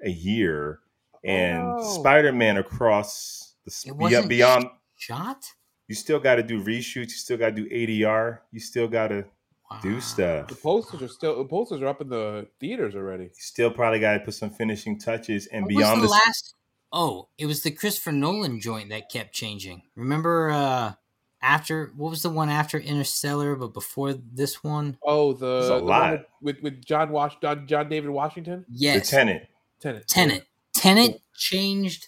a 0.05 0.09
year, 0.11 0.81
and 1.23 1.63
Oh. 1.63 1.95
Spider-Man 1.99 2.57
across 2.57 3.55
the 3.65 3.89
It 3.89 3.95
wasn't 3.95 4.29
beyond. 4.29 4.69
Shot? 4.97 5.43
You 5.87 5.95
still 5.95 6.19
got 6.19 6.35
to 6.35 6.43
do 6.43 6.63
reshoots. 6.63 7.09
You 7.09 7.17
still 7.17 7.37
got 7.37 7.55
to 7.55 7.63
do 7.63 7.67
ADR. 7.71 8.41
You 8.51 8.59
still 8.59 8.87
got 8.87 9.07
to 9.07 9.25
Wow. 9.71 9.79
do 9.81 9.99
stuff. 9.99 10.47
The 10.47 10.55
posters 10.55 11.01
are 11.01 11.07
still 11.07 11.37
the 11.39 11.45
posters 11.45 11.81
are 11.81 11.87
up 11.87 12.01
in 12.01 12.09
the 12.09 12.47
theaters 12.59 12.93
already. 12.95 13.23
You 13.25 13.29
still 13.33 13.71
probably 13.71 13.99
got 13.99 14.13
to 14.13 14.19
put 14.19 14.35
some 14.35 14.51
finishing 14.51 14.99
touches 14.99 15.47
and 15.47 15.63
What 15.65 15.73
was 15.73 15.77
beyond 15.77 16.01
the 16.03 16.05
the 16.05 16.11
last? 16.11 16.53
Oh, 16.91 17.27
it 17.37 17.45
was 17.45 17.63
the 17.63 17.71
Christopher 17.71 18.11
Nolan 18.11 18.59
joint 18.61 18.89
that 18.89 19.09
kept 19.11 19.33
changing. 19.33 19.83
Remember, 19.95 20.51
uh 20.51 20.93
after 21.41 21.91
what 21.95 22.09
was 22.09 22.23
the 22.23 22.29
one 22.29 22.49
after 22.49 22.79
Interstellar, 22.79 23.55
but 23.55 23.73
before 23.73 24.13
this 24.13 24.63
one? 24.63 24.97
Oh, 25.03 25.33
the, 25.33 25.59
There's 25.59 25.69
a 25.69 25.73
the 25.75 25.83
one 25.83 26.25
with 26.41 26.61
with 26.63 26.83
John 26.83 27.11
Wash 27.11 27.35
John, 27.41 27.67
John 27.67 27.89
David 27.89 28.09
Washington. 28.09 28.65
the 28.69 28.75
Yes, 28.77 29.09
Tenet. 29.11 29.47
Tenant. 29.79 30.07
Tenet. 30.07 30.47
Tenet 30.73 31.21
changed 31.35 32.07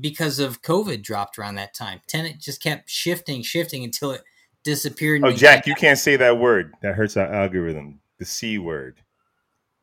because 0.00 0.40
of 0.40 0.62
COVID 0.62 1.02
dropped 1.02 1.38
around 1.38 1.54
that 1.56 1.74
time. 1.74 2.00
Tenet 2.08 2.40
just 2.40 2.60
kept 2.60 2.90
shifting, 2.90 3.42
shifting 3.42 3.84
until 3.84 4.10
it 4.12 4.22
disappeared. 4.64 5.22
Oh, 5.24 5.30
Jack, 5.30 5.62
became- 5.64 5.70
you 5.70 5.76
can't 5.76 5.98
say 5.98 6.16
that 6.16 6.38
word. 6.38 6.74
That 6.82 6.94
hurts 6.96 7.16
our 7.16 7.32
algorithm. 7.32 8.00
The 8.18 8.24
C 8.24 8.58
word. 8.58 9.00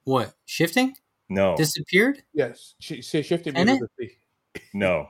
what 0.03 0.33
shifting? 0.45 0.95
No, 1.29 1.55
Disappeared? 1.55 2.21
Yes, 2.33 2.75
she, 2.79 3.01
she 3.01 3.21
shifted 3.23 3.55
Tenet? 3.55 3.79
music. 3.97 4.19
No. 4.73 5.07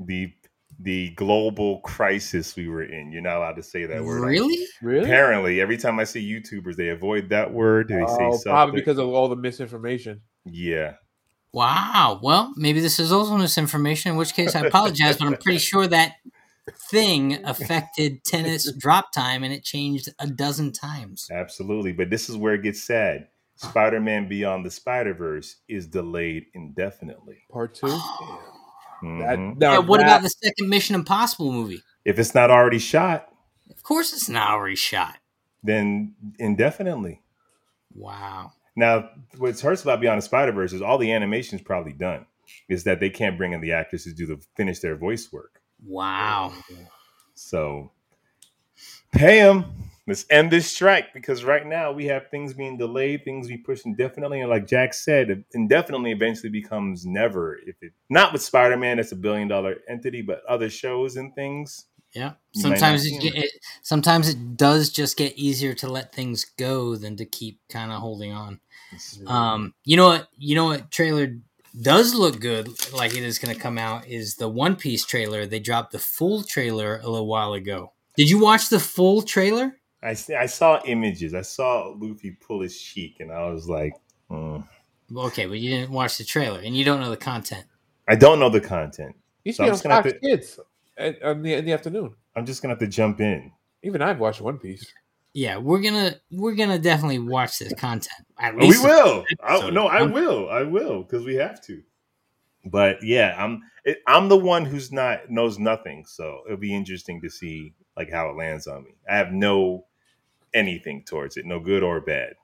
The 0.00 0.32
the 0.80 1.10
global 1.10 1.80
crisis 1.80 2.56
we 2.56 2.66
were 2.68 2.82
in. 2.82 3.12
You're 3.12 3.22
not 3.22 3.36
allowed 3.36 3.56
to 3.56 3.62
say 3.62 3.84
that 3.86 4.02
word. 4.02 4.22
Really? 4.22 4.66
Really? 4.80 5.04
Apparently, 5.04 5.60
every 5.60 5.76
time 5.76 6.00
I 6.00 6.04
see 6.04 6.22
YouTubers, 6.28 6.76
they 6.76 6.88
avoid 6.88 7.28
that 7.28 7.52
word. 7.52 7.88
They 7.88 7.94
say 7.94 8.04
Oh, 8.20 8.32
something. 8.32 8.50
probably 8.50 8.80
because 8.80 8.98
of 8.98 9.08
all 9.08 9.28
the 9.28 9.36
misinformation. 9.36 10.22
yeah. 10.44 10.94
Wow. 11.52 12.18
Well, 12.22 12.50
maybe 12.56 12.80
this 12.80 12.98
is 12.98 13.12
also 13.12 13.36
misinformation, 13.36 14.10
in 14.12 14.16
which 14.16 14.32
case 14.32 14.56
I 14.56 14.60
apologize, 14.66 15.18
but 15.18 15.26
I'm 15.26 15.36
pretty 15.36 15.58
sure 15.58 15.86
that 15.86 16.14
thing 16.90 17.44
affected 17.44 18.24
tennis 18.24 18.72
drop 18.78 19.12
time 19.12 19.44
and 19.44 19.52
it 19.52 19.62
changed 19.62 20.08
a 20.18 20.26
dozen 20.26 20.72
times. 20.72 21.28
Absolutely. 21.30 21.92
But 21.92 22.08
this 22.08 22.30
is 22.30 22.36
where 22.38 22.54
it 22.54 22.62
gets 22.62 22.82
sad. 22.82 23.28
Spider 23.56 24.00
Man 24.00 24.28
Beyond 24.28 24.64
the 24.64 24.70
Spider 24.70 25.12
Verse 25.12 25.56
is 25.68 25.86
delayed 25.86 26.46
indefinitely. 26.54 27.42
Part 27.50 27.74
two. 27.74 27.86
That, 29.02 29.38
Mhm. 29.38 29.58
now 29.58 29.72
Yeah, 29.72 29.78
what 29.80 29.98
that- 29.98 30.06
about 30.06 30.22
the 30.22 30.28
second 30.30 30.68
Mission 30.68 30.94
Impossible 30.94 31.50
movie? 31.52 31.82
If 32.04 32.18
it's 32.18 32.34
not 32.34 32.50
already 32.50 32.78
shot, 32.78 33.28
Of 33.70 33.82
course 33.82 34.12
it's 34.12 34.28
not 34.28 34.50
already 34.50 34.76
shot. 34.76 35.18
then 35.62 36.14
indefinitely. 36.38 37.22
Wow. 37.94 38.52
Now, 38.76 39.10
what's 39.36 39.60
hurts 39.60 39.82
about 39.82 40.00
Beyond 40.00 40.18
the 40.18 40.22
Spider 40.22 40.52
Verse 40.52 40.72
is 40.72 40.80
all 40.82 40.98
the 40.98 41.12
animation's 41.12 41.62
probably 41.62 41.92
done. 41.92 42.26
Is 42.68 42.84
that 42.84 43.00
they 43.00 43.10
can't 43.10 43.36
bring 43.38 43.52
in 43.52 43.60
the 43.60 43.72
actors 43.72 44.04
to 44.04 44.12
do 44.12 44.26
the 44.26 44.40
finish 44.56 44.80
their 44.80 44.96
voice 44.96 45.32
work. 45.32 45.60
Wow. 45.84 46.52
So 47.34 47.92
pay 49.12 49.40
them. 49.42 49.64
Let's 50.06 50.26
end 50.30 50.50
this 50.50 50.68
strike 50.68 51.14
because 51.14 51.44
right 51.44 51.64
now 51.64 51.92
we 51.92 52.06
have 52.06 52.28
things 52.28 52.54
being 52.54 52.76
delayed, 52.76 53.24
things 53.24 53.46
being 53.46 53.62
pushed 53.62 53.86
indefinitely, 53.86 54.40
and 54.40 54.50
like 54.50 54.66
Jack 54.66 54.94
said, 54.94 55.44
indefinitely 55.54 56.10
eventually 56.10 56.50
becomes 56.50 57.06
never. 57.06 57.58
If 57.66 57.76
it 57.82 57.92
not 58.10 58.32
with 58.32 58.42
Spider 58.42 58.76
Man, 58.76 58.96
that's 58.96 59.12
a 59.12 59.16
billion 59.16 59.46
dollar 59.46 59.76
entity, 59.88 60.20
but 60.20 60.42
other 60.48 60.68
shows 60.68 61.16
and 61.16 61.32
things. 61.36 61.86
Yeah. 62.14 62.32
Sometimes 62.52 63.10
not 63.10 63.24
it, 63.24 63.34
it 63.36 63.50
sometimes 63.82 64.28
it 64.28 64.56
does 64.56 64.90
just 64.90 65.16
get 65.16 65.38
easier 65.38 65.72
to 65.74 65.88
let 65.88 66.12
things 66.12 66.44
go 66.44 66.96
than 66.96 67.16
to 67.16 67.24
keep 67.24 67.60
kind 67.70 67.90
of 67.92 68.00
holding 68.00 68.32
on. 68.32 68.60
Um, 69.26 69.72
you 69.84 69.96
know 69.96 70.08
what? 70.08 70.28
You 70.36 70.56
know 70.56 70.66
what 70.66 70.90
trailer 70.90 71.36
does 71.80 72.14
look 72.14 72.40
good, 72.40 72.68
like 72.92 73.14
it 73.14 73.22
is 73.22 73.38
going 73.38 73.54
to 73.54 73.60
come 73.60 73.78
out, 73.78 74.06
is 74.06 74.36
the 74.36 74.48
One 74.48 74.76
Piece 74.76 75.04
trailer. 75.06 75.46
They 75.46 75.60
dropped 75.60 75.92
the 75.92 75.98
full 75.98 76.42
trailer 76.42 76.98
a 77.02 77.08
little 77.08 77.26
while 77.26 77.54
ago. 77.54 77.92
Did 78.16 78.28
you 78.28 78.40
watch 78.40 78.68
the 78.68 78.80
full 78.80 79.22
trailer? 79.22 79.78
I, 80.02 80.10
s- 80.10 80.30
I 80.30 80.46
saw 80.46 80.80
images. 80.84 81.34
I 81.34 81.42
saw 81.42 81.94
Luffy 81.96 82.32
pull 82.32 82.60
his 82.60 82.78
cheek, 82.80 83.18
and 83.20 83.30
I 83.32 83.48
was 83.50 83.68
like, 83.68 83.94
mm. 84.30 84.66
Okay, 85.14 85.46
but 85.46 85.58
you 85.58 85.70
didn't 85.70 85.90
watch 85.92 86.16
the 86.16 86.24
trailer 86.24 86.60
and 86.60 86.74
you 86.76 86.84
don't 86.84 86.98
know 87.00 87.10
the 87.10 87.16
content. 87.18 87.64
I 88.08 88.14
don't 88.16 88.40
know 88.40 88.48
the 88.48 88.60
content. 88.62 89.14
Used 89.44 89.58
So 89.58 89.64
to 89.64 89.66
be 89.66 89.68
I'm 89.68 89.72
on 89.72 89.74
just 89.74 89.82
gonna 89.82 89.94
have 89.96 90.04
Fox 90.04 90.14
to- 90.14 90.20
Kids 90.20 90.60
at, 90.96 91.22
on 91.22 91.42
the, 91.42 91.52
in 91.54 91.64
the 91.66 91.72
afternoon. 91.72 92.14
I'm 92.34 92.46
just 92.46 92.62
gonna 92.62 92.72
have 92.72 92.78
to 92.80 92.86
jump 92.86 93.20
in. 93.20 93.52
Even 93.82 94.00
I've 94.00 94.18
watched 94.18 94.40
One 94.40 94.58
Piece. 94.58 94.90
Yeah, 95.34 95.58
we're 95.58 95.80
gonna 95.82 96.14
we're 96.30 96.54
gonna 96.54 96.78
definitely 96.78 97.18
watch 97.18 97.58
this 97.58 97.74
content. 97.74 98.26
At 98.38 98.54
Oh, 98.54 98.66
we 98.66 98.78
will. 98.78 99.24
I, 99.42 99.70
no, 99.70 99.86
I 99.86 100.02
will. 100.02 100.48
I 100.50 100.62
will 100.62 101.02
because 101.02 101.24
we 101.26 101.34
have 101.36 101.60
to. 101.66 101.82
But 102.64 103.02
yeah, 103.02 103.34
I'm 103.38 103.62
it, 103.84 103.98
I'm 104.06 104.28
the 104.28 104.36
one 104.38 104.64
who's 104.64 104.92
not 104.92 105.30
knows 105.30 105.58
nothing, 105.58 106.04
so 106.06 106.40
it'll 106.46 106.56
be 106.58 106.74
interesting 106.74 107.20
to 107.22 107.28
see 107.30 107.74
like 107.96 108.10
how 108.10 108.30
it 108.30 108.36
lands 108.36 108.66
on 108.66 108.84
me. 108.84 108.90
I 109.10 109.16
have 109.16 109.32
no 109.32 109.84
anything 110.54 111.04
towards 111.04 111.36
it, 111.36 111.46
no 111.46 111.60
good 111.60 111.82
or 111.82 112.00
bad. 112.00 112.34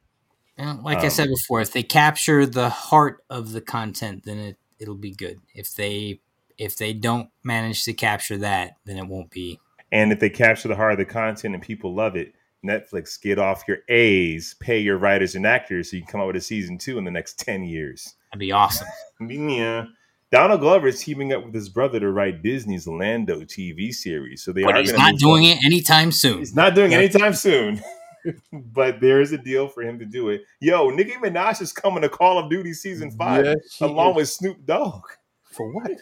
Well, 0.59 0.81
like 0.83 0.99
I 0.99 1.05
Um, 1.05 1.11
said 1.11 1.29
before, 1.29 1.61
if 1.61 1.73
they 1.73 1.83
capture 1.85 2.45
the 2.45 2.69
heart 2.69 3.23
of 3.31 3.53
the 3.53 3.61
content, 3.61 4.25
then 4.25 4.39
it 4.39 4.57
it'll 4.79 4.95
be 4.97 5.13
good. 5.13 5.41
If 5.55 5.75
they 5.75 6.21
if 6.57 6.77
they 6.77 6.93
don't 6.93 7.31
manage 7.45 7.85
to 7.85 7.93
capture 7.93 8.37
that, 8.39 8.73
then 8.85 8.97
it 8.97 9.07
won't 9.07 9.31
be. 9.31 9.61
And 9.93 10.13
if 10.13 10.19
they 10.21 10.31
capture 10.31 10.69
the 10.69 10.77
heart 10.77 10.93
of 10.93 10.99
the 10.99 11.05
content 11.05 11.55
and 11.55 11.63
people 11.63 11.95
love 11.95 12.17
it, 12.17 12.35
Netflix 12.67 13.21
get 13.21 13.39
off 13.39 13.63
your 13.69 13.79
A's, 13.89 14.55
pay 14.61 14.79
your 14.81 14.99
writers 14.99 15.35
and 15.37 15.47
actors, 15.47 15.91
so 15.91 15.97
you 15.97 16.03
can 16.03 16.11
come 16.11 16.21
out 16.21 16.27
with 16.27 16.37
a 16.37 16.41
season 16.41 16.77
two 16.79 16.99
in 16.99 17.05
the 17.05 17.11
next 17.11 17.39
ten 17.39 17.63
years. 17.63 18.15
That'd 18.33 18.41
be 18.41 18.53
awesome. 18.53 18.89
Yeah. 19.21 19.87
Donald 20.31 20.61
Glover 20.61 20.89
is 20.89 21.01
teaming 21.01 21.33
up 21.33 21.45
with 21.45 21.55
his 21.55 21.69
brother 21.69 21.99
to 22.01 22.11
write 22.11 22.43
Disney's 22.43 22.87
Lando 22.87 23.41
TV 23.41 23.93
series. 23.93 24.43
So 24.43 24.53
they 24.53 24.63
but 24.63 24.77
are 24.77 24.81
he's 24.81 24.93
not 24.93 25.17
doing 25.17 25.45
on. 25.47 25.51
it 25.53 25.65
anytime 25.65 26.13
soon. 26.13 26.39
He's 26.39 26.55
not 26.55 26.75
doing 26.75 26.93
it 26.93 26.97
Yeah. 26.97 27.01
anytime 27.01 27.33
soon. 27.35 27.81
but 28.53 29.01
there 29.01 29.21
is 29.23 29.33
a 29.33 29.39
deal 29.39 29.69
for 29.69 29.83
him 29.83 29.99
to 29.99 30.05
do 30.05 30.29
it. 30.29 30.43
Yo, 30.61 30.91
Nicki 30.91 31.13
Minaj 31.13 31.63
is 31.63 31.73
coming 31.73 32.03
to 32.03 32.09
Call 32.11 32.39
of 32.39 32.51
Duty 32.51 32.75
season 32.75 33.11
five 33.13 33.45
Yes, 33.47 33.81
along 33.81 34.11
is. 34.11 34.17
with 34.17 34.29
Snoop 34.29 34.67
Dogg. 34.67 35.03
for 35.45 35.73
what? 35.73 35.93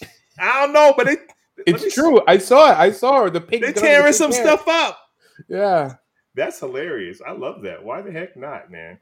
I 0.40 0.62
don't 0.62 0.72
know, 0.72 0.92
but 0.96 1.06
it, 1.06 1.20
let 1.58 1.66
me 1.68 1.72
It's 1.74 1.82
see. 1.84 1.90
true. 1.90 2.20
I 2.26 2.38
saw 2.38 2.70
it. 2.72 2.76
I 2.76 2.90
saw 2.90 3.22
her. 3.22 3.30
The 3.30 3.40
pink. 3.40 3.62
They're 3.62 3.72
tearing 3.72 4.06
the 4.08 4.12
some 4.14 4.32
hair. 4.32 4.42
stuff 4.42 4.66
up. 4.66 4.98
Yeah. 5.48 5.94
That's 6.34 6.58
hilarious. 6.58 7.20
I 7.26 7.32
love 7.32 7.62
that. 7.62 7.84
Why 7.84 8.02
the 8.02 8.10
heck 8.10 8.36
not, 8.36 8.70
man? 8.70 8.98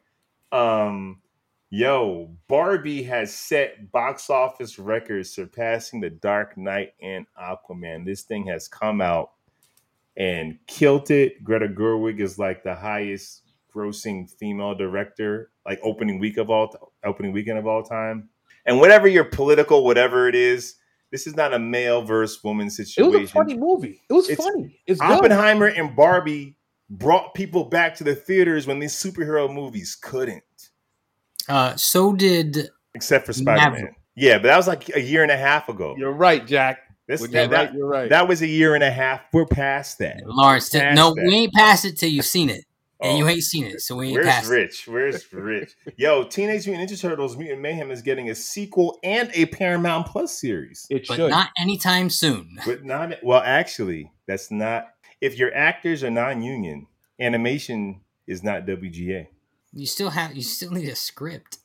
Um, 0.53 1.21
yo, 1.75 2.31
Barbie 2.47 3.03
has 3.03 3.35
set 3.35 3.91
box 3.91 4.31
office 4.31 4.79
records 4.79 5.31
surpassing 5.31 6.01
The 6.01 6.11
Dark 6.11 6.57
Knight 6.57 6.93
and 7.03 7.27
Aquaman. 7.37 8.05
This 8.05 8.23
thing 8.23 8.47
has 8.47 8.69
come 8.69 9.01
out 9.01 9.33
and 10.17 10.57
killed 10.69 11.11
it. 11.11 11.43
Greta 11.43 11.67
Gerwig 11.67 12.21
is 12.21 12.39
like 12.39 12.63
the 12.63 12.77
highest 12.77 13.43
grossing 13.75 14.31
female 14.31 14.77
director, 14.77 15.51
like 15.67 15.81
opening 15.83 16.21
week 16.21 16.37
of 16.37 16.49
all 16.49 16.93
opening 17.05 17.33
weekend 17.33 17.59
of 17.59 17.67
all 17.67 17.83
time. 17.83 18.29
And 18.65 18.79
whatever 18.79 19.09
your 19.09 19.25
political, 19.25 19.85
whatever 19.85 20.29
it 20.29 20.37
is, 20.37 20.77
this 21.11 21.27
is 21.27 21.35
not 21.35 21.53
a 21.53 21.59
male 21.59 22.03
versus 22.03 22.43
woman 22.45 22.71
situation. 22.71 23.13
It 23.15 23.21
was 23.21 23.31
a 23.31 23.33
funny 23.33 23.59
movie. 23.59 24.01
It 24.09 24.13
was 24.13 24.31
It's- 24.31 24.47
funny. 24.47 24.81
It's 24.87 25.01
good. 25.01 25.11
Oppenheimer 25.11 25.67
and 25.67 25.97
Barbie 25.97 26.57
brought 26.89 27.35
people 27.35 27.65
back 27.65 27.97
to 27.97 28.05
the 28.05 28.15
theaters 28.15 28.67
when 28.67 28.79
these 28.79 28.95
superhero 28.95 29.53
movies 29.53 29.97
couldn't, 30.01 30.45
Uh, 31.49 31.77
so 31.77 32.13
did 32.13 32.69
except 32.95 33.27
for 33.27 33.33
Spider 33.33 33.71
Man. 33.71 33.95
Yeah, 34.17 34.39
but 34.39 34.45
that 34.45 34.57
was 34.57 34.69
like 34.69 34.95
a 34.95 35.01
year 35.01 35.23
and 35.23 35.33
a 35.33 35.37
half 35.37 35.69
ago. 35.69 35.95
You're 35.99 36.13
right, 36.13 36.47
Jack. 36.47 36.79
This, 37.07 37.21
When 37.21 37.33
that, 37.33 37.41
you're 37.41 37.49
that, 37.49 37.57
right, 37.57 37.75
you're 37.75 37.87
right. 37.89 38.09
that 38.09 38.29
was 38.29 38.41
a 38.41 38.47
year 38.47 38.75
and 38.75 38.83
a 38.83 38.91
half. 38.91 39.21
We're 39.33 39.45
past 39.45 39.99
that. 39.99 40.23
Lawrence. 40.25 40.71
Past 40.71 40.97
no, 40.97 41.15
that. 41.15 41.25
we 41.27 41.35
ain't 41.35 41.53
past 41.53 41.85
it 41.85 41.99
till 41.99 42.09
you've 42.09 42.25
seen 42.25 42.49
it, 42.49 42.65
and 43.01 43.13
Oh, 43.13 43.17
you 43.19 43.29
ain't 43.29 43.43
seen 43.43 43.65
it, 43.67 43.81
so 43.83 43.97
we 43.97 44.07
ain't 44.07 44.15
Where's 44.15 44.27
past 44.27 44.47
it. 44.51 44.55
Rich? 44.55 44.89
Where's 44.89 45.33
Rich? 45.33 45.73
Yo, 45.99 46.25
Teenage 46.25 46.67
Mutant 46.67 46.89
Ninja 46.89 46.99
Turtles: 47.01 47.37
Mutant 47.37 47.61
Mayhem 47.61 47.91
is 47.91 48.01
getting 48.01 48.31
a 48.31 48.35
sequel 48.35 48.99
and 49.05 49.31
a 49.35 49.45
Paramount 49.47 50.07
Plus 50.07 50.39
series, 50.41 50.87
it 50.89 51.07
But 51.07 51.17
should. 51.17 51.31
not 51.31 51.51
anytime 51.61 52.09
soon. 52.09 52.57
but 52.67 52.85
not 52.85 53.23
well. 53.23 53.43
Actually, 53.45 54.11
that's 54.27 54.51
not. 54.51 54.89
If 55.21 55.37
your 55.39 55.55
actors 55.55 56.03
are 56.05 56.11
non-union, 56.11 56.87
animation 57.21 58.01
is 58.27 58.43
not 58.43 58.65
WGA. 58.67 59.27
You 59.75 59.87
still 59.87 60.11
have. 60.11 60.35
You 60.35 60.43
still 60.43 60.71
need 60.71 60.89
a 60.89 60.95
script. 60.95 61.59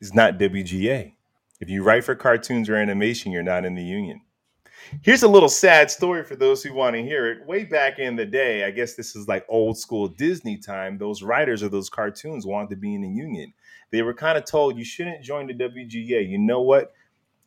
It's 0.00 0.14
not 0.14 0.38
WGA. 0.38 1.14
If 1.60 1.70
you 1.70 1.82
write 1.82 2.04
for 2.04 2.14
cartoons 2.14 2.68
or 2.68 2.76
animation, 2.76 3.32
you're 3.32 3.42
not 3.42 3.64
in 3.64 3.74
the 3.74 3.82
union. 3.82 4.20
Here's 5.00 5.22
a 5.22 5.28
little 5.28 5.48
sad 5.48 5.90
story 5.90 6.24
for 6.24 6.36
those 6.36 6.62
who 6.62 6.74
want 6.74 6.94
to 6.94 7.02
hear 7.02 7.26
it. 7.30 7.46
Way 7.46 7.64
back 7.64 7.98
in 7.98 8.16
the 8.16 8.26
day, 8.26 8.64
I 8.64 8.70
guess 8.70 8.94
this 8.94 9.16
is 9.16 9.26
like 9.26 9.46
old 9.48 9.78
school 9.78 10.08
Disney 10.08 10.58
time, 10.58 10.98
those 10.98 11.22
writers 11.22 11.62
of 11.62 11.70
those 11.70 11.88
cartoons 11.88 12.44
wanted 12.44 12.68
to 12.70 12.76
be 12.76 12.94
in 12.94 13.00
the 13.00 13.08
union. 13.08 13.54
They 13.90 14.02
were 14.02 14.12
kind 14.12 14.36
of 14.36 14.44
told, 14.44 14.76
you 14.76 14.84
shouldn't 14.84 15.22
join 15.22 15.46
the 15.46 15.54
WGA. 15.54 16.28
You 16.28 16.38
know 16.38 16.60
what? 16.60 16.92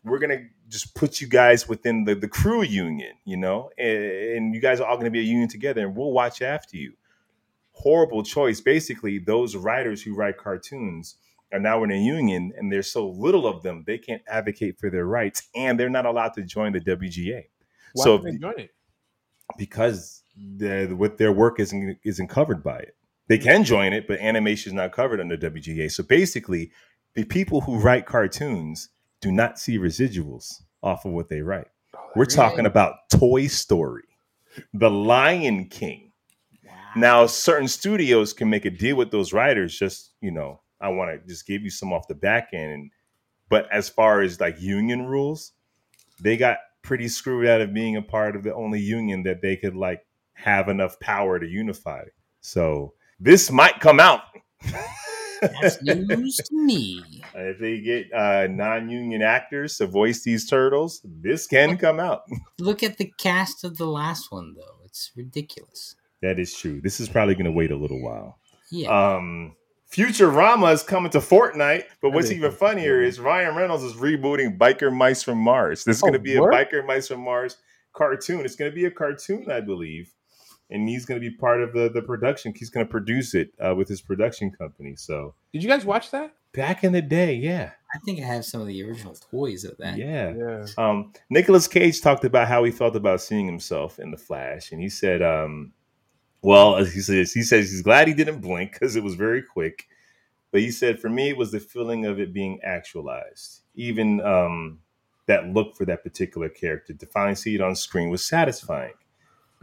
We're 0.03 0.19
going 0.19 0.37
to 0.37 0.45
just 0.69 0.95
put 0.95 1.21
you 1.21 1.27
guys 1.27 1.67
within 1.67 2.05
the, 2.05 2.15
the 2.15 2.27
crew 2.27 2.63
union, 2.63 3.13
you 3.23 3.37
know, 3.37 3.69
and, 3.77 3.97
and 3.97 4.55
you 4.55 4.61
guys 4.61 4.79
are 4.79 4.87
all 4.87 4.95
going 4.95 5.05
to 5.05 5.11
be 5.11 5.19
a 5.19 5.23
union 5.23 5.49
together 5.49 5.85
and 5.85 5.95
we'll 5.95 6.11
watch 6.11 6.41
after 6.41 6.77
you. 6.77 6.93
Horrible 7.81 8.23
choice. 8.23 8.59
Basically, 8.59 9.19
those 9.19 9.55
writers 9.55 10.01
who 10.01 10.15
write 10.15 10.37
cartoons 10.37 11.15
are 11.53 11.59
now 11.59 11.83
in 11.83 11.91
a 11.91 11.97
union 11.97 12.51
and 12.57 12.71
there's 12.71 12.91
so 12.91 13.07
little 13.07 13.47
of 13.47 13.63
them 13.63 13.83
they 13.87 13.97
can't 13.97 14.21
advocate 14.27 14.77
for 14.77 14.89
their 14.89 15.05
rights 15.05 15.47
and 15.55 15.79
they're 15.79 15.89
not 15.89 16.05
allowed 16.05 16.33
to 16.33 16.41
join 16.41 16.73
the 16.73 16.81
WGA 16.81 17.45
Why 17.93 18.03
so 18.03 18.17
they 18.17 18.35
join 18.37 18.59
it? 18.59 18.71
because 19.57 20.23
the, 20.57 20.87
what 20.87 21.17
their 21.17 21.31
work 21.31 21.59
isn't 21.59 21.97
isn't 22.03 22.27
covered 22.27 22.63
by 22.63 22.79
it. 22.79 22.95
They 23.27 23.37
can 23.37 23.63
join 23.63 23.93
it, 23.93 24.07
but 24.07 24.19
animation 24.19 24.71
is 24.71 24.73
not 24.73 24.91
covered 24.91 25.19
under 25.19 25.37
WGA. 25.37 25.91
So 25.91 26.03
basically, 26.03 26.71
the 27.13 27.25
people 27.25 27.61
who 27.61 27.79
write 27.79 28.05
cartoons 28.05 28.89
do 29.21 29.31
not 29.31 29.59
see 29.59 29.77
residuals 29.77 30.61
off 30.83 31.05
of 31.05 31.11
what 31.11 31.27
they 31.29 31.41
write. 31.41 31.67
Oh, 31.95 31.99
We're 32.15 32.25
that's 32.25 32.35
talking 32.35 32.65
about 32.65 33.09
Toy 33.09 33.47
Story, 33.47 34.03
The 34.73 34.89
Lion 34.91 35.65
King. 35.65 36.06
Now, 36.95 37.25
certain 37.25 37.67
studios 37.67 38.33
can 38.33 38.49
make 38.49 38.65
a 38.65 38.69
deal 38.69 38.95
with 38.95 39.11
those 39.11 39.33
writers. 39.33 39.77
Just 39.77 40.13
you 40.21 40.31
know, 40.31 40.61
I 40.79 40.89
want 40.89 41.11
to 41.11 41.27
just 41.27 41.45
give 41.45 41.63
you 41.63 41.69
some 41.69 41.93
off 41.93 42.07
the 42.07 42.15
back 42.15 42.49
end. 42.53 42.71
And, 42.71 42.91
but 43.49 43.71
as 43.71 43.89
far 43.89 44.21
as 44.21 44.39
like 44.39 44.59
union 44.59 45.05
rules, 45.05 45.53
they 46.21 46.37
got 46.37 46.57
pretty 46.81 47.07
screwed 47.07 47.47
out 47.47 47.61
of 47.61 47.73
being 47.73 47.95
a 47.95 48.01
part 48.01 48.35
of 48.35 48.43
the 48.43 48.53
only 48.53 48.79
union 48.79 49.23
that 49.23 49.41
they 49.41 49.55
could 49.55 49.75
like 49.75 50.05
have 50.33 50.69
enough 50.69 50.99
power 50.99 51.39
to 51.39 51.47
unify. 51.47 52.03
So 52.41 52.93
this 53.19 53.51
might 53.51 53.79
come 53.79 53.99
out. 53.99 54.21
That's 55.41 55.81
news 55.81 56.37
to 56.37 56.55
me. 56.55 57.03
if 57.33 57.59
they 57.59 57.79
get 57.81 58.11
uh, 58.13 58.47
non-union 58.47 59.21
actors 59.21 59.77
to 59.77 59.87
voice 59.87 60.23
these 60.23 60.47
turtles, 60.49 61.01
this 61.03 61.47
can 61.47 61.77
come 61.77 61.99
out. 61.99 62.23
Look 62.59 62.83
at 62.83 62.97
the 62.97 63.11
cast 63.17 63.63
of 63.63 63.77
the 63.77 63.87
last 63.87 64.31
one, 64.31 64.53
though. 64.55 64.83
It's 64.85 65.11
ridiculous. 65.15 65.95
That 66.21 66.39
is 66.39 66.53
true. 66.55 66.81
This 66.81 66.99
is 66.99 67.09
probably 67.09 67.35
going 67.35 67.45
to 67.45 67.51
wait 67.51 67.71
a 67.71 67.75
little 67.77 68.01
while. 68.01 68.39
Yeah. 68.71 69.15
Um, 69.15 69.55
Futurama 69.91 70.73
is 70.73 70.83
coming 70.83 71.11
to 71.11 71.19
Fortnite, 71.19 71.85
but 72.01 72.11
what's 72.11 72.31
even 72.31 72.51
funnier 72.51 73.01
is 73.01 73.19
Ryan 73.19 73.55
Reynolds 73.55 73.83
is 73.83 73.93
rebooting 73.93 74.57
Biker 74.57 74.93
Mice 74.93 75.23
from 75.23 75.37
Mars. 75.37 75.83
This 75.85 75.97
is 75.97 76.03
Oh, 76.03 76.07
going 76.07 76.13
to 76.13 76.19
be 76.19 76.37
word? 76.37 76.53
a 76.53 76.57
Biker 76.57 76.85
Mice 76.85 77.07
from 77.07 77.21
Mars 77.21 77.57
cartoon. 77.93 78.43
It's 78.43 78.55
going 78.55 78.69
to 78.69 78.75
be 78.75 78.85
a 78.85 78.91
cartoon, 78.91 79.49
I 79.49 79.61
believe, 79.61 80.11
and 80.69 80.89
he's 80.89 81.05
going 81.05 81.21
to 81.21 81.29
be 81.29 81.33
part 81.35 81.61
of 81.63 81.71
the 81.73 81.89
the 81.89 82.01
production. 82.01 82.53
He's 82.53 82.69
going 82.69 82.85
to 82.85 82.89
produce 82.91 83.33
it 83.33 83.51
uh, 83.65 83.75
with 83.75 83.87
his 83.87 84.01
production 84.01 84.51
company. 84.51 84.95
So 84.97 85.35
Did 85.53 85.63
you 85.63 85.69
guys 85.69 85.85
watch 85.85 86.11
that? 86.11 86.33
back 86.53 86.83
in 86.83 86.91
the 86.91 87.01
day, 87.03 87.35
yeah, 87.35 87.71
I 87.93 87.99
think 87.99 88.19
I 88.19 88.23
have 88.23 88.43
some 88.43 88.61
of 88.61 88.67
the 88.67 88.81
original 88.83 89.13
toys 89.13 89.63
of 89.63 89.77
that. 89.77 89.95
yeah. 89.97 90.33
Yeah. 90.35 90.65
Um, 90.77 91.13
Nicholas 91.29 91.67
Cage 91.67 92.01
talked 92.01 92.25
about 92.25 92.47
how 92.47 92.63
he 92.63 92.71
felt 92.71 92.95
about 92.95 93.21
seeing 93.21 93.45
himself 93.45 93.99
in 93.99 94.09
the 94.11 94.17
Flash, 94.17 94.71
and 94.71 94.81
he 94.81 94.89
said, 94.89 95.21
um, 95.21 95.71
"Well, 96.47 96.77
as 96.77 96.93
he 96.93 97.01
says, 97.01 97.33
he 97.33 97.43
says 97.43 97.71
he's 97.71 97.81
glad 97.81 98.07
he 98.07 98.13
didn't 98.13 98.41
blink 98.41 98.73
because 98.73 98.95
it 98.95 99.03
was 99.03 99.15
very 99.15 99.41
quick." 99.41 99.87
But 100.51 100.61
he 100.61 100.71
said, 100.71 100.99
"For 100.99 101.09
me, 101.09 101.29
it 101.29 101.37
was 101.37 101.51
the 101.51 101.59
feeling 101.59 102.05
of 102.05 102.19
it 102.19 102.33
being 102.33 102.59
actualized. 102.63 103.63
Even 103.75 104.21
um, 104.21 104.79
that 105.27 105.47
look 105.47 105.75
for 105.75 105.85
that 105.85 106.03
particular 106.03 106.49
character 106.49 106.93
to 106.93 107.05
finally 107.05 107.35
see 107.35 107.55
it 107.55 107.61
on 107.61 107.75
screen 107.75 108.09
was 108.09 108.25
satisfying." 108.25 108.93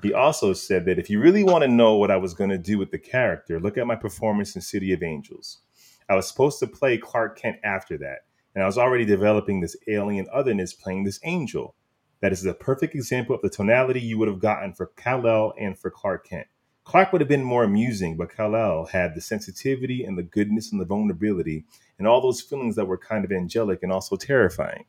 He 0.03 0.13
also 0.13 0.53
said 0.53 0.85
that 0.87 0.99
if 0.99 1.09
you 1.09 1.21
really 1.21 1.45
want 1.45 1.63
to 1.63 1.69
know 1.69 1.97
what 1.97 2.11
I 2.11 2.17
was 2.19 2.35
going 2.35 2.51
to 2.51 2.59
do 2.59 2.79
with 2.79 2.91
the 2.91 2.99
character, 2.99 3.59
look 3.59 3.79
at 3.79 3.87
my 3.87 3.97
performance 3.97 4.55
in 4.55 4.61
City 4.61 4.93
of 4.93 5.03
Angels. 5.03 5.61
I 6.09 6.15
was 6.17 6.29
supposed 6.29 6.59
to 6.59 6.67
play 6.67 6.99
Clark 6.99 7.39
Kent 7.39 7.57
after 7.65 7.97
that 7.99 8.19
and 8.55 8.63
I 8.63 8.67
was 8.67 8.79
already 8.79 9.05
developing 9.05 9.61
this 9.61 9.77
alien 9.89 10.27
otherness 10.33 10.73
playing 10.73 11.05
this 11.05 11.21
angel. 11.25 11.75
That 12.21 12.33
is 12.33 12.47
a 12.47 12.55
perfect 12.55 12.95
example 12.95 13.35
of 13.35 13.43
the 13.43 13.51
tonality 13.51 14.01
you 14.01 14.19
would 14.19 14.29
have 14.29 14.39
gotten 14.39 14.73
for 14.73 14.87
Kal-El 14.97 15.55
and 15.59 15.79
for 15.79 15.91
Clark 15.91 16.29
Kent. 16.29 16.47
Clark 16.85 17.13
would 17.13 17.21
have 17.21 17.29
been 17.29 17.43
more 17.45 17.65
amusing, 17.65 18.17
but 18.17 18.35
Kal-El 18.35 18.87
had 18.87 19.15
the 19.15 19.21
sensitivity 19.21 20.05
and 20.05 20.17
the 20.19 20.23
goodness 20.23 20.71
and 20.71 20.81
the 20.81 20.85
vulnerability 20.85 21.65
and 21.99 22.07
all 22.07 22.21
those 22.21 22.41
feelings 22.43 22.77
that 22.77 22.85
were 22.87 22.99
kind 22.99 23.25
of 23.25 23.33
angelic 23.33 23.83
and 23.83 23.91
also 23.91 24.17
terrifying. 24.17 24.85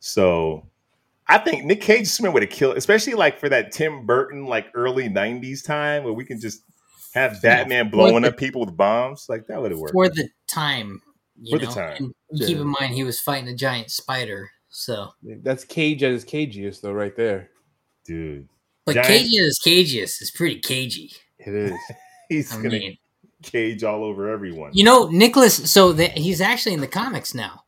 So 0.00 0.66
I 1.26 1.38
think 1.38 1.64
Nick 1.64 1.80
Cage 1.80 2.06
Superman 2.08 2.34
would 2.34 2.42
have 2.42 2.50
killed, 2.50 2.76
especially 2.76 3.14
like 3.14 3.38
for 3.38 3.48
that 3.48 3.72
Tim 3.72 4.04
Burton 4.04 4.46
like 4.46 4.66
early 4.74 5.08
'90s 5.08 5.64
time 5.64 6.04
where 6.04 6.12
we 6.12 6.24
can 6.24 6.38
just 6.40 6.62
have 7.14 7.40
Batman 7.40 7.86
for 7.86 7.96
blowing 7.96 8.22
the- 8.22 8.28
up 8.28 8.36
people 8.36 8.60
with 8.64 8.76
bombs. 8.76 9.26
Like 9.28 9.46
that 9.46 9.60
would 9.62 9.70
have 9.70 9.80
worked. 9.80 9.92
for 9.94 10.08
the 10.08 10.28
time. 10.46 11.00
You 11.40 11.58
For 11.58 11.64
the 11.64 11.66
know? 11.66 11.74
time. 11.74 12.14
And 12.30 12.40
keep 12.40 12.58
in 12.58 12.74
mind, 12.78 12.94
he 12.94 13.02
was 13.02 13.18
fighting 13.20 13.48
a 13.48 13.54
giant 13.56 13.90
spider. 13.90 14.50
So, 14.68 15.10
That's 15.22 15.64
Cage 15.64 16.02
at 16.02 16.10
his 16.12 16.24
cagiest, 16.24 16.80
though, 16.80 16.92
right 16.92 17.14
there. 17.16 17.50
Dude, 18.04 18.48
but 18.84 18.94
Giant- 18.94 19.08
Cage's 19.08 19.58
Cageous 19.62 20.20
is 20.22 20.30
pretty 20.30 20.60
cagey. 20.60 21.12
It 21.38 21.54
is. 21.54 21.78
he's 22.28 22.52
I 22.52 22.56
gonna 22.56 22.68
mean, 22.70 22.98
cage 23.42 23.84
all 23.84 24.04
over 24.04 24.30
everyone. 24.30 24.70
you 24.74 24.84
know, 24.84 25.08
Nicholas. 25.08 25.70
So 25.70 25.92
that 25.92 26.16
he's 26.18 26.40
actually 26.40 26.74
in 26.74 26.80
the 26.80 26.88
comics 26.88 27.34
now. 27.34 27.64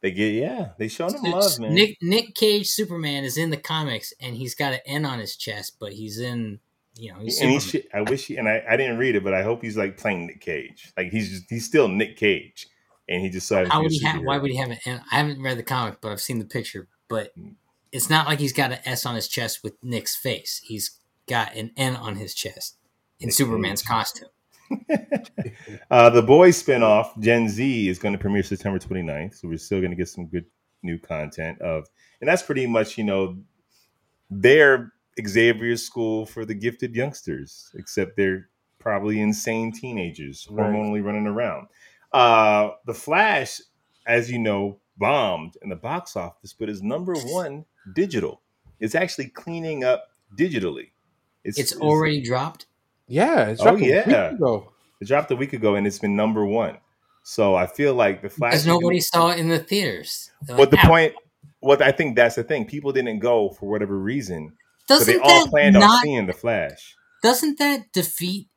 they 0.00 0.10
get 0.10 0.32
yeah, 0.34 0.70
they 0.78 0.88
showing 0.88 1.14
him 1.14 1.32
love, 1.32 1.58
man. 1.58 1.74
Nick 1.74 1.96
Nick 2.00 2.34
Cage 2.34 2.68
Superman 2.68 3.24
is 3.24 3.36
in 3.36 3.50
the 3.50 3.56
comics, 3.56 4.12
and 4.20 4.36
he's 4.36 4.54
got 4.54 4.72
an 4.72 4.80
N 4.86 5.04
on 5.04 5.18
his 5.18 5.36
chest, 5.36 5.76
but 5.80 5.92
he's 5.92 6.18
in. 6.18 6.60
You 6.96 7.12
know, 7.12 7.20
he's 7.20 7.40
and 7.40 7.50
he 7.50 7.60
should, 7.60 7.84
I 7.94 8.02
wish 8.02 8.26
he 8.26 8.36
and 8.36 8.48
I, 8.48 8.62
I 8.68 8.76
didn't 8.76 8.98
read 8.98 9.14
it, 9.14 9.24
but 9.24 9.32
I 9.32 9.42
hope 9.42 9.62
he's 9.62 9.76
like 9.76 9.96
playing 9.96 10.26
Nick 10.26 10.40
Cage. 10.40 10.92
Like 10.96 11.10
he's 11.10 11.30
just 11.30 11.44
he's 11.48 11.64
still 11.64 11.88
Nick 11.88 12.16
Cage, 12.16 12.66
and 13.08 13.22
he 13.22 13.28
decided. 13.30 13.72
How 13.72 13.80
would 13.82 13.92
he 13.92 14.02
have? 14.04 14.20
Why 14.22 14.38
would 14.38 14.50
he 14.50 14.56
have 14.58 14.70
an 14.70 14.78
N? 14.84 15.00
I 15.10 15.16
haven't 15.18 15.40
read 15.42 15.56
the 15.56 15.62
comic, 15.62 16.00
but 16.00 16.12
I've 16.12 16.20
seen 16.20 16.38
the 16.40 16.44
picture. 16.44 16.88
But 17.08 17.30
Mm. 17.38 17.54
It's 17.92 18.08
not 18.10 18.26
like 18.26 18.38
he's 18.38 18.52
got 18.52 18.72
an 18.72 18.78
S 18.84 19.04
on 19.06 19.14
his 19.14 19.26
chest 19.28 19.62
with 19.64 19.74
Nick's 19.82 20.14
face. 20.16 20.60
He's 20.64 20.98
got 21.28 21.54
an 21.56 21.72
N 21.76 21.96
on 21.96 22.16
his 22.16 22.34
chest 22.34 22.76
in 23.18 23.26
Nick 23.28 23.34
Superman's 23.34 23.82
Cage. 23.82 23.88
costume. 23.88 24.28
uh, 25.90 26.10
the 26.10 26.22
Boys 26.22 26.62
spinoff 26.62 27.18
Gen 27.18 27.48
V 27.48 27.88
is 27.88 27.98
going 27.98 28.12
to 28.12 28.18
premiere 28.18 28.42
September 28.42 28.78
29th, 28.78 29.34
so 29.36 29.48
we're 29.48 29.58
still 29.58 29.80
going 29.80 29.90
to 29.90 29.96
get 29.96 30.08
some 30.08 30.26
good 30.26 30.44
new 30.82 30.98
content 30.98 31.60
of, 31.60 31.86
and 32.20 32.28
that's 32.28 32.42
pretty 32.42 32.66
much 32.66 32.96
you 32.96 33.04
know 33.04 33.36
their 34.30 34.92
Xavier's 35.26 35.82
school 35.82 36.24
for 36.26 36.44
the 36.44 36.54
gifted 36.54 36.94
youngsters, 36.94 37.70
except 37.74 38.16
they're 38.16 38.48
probably 38.78 39.20
insane 39.20 39.72
teenagers 39.72 40.46
Right. 40.50 40.66
hormonally 40.72 41.04
running 41.04 41.26
around. 41.26 41.66
Uh, 42.12 42.70
the 42.86 42.94
Flash, 42.94 43.60
as 44.06 44.30
you 44.30 44.38
know, 44.38 44.78
bombed 45.00 45.56
in 45.62 45.68
the 45.70 45.76
box 45.76 46.14
office, 46.14 46.52
but 46.52 46.68
is 46.68 46.82
number 46.82 47.14
one 47.16 47.64
digital. 47.94 48.40
It's 48.78 48.94
actually 48.94 49.26
cleaning 49.30 49.82
up 49.82 50.10
digitally. 50.38 50.90
It's 51.42 51.74
already 51.76 52.22
dropped. 52.22 52.66
Yeah. 53.08 53.48
It's 53.48 53.60
Oh, 53.60 53.64
dropped 53.64 53.80
a 53.80 53.84
week 53.84 53.90
yeah. 54.06 54.30
ago. 54.30 54.72
It 55.00 55.08
dropped 55.08 55.30
a 55.32 55.36
week 55.36 55.52
ago 55.54 55.74
and 55.74 55.86
it's 55.86 55.98
been 55.98 56.14
number 56.14 56.44
one. 56.46 56.76
So 57.24 57.54
I 57.54 57.66
feel 57.66 57.94
like 57.94 58.22
the 58.22 58.28
Flash. 58.28 58.52
Because 58.52 58.66
nobody 58.66 59.00
saw 59.00 59.30
it 59.30 59.38
in 59.38 59.48
the 59.48 59.58
theaters. 59.58 60.30
They're 60.42 60.56
What 60.56 60.70
the 60.70 60.76
like, 60.76 60.84
"Ah, 60.84 60.88
point? 60.88 61.14
What 61.60 61.82
I 61.82 61.92
think 61.92 62.16
that's 62.16 62.36
the 62.36 62.42
thing. 62.44 62.64
People 62.66 62.92
didn't 62.92 63.18
go 63.18 63.50
for 63.50 63.68
whatever 63.68 63.98
reason, 63.98 64.52
Doesn't 64.86 65.12
they 65.12 65.18
all 65.20 65.44
that 65.44 65.50
planned 65.50 65.76
on 65.76 65.80
not? 65.80 66.02
seeing 66.02 66.26
the 66.26 66.32
Flash. 66.32 66.96
Doesn't 67.22 67.58
that 67.58 67.92
defeat 67.92 68.48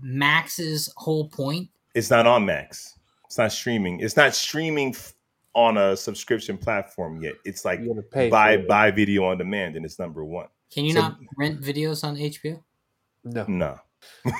Max's 0.00 0.92
whole 0.96 1.28
point? 1.28 1.68
It's 1.94 2.10
not 2.10 2.26
on 2.26 2.44
Max. 2.46 2.98
It's 3.26 3.38
not 3.38 3.52
streaming. 3.52 4.00
It's 4.00 4.16
not 4.16 4.34
streaming 4.34 4.90
f- 4.90 5.14
on 5.54 5.76
a 5.76 5.96
subscription 5.96 6.56
platform 6.58 7.20
yet. 7.22 7.34
It's 7.44 7.64
like 7.64 7.80
You 7.80 8.02
pay. 8.10 8.28
buy 8.30 8.56
buy 8.56 8.90
video 8.90 9.24
on 9.24 9.38
demand, 9.38 9.76
and 9.76 9.84
it's 9.84 9.98
number 9.98 10.24
one. 10.24 10.46
Can 10.72 10.84
you 10.84 10.94
So- 10.94 11.00
not 11.00 11.18
rent 11.36 11.60
videos 11.60 12.04
on 12.04 12.16
HBO? 12.16 12.62
No. 13.24 13.44
No. 13.46 13.78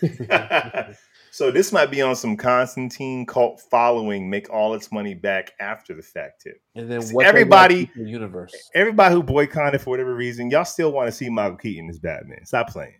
so 1.30 1.50
this 1.50 1.72
might 1.72 1.90
be 1.90 2.00
on 2.02 2.16
some 2.16 2.36
Constantine 2.36 3.26
cult 3.26 3.60
following, 3.70 4.28
make 4.28 4.50
all 4.50 4.74
its 4.74 4.90
money 4.92 5.14
back 5.14 5.52
after 5.60 5.94
the 5.94 6.02
fact 6.02 6.42
tip. 6.42 6.60
And 6.74 6.90
then 6.90 7.02
what 7.12 7.26
everybody- 7.26 7.90
the 7.96 8.04
universe. 8.08 8.54
Everybody 8.74 9.14
who 9.14 9.22
boycotted 9.22 9.80
for 9.80 9.90
whatever 9.90 10.14
reason, 10.14 10.50
y'all 10.50 10.64
still 10.64 10.92
want 10.92 11.08
to 11.08 11.12
see 11.12 11.28
Michael 11.28 11.56
Keaton 11.56 11.88
as 11.90 11.98
Batman. 11.98 12.44
Stop 12.44 12.70
playing. 12.70 12.94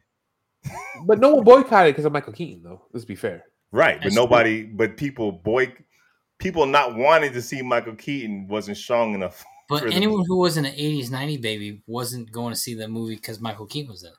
But 1.05 1.21
no 1.21 1.35
one 1.35 1.45
boycotted 1.45 1.95
because 1.95 2.05
of 2.07 2.13
Michael 2.13 2.33
Keaton, 2.33 2.63
though. 2.63 2.83
Let's 2.93 3.05
be 3.05 3.15
fair. 3.17 3.45
Right. 3.71 3.97
But 3.99 4.05
That's 4.05 4.15
nobody 4.15 4.63
but 4.63 4.97
people 4.97 5.33
boy 5.33 5.73
people 6.45 6.67
not 6.67 6.95
wanting 6.95 7.33
to 7.33 7.43
see 7.43 7.61
Michael 7.63 7.97
Keaton 7.97 8.47
wasn't 8.47 8.77
strong 8.77 9.15
enough. 9.15 9.45
But 9.67 9.81
For 9.81 9.89
the- 9.89 9.97
anyone 9.97 10.25
who 10.29 10.37
wasn't 10.37 10.67
an 10.67 10.75
'80s 10.75 11.09
'90s 11.09 11.41
baby 11.41 11.83
wasn't 11.87 12.31
going 12.31 12.53
to 12.53 12.59
see 12.61 12.75
the 12.75 12.87
movie 12.87 13.15
because 13.15 13.41
Michael 13.41 13.65
Keaton 13.67 13.91
was 13.91 14.03
in 14.05 14.11
it. 14.11 14.15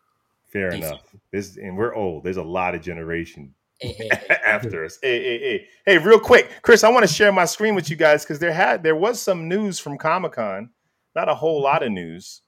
Fair 0.51 0.71
Decent. 0.71 0.86
enough. 0.93 1.01
This 1.32 1.57
and 1.57 1.78
we're 1.78 1.93
old. 1.93 2.23
There's 2.23 2.38
a 2.38 2.43
lot 2.43 2.73
of 2.73 2.82
generation 2.82 3.53
Hey, 3.80 3.93
hey, 3.93 4.09
hey. 4.28 4.38
after 4.43 4.84
us. 4.84 4.97
Hey, 5.03 5.21
hey, 5.23 5.39
hey. 5.39 5.67
Hey, 5.86 5.97
real 5.99 6.19
quick, 6.19 6.49
Chris, 6.63 6.84
I 6.84 6.89
want 6.89 7.07
to 7.07 7.13
share 7.13 7.32
my 7.32 7.45
screen 7.45 7.76
with 7.76 7.91
you 7.91 7.95
guys 7.95 8.23
because 8.23 8.39
there 8.39 8.51
had 8.51 8.82
there 8.82 8.95
was 8.95 9.21
some 9.21 9.47
news 9.47 9.78
from 9.78 9.99
Comic 9.99 10.32
Con. 10.32 10.71
Not 11.15 11.30
a 11.30 11.36
whole 11.36 11.61
lot 11.61 11.84
of 11.84 11.91
news, 11.91 12.41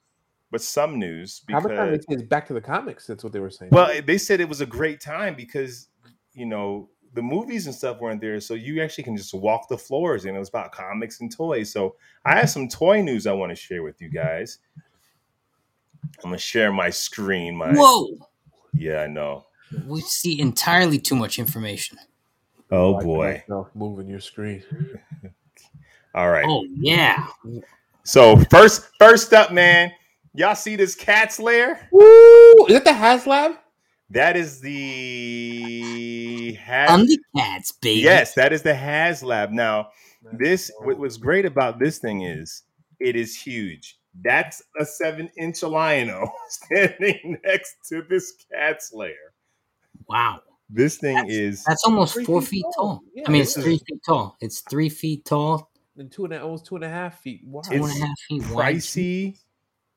but 0.50 0.64
some 0.64 0.98
news 0.98 1.44
Comic 1.52 1.78
Con 1.78 1.92
because 1.92 2.22
is 2.22 2.24
back 2.24 2.48
to 2.48 2.54
the 2.56 2.62
comics. 2.62 3.06
That's 3.06 3.24
what 3.24 3.32
they 3.32 3.40
were 3.40 3.52
saying. 3.52 3.70
well, 3.72 3.92
they 4.08 4.18
said 4.18 4.40
it 4.42 4.50
was 4.50 4.62
a 4.62 4.66
great 4.66 5.02
time 5.02 5.36
because 5.36 5.88
you 6.34 6.48
know 6.48 6.90
the 7.14 7.22
movies 7.22 7.66
and 7.66 7.76
stuff 7.76 8.00
weren't 8.00 8.22
there, 8.22 8.40
so 8.40 8.54
you 8.54 8.82
actually 8.82 9.04
can 9.04 9.18
just 9.18 9.34
walk 9.34 9.68
the 9.70 9.78
floors, 9.78 10.26
and 10.26 10.36
it 10.36 10.40
was 10.40 10.50
about 10.50 10.72
comics 10.72 11.22
and 11.22 11.36
toys. 11.36 11.72
So 11.72 11.96
I 12.26 12.36
have 12.36 12.50
some 12.50 12.68
toy 12.68 13.02
news 13.02 13.28
I 13.28 13.34
want 13.34 13.52
to 13.52 13.56
share 13.56 13.84
with 13.84 14.02
you 14.02 14.10
guys. 14.10 14.60
I'm 16.24 16.30
gonna 16.30 16.38
share 16.38 16.72
my 16.72 16.90
screen. 16.90 17.56
My 17.56 17.74
Whoa! 17.74 18.18
yeah, 18.74 19.02
I 19.02 19.08
know. 19.08 19.46
We 19.86 20.02
see 20.02 20.40
entirely 20.40 21.00
too 21.00 21.16
much 21.16 21.40
information. 21.40 21.98
Oh 22.72 22.92
Watching 22.92 23.08
boy! 23.08 23.44
Moving 23.74 24.08
your 24.08 24.20
screen. 24.20 24.64
All 26.16 26.30
right. 26.30 26.46
Oh 26.48 26.66
yeah! 26.76 27.28
So 28.04 28.38
first, 28.50 28.90
first 29.00 29.34
up, 29.34 29.52
man, 29.52 29.92
y'all 30.34 30.56
see 30.56 30.76
this 30.76 30.96
cat's 30.96 31.40
lair? 31.40 31.88
Woo! 31.92 32.66
Is 32.68 32.76
it 32.76 32.86
the 32.86 32.92
HasLab? 32.92 33.58
That 34.10 34.38
is 34.38 34.62
the 34.62 36.54
has. 36.54 36.90
Thundercats, 36.90 37.74
baby. 37.82 38.02
Yes, 38.02 38.34
that 38.36 38.54
is 38.54 38.62
the 38.62 38.74
HasLab. 38.74 39.52
Now, 39.52 39.90
this 40.34 40.72
what 40.80 40.98
was 40.98 41.18
great 41.18 41.46
about 41.46 41.80
this 41.80 41.98
thing 42.00 42.22
is 42.22 42.64
it 43.00 43.16
is 43.16 43.36
huge. 43.40 43.98
That's 44.24 44.64
a 44.80 44.86
seven-inch 44.86 45.62
lion 45.64 46.10
standing 46.50 47.38
next 47.46 47.76
to 47.90 48.02
this 48.10 48.34
cat's 48.52 48.92
lair. 48.94 49.34
Wow. 50.10 50.42
This 50.70 50.98
thing 50.98 51.30
is 51.30 51.64
That's 51.66 51.84
almost 51.86 52.20
four 52.26 52.42
feet 52.42 52.50
feet 52.50 52.66
tall. 52.76 52.98
tall. 52.98 53.04
Yeah, 53.14 53.24
I 53.28 53.32
mean, 53.32 53.42
this 53.42 53.50
it's 53.50 53.58
is- 53.58 53.64
three 53.64 53.78
feet 53.88 54.02
tall. 54.06 54.38
It's 54.42 54.62
three 54.62 54.90
feet 54.90 55.26
tall, 55.26 55.70
And 55.98 56.12
two 56.12 56.26
and 56.26 56.34
a, 56.34 56.42
almost 56.42 56.66
two 56.66 56.76
and 56.76 56.84
a 56.86 56.90
half 56.90 57.22
feet. 57.22 57.42
Wow. 57.46 57.62
two 57.62 57.74
and 57.74 57.86
It's 57.86 57.96
a 58.02 58.06
half 58.06 58.20
feet 58.28 58.50
wide. 58.50 58.84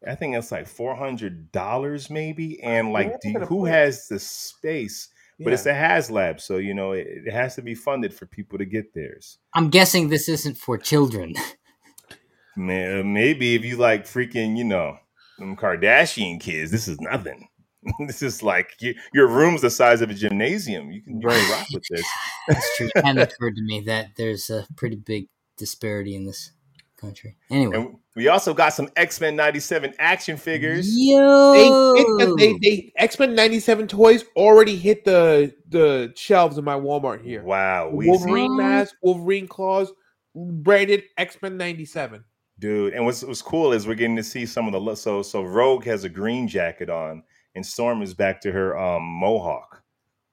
Pricey. 0.05 0.11
I 0.11 0.15
think 0.15 0.37
it's 0.37 0.53
like 0.53 0.67
four 0.67 0.95
hundred 0.95 1.53
dollars, 1.53 2.11
maybe. 2.11 2.63
And 2.63 2.93
like, 2.93 3.09
Yeah, 3.09 3.17
do 3.23 3.29
you- 3.41 3.47
who 3.47 3.65
has 3.67 4.07
the 4.09 4.19
space? 4.19 5.09
But 5.43 5.55
it's 5.55 5.65
Yeah. 5.65 5.97
a 5.97 5.99
HasLab, 6.01 6.39
so 6.39 6.59
you 6.59 6.75
know 6.75 6.93
it, 6.93 7.07
it 7.27 7.33
has 7.33 7.55
to 7.57 7.63
be 7.63 7.75
funded 7.75 8.13
for 8.13 8.27
people 8.27 8.59
to 8.59 8.67
get 8.67 8.93
theirs. 8.93 9.39
I'm 9.55 9.71
guessing 9.71 10.09
this 10.11 10.29
isn't 10.29 10.59
for 10.59 10.77
children. 10.77 11.35
Man, 12.57 13.13
maybe 13.15 13.55
if 13.55 13.65
you 13.65 13.77
like 13.77 14.05
freaking, 14.05 14.57
you 14.59 14.65
know, 14.65 14.99
them 15.39 15.57
Kardashian 15.57 16.41
kids, 16.41 16.71
this 16.71 16.89
is 16.89 17.01
nothing. 17.01 17.49
this 18.07 18.23
is 18.23 18.43
like 18.43 18.75
you, 18.81 18.95
your 19.15 19.29
room's 19.29 19.63
the 19.63 19.71
size 19.71 20.03
of 20.03 20.11
a 20.11 20.15
gymnasium. 20.15 20.91
You 20.91 21.03
can, 21.03 21.21
you 21.23 21.29
can 21.29 21.51
rock 21.51 21.67
with 21.73 21.85
this. 21.89 22.05
That's 22.49 22.77
true. 22.77 22.91
It 22.95 23.05
hadn't 23.05 23.23
occurred 23.33 23.57
to 23.57 23.63
me 23.63 23.81
that 23.87 24.09
there's 24.17 24.51
a 24.51 24.67
pretty 24.77 24.97
big 24.97 25.29
disparity 25.57 26.15
in 26.15 26.27
this 26.27 26.51
country. 27.01 27.37
Anyway, 27.51 27.77
And 27.77 27.97
we 28.15 28.29
also 28.29 28.53
got 28.55 28.71
some 28.75 28.89
X 28.97 29.21
Men 29.21 29.37
'97 29.37 29.95
action 29.99 30.37
figures. 30.37 30.87
They, 30.95 31.01
yo, 31.13 31.95
hit- 31.97 32.37
they, 32.37 32.59
they 32.61 32.93
X 32.97 33.19
Men 33.19 33.35
'97 33.35 33.89
toys 33.89 34.25
already 34.37 34.77
hit 34.77 35.05
the 35.05 35.55
the 35.69 36.13
shelves 36.17 36.59
in 36.59 36.65
my 36.65 36.75
Walmart 36.75 37.23
here. 37.25 37.43
Wow, 37.43 37.91
we 37.91 38.07
Wolverine 38.09 38.51
see- 38.51 38.57
mask, 38.57 38.95
Wolverine 39.03 39.49
claws, 39.49 39.93
branded 40.35 41.05
X 41.17 41.37
Men 41.43 41.57
'97. 41.57 42.25
dude. 42.59 42.93
And 42.95 43.05
what's 43.07 43.23
what's 43.23 43.43
cool 43.43 43.73
is 43.73 43.87
we're 43.87 43.95
getting 43.95 44.17
to 44.17 44.23
see 44.23 44.45
some 44.47 44.67
of 44.67 44.73
the 44.73 44.95
so 44.95 45.23
so 45.23 45.43
Rogue 45.43 45.85
has 45.85 46.05
a 46.05 46.09
green 46.09 46.47
jacket 46.49 46.91
on, 46.91 47.23
and 47.55 47.65
Storm 47.65 48.03
is 48.03 48.15
back 48.15 48.41
to 48.43 48.53
her 48.53 48.79
um 48.79 49.03
mohawk. 49.05 49.83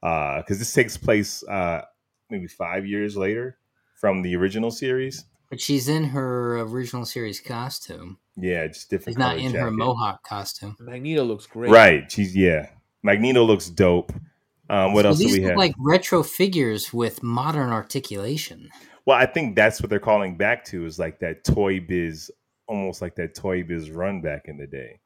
Uh, 0.03 0.37
because 0.37 0.59
this 0.59 0.73
takes 0.73 0.95
place 0.97 1.43
uh 1.47 1.81
maybe 2.29 2.47
five 2.47 2.85
years 2.85 3.15
later 3.17 3.57
from 3.99 4.21
the 4.21 4.35
original 4.35 4.69
series. 4.69 5.25
But 5.49 5.59
she's 5.61 5.87
in 5.87 6.05
her 6.05 6.59
original 6.59 7.05
series 7.05 7.39
costume. 7.39 8.17
Yeah, 8.35 8.67
just 8.67 8.89
different. 8.89 9.15
She's 9.15 9.17
not 9.17 9.37
color 9.37 9.47
in 9.47 9.53
her 9.55 9.71
mohawk 9.71 10.23
costume. 10.23 10.75
Magneto 10.79 11.23
looks 11.23 11.47
great. 11.47 11.71
Right. 11.71 12.11
She's 12.11 12.35
yeah. 12.35 12.69
Magneto 13.03 13.43
looks 13.43 13.69
dope. 13.69 14.11
Um, 14.69 14.93
what 14.93 15.03
So 15.03 15.09
else 15.09 15.17
do 15.19 15.25
we 15.25 15.39
look 15.39 15.49
have? 15.49 15.57
like 15.57 15.73
retro 15.79 16.23
figures 16.23 16.93
with 16.93 17.23
modern 17.23 17.69
articulation. 17.69 18.69
well, 19.05 19.17
I 19.17 19.25
think 19.25 19.55
that's 19.55 19.81
what 19.81 19.89
they're 19.89 19.99
calling 19.99 20.35
back 20.37 20.65
to 20.65 20.85
is 20.85 20.99
like 20.99 21.19
that 21.19 21.43
Toy 21.45 21.79
Biz, 21.79 22.29
almost 22.67 23.01
like 23.01 23.15
that 23.15 23.33
Toy 23.33 23.63
Biz 23.63 23.91
run 23.91 24.21
back 24.21 24.43
in 24.49 24.57
the 24.57 24.67
day. 24.67 24.99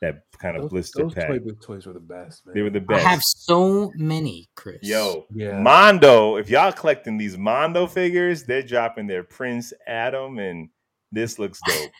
That 0.00 0.22
kind 0.38 0.56
of 0.56 0.62
Those, 0.62 0.70
blister 0.70 1.02
those 1.02 1.14
pack. 1.14 1.26
toy 1.28 1.38
big 1.40 1.60
toys 1.60 1.86
were 1.86 1.92
the 1.92 2.00
best, 2.00 2.46
man. 2.46 2.54
They 2.54 2.62
were 2.62 2.70
the 2.70 2.80
best. 2.80 3.04
I 3.04 3.08
have 3.10 3.20
so 3.22 3.90
many, 3.96 4.48
Chris. 4.54 4.78
Yo, 4.82 5.26
Yeah. 5.34 5.58
Mondo. 5.60 6.36
If 6.36 6.48
y'all 6.50 6.70
collecting 6.72 7.18
these 7.18 7.36
Mondo 7.36 7.86
figures, 7.86 8.44
they're 8.44 8.62
dropping 8.62 9.06
their 9.08 9.24
Prince 9.24 9.72
Adam, 9.88 10.38
and 10.38 10.68
this 11.10 11.38
looks 11.38 11.58
dope. 11.66 11.90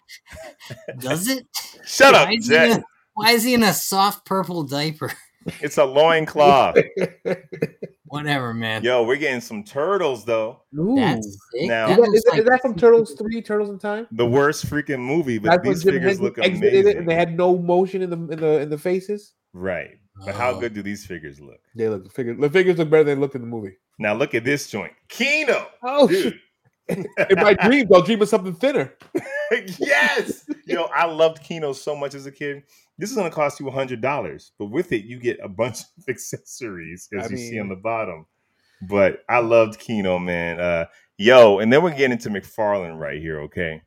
does 1.01 1.29
it? 1.29 1.47
Shut 1.87 2.15
up, 2.15 2.29
Why 2.29 2.35
is, 2.35 2.47
he 2.49 2.55
in 2.55 2.71
Jack. 2.71 2.81
a, 2.81 2.85
why 3.15 3.31
is 3.33 3.43
he 3.45 3.55
in 3.55 3.63
a 3.65 3.73
soft 3.73 4.25
purple 4.25 4.63
diaper? 4.63 5.13
It's 5.61 5.79
a 5.79 5.85
loin 5.85 6.27
cloth. 6.27 6.77
Whatever, 8.11 8.55
man. 8.55 8.83
Yo, 8.83 9.03
we're 9.05 9.17
getting 9.17 9.41
some 9.41 9.63
turtles 9.65 10.25
though. 10.25 10.63
Ooh. 10.79 10.95
That's 10.97 11.27
sick. 11.53 11.69
Now- 11.69 11.89
Is 11.91 11.97
That 11.97 12.03
that, 12.03 12.15
is, 12.15 12.23
that, 12.25 12.31
like- 12.33 12.41
is 12.41 12.47
that 12.47 12.63
from 12.63 12.75
Turtles 12.75 13.15
Three, 13.19 13.41
Turtles 13.43 13.71
in 13.71 13.79
Time? 13.79 14.07
The 14.13 14.27
worst 14.27 14.67
freaking 14.67 15.01
movie, 15.01 15.39
but 15.39 15.51
That's 15.51 15.63
these 15.69 15.83
figures 15.85 16.03
Henson 16.05 16.25
look 16.25 16.39
exited 16.39 16.63
it, 16.75 16.81
amazing. 16.81 16.99
and 16.99 17.09
they 17.09 17.15
had 17.15 17.37
no 17.37 17.57
motion 17.59 18.03
in 18.03 18.11
the 18.11 18.17
in 18.33 18.41
the 18.41 18.61
in 18.61 18.71
the 18.71 18.79
faces. 18.79 19.35
right. 19.53 19.91
But 20.27 20.35
how 20.35 20.51
Oh. 20.51 20.59
good 20.59 20.75
do 20.75 20.83
these 20.83 21.07
figures 21.07 21.39
look? 21.41 21.61
They 21.77 21.89
look 21.89 22.03
the 22.03 22.11
figures. 22.11 22.37
The 22.41 22.51
figures 22.51 22.77
look 22.77 22.91
better 22.91 23.05
than 23.05 23.19
they 23.19 23.21
looked 23.21 23.37
in 23.37 23.41
the 23.41 23.47
movie. 23.47 23.77
Now 24.01 24.15
look 24.15 24.35
at 24.35 24.43
this 24.45 24.69
joint. 24.69 24.93
Keno. 25.09 25.69
Oh 25.85 26.09
Dude. 26.09 26.23
shit! 26.23 26.35
In 26.89 27.07
my 27.37 27.55
dreams, 27.55 27.91
I'll 27.93 28.03
dream 28.03 28.23
of 28.23 28.29
something 28.29 28.55
thinner. 28.55 28.95
yes. 29.79 30.47
Yo, 30.67 30.85
I 30.95 31.07
loved 31.07 31.43
Keno 31.43 31.73
so 31.73 31.95
much 31.97 32.15
as 32.15 32.27
a 32.27 32.33
kid. 32.33 32.63
This 32.97 33.11
is 33.11 33.17
gonna 33.17 33.31
cost 33.31 33.61
you 33.61 33.69
a 33.69 33.71
hundred 33.71 34.01
dollars, 34.01 34.53
but 34.59 34.67
with 34.67 34.93
it, 34.93 35.05
you 35.05 35.19
get 35.19 35.39
a 35.43 35.49
bunch 35.49 35.81
of 35.81 35.87
accessories 36.09 37.09
as 37.17 37.27
I 37.27 37.31
you 37.31 37.37
see 37.37 37.61
on 37.61 37.69
the 37.69 37.77
bottom. 37.77 38.27
But 38.83 39.25
I 39.29 39.39
loved 39.41 39.79
Keno, 39.79 40.19
man. 40.19 40.61
Uh 40.61 40.87
yo, 41.17 41.59
and 41.59 41.73
then 41.73 41.83
we're 41.83 41.91
getting 41.91 42.13
into 42.13 42.31
McFarlane 42.31 42.99
right 42.99 43.21
here, 43.21 43.41
okay? 43.43 43.83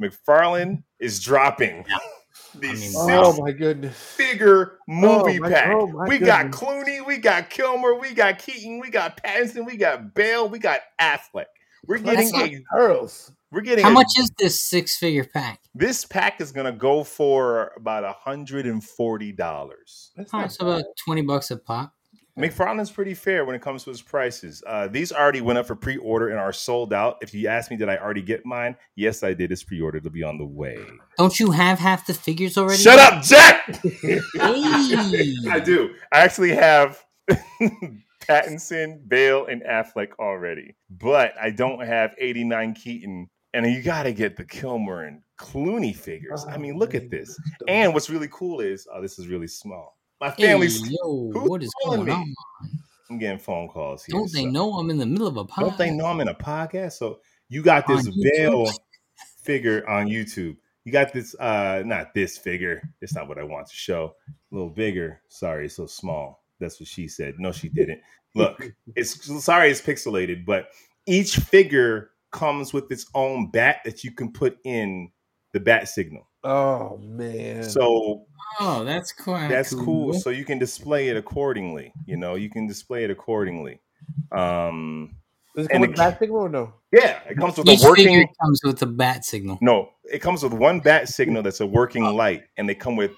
McFarlane 0.00 0.82
is 0.98 1.20
dropping 1.20 1.84
these 2.54 2.96
I 2.96 3.06
mean, 3.06 3.16
Oh 3.18 3.32
six 3.32 3.40
my 3.40 3.52
goodness! 3.52 3.96
figure 3.96 4.78
movie 4.88 5.38
my- 5.40 5.48
pack. 5.50 5.68
oh 5.74 5.86
my 5.88 6.06
we 6.08 6.18
got 6.18 6.50
goodness. 6.50 6.60
Clooney, 6.60 7.06
we 7.06 7.18
got 7.18 7.50
Kilmer, 7.50 7.94
we 7.94 8.14
got 8.14 8.38
Keaton, 8.38 8.78
we 8.80 8.90
got 8.90 9.22
Pattinson, 9.22 9.66
we 9.66 9.76
got 9.76 10.14
Bale, 10.14 10.48
we 10.48 10.58
got 10.58 10.80
Affleck. 11.00 11.46
We're 11.86 11.98
getting 11.98 12.34
a 12.34 12.62
Turtles. 12.74 13.32
we're 13.50 13.60
getting 13.60 13.84
How 13.84 13.90
a- 13.90 13.94
much 13.94 14.08
is 14.18 14.30
this 14.38 14.60
six 14.60 14.96
figure 14.96 15.24
pack? 15.24 15.60
this 15.74 16.04
pack 16.04 16.40
is 16.40 16.52
gonna 16.52 16.72
go 16.72 17.04
for 17.04 17.72
about 17.76 18.04
a 18.04 18.12
hundred 18.12 18.66
and 18.66 18.82
forty 18.82 19.32
dollars. 19.32 20.10
That's 20.16 20.32
All 20.34 20.48
so 20.48 20.66
about 20.66 20.84
20 21.04 21.22
bucks 21.22 21.50
a 21.50 21.56
pop. 21.56 21.92
McFarlane's 22.38 22.90
pretty 22.90 23.14
fair 23.14 23.46
when 23.46 23.56
it 23.56 23.62
comes 23.62 23.82
to 23.84 23.88
his 23.90 24.02
prices. 24.02 24.62
Uh, 24.66 24.86
these 24.88 25.10
already 25.10 25.40
went 25.40 25.58
up 25.58 25.66
for 25.66 25.74
pre-order 25.74 26.28
and 26.28 26.38
are 26.38 26.52
sold 26.52 26.92
out. 26.92 27.16
If 27.22 27.32
you 27.32 27.48
ask 27.48 27.70
me, 27.70 27.78
did 27.78 27.88
I 27.88 27.96
already 27.96 28.20
get 28.20 28.44
mine? 28.44 28.76
Yes, 28.94 29.22
I 29.22 29.32
did. 29.32 29.50
It's 29.52 29.62
pre-ordered. 29.64 30.04
It'll 30.04 30.10
be 30.12 30.22
on 30.22 30.36
the 30.36 30.44
way. 30.44 30.76
Don't 31.16 31.40
you 31.40 31.52
have 31.52 31.78
half 31.78 32.06
the 32.06 32.12
figures 32.12 32.58
already? 32.58 32.82
Shut 32.82 32.98
up, 32.98 33.22
Jack. 33.24 33.80
Hey! 33.82 34.20
I 35.50 35.62
do. 35.64 35.94
I 36.12 36.20
actually 36.20 36.50
have 36.54 37.02
Pattinson, 38.28 39.06
Bale, 39.08 39.46
and 39.46 39.62
Affleck 39.62 40.12
already, 40.18 40.74
but 40.90 41.32
I 41.40 41.50
don't 41.50 41.84
have 41.86 42.14
89 42.18 42.74
Keaton. 42.74 43.28
And 43.54 43.64
you 43.66 43.82
got 43.82 44.02
to 44.02 44.12
get 44.12 44.36
the 44.36 44.44
Kilmer 44.44 45.04
and 45.04 45.22
Clooney 45.38 45.94
figures. 45.96 46.44
I 46.48 46.58
mean, 46.58 46.76
look 46.78 46.94
at 46.94 47.10
this. 47.10 47.38
And 47.68 47.94
what's 47.94 48.10
really 48.10 48.28
cool 48.30 48.60
is, 48.60 48.86
oh, 48.92 49.00
this 49.00 49.18
is 49.18 49.28
really 49.28 49.46
small. 49.48 49.96
My 50.20 50.30
Hey, 50.30 50.46
family's. 50.48 50.80
yo, 50.90 51.30
who's 51.34 51.48
what 51.48 51.62
is 51.62 51.72
going 51.84 52.04
me? 52.04 52.12
on? 52.12 52.34
I'm 53.08 53.18
getting 53.18 53.38
phone 53.38 53.68
calls 53.68 54.04
here. 54.04 54.12
Don't 54.18 54.30
they 54.32 54.42
so- 54.42 54.50
know 54.50 54.72
I'm 54.74 54.90
in 54.90 54.98
the 54.98 55.06
middle 55.06 55.26
of 55.26 55.36
a 55.38 55.44
pod? 55.44 55.64
Don't 55.64 55.78
they 55.78 55.90
know 55.90 56.06
I'm 56.06 56.20
in 56.20 56.28
a 56.28 56.34
podcast? 56.34 56.92
So 56.94 57.20
you 57.48 57.62
got 57.62 57.86
this 57.86 58.08
Bale 58.32 58.68
figure 59.42 59.88
on 59.88 60.06
YouTube. 60.08 60.56
You 60.84 60.92
got 60.92 61.12
this, 61.12 61.34
uh, 61.40 61.82
not 61.86 62.14
this 62.14 62.36
figure. 62.36 62.82
It's 63.00 63.14
not 63.14 63.26
what 63.28 63.38
I 63.38 63.42
want 63.44 63.68
to 63.68 63.74
show. 63.74 64.14
A 64.28 64.54
little 64.54 64.70
bigger. 64.70 65.20
Sorry, 65.28 65.68
so 65.68 65.86
small. 65.86 66.42
That's 66.60 66.80
what 66.80 66.88
she 66.88 67.08
said. 67.08 67.34
No, 67.38 67.52
she 67.52 67.68
didn't. 67.68 68.00
Look, 68.34 68.70
it's 68.94 69.44
sorry, 69.44 69.70
it's 69.70 69.80
pixelated, 69.80 70.44
but 70.44 70.68
each 71.06 71.36
figure 71.36 72.10
comes 72.32 72.72
with 72.72 72.90
its 72.90 73.06
own 73.14 73.50
bat 73.50 73.78
that 73.84 74.04
you 74.04 74.10
can 74.10 74.32
put 74.32 74.58
in 74.64 75.10
the 75.52 75.60
bat 75.60 75.88
signal. 75.88 76.28
Oh 76.44 76.98
man! 76.98 77.62
So 77.64 78.26
Oh, 78.60 78.84
that's 78.84 79.12
quite 79.12 79.48
that's 79.48 79.74
cool. 79.74 80.12
So 80.14 80.30
you 80.30 80.44
can 80.44 80.58
display 80.58 81.08
it 81.08 81.16
accordingly. 81.16 81.92
You 82.06 82.16
know, 82.16 82.34
you 82.36 82.48
can 82.50 82.66
display 82.66 83.04
it 83.04 83.10
accordingly. 83.10 83.80
Um, 84.32 85.16
does 85.56 85.66
it 85.66 85.70
come 85.70 85.80
with 85.80 85.90
the- 85.90 85.96
bat 85.96 86.18
signal 86.18 86.38
or 86.42 86.48
no? 86.48 86.74
yeah, 86.92 87.20
it 87.28 87.36
comes 87.38 87.56
with 87.56 87.68
Each 87.68 87.82
a 87.82 87.88
working. 87.88 88.04
figure 88.06 88.26
comes 88.42 88.60
with 88.64 88.80
a 88.82 88.86
bat 88.86 89.24
signal. 89.24 89.58
No, 89.60 89.90
it 90.04 90.20
comes 90.20 90.42
with 90.42 90.52
one 90.52 90.80
bat 90.80 91.08
signal 91.08 91.42
that's 91.42 91.60
a 91.60 91.66
working 91.66 92.04
light, 92.04 92.44
and 92.56 92.68
they 92.68 92.74
come 92.74 92.96
with 92.96 93.12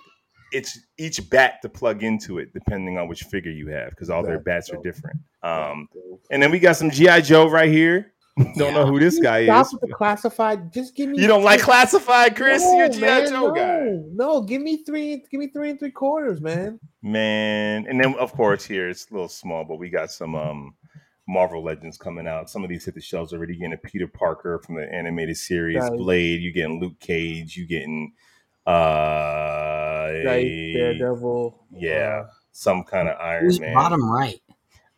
it's 0.52 0.78
each 0.98 1.28
bat 1.30 1.60
to 1.62 1.68
plug 1.68 2.02
into 2.02 2.38
it 2.38 2.52
depending 2.52 2.98
on 2.98 3.08
which 3.08 3.22
figure 3.24 3.50
you 3.52 3.68
have 3.68 3.90
because 3.90 4.10
all 4.10 4.22
their 4.22 4.40
bats 4.40 4.70
are 4.70 4.80
different. 4.82 5.18
Um, 5.42 5.88
and 6.30 6.42
then 6.42 6.50
we 6.50 6.58
got 6.58 6.76
some 6.76 6.90
GI 6.90 7.22
Joe 7.22 7.48
right 7.48 7.70
here. 7.70 8.12
Don't 8.56 8.72
know 8.72 8.86
who 8.86 9.00
this 9.00 9.18
guy 9.18 9.44
Stop 9.46 9.66
is. 9.66 9.72
with 9.72 9.80
the 9.82 9.88
classified. 9.94 10.72
Just 10.72 10.94
give 10.94 11.08
me. 11.10 11.20
You 11.20 11.26
don't 11.26 11.42
like 11.42 11.60
classified, 11.60 12.36
Chris? 12.36 12.62
No, 12.62 12.76
You're 12.78 12.88
GI 12.88 13.00
man, 13.00 13.28
Joe 13.28 13.48
no, 13.48 13.52
guy, 13.52 13.88
No, 14.12 14.40
give 14.42 14.62
me 14.62 14.84
three. 14.84 15.24
Give 15.28 15.40
me 15.40 15.48
three 15.48 15.70
and 15.70 15.78
three 15.80 15.90
quarters, 15.90 16.40
man. 16.40 16.78
man. 17.02 17.86
And 17.88 18.00
then 18.00 18.14
of 18.14 18.32
course 18.32 18.64
here 18.64 18.88
it's 18.88 19.10
a 19.10 19.12
little 19.14 19.28
small, 19.28 19.64
but 19.64 19.78
we 19.80 19.90
got 19.90 20.12
some 20.12 20.36
um 20.36 20.74
Marvel 21.26 21.64
Legends 21.64 21.98
coming 21.98 22.28
out. 22.28 22.48
Some 22.48 22.62
of 22.62 22.70
these 22.70 22.84
hit 22.84 22.94
the 22.94 23.00
shelves 23.00 23.32
already. 23.32 23.54
You're 23.54 23.68
getting 23.68 23.80
a 23.84 23.88
Peter 23.88 24.06
Parker 24.06 24.60
from 24.64 24.76
the 24.76 24.88
animated 24.94 25.36
series, 25.36 25.80
Right. 25.82 25.92
Blade. 25.98 26.40
You 26.40 26.52
getting 26.52 26.78
Luke 26.80 27.00
Cage. 27.00 27.56
You 27.56 27.66
getting 27.66 28.12
uh 28.68 29.67
Like 30.16 30.44
Daredevil. 30.74 31.66
yeah, 31.72 32.26
some 32.52 32.84
kind 32.84 33.08
of 33.08 33.18
Iron 33.18 33.50
Man. 33.60 33.74
bottom 33.74 34.10
right? 34.10 34.40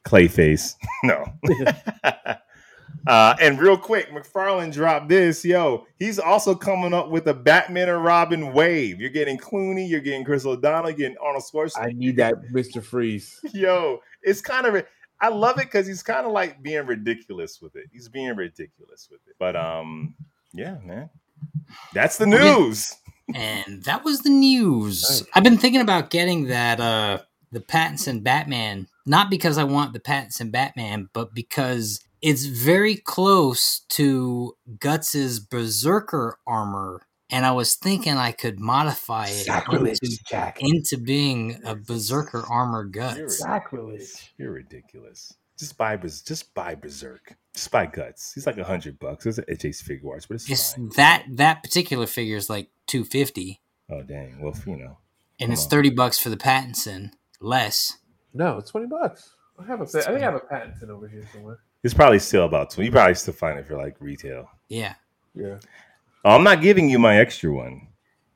Clayface. 0.05 0.75
No. 1.03 1.25
uh, 3.07 3.35
and 3.41 3.59
real 3.59 3.79
quick, 3.79 4.11
McFarlane 4.11 4.73
dropped 4.73 5.09
this. 5.09 5.45
Yo, 5.45 5.87
he's 5.99 6.19
also 6.19 6.55
coming 6.55 6.93
up 6.93 7.09
with 7.09 7.27
a 7.27 7.35
Batman 7.35 7.89
and 7.89 8.05
Robin 8.05 8.53
wave. 8.53 9.01
You're 9.01 9.11
getting 9.11 9.39
Clooney, 9.39 9.89
you're 9.89 10.01
getting 10.01 10.25
Chris 10.25 10.45
O'Donnell, 10.45 10.91
you're 10.91 10.99
getting 10.99 11.17
Arnold 11.19 11.45
Schwarzenegger. 11.45 11.83
I 11.83 11.93
need 11.93 12.17
that, 12.17 12.35
Mister 12.51 12.83
Freeze. 12.83 13.41
Yo, 13.55 14.01
it's 14.23 14.41
kind 14.41 14.67
of 14.67 14.85
I 15.21 15.29
love 15.29 15.59
it 15.59 15.67
because 15.67 15.87
he's 15.87 16.03
kind 16.03 16.27
of 16.27 16.33
like 16.33 16.63
being 16.63 16.87
ridiculous 16.87 17.61
with 17.61 17.77
it. 17.77 17.87
He's 17.93 18.09
being 18.09 18.37
ridiculous 18.37 19.09
with 19.11 19.21
it. 19.27 19.37
But 19.39 19.57
um, 19.57 20.15
yeah, 20.53 20.79
man. 20.85 21.11
That's 21.95 22.17
the 22.19 22.27
news. 22.27 22.95
And 23.35 23.85
that 23.85 24.05
was 24.05 24.21
the 24.21 24.31
news. 24.31 25.03
Nice. 25.03 25.29
I've 25.35 25.45
been 25.45 25.59
thinking 25.59 25.81
about 25.81 26.11
getting 26.11 26.47
that 26.47 26.81
uh 26.81 27.19
the 27.53 27.61
Pattinson 27.61 28.23
Batman, 28.23 28.87
not 29.07 29.31
because 29.31 29.59
I 29.59 29.65
want 29.65 29.93
the 29.93 30.01
Pattinson 30.01 30.53
Batman, 30.53 31.09
but 31.13 31.35
because 31.35 32.01
it's 32.23 32.45
very 32.45 32.97
close 32.97 33.81
to 33.91 34.55
Guts's 34.79 35.41
Berserker 35.41 36.39
armor, 36.47 37.07
and 37.31 37.47
I 37.47 37.53
was 37.53 37.75
thinking 37.75 38.15
I 38.15 38.33
could 38.33 38.61
modify 38.61 39.27
it 39.29 39.49
into, 39.49 40.19
Jack. 40.29 40.59
into 40.61 40.99
being 40.99 41.61
a 41.65 41.75
Berserker 41.75 42.45
armor 42.49 42.83
You're 42.83 42.91
Guts. 42.91 43.39
Sacrilege. 43.39 44.33
You're 44.37 44.53
ridiculous. 44.53 45.35
Just 45.59 45.77
buy 45.77 45.97
just 45.97 46.55
buy 46.55 46.75
Berserk. 46.75 47.37
Just 47.55 47.71
buy 47.71 47.87
Guts. 47.87 48.33
He's 48.35 48.47
like 48.47 48.59
a 48.59 48.65
hundred 48.65 48.99
bucks. 48.99 49.27
It's 49.27 49.39
an 49.39 49.45
S.H.Figuarts, 49.49 50.29
but 50.29 50.35
it's 50.37 50.49
It's 50.51 50.75
fine. 50.75 50.91
that 50.97 51.25
that 51.33 51.63
particular 51.63 52.07
figure 52.07 52.37
is 52.37 52.49
like 52.49 52.69
two 52.87 53.05
fifty. 53.05 53.61
Oh 53.91 54.03
dang. 54.03 54.41
Well, 54.41 54.55
you 54.67 54.77
know. 54.77 54.99
and 55.41 55.53
it's 55.53 55.65
on. 55.65 55.71
thirty 55.71 55.91
bucks 55.91 56.19
for 56.19 56.29
the 56.31 56.37
Pattinson 56.37 57.11
less. 57.41 57.99
No, 58.33 58.59
it's 58.59 58.71
twenty 58.71 58.87
bucks. 58.87 59.31
I 59.59 59.67
have 59.67 59.81
a. 59.81 59.85
I 59.85 59.87
think 59.87 60.07
I 60.07 60.19
have 60.21 60.35
a 60.37 60.41
patent 60.41 60.89
over 60.91 61.09
here 61.09 61.27
somewhere. 61.33 61.59
It's 61.83 61.93
probably 61.95 62.19
still 62.21 62.45
about 62.45 62.71
twenty. 62.71 62.87
You 62.87 62.93
probably 62.93 63.15
still 63.15 63.35
find 63.35 63.59
it 63.59 63.67
for 63.67 63.77
like 63.77 63.97
retail. 64.01 64.49
Yeah, 64.69 64.95
Yeah. 65.35 65.59
Oh, 66.25 66.37
I'm 66.37 66.45
not 66.45 66.61
giving 66.63 66.89
you 66.89 66.99
my 66.99 67.17
extra 67.19 67.53
one. 67.53 67.89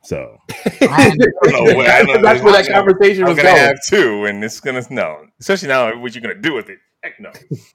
So 0.02 0.36
I- 0.82 1.14
No 1.46 1.62
way, 1.76 1.86
I 1.86 2.02
know 2.02 2.20
That's 2.20 2.42
where 2.42 2.52
that 2.52 2.64
this. 2.64 2.68
conversation 2.68 3.22
I'm 3.24 3.28
was 3.30 3.36
gonna 3.36 3.50
going. 3.50 3.60
have 3.60 3.76
two, 3.88 4.24
and 4.26 4.42
it's 4.42 4.58
gonna 4.60 4.82
no. 4.90 5.24
Especially 5.40 5.68
now, 5.68 5.96
what 6.00 6.14
you're 6.14 6.22
gonna 6.22 6.34
do 6.40 6.52
with 6.54 6.68
it? 6.68 6.78
Heck 7.04 7.20
no. 7.20 7.30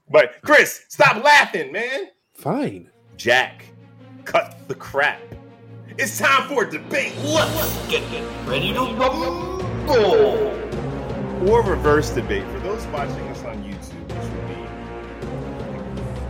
But 0.09 0.41
Chris, 0.41 0.85
stop 0.89 1.23
laughing, 1.23 1.71
man. 1.71 2.07
Fine. 2.33 2.89
Jack, 3.15 3.63
cut 4.25 4.57
the 4.67 4.73
crap. 4.73 5.21
It's 5.99 6.17
time 6.17 6.47
for 6.49 6.63
a 6.63 6.71
debate. 6.71 7.13
Let's 7.23 7.87
get 7.87 8.01
ready 8.47 8.73
to 8.73 8.79
rumble. 8.79 9.61
or 11.47 11.61
reverse 11.61 12.09
debate 12.09 12.43
for 12.47 12.59
those 12.61 12.83
watching 12.87 13.27
us 13.27 13.43
on 13.43 13.61
YouTube, 13.63 14.07
which 14.07 14.31
would 14.33 14.47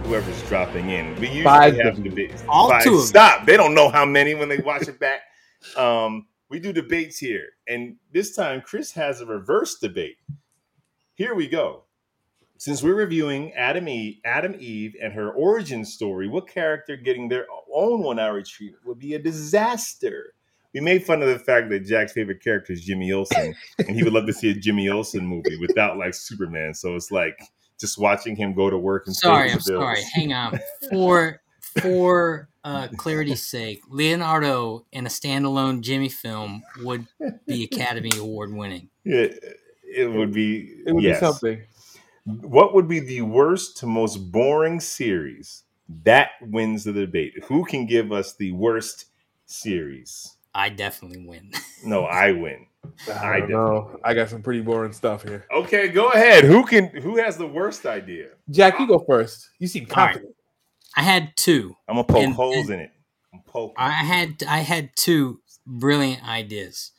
be 0.03 0.09
whoever's 0.09 0.43
dropping 0.49 0.89
in. 0.89 1.15
We 1.21 1.27
usually 1.27 1.43
Five 1.43 1.77
have 1.77 2.03
debates. 2.03 2.43
All 2.49 2.69
Five. 2.69 2.83
two 2.83 2.95
of 2.95 2.99
them. 2.99 3.07
Stop! 3.07 3.45
They 3.45 3.55
don't 3.55 3.73
know 3.73 3.87
how 3.87 4.03
many 4.05 4.35
when 4.35 4.49
they 4.49 4.57
watch 4.57 4.89
it 4.89 4.99
back. 4.99 5.21
Um, 5.77 6.27
we 6.49 6.59
do 6.59 6.73
debates 6.73 7.17
here, 7.17 7.47
and 7.69 7.95
this 8.11 8.35
time 8.35 8.59
Chris 8.59 8.91
has 8.91 9.21
a 9.21 9.25
reverse 9.25 9.79
debate. 9.79 10.17
Here 11.15 11.33
we 11.33 11.47
go. 11.47 11.85
Since 12.59 12.83
we're 12.83 12.93
reviewing 12.93 13.53
Atom 13.53 13.87
Eve, 13.87 14.17
Atom 14.23 14.55
Eve 14.59 14.95
and 15.01 15.11
her 15.13 15.31
origin 15.31 15.83
story, 15.83 16.27
what 16.27 16.47
character 16.47 16.95
getting 16.95 17.27
their 17.27 17.47
own 17.73 18.03
one-hour 18.03 18.43
treatment 18.43 18.85
would 18.85 18.99
be 18.99 19.15
a 19.15 19.19
disaster? 19.19 20.35
we 20.73 20.81
made 20.81 21.03
fun 21.03 21.21
of 21.21 21.27
the 21.27 21.39
fact 21.39 21.69
that 21.69 21.85
Jack's 21.85 22.11
favorite 22.11 22.43
character 22.43 22.73
is 22.73 22.83
Jimmy 22.83 23.11
Olsen, 23.11 23.55
and 23.79 23.95
he 23.95 24.03
would 24.03 24.13
love 24.13 24.27
to 24.27 24.33
see 24.33 24.51
a 24.51 24.53
Jimmy 24.53 24.89
Olsen 24.89 25.25
movie 25.25 25.57
without 25.57 25.97
like 25.97 26.13
Superman. 26.13 26.73
So 26.73 26.95
it's 26.95 27.11
like 27.11 27.39
just 27.79 27.97
watching 27.97 28.35
him 28.35 28.53
go 28.53 28.69
to 28.69 28.77
work 28.77 29.07
and 29.07 29.15
Sorry, 29.15 29.51
I'm 29.51 29.59
bills. 29.65 29.65
sorry. 29.65 30.03
Hang 30.13 30.33
on. 30.33 30.59
For 30.91 31.41
for 31.81 32.49
uh, 32.63 32.87
clarity's 32.97 33.45
sake, 33.45 33.81
Leonardo 33.89 34.85
in 34.91 35.05
a 35.05 35.09
standalone 35.09 35.81
Jimmy 35.81 36.09
film 36.09 36.63
would 36.81 37.05
be 37.45 37.63
Academy 37.63 38.11
Award 38.17 38.51
winning. 38.53 38.89
Yeah, 39.03 39.27
it 39.83 40.11
would 40.11 40.33
be. 40.33 40.81
It 40.85 40.93
would 40.93 41.03
yes. 41.03 41.19
be 41.19 41.25
something. 41.25 41.61
What 42.25 42.73
would 42.73 42.87
be 42.87 42.99
the 42.99 43.21
worst 43.21 43.77
to 43.77 43.85
most 43.87 44.17
boring 44.31 44.79
series? 44.79 45.63
That 46.03 46.31
wins 46.41 46.83
the 46.83 46.93
debate. 46.93 47.43
Who 47.45 47.65
can 47.65 47.85
give 47.85 48.11
us 48.11 48.33
the 48.35 48.51
worst 48.51 49.05
series? 49.45 50.35
I 50.53 50.69
definitely 50.69 51.25
win. 51.25 51.51
No, 51.85 52.03
I 52.03 52.33
win. 52.33 52.65
I 53.07 53.35
I 53.35 53.39
don't 53.39 53.51
know. 53.51 53.97
I 54.03 54.13
got 54.13 54.27
some 54.27 54.41
pretty 54.41 54.59
boring 54.59 54.91
stuff 54.91 55.23
here. 55.23 55.45
Okay, 55.49 55.87
go 55.87 56.09
ahead. 56.09 56.43
Who 56.43 56.65
can? 56.65 56.87
Who 56.87 57.15
has 57.15 57.37
the 57.37 57.47
worst 57.47 57.85
idea? 57.85 58.31
Jack, 58.49 58.77
you 58.81 58.85
go 58.87 58.99
first. 58.99 59.49
You 59.59 59.67
seem 59.69 59.87
All 59.91 59.95
right. 59.95 60.07
confident. 60.15 60.35
I 60.97 61.03
had 61.03 61.31
two. 61.37 61.73
I'm 61.87 61.95
gonna 61.95 62.03
poke 62.03 62.23
And- 62.23 62.33
holes 62.33 62.69
in 62.69 62.81
it. 62.81 62.91
I'm 63.33 63.39
poking. 63.47 63.75
I 63.77 63.91
had 63.91 64.43
I 64.45 64.57
had 64.57 64.89
two 64.97 65.39
brilliant 65.65 66.27
ideas. 66.27 66.91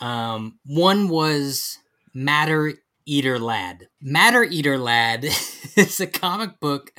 Um, 0.00 0.58
one 0.66 1.08
was 1.08 1.78
Matter 2.12 2.72
Eater 3.06 3.38
Lad. 3.38 3.88
Matter 4.00 4.44
Eater 4.44 4.78
Lad 4.78 5.24
is 5.76 6.00
a 6.00 6.06
comic 6.06 6.60
book 6.60 6.92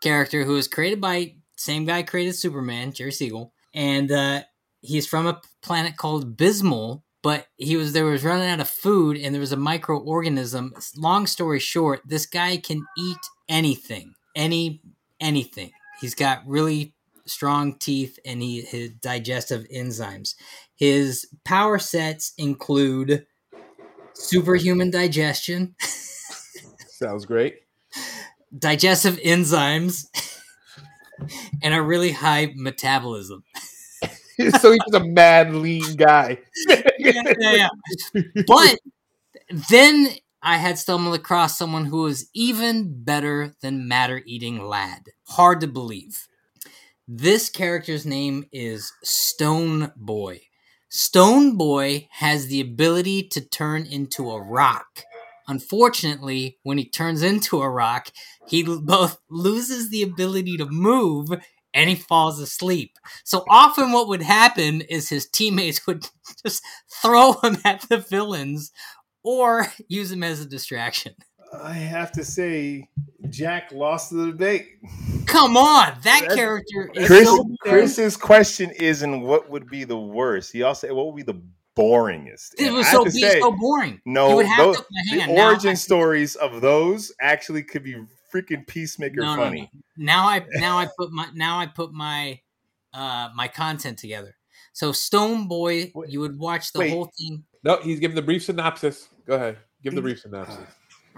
character 0.00 0.44
who 0.44 0.54
was 0.54 0.68
created 0.68 1.00
by 1.00 1.34
same 1.56 1.84
guy 1.84 2.02
created 2.02 2.34
Superman, 2.34 2.92
Jerry 2.92 3.12
Siegel, 3.12 3.52
and 3.74 4.10
uh, 4.12 4.42
he's 4.80 5.06
from 5.06 5.26
a 5.26 5.40
planet 5.62 5.96
called 5.96 6.36
Bismoll. 6.36 7.02
But 7.20 7.48
he 7.56 7.76
was 7.76 7.92
there 7.92 8.04
was 8.04 8.24
running 8.24 8.48
out 8.48 8.60
of 8.60 8.68
food, 8.68 9.16
and 9.16 9.34
there 9.34 9.40
was 9.40 9.52
a 9.52 9.56
microorganism. 9.56 10.70
Long 10.96 11.26
story 11.26 11.58
short, 11.58 12.00
this 12.06 12.26
guy 12.26 12.56
can 12.58 12.84
eat 12.96 13.18
anything, 13.48 14.14
any 14.36 14.80
anything. 15.20 15.72
He's 16.00 16.14
got 16.14 16.46
really 16.46 16.94
strong 17.26 17.74
teeth 17.74 18.18
and 18.24 18.42
he 18.42 18.62
his 18.62 18.90
digestive 18.90 19.66
enzymes. 19.74 20.34
His 20.74 21.26
power 21.44 21.78
sets 21.78 22.32
include 22.38 23.26
superhuman 24.18 24.90
digestion, 24.90 25.74
Sounds 26.88 27.24
great. 27.26 27.56
digestive 28.56 29.16
enzymes, 29.18 30.06
and 31.62 31.74
a 31.74 31.82
really 31.82 32.12
high 32.12 32.52
metabolism. 32.56 33.42
so 34.02 34.70
he's 34.72 34.80
just 34.80 34.94
a 34.94 35.04
mad 35.04 35.54
lean 35.54 35.96
guy. 35.96 36.38
yeah, 36.68 36.82
yeah, 37.38 37.68
yeah. 38.14 38.22
But 38.46 38.78
then 39.70 40.08
I 40.42 40.58
had 40.58 40.78
stumbled 40.78 41.14
across 41.16 41.58
someone 41.58 41.86
who 41.86 42.02
was 42.02 42.28
even 42.34 43.02
better 43.02 43.54
than 43.62 43.88
matter 43.88 44.22
eating 44.26 44.64
lad. 44.66 45.02
Hard 45.28 45.60
to 45.62 45.66
believe. 45.66 46.28
This 47.08 47.48
character's 47.48 48.04
name 48.06 48.44
is 48.52 48.92
Stone 49.02 49.92
Boy. 49.96 50.42
Stone 50.90 51.56
Boy 51.56 52.08
has 52.12 52.46
the 52.46 52.60
ability 52.60 53.22
to 53.28 53.40
turn 53.40 53.84
into 53.84 54.30
a 54.30 54.40
rock. 54.40 55.04
Unfortunately, 55.46 56.58
when 56.62 56.78
he 56.78 56.88
turns 56.88 57.22
into 57.22 57.60
a 57.60 57.68
rock, 57.68 58.08
he 58.46 58.62
both 58.82 59.18
loses 59.30 59.90
the 59.90 60.02
ability 60.02 60.56
to 60.56 60.66
move 60.66 61.30
and 61.74 61.90
he 61.90 61.94
falls 61.94 62.40
asleep. 62.40 62.96
So 63.24 63.44
often, 63.50 63.92
what 63.92 64.08
would 64.08 64.22
happen 64.22 64.80
is 64.82 65.08
his 65.08 65.28
teammates 65.28 65.86
would 65.86 66.08
just 66.44 66.62
throw 67.02 67.32
him 67.34 67.58
at 67.64 67.82
the 67.82 67.98
villains 67.98 68.72
or 69.22 69.66
use 69.88 70.10
him 70.10 70.22
as 70.22 70.40
a 70.40 70.46
distraction. 70.46 71.14
I 71.52 71.72
have 71.72 72.12
to 72.12 72.24
say, 72.24 72.88
Jack 73.30 73.72
lost 73.72 74.10
the 74.10 74.26
debate. 74.26 74.66
Come 75.26 75.56
on, 75.56 75.86
that 75.86 76.02
That's- 76.20 76.34
character 76.34 76.90
is 76.94 77.06
Chris, 77.06 77.28
so 77.28 77.44
Chris's 77.60 78.16
question 78.16 78.70
isn't 78.70 79.20
what 79.22 79.50
would 79.50 79.68
be 79.68 79.84
the 79.84 79.98
worst. 79.98 80.52
He 80.52 80.62
also 80.62 80.92
what 80.94 81.06
would 81.06 81.16
be 81.16 81.22
the 81.32 81.40
boringest. 81.76 82.54
It 82.58 82.72
was 82.72 82.86
so, 82.90 83.04
be 83.04 83.10
say, 83.10 83.40
so 83.40 83.52
boring. 83.52 84.00
no, 84.04 84.36
would 84.36 84.46
have 84.46 84.58
those- 84.58 84.76
to 84.78 84.84
hang 85.10 85.34
the 85.34 85.40
on, 85.40 85.50
origin 85.52 85.70
I- 85.70 85.74
stories 85.74 86.34
of 86.36 86.60
those 86.60 87.12
actually 87.20 87.62
could 87.62 87.82
be 87.84 87.96
freaking 88.32 88.66
peacemaker 88.66 89.20
no, 89.20 89.36
no, 89.36 89.42
funny. 89.42 89.70
no. 89.72 89.80
Now 90.04 90.28
I 90.28 90.44
now 90.54 90.78
I 90.78 90.88
put 90.98 91.10
my 91.10 91.28
now 91.34 91.58
I 91.58 91.66
put 91.66 91.92
my 91.92 92.40
uh 92.92 93.28
my 93.34 93.48
content 93.48 93.98
together. 93.98 94.36
So 94.74 94.92
Stone 94.92 95.48
Boy, 95.48 95.90
Wait. 95.94 96.10
you 96.10 96.20
would 96.20 96.38
watch 96.38 96.72
the 96.72 96.80
Wait. 96.80 96.90
whole 96.90 97.10
thing. 97.18 97.44
No, 97.64 97.78
he's 97.82 98.00
giving 98.00 98.14
the 98.14 98.22
brief 98.22 98.44
synopsis. 98.44 99.08
Go 99.26 99.34
ahead. 99.34 99.58
Give 99.82 99.94
the 99.94 100.02
brief 100.02 100.20
synopsis. 100.20 100.58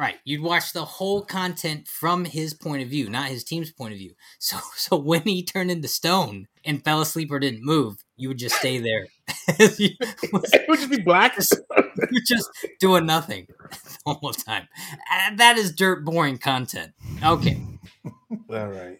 Right, 0.00 0.16
you'd 0.24 0.40
watch 0.40 0.72
the 0.72 0.86
whole 0.86 1.20
content 1.20 1.86
from 1.86 2.24
his 2.24 2.54
point 2.54 2.82
of 2.82 2.88
view, 2.88 3.10
not 3.10 3.28
his 3.28 3.44
team's 3.44 3.70
point 3.70 3.92
of 3.92 3.98
view. 3.98 4.14
So, 4.38 4.56
so 4.74 4.96
when 4.96 5.20
he 5.22 5.44
turned 5.44 5.70
into 5.70 5.88
stone 5.88 6.48
and 6.64 6.82
fell 6.82 7.02
asleep 7.02 7.30
or 7.30 7.38
didn't 7.38 7.62
move, 7.62 8.02
you 8.16 8.28
would 8.28 8.38
just 8.38 8.54
stay 8.56 8.78
there. 8.78 9.06
you 9.76 9.90
it 10.00 10.68
would 10.68 10.78
just 10.78 10.90
be 10.90 11.02
black. 11.02 11.36
would 11.36 12.22
just 12.26 12.48
doing 12.80 13.04
nothing 13.04 13.46
the 14.06 14.14
whole 14.14 14.32
time. 14.32 14.68
And 15.12 15.38
that 15.38 15.58
is 15.58 15.74
dirt 15.74 16.02
boring 16.02 16.38
content. 16.38 16.92
Okay, 17.22 17.60
All 18.50 18.68
right. 18.68 18.98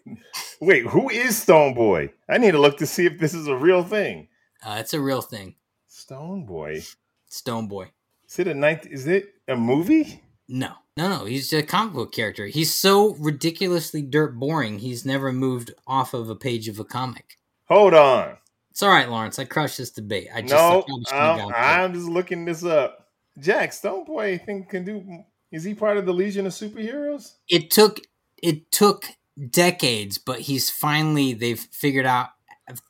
Wait, 0.59 0.85
who 0.85 1.09
is 1.09 1.35
Stone 1.35 1.73
Boy? 1.73 2.11
I 2.29 2.37
need 2.37 2.51
to 2.51 2.59
look 2.59 2.77
to 2.77 2.85
see 2.85 3.07
if 3.07 3.17
this 3.17 3.33
is 3.33 3.47
a 3.47 3.55
real 3.55 3.83
thing. 3.83 4.27
uh, 4.63 4.77
it's 4.79 4.93
a 4.93 5.01
real 5.01 5.23
thing. 5.23 5.55
Stone 5.87 6.45
Boy. 6.45 6.83
Stone 7.27 7.67
Boy. 7.67 7.87
Is 8.29 8.37
it 8.37 8.47
a 8.47 8.53
ninth? 8.53 8.85
Is 8.85 9.07
it 9.07 9.33
a 9.47 9.55
movie? 9.55 10.21
No, 10.47 10.73
no, 10.97 11.09
no. 11.09 11.25
He's 11.25 11.51
a 11.53 11.63
comic 11.63 11.93
book 11.93 12.11
character. 12.11 12.47
He's 12.47 12.73
so 12.73 13.15
ridiculously 13.15 14.01
dirt 14.01 14.37
boring. 14.37 14.79
He's 14.79 15.05
never 15.05 15.31
moved 15.31 15.71
off 15.87 16.13
of 16.13 16.29
a 16.29 16.35
page 16.35 16.67
of 16.67 16.79
a 16.79 16.83
comic. 16.83 17.37
Hold 17.65 17.93
on. 17.93 18.37
It's 18.71 18.83
all 18.83 18.89
right, 18.89 19.09
Lawrence. 19.09 19.39
I 19.39 19.45
crushed 19.45 19.77
this 19.77 19.91
debate. 19.91 20.29
I 20.33 20.41
just 20.41 20.53
no, 20.53 20.83
probably 20.83 21.03
shouldn't 21.05 21.09
have 21.09 21.39
I'm, 21.39 21.49
for 21.49 21.53
it. 21.53 21.57
I'm 21.57 21.93
just 21.93 22.07
looking 22.07 22.45
this 22.45 22.63
up. 22.63 23.07
Jack 23.39 23.73
Stone 23.73 24.05
Boy, 24.05 24.33
I 24.33 24.37
think 24.37 24.69
can 24.69 24.83
do. 24.83 25.23
Is 25.51 25.63
he 25.63 25.73
part 25.73 25.97
of 25.97 26.05
the 26.05 26.13
Legion 26.13 26.45
of 26.45 26.53
Superheroes? 26.53 27.33
it 27.49 27.69
took 27.69 27.99
it 28.41 28.71
took 28.71 29.05
decades, 29.49 30.17
but 30.17 30.41
he's 30.41 30.69
finally 30.69 31.33
they've 31.33 31.59
figured 31.59 32.05
out 32.05 32.29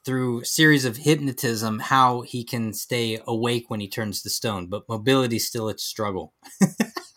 through 0.05 0.41
a 0.41 0.45
series 0.45 0.85
of 0.85 0.97
hypnotism 0.97 1.79
how 1.79 2.21
he 2.21 2.43
can 2.43 2.73
stay 2.73 3.19
awake 3.25 3.65
when 3.69 3.79
he 3.79 3.87
turns 3.87 4.21
to 4.21 4.29
stone, 4.29 4.67
but 4.67 4.87
mobility's 4.87 5.47
still 5.47 5.69
a 5.69 5.77
struggle. 5.77 6.33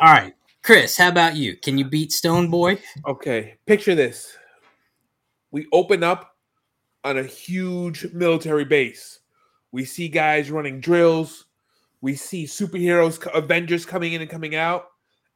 All 0.00 0.12
right, 0.12 0.34
Chris, 0.62 0.96
how 0.96 1.08
about 1.08 1.36
you? 1.36 1.56
Can 1.56 1.78
you 1.78 1.84
beat 1.84 2.12
Stone 2.12 2.50
Boy? 2.50 2.78
Okay. 3.06 3.54
Picture 3.66 3.94
this. 3.94 4.36
We 5.50 5.66
open 5.72 6.02
up 6.02 6.34
on 7.04 7.18
a 7.18 7.22
huge 7.22 8.12
military 8.12 8.64
base. 8.64 9.20
We 9.72 9.84
see 9.84 10.08
guys 10.08 10.50
running 10.50 10.80
drills. 10.80 11.46
We 12.00 12.14
see 12.16 12.44
superheroes, 12.44 13.24
Avengers 13.34 13.86
coming 13.86 14.12
in 14.12 14.20
and 14.20 14.30
coming 14.30 14.56
out. 14.56 14.86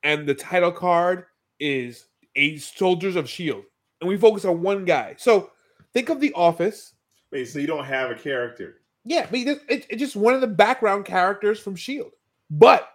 And 0.02 0.26
the 0.26 0.34
title 0.34 0.72
card 0.72 1.24
is 1.60 2.06
a 2.36 2.56
Soldiers 2.58 3.16
of 3.16 3.24
S.H.I.E.L.D. 3.24 3.66
And 4.00 4.08
we 4.08 4.16
focus 4.16 4.44
on 4.44 4.62
one 4.62 4.84
guy. 4.84 5.14
So 5.18 5.50
think 5.92 6.08
of 6.08 6.20
The 6.20 6.32
Office. 6.34 6.94
Wait, 7.32 7.46
so 7.46 7.58
you 7.58 7.66
don't 7.66 7.84
have 7.84 8.10
a 8.10 8.14
character? 8.14 8.80
Yeah, 9.04 9.26
I 9.28 9.30
mean, 9.30 9.48
it- 9.48 9.62
it- 9.68 9.86
it's 9.88 10.00
just 10.00 10.16
one 10.16 10.34
of 10.34 10.40
the 10.40 10.46
background 10.46 11.04
characters 11.04 11.58
from 11.60 11.74
S.H.I.E.L.D. 11.74 12.10
But 12.50 12.88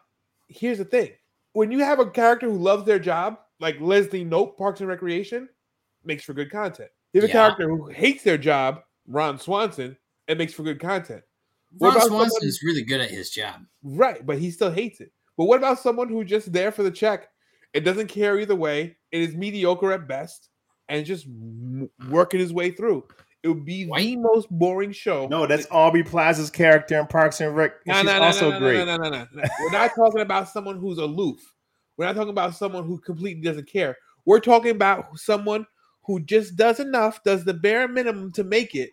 here's 0.48 0.78
the 0.78 0.86
thing 0.86 1.12
when 1.54 1.72
you 1.72 1.80
have 1.80 2.00
a 2.00 2.10
character 2.10 2.48
who 2.50 2.58
loves 2.58 2.84
their 2.86 3.00
job, 3.00 3.38
like 3.60 3.80
Leslie 3.80 4.26
Knope, 4.26 4.58
Parks 4.58 4.82
and 4.82 4.90
Recreation, 4.90 5.48
makes 6.04 6.24
for 6.24 6.34
good 6.34 6.52
content. 6.52 6.90
You 7.14 7.22
have 7.22 7.30
a 7.30 7.34
Yeah. 7.34 7.34
character 7.34 7.70
who 7.70 7.88
hates 7.88 8.24
their 8.24 8.38
job, 8.38 8.82
Ron 9.08 9.40
Swanson, 9.40 9.98
it 10.28 10.38
makes 10.38 10.54
for 10.54 10.64
good 10.64 10.80
content. 10.80 11.24
Ron 11.80 11.94
Swanson 11.94 12.10
someone- 12.10 12.32
is 12.44 12.62
really 12.64 12.84
good 12.84 13.02
at 13.02 13.10
his 13.10 13.30
job. 13.30 13.66
Right, 13.84 14.26
but 14.26 14.38
he 14.38 14.52
still 14.52 14.72
hates 14.72 15.00
it. 15.00 15.12
But 15.38 15.46
what 15.46 15.58
about 15.58 15.80
someone 15.80 16.10
who's 16.10 16.30
just 16.30 16.52
there 16.54 16.72
for 16.72 16.84
the 16.84 16.92
check? 16.92 17.30
It 17.74 17.82
doesn't 17.82 18.08
care 18.08 18.40
either 18.40 18.56
way. 18.56 18.98
It 19.12 19.22
is 19.22 19.36
mediocre 19.36 19.92
at 19.92 20.08
best, 20.08 20.50
and 20.90 21.06
just 21.06 21.28
working 22.10 22.40
his 22.40 22.54
way 22.54 22.72
through. 22.72 23.08
It 23.44 23.50
would 23.50 23.66
be 23.66 23.84
the 23.84 24.16
most 24.16 24.50
boring 24.50 24.94
show. 24.94 25.28
No, 25.28 25.46
that's 25.46 25.68
Aubrey 25.70 26.04
Plaza's 26.04 26.50
character 26.50 26.98
in 26.98 27.08
Parks 27.08 27.42
and 27.42 27.54
Rec. 27.56 27.74
No, 27.86 27.96
She's 27.96 28.06
no, 28.06 28.18
no, 28.18 28.24
also 28.24 28.50
no, 28.52 28.60
no, 28.60 28.60
great. 28.60 28.78
No, 28.78 28.86
no, 28.86 28.98
no, 28.98 29.10
no, 29.10 29.28
no. 29.34 29.44
We're 29.60 29.72
not 29.72 29.92
talking 29.96 30.22
about 30.22 30.48
someone 30.48 30.80
who's 30.80 30.98
aloof. 30.98 31.54
We're 31.98 32.06
not 32.06 32.16
talking 32.16 32.30
about 32.30 32.56
someone 32.56 32.86
who 32.86 32.98
completely 33.00 33.44
doesn't 33.44 33.68
care. 33.68 33.98
We're 34.26 34.40
talking 34.40 34.72
about 34.72 35.20
someone 35.20 35.68
who 36.04 36.22
just 36.22 36.56
does 36.56 36.80
enough, 36.80 37.22
does 37.24 37.44
the 37.44 37.54
bare 37.54 37.88
minimum 37.90 38.32
to 38.34 38.46
make 38.46 38.76
it, 38.76 38.92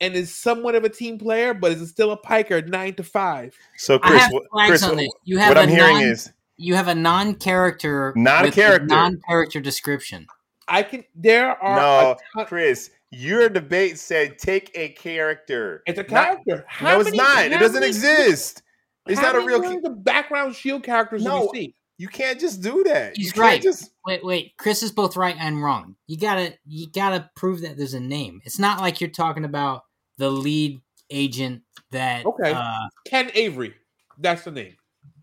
and 0.00 0.14
is 0.14 0.32
somewhat 0.32 0.76
of 0.76 0.84
a 0.84 0.88
team 0.88 1.18
player, 1.18 1.52
but 1.52 1.72
is 1.72 1.90
still 1.90 2.12
a 2.12 2.16
piker 2.16 2.62
nine 2.62 2.94
to 2.94 3.02
five. 3.02 3.54
So 3.76 3.96
I 3.96 4.08
Chris, 4.08 4.22
have 4.22 4.32
what, 4.32 4.42
flags 4.52 4.68
Chris, 4.70 4.82
on 4.84 4.90
what, 4.90 4.96
this. 4.98 5.10
You 5.24 5.38
have 5.38 5.48
what 5.50 5.56
a 5.58 5.60
I'm 5.62 5.68
hearing 5.68 5.94
non- 5.96 6.04
is 6.04 6.32
You 6.56 6.74
have 6.74 6.86
a 6.88 6.94
non-character, 6.94 8.12
Not 8.16 8.42
a 8.44 8.46
with 8.48 8.54
character. 8.54 8.86
non-character 8.86 9.60
description. 9.60 10.28
I 10.68 10.84
can. 10.84 11.02
There 11.16 11.50
are 11.62 11.76
no, 11.80 12.10
a 12.12 12.16
ton- 12.36 12.46
Chris. 12.46 12.90
Your 13.10 13.48
debate 13.48 13.98
said 13.98 14.38
take 14.38 14.70
a 14.74 14.90
character. 14.90 15.82
It's 15.86 15.98
a 15.98 16.02
Not- 16.02 16.08
character. 16.44 16.64
How 16.68 16.92
no, 16.94 17.00
it's 17.00 17.06
many- 17.06 17.16
not. 17.18 17.46
It 17.46 17.58
doesn't 17.58 17.74
many- 17.80 17.86
exist. 17.86 18.62
It's 19.06 19.20
not 19.20 19.34
a 19.34 19.40
real. 19.40 19.62
ones 19.62 19.80
ca- 19.82 19.88
of 19.90 20.04
background 20.04 20.54
shield 20.54 20.82
characters 20.82 21.22
do 21.22 21.28
No. 21.30 21.48
we 21.52 21.58
see? 21.58 21.74
You 21.96 22.08
can't 22.08 22.38
just 22.38 22.60
do 22.62 22.84
that. 22.84 23.16
He's 23.16 23.26
you 23.28 23.32
can't 23.32 23.42
right. 23.42 23.62
Just 23.62 23.90
Wait, 24.06 24.22
wait. 24.24 24.52
Chris 24.58 24.82
is 24.82 24.92
both 24.92 25.16
right 25.16 25.34
and 25.38 25.62
wrong. 25.62 25.96
You 26.06 26.18
gotta, 26.18 26.54
you 26.66 26.88
gotta 26.90 27.28
prove 27.34 27.62
that 27.62 27.76
there's 27.78 27.94
a 27.94 28.00
name. 28.00 28.40
It's 28.44 28.58
not 28.58 28.80
like 28.80 29.00
you're 29.00 29.10
talking 29.10 29.44
about 29.44 29.82
the 30.18 30.30
lead 30.30 30.80
agent 31.10 31.62
that. 31.90 32.26
Okay. 32.26 32.52
Uh, 32.54 32.76
Ken 33.06 33.30
Avery. 33.34 33.74
That's 34.18 34.44
the 34.44 34.50
name. 34.50 34.76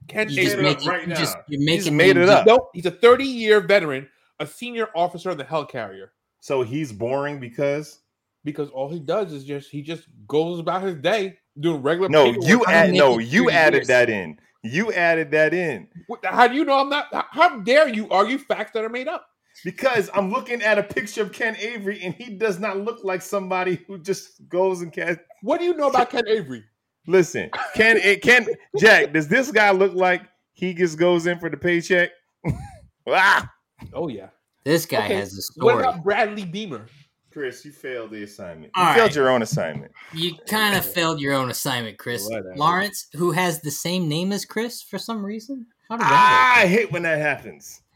Ken 0.08 0.28
you 0.30 0.44
just 0.44 0.58
made 0.58 0.66
it 0.66 0.68
Avery. 0.68 0.68
up 0.72 0.78
make 0.80 0.86
it, 0.86 0.90
right 0.90 1.02
you 1.04 1.08
now. 1.08 1.16
just 1.16 1.38
you're 1.48 1.60
He 1.60 1.66
making 1.66 1.82
just 1.82 1.92
made 1.92 2.18
it 2.18 2.30
up. 2.30 2.46
Nope. 2.48 2.70
He's 2.74 2.86
a 2.88 2.92
30 2.92 3.24
year 3.26 3.62
veteran, 3.62 4.10
a 4.40 4.48
senior 4.48 4.90
officer 4.96 5.30
of 5.30 5.38
the 5.38 5.46
Helicarrier. 5.46 6.10
So 6.46 6.62
he's 6.62 6.94
boring 6.94 7.40
because 7.40 8.02
Because 8.44 8.70
all 8.70 8.88
he 8.88 9.00
does 9.00 9.34
is 9.34 9.44
just 9.44 9.72
he 9.72 9.82
just 9.82 10.04
goes 10.28 10.60
about 10.60 10.84
his 10.84 10.96
day 10.96 11.40
doing 11.60 11.82
regular. 11.82 12.08
no, 12.10 12.26
you 12.26 12.64
add 12.68 12.94
no, 12.94 13.18
you 13.18 13.50
added 13.50 13.78
years? 13.78 13.88
that 13.88 14.10
in. 14.12 14.38
You 14.62 14.92
added 14.94 15.32
that 15.32 15.54
in 15.56 15.88
How 16.24 16.48
do 16.48 16.54
you 16.56 16.64
know 16.66 16.78
I'm 16.80 16.90
not? 16.90 17.08
how- 17.32 17.60
dare 17.62 17.88
you 17.90 18.08
argue 18.10 18.38
facts 18.38 18.72
that 18.74 18.84
are 18.84 18.90
made 18.90 19.08
up? 19.08 19.26
because 19.64 20.10
I'm 20.14 20.30
looking 20.32 20.62
at 20.62 20.78
a 20.78 20.84
picture 20.84 21.22
of 21.24 21.32
Ken 21.32 21.56
Avery 21.56 22.00
and 22.04 22.14
he 22.14 22.36
does 22.36 22.60
not 22.60 22.78
look 22.78 23.04
like 23.04 23.22
somebody 23.24 23.80
who 23.88 23.98
just 23.98 24.48
goes 24.50 24.82
and 24.82 24.92
cast. 24.94 25.20
What 25.42 25.60
do 25.60 25.66
you 25.66 25.74
know 25.76 25.88
about 25.90 26.10
Ken 26.12 26.28
Avery? 26.28 26.64
Listen, 27.08 27.50
Ken, 27.74 27.98
it 27.98 28.22
Ken 28.22 28.46
Jack, 28.80 29.14
does 29.14 29.28
this 29.30 29.52
guy 29.52 29.72
look 29.72 29.94
like 29.96 30.22
he 30.54 30.74
just 30.76 30.98
goes 31.00 31.26
in 31.26 31.40
for 31.40 31.50
the 31.50 31.58
paycheck? 31.58 32.12
ah, 33.08 33.50
Oh 33.94 34.10
yeah. 34.10 34.28
This 34.66 34.86
guy 34.86 35.06
Okay, 35.06 35.16
has 35.16 35.34
a 35.38 35.42
story. 35.42 35.76
What 35.76 35.80
about 35.86 36.04
Bradley 36.04 36.44
Beamer? 36.44 36.88
Chris, 37.32 37.64
you 37.66 37.72
failed 37.72 38.12
the 38.12 38.24
assignment. 38.24 38.72
You 38.76 38.82
All 38.84 38.94
failed 38.94 39.08
right. 39.10 39.16
your 39.16 39.30
own 39.30 39.42
assignment. 39.42 39.92
You 40.14 40.36
kind 40.48 40.76
of 40.76 40.86
failed 40.94 41.20
your 41.22 41.34
own 41.34 41.50
assignment, 41.52 41.98
Chris. 41.98 42.26
Whatever. 42.28 42.56
Lawrence, 42.56 43.08
who 43.14 43.32
has 43.32 43.62
the 43.62 43.72
same 43.72 44.08
name 44.10 44.32
as 44.32 44.46
Chris 44.46 44.82
for 44.82 44.98
some 44.98 45.24
reason. 45.26 45.68
How 45.90 45.98
did 45.98 46.06
Ah, 46.06 46.08
that 46.08 46.62
I 46.64 46.68
hate 46.68 46.92
when 46.92 47.04
that 47.04 47.20
happens. 47.20 47.82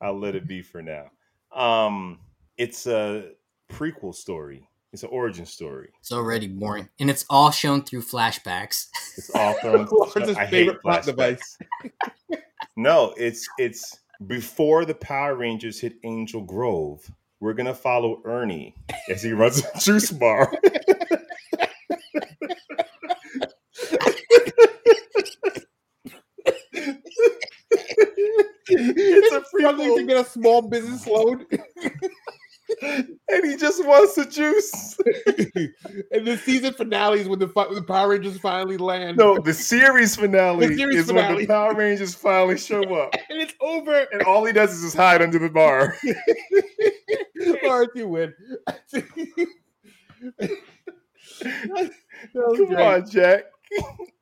I'll 0.00 0.18
let 0.18 0.34
it 0.34 0.46
be 0.46 0.62
for 0.62 0.82
now. 0.82 1.10
Um, 1.54 2.20
it's 2.56 2.86
a 2.86 3.30
prequel 3.70 4.14
story. 4.14 4.68
It's 4.92 5.02
an 5.02 5.08
origin 5.10 5.44
story. 5.44 5.90
It's 6.00 6.12
already 6.12 6.46
boring, 6.46 6.88
and 7.00 7.10
it's 7.10 7.24
all 7.28 7.50
shown 7.50 7.82
through 7.82 8.02
flashbacks. 8.02 8.86
It's 9.16 9.30
all 9.34 9.54
from 9.54 9.86
Lawrence's 9.92 10.36
I 10.36 10.46
favorite 10.46 10.80
plot 10.82 11.04
device. 11.04 11.58
No, 12.76 13.12
it's 13.16 13.48
it's 13.58 13.98
before 14.26 14.84
the 14.84 14.94
Power 14.94 15.34
Rangers 15.34 15.80
hit 15.80 15.94
Angel 16.04 16.42
Grove. 16.42 17.10
We're 17.40 17.54
gonna 17.54 17.74
follow 17.74 18.22
Ernie 18.24 18.74
as 19.08 19.22
he 19.22 19.32
runs 19.32 19.62
a 19.64 19.78
juice 19.78 20.10
bar. 20.10 20.52
it's 28.68 29.32
a 29.32 29.40
free 29.50 29.62
Struggling 29.62 29.96
to 29.96 30.02
prequel, 30.02 30.08
get 30.08 30.26
a 30.26 30.28
small 30.28 30.62
business 30.62 31.06
loan, 31.06 31.46
and 32.84 33.44
he 33.44 33.56
just 33.56 33.84
wants 33.84 34.14
the 34.14 34.24
juice. 34.26 34.96
and 36.12 36.26
the 36.26 36.36
season 36.36 36.72
finale 36.74 37.20
is 37.20 37.28
when 37.28 37.38
the, 37.38 37.46
the 37.46 37.84
Power 37.86 38.10
Rangers 38.10 38.38
finally 38.38 38.76
land. 38.76 39.16
No, 39.16 39.38
the 39.38 39.54
series 39.54 40.16
finale 40.16 40.68
The 40.68 40.76
series 40.76 40.98
is 40.98 41.12
when 41.12 41.36
the 41.36 41.46
Power 41.46 41.74
Rangers 41.74 42.14
finally 42.14 42.58
show 42.58 42.82
up, 43.02 43.14
and 43.30 43.40
it's 43.40 43.54
over. 43.60 44.06
and 44.12 44.22
all 44.22 44.44
he 44.44 44.52
does 44.52 44.72
is 44.72 44.82
just 44.82 44.96
hide 44.96 45.22
under 45.22 45.38
the 45.38 45.50
bar. 45.50 45.96
Lawrence, 47.62 47.92
you 47.94 48.08
win. 48.08 48.34
Come 52.34 52.66
great. 52.66 52.78
on, 52.78 53.08
Jack. 53.08 53.44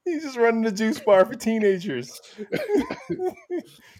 He's 0.04 0.24
just 0.24 0.36
running 0.36 0.62
the 0.62 0.72
juice 0.72 0.98
bar 1.00 1.24
for 1.24 1.34
teenagers. 1.34 2.20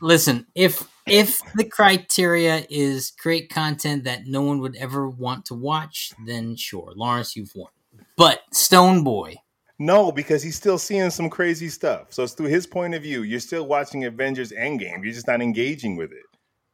Listen, 0.00 0.46
if 0.55 0.88
if 1.07 1.40
the 1.55 1.64
criteria 1.64 2.66
is 2.68 3.12
create 3.18 3.50
content 3.50 4.05
that 4.05 4.26
no 4.26 4.42
one 4.42 4.61
would 4.61 4.76
ever 4.76 5.09
want 5.09 5.44
to 5.46 5.55
watch, 5.55 6.12
then 6.26 6.57
sure, 6.57 6.92
Lawrence, 6.96 7.36
you've 7.36 7.53
won. 7.55 7.70
But 8.16 8.40
Stone 8.53 9.05
Boy, 9.05 9.36
No, 9.78 10.11
because 10.12 10.42
he's 10.42 10.57
still 10.57 10.78
seeing 10.78 11.11
some 11.11 11.30
crazy 11.30 11.68
stuff. 11.68 12.12
So 12.12 12.24
it's 12.24 12.34
through 12.34 12.46
his 12.46 12.66
point 12.66 12.94
of 12.94 13.03
view. 13.03 13.22
You're 13.22 13.40
still 13.40 13.66
watching 13.66 14.05
Avengers 14.05 14.53
Endgame. 14.53 15.03
You're 15.05 15.14
just 15.14 15.26
not 15.28 15.40
engaging 15.40 15.96
with 15.96 16.12
it. 16.12 16.22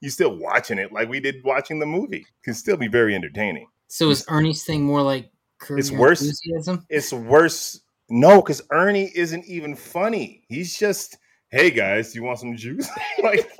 You're 0.00 0.10
still 0.10 0.36
watching 0.36 0.78
it 0.78 0.92
like 0.92 1.08
we 1.08 1.20
did 1.20 1.42
watching 1.44 1.78
the 1.78 1.86
movie. 1.86 2.24
Can 2.44 2.54
still 2.54 2.76
be 2.76 2.88
very 2.88 3.14
entertaining. 3.14 3.66
so 3.88 4.08
is 4.10 4.24
Ernie's 4.28 4.64
thing 4.64 4.84
more 4.84 5.02
like 5.02 5.30
It's 5.70 5.90
worse. 5.90 6.20
Enthusiasm? 6.22 6.86
It's 6.88 7.12
worse. 7.12 7.80
No, 8.10 8.40
because 8.40 8.62
Ernie 8.70 9.10
isn't 9.14 9.44
even 9.46 9.74
funny. 9.76 10.44
He's 10.48 10.78
just, 10.78 11.18
hey 11.50 11.70
guys, 11.70 12.14
you 12.14 12.22
want 12.22 12.38
some 12.38 12.56
juice? 12.56 12.88
like 13.22 13.50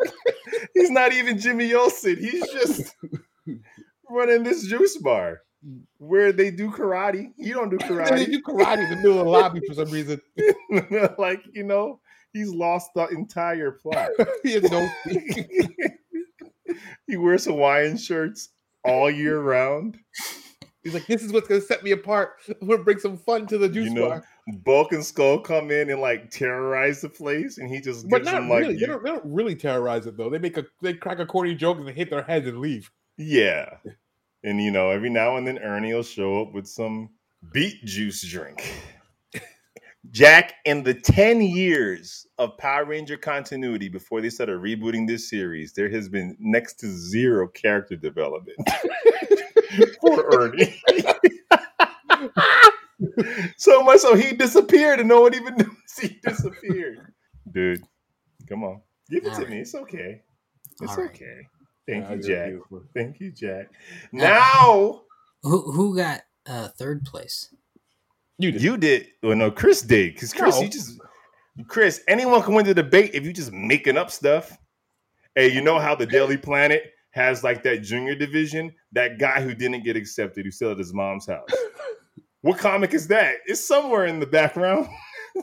he's 0.75 0.91
not 0.91 1.13
even 1.13 1.39
Jimmy 1.39 1.75
Olsen. 1.75 2.17
He's 2.17 2.51
just 2.51 2.95
running 4.11 4.43
this 4.43 4.67
juice 4.67 4.97
bar 4.99 5.43
where 5.99 6.33
they 6.33 6.51
do 6.51 6.71
karate. 6.71 7.33
You 7.37 7.55
don't 7.55 7.69
do 7.71 7.79
And 7.81 7.91
they 7.99 8.25
karate. 8.27 8.33
do 8.33 8.43
karate 8.43 8.85
in 8.85 8.91
the 8.91 8.97
middle 8.97 9.19
of 9.19 9.25
the 9.27 9.31
lobby 9.31 9.61
for 9.67 9.75
some 9.75 9.91
reason. 9.91 10.21
like 11.19 11.45
you 11.53 11.65
know, 11.65 12.01
he's 12.33 12.51
lost 12.51 12.91
the 12.95 13.07
entire 13.09 13.73
plot. 13.73 14.11
he 14.43 14.53
has 14.53 14.63
no. 14.71 14.89
he 17.07 17.17
wears 17.17 17.45
Hawaiian 17.45 17.97
shirts 17.99 18.51
all 18.85 19.11
year 19.11 19.39
round. 19.41 19.99
He's 20.85 20.95
like, 20.95 21.07
this 21.07 21.23
is 21.23 21.33
what's 21.33 21.49
gonna 21.49 21.61
set 21.61 21.83
me 21.83 21.91
apart. 21.91 22.37
I'm 22.61 22.69
gonna 22.69 22.83
bring 22.83 22.99
some 22.99 23.17
fun 23.17 23.47
to 23.49 23.59
the 23.59 23.69
juice 23.69 23.89
you 23.89 23.95
know, 23.95 24.09
bar. 24.09 24.25
Bulk 24.65 24.93
and 24.93 25.05
Skull 25.05 25.41
come 25.41 25.71
in 25.71 25.91
and 25.91 26.01
like 26.01 26.31
terrorize 26.31 27.01
the 27.01 27.09
place, 27.09 27.59
and 27.59 27.69
he 27.69 27.81
just 27.81 28.09
But 28.09 28.19
gives 28.19 28.33
not 28.33 28.41
them 28.41 28.49
like, 28.49 28.61
really. 28.61 28.77
They 28.77 28.87
don't, 28.87 29.03
they 29.05 29.11
don't 29.11 29.25
really 29.27 29.55
terrorize 29.55 30.07
it 30.07 30.17
though. 30.17 30.31
They 30.31 30.39
make 30.39 30.57
a 30.57 30.65
they 30.83 30.95
crack 30.95 31.19
a 31.19 31.27
corny 31.27 31.55
joke 31.55 31.79
and 31.79 31.87
they 31.89 31.93
hit 31.93 32.11
their 32.11 32.23
heads 32.23 32.47
and 32.47 32.59
leave. 32.61 32.91
yeah. 33.17 33.69
And 34.45 34.63
you 34.63 34.71
know, 34.71 34.91
every 34.91 35.11
now 35.11 35.37
and 35.37 35.45
then 35.47 35.59
Ernie 35.59 35.93
will 35.93 36.05
show 36.05 36.41
up 36.43 36.53
with 36.55 36.67
some 36.69 37.11
beet 37.53 37.85
juice 37.85 38.23
drink. 38.23 38.73
Jack, 40.13 40.55
in 40.65 40.85
the 40.85 40.95
10 40.95 41.43
years 41.43 42.25
of 42.39 42.57
Power 42.57 42.85
Ranger 42.85 43.17
continuity 43.17 43.89
before 43.89 44.21
they 44.21 44.31
started 44.31 44.61
rebooting 44.61 45.07
this 45.09 45.29
series, 45.29 45.73
there 45.73 45.89
has 45.91 46.09
been 46.09 46.37
next 46.39 46.75
to 46.81 46.87
zero 46.87 47.49
character 47.49 47.97
development 47.97 48.57
for 50.01 50.41
Ernie. 50.41 50.81
so 53.57 53.83
much 53.83 54.01
so 54.01 54.15
he 54.15 54.35
disappeared 54.35 55.01
and 55.01 55.09
no 55.09 55.21
one 55.23 55.35
even 55.35 55.55
knew 55.59 55.71
he 56.01 56.19
disappeared. 56.25 56.99
Dude, 57.51 57.83
come 58.49 58.65
on. 58.65 58.81
Give 59.11 59.25
it 59.25 59.31
All 59.31 59.37
to 59.37 59.43
right. 59.43 59.51
me. 59.51 59.59
It's 59.61 59.75
okay. 59.75 60.23
It's 60.83 60.93
All 60.93 61.05
right. 61.05 61.11
okay. 61.11 61.41
Thank 61.87 62.05
Yeah, 62.05 62.15
you, 62.15 62.23
Jack. 62.23 62.71
with 62.71 62.83
you. 62.83 62.89
Thank 62.95 63.21
you, 63.21 63.33
Jack. 63.33 63.69
Now 64.13 65.03
Who 65.43 65.73
who 65.73 65.97
got 65.97 66.23
uh, 66.47 66.69
third 66.69 67.05
place? 67.05 67.55
You 68.39 68.53
did. 68.53 68.63
you 68.63 68.77
did. 68.77 69.09
Well, 69.23 69.37
no, 69.37 69.51
Chris 69.51 69.83
did. 69.83 70.15
Because 70.15 70.33
Chris, 70.33 70.57
No. 70.57 70.63
you 70.63 70.69
just 70.69 71.01
Chris. 71.67 72.03
Anyone 72.07 72.43
can 72.43 72.55
win 72.55 72.67
the 72.67 72.75
debate 72.75 73.13
if 73.15 73.25
you 73.25 73.33
just 73.33 73.53
making 73.53 73.97
up 73.97 74.11
stuff. 74.11 74.57
Hey, 75.35 75.53
you 75.53 75.61
know 75.63 75.79
how 75.79 75.95
the 75.95 76.07
Daily 76.07 76.37
Planet 76.37 76.83
has 77.19 77.45
like 77.45 77.63
that 77.65 77.83
junior 77.83 78.15
division? 78.15 78.73
That 78.93 79.19
guy 79.19 79.43
who 79.43 79.55
didn't 79.55 79.85
get 79.85 79.97
accepted, 79.97 80.45
who's 80.45 80.57
still 80.57 80.71
at 80.73 80.79
his 80.79 80.95
mom's 80.95 81.27
house. 81.27 81.49
what 82.43 82.59
comic 82.59 82.95
is 82.95 83.07
that? 83.09 83.37
It's 83.47 83.67
somewhere 83.67 84.07
in 84.07 84.21
the 84.21 84.27
background. 84.27 84.89
yeah, 85.35 85.43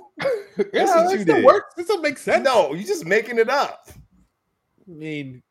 what 0.57 0.73
that 0.73 1.11
you 1.11 1.21
still 1.21 1.35
did. 1.35 1.45
works. 1.45 1.75
This 1.75 1.87
will 1.89 2.01
make 2.01 2.17
sense. 2.17 2.43
no, 2.43 2.73
you're 2.73 2.87
just 2.87 3.05
making 3.05 3.37
it 3.37 3.49
up. 3.49 3.87
I 3.89 4.91
mean, 4.91 5.43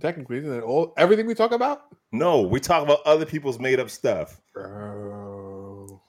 technically, 0.00 0.38
isn't 0.38 0.52
it 0.52 0.62
all 0.62 0.92
everything 0.96 1.26
we 1.26 1.34
talk 1.34 1.52
about? 1.52 1.82
No, 2.12 2.42
we 2.42 2.60
talk 2.60 2.82
about 2.82 3.00
other 3.04 3.26
people's 3.26 3.58
made 3.58 3.80
up 3.80 3.90
stuff. 3.90 4.40
Oh. 4.56 6.00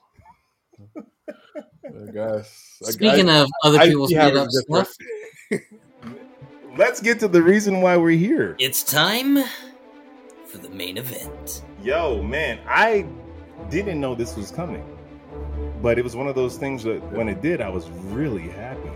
I 0.96 2.12
guess. 2.12 2.78
Speaking 2.82 3.28
I- 3.28 3.40
of 3.40 3.48
other 3.64 3.78
people's 3.80 4.10
see 4.10 4.16
how 4.16 4.28
made 4.28 4.36
up 4.36 4.50
stuff, 4.50 4.92
Let's 6.78 7.00
get 7.00 7.18
to 7.18 7.26
the 7.26 7.42
reason 7.42 7.80
why 7.80 7.96
we're 7.96 8.16
here. 8.16 8.54
It's 8.60 8.84
time 8.84 9.36
for 10.46 10.58
the 10.58 10.68
main 10.68 10.96
event. 10.96 11.64
Yo, 11.82 12.22
man, 12.22 12.60
I 12.68 13.04
didn't 13.68 14.00
know 14.00 14.14
this 14.14 14.36
was 14.36 14.52
coming. 14.52 14.86
But 15.82 15.98
it 15.98 16.04
was 16.04 16.14
one 16.14 16.28
of 16.28 16.36
those 16.36 16.56
things 16.56 16.84
that 16.84 17.02
when 17.10 17.28
it 17.28 17.42
did, 17.42 17.60
I 17.60 17.68
was 17.68 17.90
really 17.90 18.48
happy 18.48 18.90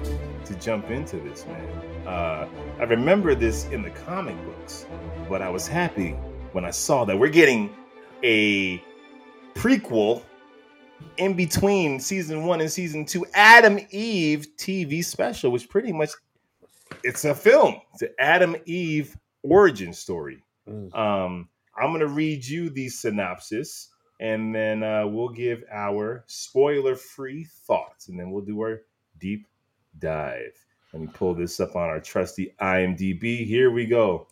to 0.44 0.54
jump 0.60 0.90
into 0.90 1.16
this, 1.16 1.44
man. 1.44 2.06
Uh, 2.06 2.48
I 2.78 2.84
remember 2.84 3.34
this 3.34 3.64
in 3.70 3.82
the 3.82 3.90
comic 3.90 4.36
books, 4.44 4.86
but 5.28 5.42
I 5.42 5.48
was 5.48 5.66
happy 5.66 6.12
when 6.52 6.64
I 6.64 6.70
saw 6.70 7.04
that 7.06 7.18
we're 7.18 7.30
getting 7.30 7.74
a 8.22 8.78
prequel 9.54 10.22
in 11.16 11.34
between 11.34 11.98
season 11.98 12.46
one 12.46 12.60
and 12.60 12.70
season 12.70 13.04
two, 13.04 13.26
Atom 13.34 13.80
Eve 13.90 14.46
TV 14.56 15.04
special, 15.04 15.50
which 15.50 15.68
pretty 15.68 15.92
much 15.92 16.10
it's 17.02 17.24
a 17.24 17.34
film. 17.34 17.76
It's 17.94 18.02
an 18.02 18.14
Atom 18.18 18.56
Eve 18.66 19.16
origin 19.42 19.92
story. 19.92 20.42
Mm. 20.68 20.94
Um, 20.96 21.48
I'm 21.76 21.90
going 21.90 22.00
to 22.00 22.08
read 22.08 22.44
you 22.46 22.70
the 22.70 22.88
synopsis 22.88 23.88
and 24.20 24.54
then 24.54 24.82
uh, 24.82 25.06
we'll 25.06 25.30
give 25.30 25.64
our 25.72 26.24
spoiler 26.26 26.94
free 26.94 27.44
thoughts 27.66 28.08
and 28.08 28.18
then 28.18 28.30
we'll 28.30 28.44
do 28.44 28.60
our 28.60 28.82
deep 29.18 29.46
dive. 29.98 30.52
Let 30.92 31.02
me 31.02 31.08
pull 31.12 31.34
this 31.34 31.58
up 31.58 31.74
on 31.74 31.88
our 31.88 32.00
trusty 32.00 32.54
IMDb. 32.60 33.46
Here 33.46 33.70
we 33.70 33.86
go. 33.86 34.28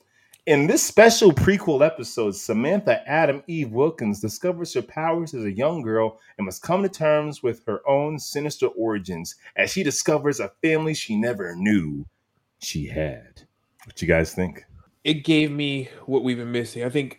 In 0.46 0.66
this 0.66 0.82
special 0.82 1.32
prequel 1.32 1.84
episode, 1.84 2.34
Samantha 2.34 3.08
Atom 3.08 3.42
Eve 3.46 3.72
Wilkins 3.72 4.20
discovers 4.20 4.74
her 4.74 4.82
powers 4.82 5.34
as 5.34 5.44
a 5.44 5.52
young 5.52 5.82
girl 5.82 6.18
and 6.38 6.44
must 6.44 6.62
come 6.62 6.82
to 6.82 6.88
terms 6.88 7.42
with 7.42 7.64
her 7.66 7.86
own 7.88 8.18
sinister 8.18 8.66
origins 8.68 9.36
as 9.56 9.70
she 9.70 9.82
discovers 9.82 10.40
a 10.40 10.52
family 10.62 10.94
she 10.94 11.16
never 11.16 11.54
knew 11.56 12.06
she 12.60 12.86
had. 12.86 13.42
What 13.84 14.00
you 14.00 14.08
guys 14.08 14.34
think? 14.34 14.64
It 15.04 15.24
gave 15.24 15.50
me 15.50 15.88
what 16.06 16.22
we've 16.22 16.36
been 16.36 16.52
missing. 16.52 16.84
I 16.84 16.90
think 16.90 17.18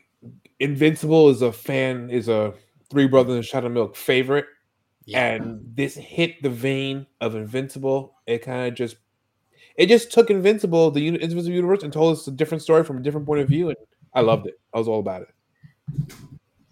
Invincible 0.60 1.30
is 1.30 1.42
a 1.42 1.52
fan, 1.52 2.10
is 2.10 2.30
a 2.30 2.54
Three 2.90 3.08
Brothers 3.08 3.36
and 3.36 3.46
Shot 3.46 3.66
of 3.66 3.72
Milk 3.72 3.96
favorite. 3.96 4.46
Yeah. 5.06 5.26
And 5.26 5.62
this 5.76 5.96
hit 5.96 6.42
the 6.44 6.50
vein 6.50 7.08
of 7.20 7.36
Invincible. 7.36 8.16
It 8.28 8.44
kind 8.44 8.68
of 8.68 8.76
just 8.76 8.98
it 9.76 9.88
just 9.88 10.12
took 10.12 10.30
Invincible, 10.30 10.92
the 10.92 11.08
Invincible 11.08 11.44
universe, 11.44 11.84
and 11.84 11.92
told 11.92 12.18
us 12.18 12.28
a 12.28 12.32
different 12.32 12.62
story 12.62 12.84
from 12.84 12.98
a 12.98 13.02
different 13.02 13.26
point 13.26 13.42
of 13.42 13.48
view, 13.48 13.70
and 13.70 13.78
I 14.14 14.22
loved 14.22 14.48
it. 14.48 14.60
I 14.74 14.78
was 14.78 14.88
all 14.88 15.00
about 15.00 15.24
it. 15.24 15.30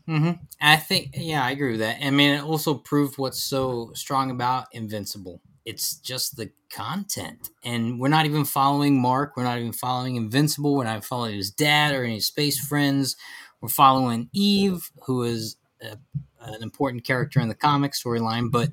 hmm 0.06 0.32
I 0.62 0.76
think, 0.78 1.12
yeah, 1.14 1.44
I 1.44 1.52
agree 1.52 1.72
with 1.72 1.80
that. 1.80 1.98
I 2.04 2.12
mean, 2.12 2.36
it 2.36 2.44
also 2.44 2.74
proved 2.76 3.18
what's 3.18 3.42
so 3.42 3.92
strong 3.96 4.30
about 4.32 4.68
Invincible. 4.74 5.42
It's 5.66 5.96
just 5.98 6.38
the 6.38 6.52
content, 6.72 7.50
and 7.64 8.00
we're 8.00 8.08
not 8.10 8.26
even 8.26 8.46
following 8.46 9.02
Mark. 9.02 9.36
We're 9.36 9.44
not 9.44 9.58
even 9.60 9.72
following 9.72 10.16
Invincible. 10.16 10.76
We're 10.76 10.86
not 10.86 11.06
following 11.06 11.36
his 11.36 11.52
dad 11.52 11.94
or 11.94 12.04
any 12.04 12.20
space 12.20 12.60
friends. 12.60 13.16
We're 13.62 13.70
following 13.70 14.30
Eve, 14.34 14.90
who 15.06 15.24
is 15.24 15.58
a, 15.82 15.98
an 16.42 16.64
important 16.64 17.04
character 17.04 17.40
in 17.40 17.50
the 17.50 17.56
comic 17.56 17.94
storyline, 17.94 18.52
but 18.52 18.70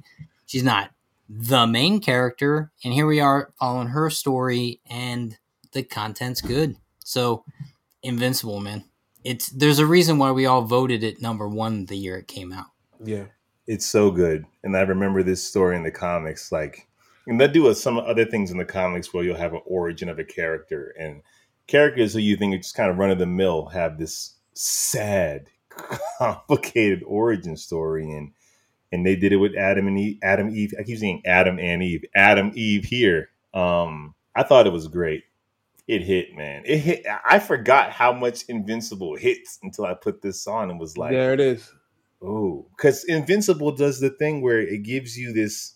she's 0.47 0.65
not 0.65 0.91
the 1.29 1.67
main 1.67 2.01
character. 2.01 2.71
And 2.85 2.95
here 2.95 3.07
we 3.07 3.21
are 3.21 3.53
following 3.59 3.89
her 3.89 4.11
story, 4.11 4.81
and 4.89 5.37
the 5.73 5.83
content's 5.83 6.41
good. 6.41 6.77
So, 7.05 7.45
Invincible, 8.03 8.61
man 8.61 8.85
it's 9.27 9.49
there's 9.49 9.81
a 9.81 9.87
reason 9.87 10.19
why 10.19 10.31
we 10.31 10.47
all 10.47 10.63
voted 10.63 11.03
it 11.03 11.21
number 11.21 11.49
one 11.49 11.87
the 11.87 11.97
year 11.97 12.17
it 12.17 12.29
came 12.29 12.53
out. 12.53 12.67
Yeah. 13.05 13.25
It's 13.67 13.87
so 13.87 14.11
good. 14.11 14.47
And 14.63 14.77
I 14.77 14.83
remember 14.83 15.23
this 15.23 15.43
story 15.43 15.77
in 15.77 15.83
the 15.83 15.91
comics. 15.91 16.53
Like, 16.53 16.87
and 17.27 17.41
they 17.41 17.49
do 17.49 17.73
some 17.75 17.99
other 17.99 18.25
things 18.25 18.51
in 18.51 18.59
the 18.59 18.65
comics 18.65 19.13
where 19.13 19.25
you'll 19.25 19.37
have 19.37 19.55
an 19.55 19.63
origin 19.67 20.09
of 20.09 20.19
a 20.19 20.25
character, 20.25 20.95
and 20.99 21.23
characters 21.67 22.13
who 22.13 22.21
you 22.21 22.37
think 22.37 22.55
are 22.55 22.59
just 22.59 22.77
kind 22.77 22.91
of 22.91 22.99
run 22.99 23.11
of 23.11 23.19
the 23.19 23.27
mill 23.27 23.67
have 23.67 23.99
this 23.99 24.35
sad, 24.55 25.49
complicated 26.19 27.03
origin 27.07 27.57
story. 27.57 28.11
And 28.11 28.33
and 28.93 29.05
they 29.05 29.17
did 29.17 29.33
it 29.33 29.37
with 29.37 29.57
Adam 29.57 29.89
and 29.89 29.99
Eve. 29.99 30.19
Atom 30.23 30.51
Eve. 30.51 30.75
I 30.79 30.83
keep 30.83 30.99
saying 30.99 31.23
Adam 31.25 31.59
and 31.59 31.83
Eve. 31.83 32.05
Atom 32.15 32.53
Eve 32.55 32.85
here. 32.85 33.31
Um, 33.53 34.15
I 34.35 34.43
thought 34.43 34.67
it 34.67 34.73
was 34.73 34.87
great. 34.89 35.25
It 35.89 36.03
hit, 36.03 36.35
man. 36.35 36.63
It 36.65 36.79
hit. 36.79 37.07
I 37.25 37.39
forgot 37.39 37.91
how 37.91 38.13
much 38.13 38.45
Invincible 38.49 39.17
hits 39.17 39.59
until 39.63 39.87
I 39.87 39.95
put 39.95 40.21
this 40.21 40.47
on 40.47 40.71
and 40.71 40.81
was 40.81 40.97
like, 40.97 41.13
there 41.13 41.33
it 41.33 41.41
is. 41.41 41.73
Oh, 42.23 42.67
because 42.77 43.05
Invincible 43.05 43.73
does 43.73 44.01
the 44.01 44.11
thing 44.11 44.41
where 44.43 44.61
it 44.61 44.83
gives 44.83 45.17
you 45.19 45.33
this 45.33 45.75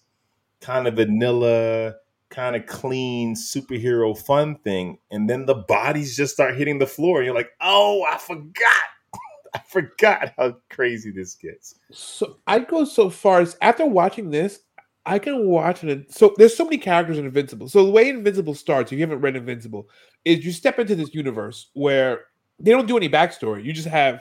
kind 0.60 0.86
of 0.86 0.94
vanilla, 0.94 1.94
kind 2.30 2.56
of 2.56 2.66
clean 2.66 3.34
superhero 3.34 4.16
fun 4.16 4.56
thing, 4.56 4.98
and 5.10 5.28
then 5.28 5.46
the 5.46 5.54
bodies 5.54 6.16
just 6.16 6.34
start 6.34 6.56
hitting 6.56 6.78
the 6.78 6.86
floor, 6.86 7.18
and 7.18 7.26
you're 7.26 7.34
like, 7.34 7.50
"Oh, 7.60 8.04
I 8.04 8.18
forgot, 8.18 8.88
I 9.54 9.60
forgot 9.68 10.32
how 10.38 10.56
crazy 10.70 11.10
this 11.10 11.34
gets." 11.34 11.74
So 11.92 12.38
I'd 12.46 12.68
go 12.68 12.84
so 12.84 13.10
far 13.10 13.40
as 13.40 13.56
after 13.60 13.86
watching 13.86 14.30
this, 14.30 14.60
I 15.06 15.18
can 15.18 15.46
watch 15.46 15.84
it. 15.84 16.12
So 16.12 16.34
there's 16.36 16.56
so 16.56 16.64
many 16.64 16.78
characters 16.78 17.18
in 17.18 17.26
Invincible. 17.26 17.68
So 17.68 17.84
the 17.84 17.90
way 17.90 18.08
Invincible 18.08 18.54
starts, 18.54 18.92
if 18.92 18.98
you 18.98 19.04
haven't 19.04 19.20
read 19.20 19.36
Invincible, 19.36 19.88
is 20.24 20.44
you 20.44 20.52
step 20.52 20.78
into 20.78 20.94
this 20.94 21.14
universe 21.14 21.70
where 21.74 22.22
they 22.58 22.70
don't 22.70 22.86
do 22.88 22.96
any 22.96 23.08
backstory. 23.08 23.64
You 23.64 23.72
just 23.72 23.88
have 23.88 24.20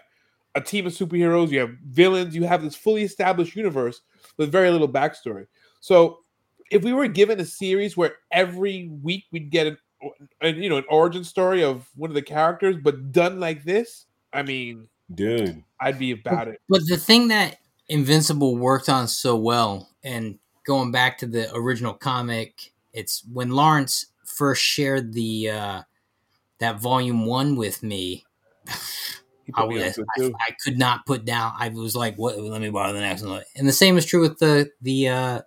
a 0.55 0.61
team 0.61 0.87
of 0.87 0.93
superheroes, 0.93 1.49
you 1.49 1.59
have 1.59 1.75
villains, 1.87 2.35
you 2.35 2.43
have 2.43 2.63
this 2.63 2.75
fully 2.75 3.03
established 3.03 3.55
universe 3.55 4.01
with 4.37 4.51
very 4.51 4.69
little 4.71 4.89
backstory. 4.89 5.47
So 5.79 6.19
if 6.71 6.83
we 6.83 6.93
were 6.93 7.07
given 7.07 7.39
a 7.39 7.45
series 7.45 7.95
where 7.95 8.15
every 8.31 8.89
week 9.01 9.25
we'd 9.31 9.49
get 9.49 9.67
an, 9.67 9.77
an 10.41 10.61
you 10.61 10.69
know 10.69 10.77
an 10.77 10.85
origin 10.89 11.23
story 11.23 11.63
of 11.63 11.87
one 11.95 12.09
of 12.09 12.15
the 12.15 12.21
characters, 12.21 12.77
but 12.81 13.11
done 13.11 13.39
like 13.39 13.63
this, 13.63 14.05
I 14.33 14.43
mean, 14.43 14.87
Dude, 15.13 15.63
I'd 15.79 15.99
be 15.99 16.11
about 16.11 16.47
it. 16.47 16.61
But 16.69 16.81
the 16.87 16.97
thing 16.97 17.29
that 17.29 17.57
Invincible 17.87 18.57
worked 18.57 18.89
on 18.89 19.07
so 19.07 19.35
well, 19.35 19.89
and 20.03 20.37
going 20.65 20.91
back 20.91 21.17
to 21.19 21.25
the 21.25 21.53
original 21.55 21.93
comic, 21.93 22.71
it's 22.93 23.23
when 23.31 23.49
Lawrence 23.49 24.07
first 24.25 24.61
shared 24.61 25.13
the 25.13 25.49
uh, 25.49 25.81
that 26.59 26.79
volume 26.79 27.25
one 27.25 27.55
with 27.55 27.81
me. 27.83 28.25
I, 29.55 29.63
was, 29.63 29.99
I. 30.17 30.31
I 30.47 30.51
could 30.63 30.77
not 30.77 31.05
put 31.05 31.25
down. 31.25 31.53
I 31.57 31.69
was 31.69 31.95
like, 31.95 32.15
"What? 32.15 32.39
Let 32.39 32.61
me 32.61 32.69
borrow 32.69 32.93
the 32.93 32.99
next 32.99 33.23
one." 33.23 33.43
And 33.55 33.67
the 33.67 33.73
same 33.73 33.97
is 33.97 34.05
true 34.05 34.21
with 34.21 34.39
the 34.39 34.71
the 34.81 35.07
uh, 35.09 35.41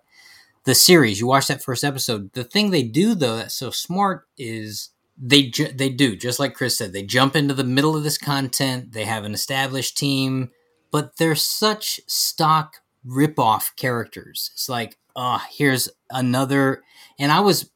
the 0.63 0.75
series. 0.75 1.19
You 1.19 1.27
watch 1.27 1.47
that 1.47 1.63
first 1.63 1.83
episode. 1.83 2.33
The 2.33 2.43
thing 2.43 2.71
they 2.71 2.83
do 2.83 3.15
though 3.15 3.37
that's 3.37 3.55
so 3.55 3.69
smart 3.69 4.27
is 4.37 4.89
they 5.17 5.43
ju- 5.43 5.71
they 5.73 5.89
do 5.89 6.15
just 6.15 6.39
like 6.39 6.55
Chris 6.55 6.77
said. 6.77 6.93
They 6.93 7.03
jump 7.03 7.35
into 7.35 7.53
the 7.53 7.63
middle 7.63 7.95
of 7.95 8.03
this 8.03 8.17
content. 8.17 8.93
They 8.93 9.05
have 9.05 9.23
an 9.23 9.33
established 9.33 9.97
team, 9.97 10.51
but 10.91 11.17
they're 11.17 11.35
such 11.35 12.01
stock 12.07 12.77
rip-off 13.05 13.73
characters. 13.75 14.51
It's 14.53 14.69
like, 14.69 14.97
oh, 15.15 15.43
here's 15.51 15.89
another. 16.09 16.83
And 17.19 17.31
I 17.31 17.41
was 17.41 17.69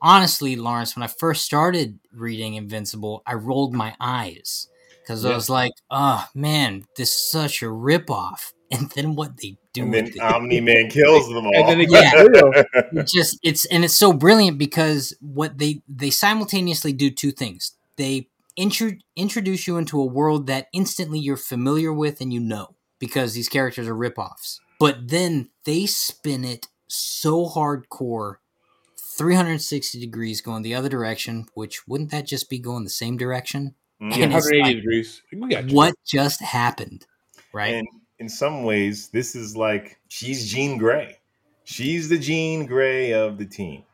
honestly, 0.00 0.56
Lawrence, 0.56 0.96
when 0.96 1.02
I 1.02 1.08
first 1.08 1.44
started 1.44 1.98
reading 2.12 2.54
Invincible, 2.54 3.22
I 3.26 3.34
rolled 3.34 3.74
my 3.74 3.94
eyes 4.00 4.68
because 5.02 5.24
I 5.24 5.34
was 5.34 5.50
like, 5.50 5.72
oh 5.90 6.26
man, 6.34 6.84
this 6.96 7.10
is 7.10 7.30
such 7.30 7.62
a 7.62 7.70
rip-off. 7.70 8.52
And 8.72 8.90
then 8.92 9.16
what 9.16 9.36
they 9.36 9.58
do 9.74 9.82
and 9.82 9.92
then 9.92 10.12
Omni 10.18 10.62
Man 10.62 10.88
kills 10.88 11.28
them 11.28 11.44
all. 11.44 11.52
And 11.54 11.78
then 11.78 11.90
Yeah. 11.90 12.10
it 12.92 13.06
just 13.06 13.38
it's 13.42 13.66
and 13.66 13.84
it's 13.84 13.92
so 13.92 14.14
brilliant 14.14 14.56
because 14.56 15.14
what 15.20 15.58
they 15.58 15.82
they 15.86 16.08
simultaneously 16.08 16.94
do 16.94 17.10
two 17.10 17.32
things 17.32 17.72
they 17.98 18.28
intro, 18.56 18.92
introduce 19.16 19.66
you 19.66 19.76
into 19.76 20.00
a 20.00 20.06
world 20.06 20.46
that 20.46 20.68
instantly 20.72 21.18
you're 21.18 21.36
familiar 21.36 21.92
with 21.92 22.20
and 22.20 22.32
you 22.32 22.40
know 22.40 22.74
because 22.98 23.34
these 23.34 23.48
characters 23.48 23.88
are 23.88 23.94
ripoffs 23.94 24.58
but 24.78 25.08
then 25.08 25.50
they 25.64 25.86
spin 25.86 26.44
it 26.44 26.68
so 26.88 27.46
hardcore 27.46 28.36
360 29.18 30.00
degrees 30.00 30.40
going 30.40 30.62
the 30.62 30.74
other 30.74 30.88
direction 30.88 31.46
which 31.54 31.86
wouldn't 31.86 32.10
that 32.10 32.26
just 32.26 32.48
be 32.48 32.58
going 32.58 32.84
the 32.84 32.90
same 32.90 33.16
direction 33.16 33.74
Mhm. 34.02 34.12
And 34.14 34.32
180 34.32 34.62
like, 34.62 34.76
degrees. 34.76 35.22
We 35.32 35.48
got 35.48 35.70
what 35.70 35.94
just 36.04 36.40
happened 36.42 37.06
right 37.52 37.74
And 37.74 37.86
in 38.18 38.28
some 38.28 38.64
ways, 38.64 39.08
this 39.08 39.36
is 39.36 39.56
like 39.56 39.98
she's 40.08 40.50
Jean 40.50 40.76
Grey. 40.76 41.18
She's 41.64 42.08
the 42.08 42.18
Jean 42.18 42.66
Grey 42.66 43.12
of 43.12 43.38
the 43.38 43.46
team. 43.46 43.84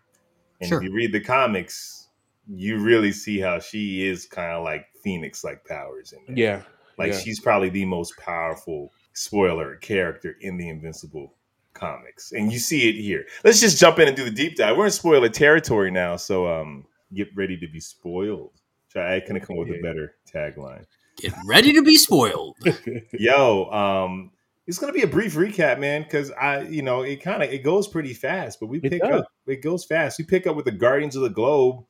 And 0.61 0.69
Sure. 0.69 0.79
if 0.79 0.85
you 0.85 0.95
read 0.95 1.13
the 1.13 1.21
comics, 1.21 2.09
you 2.49 2.79
really 2.79 3.13
see 3.13 3.39
how 3.39 3.61
she 3.61 4.07
is 4.07 4.25
kind 4.25 4.53
of 4.53 4.65
like 4.65 4.87
Phoenix 5.03 5.45
like 5.45 5.65
powers 5.67 6.13
in 6.13 6.21
there. 6.27 6.37
Yeah. 6.37 6.63
Like 6.97 7.13
yeah. 7.13 7.19
she's 7.19 7.39
probably 7.41 7.69
the 7.69 7.85
most 7.85 8.17
powerful 8.17 8.93
spoiler 9.13 9.77
character 9.77 10.37
in 10.41 10.57
the 10.57 10.69
Invincible 10.71 11.35
comics. 11.75 12.33
And 12.33 12.51
you 12.51 12.59
see 12.59 12.89
it 12.89 13.01
here. 13.01 13.27
Let's 13.45 13.61
just 13.61 13.79
jump 13.79 13.99
in 13.99 14.09
and 14.09 14.17
do 14.17 14.25
the 14.25 14.31
deep 14.31 14.57
dive. 14.57 14.77
We're 14.77 14.87
in 14.87 14.91
spoiler 14.91 15.29
territory 15.29 15.91
now, 15.91 16.17
so 16.17 16.49
um 16.49 16.87
get 17.13 17.29
ready 17.37 17.59
to 17.59 17.69
be 17.69 17.81
spoiled. 17.81 18.53
Try 18.91 19.17
I 19.17 19.21
couldn't 19.21 19.43
come 19.43 19.59
up 19.59 19.67
with 19.67 19.79
a 19.79 19.83
better 19.83 20.15
tagline. 20.33 20.85
get 21.17 21.33
ready 21.47 21.73
to 21.75 21.83
be 21.83 21.97
spoiled 21.97 22.57
Yo, 23.13 23.71
um, 23.71 24.31
it's 24.67 24.79
gonna 24.79 24.93
be 24.93 25.03
a 25.03 25.07
brief 25.07 25.35
recap, 25.35 25.79
man, 25.79 26.03
because 26.03 26.31
I, 26.33 26.63
you 26.63 26.83
know, 26.83 27.03
it 27.03 27.23
kind 27.23 27.43
of 27.43 27.51
it 27.51 27.63
goes 27.65 27.89
pretty 27.89 28.15
fast, 28.15 28.61
but 28.61 28.67
we 28.67 28.79
It 28.79 28.91
pick 28.91 29.03
does. 29.03 29.23
up. 29.23 29.33
It 29.47 29.63
goes 29.63 29.85
fast. 29.85 30.19
We 30.19 30.25
pick 30.27 30.47
up 30.47 30.57
with 30.57 30.67
the 30.67 30.73
Guardians 30.73 31.17
of 31.17 31.23
the 31.23 31.31
Globe 31.31 31.85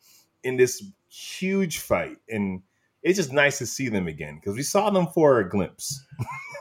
in 0.45 0.57
this 0.57 0.83
huge 1.09 1.79
fight, 1.79 2.17
and 2.29 2.63
it's 3.03 3.17
just 3.17 3.33
nice 3.33 3.59
to 3.59 3.67
see 3.67 3.89
them 3.89 4.07
again 4.09 4.37
because 4.37 4.55
we 4.57 4.63
saw 4.63 4.91
them 4.91 5.09
for 5.09 5.39
a 5.41 5.49
glimpse 5.49 6.05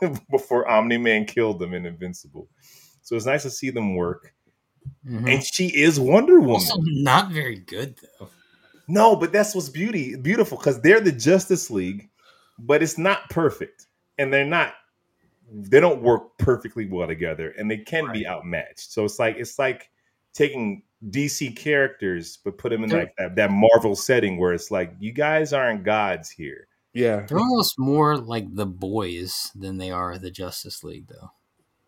before 0.31 0.67
Omni 0.67 0.97
Man 0.97 1.25
killed 1.25 1.59
them 1.59 1.73
in 1.73 1.85
Invincible. 1.85 2.47
So 3.03 3.15
it's 3.15 3.25
nice 3.25 3.43
to 3.43 3.49
see 3.51 3.69
them 3.69 3.95
work. 3.95 4.33
Mhm. 5.07 5.31
And 5.31 5.43
she 5.43 5.67
is 5.67 5.99
Wonder 5.99 6.39
Woman. 6.39 6.55
also 6.55 6.77
not 6.81 7.31
very 7.31 7.59
good 7.59 7.95
though 8.19 8.29
No, 8.87 9.15
but 9.15 9.31
that's 9.31 9.53
what's 9.53 9.69
beauty 9.69 10.15
beautiful 10.15 10.57
because 10.57 10.81
they're 10.81 11.01
the 11.01 11.11
Justice 11.11 11.69
League, 11.69 12.09
but 12.57 12.81
it's 12.81 12.97
not 12.97 13.29
perfect, 13.29 13.87
and 14.17 14.33
they're 14.33 14.45
not. 14.45 14.73
They 15.51 15.79
don't 15.79 16.01
work 16.01 16.37
perfectly 16.37 16.87
well 16.87 17.07
together, 17.07 17.53
and 17.57 17.69
they 17.71 17.77
can 17.77 18.11
be 18.11 18.27
outmatched. 18.27 18.91
So 18.91 19.05
it's 19.05 19.19
like 19.19 19.37
it's 19.37 19.57
like 19.59 19.89
taking 20.33 20.83
DC 21.09 21.55
characters 21.55 22.39
but 22.43 22.57
put 22.57 22.69
them 22.69 22.83
in 22.83 22.89
They're- 22.89 22.99
like 23.01 23.15
that, 23.17 23.35
that 23.35 23.51
Marvel 23.51 23.95
setting 23.95 24.37
where 24.37 24.53
it's 24.53 24.71
like 24.71 24.93
you 24.99 25.11
guys 25.11 25.53
aren't 25.53 25.83
gods 25.83 26.29
here. 26.29 26.67
Yeah. 26.93 27.25
They're 27.27 27.37
almost 27.37 27.77
more 27.77 28.17
like 28.17 28.45
the 28.55 28.65
boys 28.65 29.51
than 29.53 29.77
they 29.77 29.91
are 29.91 30.17
the 30.17 30.31
Justice 30.31 30.83
League, 30.83 31.07
though. 31.07 31.31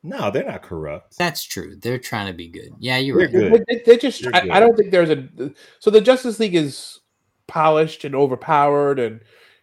No, 0.03 0.31
they're 0.31 0.45
not 0.45 0.61
corrupt. 0.61 1.17
That's 1.17 1.43
true. 1.43 1.75
They're 1.75 1.99
trying 1.99 2.27
to 2.27 2.33
be 2.33 2.47
good. 2.47 2.69
Yeah, 2.79 2.97
you're 2.97 3.17
They're 3.27 3.41
right. 3.49 3.51
good. 3.51 3.65
They, 3.67 3.75
they- 3.75 3.83
they 3.85 3.97
just. 3.97 4.23
They're 4.23 4.35
I, 4.35 4.41
good. 4.41 4.51
I 4.51 4.59
don't 4.59 4.77
think 4.77 4.91
there's 4.91 5.09
a. 5.09 5.27
So 5.79 5.91
the 5.91 6.01
Justice 6.01 6.39
League 6.39 6.55
is 6.55 6.99
polished 7.47 8.05
and 8.05 8.15
overpowered 8.15 8.99
and 8.99 9.19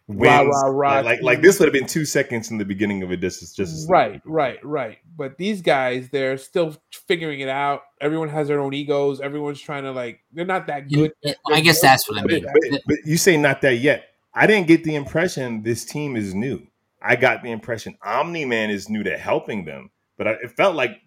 rah 0.09 0.43
Wins. 0.43 0.55
rah 0.64 0.70
rah. 0.70 1.01
Like 1.01 1.22
like 1.22 1.41
this 1.41 1.59
would 1.59 1.66
have 1.66 1.72
been 1.72 1.87
two 1.87 2.05
seconds 2.05 2.51
in 2.51 2.59
the 2.59 2.64
beginning 2.64 3.03
of 3.03 3.11
a 3.11 3.16
Justice 3.16 3.55
Justice 3.55 3.82
League. 3.82 3.91
Right, 3.91 4.20
right, 4.26 4.59
right. 4.64 4.99
But 5.16 5.39
these 5.39 5.62
guys, 5.62 6.11
they're 6.11 6.37
still 6.37 6.76
figuring 6.93 7.41
it 7.41 7.49
out. 7.49 7.82
Everyone 8.01 8.28
has 8.28 8.49
their 8.49 8.61
own 8.61 8.74
egos. 8.74 9.20
Everyone's 9.22 9.61
trying 9.61 9.84
to 9.84 9.93
like. 9.93 10.20
They're 10.32 10.45
not 10.45 10.66
that 10.66 10.91
You- 10.91 11.11
good. 11.24 11.37
I 11.51 11.61
guess 11.62 11.80
that's 11.80 12.09
what 12.11 12.18
I 12.20 12.24
mean. 12.24 12.45
But, 12.70 12.80
but 12.87 12.97
you 13.07 13.16
say 13.16 13.37
not 13.39 13.62
that 13.62 13.76
yet. 13.76 14.05
I 14.34 14.47
didn't 14.47 14.66
get 14.66 14.84
the 14.84 14.97
impression 14.97 15.62
this 15.62 15.87
team 15.87 16.14
is 16.14 16.34
new. 16.34 16.66
I 17.01 17.16
got 17.16 17.43
the 17.43 17.51
impression 17.53 17.97
Omni 18.05 18.45
Man 18.45 18.68
is 18.68 18.91
new 18.91 19.03
to 19.03 19.16
helping 19.16 19.64
them, 19.64 19.91
but 20.16 20.26
I, 20.28 20.30
it 20.32 20.52
felt 20.52 20.74
like 20.76 21.00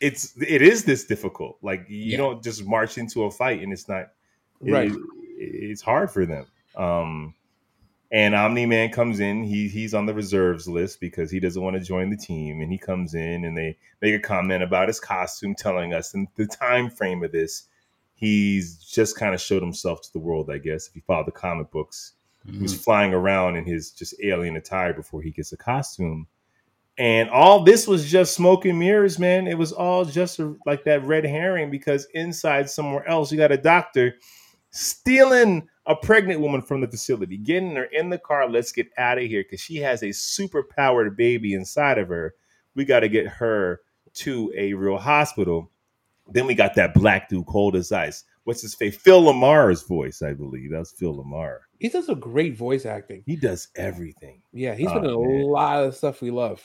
it's 0.00 0.36
it 0.40 0.62
is 0.62 0.84
this 0.84 1.04
difficult. 1.04 1.58
Like 1.62 1.86
you 1.88 2.12
Yeah. 2.12 2.16
don't 2.18 2.42
just 2.42 2.64
march 2.66 2.98
into 2.98 3.24
a 3.24 3.30
fight 3.30 3.62
and 3.62 3.72
it's 3.72 3.88
not 3.88 4.10
it- 4.64 4.72
Right. 4.72 4.92
it's 5.36 5.82
hard 5.82 6.10
for 6.10 6.26
them. 6.26 6.46
Um, 6.76 7.34
and 8.10 8.34
Omni 8.34 8.64
Man 8.66 8.90
comes 8.90 9.20
in. 9.20 9.44
He 9.44 9.68
he's 9.68 9.92
on 9.94 10.06
the 10.06 10.14
reserves 10.14 10.66
list 10.68 11.00
because 11.00 11.30
he 11.30 11.40
doesn't 11.40 11.62
want 11.62 11.74
to 11.76 11.80
join 11.80 12.10
the 12.10 12.16
team. 12.16 12.60
And 12.60 12.70
he 12.72 12.78
comes 12.78 13.14
in 13.14 13.44
and 13.44 13.56
they 13.56 13.76
make 14.00 14.14
a 14.14 14.18
comment 14.20 14.62
about 14.62 14.88
his 14.88 14.98
costume, 15.00 15.54
telling 15.54 15.92
us 15.92 16.14
in 16.14 16.26
the 16.36 16.46
time 16.46 16.88
frame 16.90 17.22
of 17.22 17.32
this, 17.32 17.64
he's 18.14 18.78
just 18.78 19.16
kind 19.18 19.34
of 19.34 19.40
showed 19.40 19.62
himself 19.62 20.00
to 20.02 20.12
the 20.12 20.18
world. 20.18 20.50
I 20.50 20.58
guess 20.58 20.88
if 20.88 20.96
you 20.96 21.02
follow 21.06 21.24
the 21.24 21.30
comic 21.32 21.70
books, 21.70 22.12
he 22.50 22.58
was 22.58 22.74
Mhm. 22.74 22.82
flying 22.84 23.12
around 23.14 23.56
in 23.56 23.64
his 23.64 23.90
just 23.90 24.14
alien 24.22 24.56
attire 24.56 24.94
before 24.94 25.20
he 25.22 25.30
gets 25.30 25.52
a 25.52 25.56
costume. 25.56 26.26
And 26.98 27.30
all 27.30 27.62
this 27.62 27.86
was 27.86 28.10
just 28.10 28.34
smoke 28.34 28.64
and 28.64 28.78
mirrors, 28.78 29.18
man. 29.20 29.46
It 29.46 29.56
was 29.56 29.70
all 29.72 30.04
just 30.04 30.40
a, 30.40 30.56
like 30.66 30.82
that 30.84 31.04
red 31.04 31.24
herring 31.24 31.70
because 31.70 32.08
inside 32.12 32.68
somewhere 32.68 33.08
else, 33.08 33.30
you 33.30 33.38
got 33.38 33.52
a 33.52 33.56
doctor 33.56 34.16
stealing 34.70 35.68
a 35.86 35.94
pregnant 35.96 36.40
woman 36.40 36.60
from 36.60 36.80
the 36.80 36.88
facility, 36.88 37.36
getting 37.38 37.76
her 37.76 37.84
in 37.84 38.10
the 38.10 38.18
car. 38.18 38.48
Let's 38.50 38.72
get 38.72 38.88
out 38.98 39.18
of 39.18 39.24
here 39.24 39.42
because 39.42 39.60
she 39.60 39.76
has 39.76 40.02
a 40.02 40.12
super 40.12 40.62
powered 40.62 41.16
baby 41.16 41.54
inside 41.54 41.98
of 41.98 42.08
her. 42.08 42.34
We 42.74 42.84
got 42.84 43.00
to 43.00 43.08
get 43.08 43.26
her 43.28 43.80
to 44.14 44.52
a 44.56 44.74
real 44.74 44.98
hospital. 44.98 45.70
Then 46.30 46.46
we 46.46 46.54
got 46.54 46.74
that 46.74 46.94
black 46.94 47.28
dude, 47.28 47.46
cold 47.46 47.76
as 47.76 47.90
ice. 47.92 48.24
What's 48.44 48.62
his 48.62 48.74
face? 48.74 48.96
Phil 48.96 49.22
LaMarr's 49.22 49.82
voice, 49.82 50.20
I 50.22 50.32
believe. 50.32 50.70
That's 50.72 50.92
Phil 50.92 51.14
LaMarr. 51.14 51.58
He 51.78 51.88
does 51.88 52.08
a 52.08 52.14
great 52.14 52.56
voice 52.56 52.86
acting. 52.86 53.22
He 53.24 53.36
does 53.36 53.68
everything. 53.76 54.42
Yeah, 54.52 54.74
he's 54.74 54.88
Oh, 54.88 54.94
been 54.94 55.04
in 55.04 55.10
a 55.14 55.18
man. 55.18 55.42
lot 55.44 55.84
of 55.84 55.94
stuff 55.94 56.20
we 56.20 56.30
love. 56.30 56.62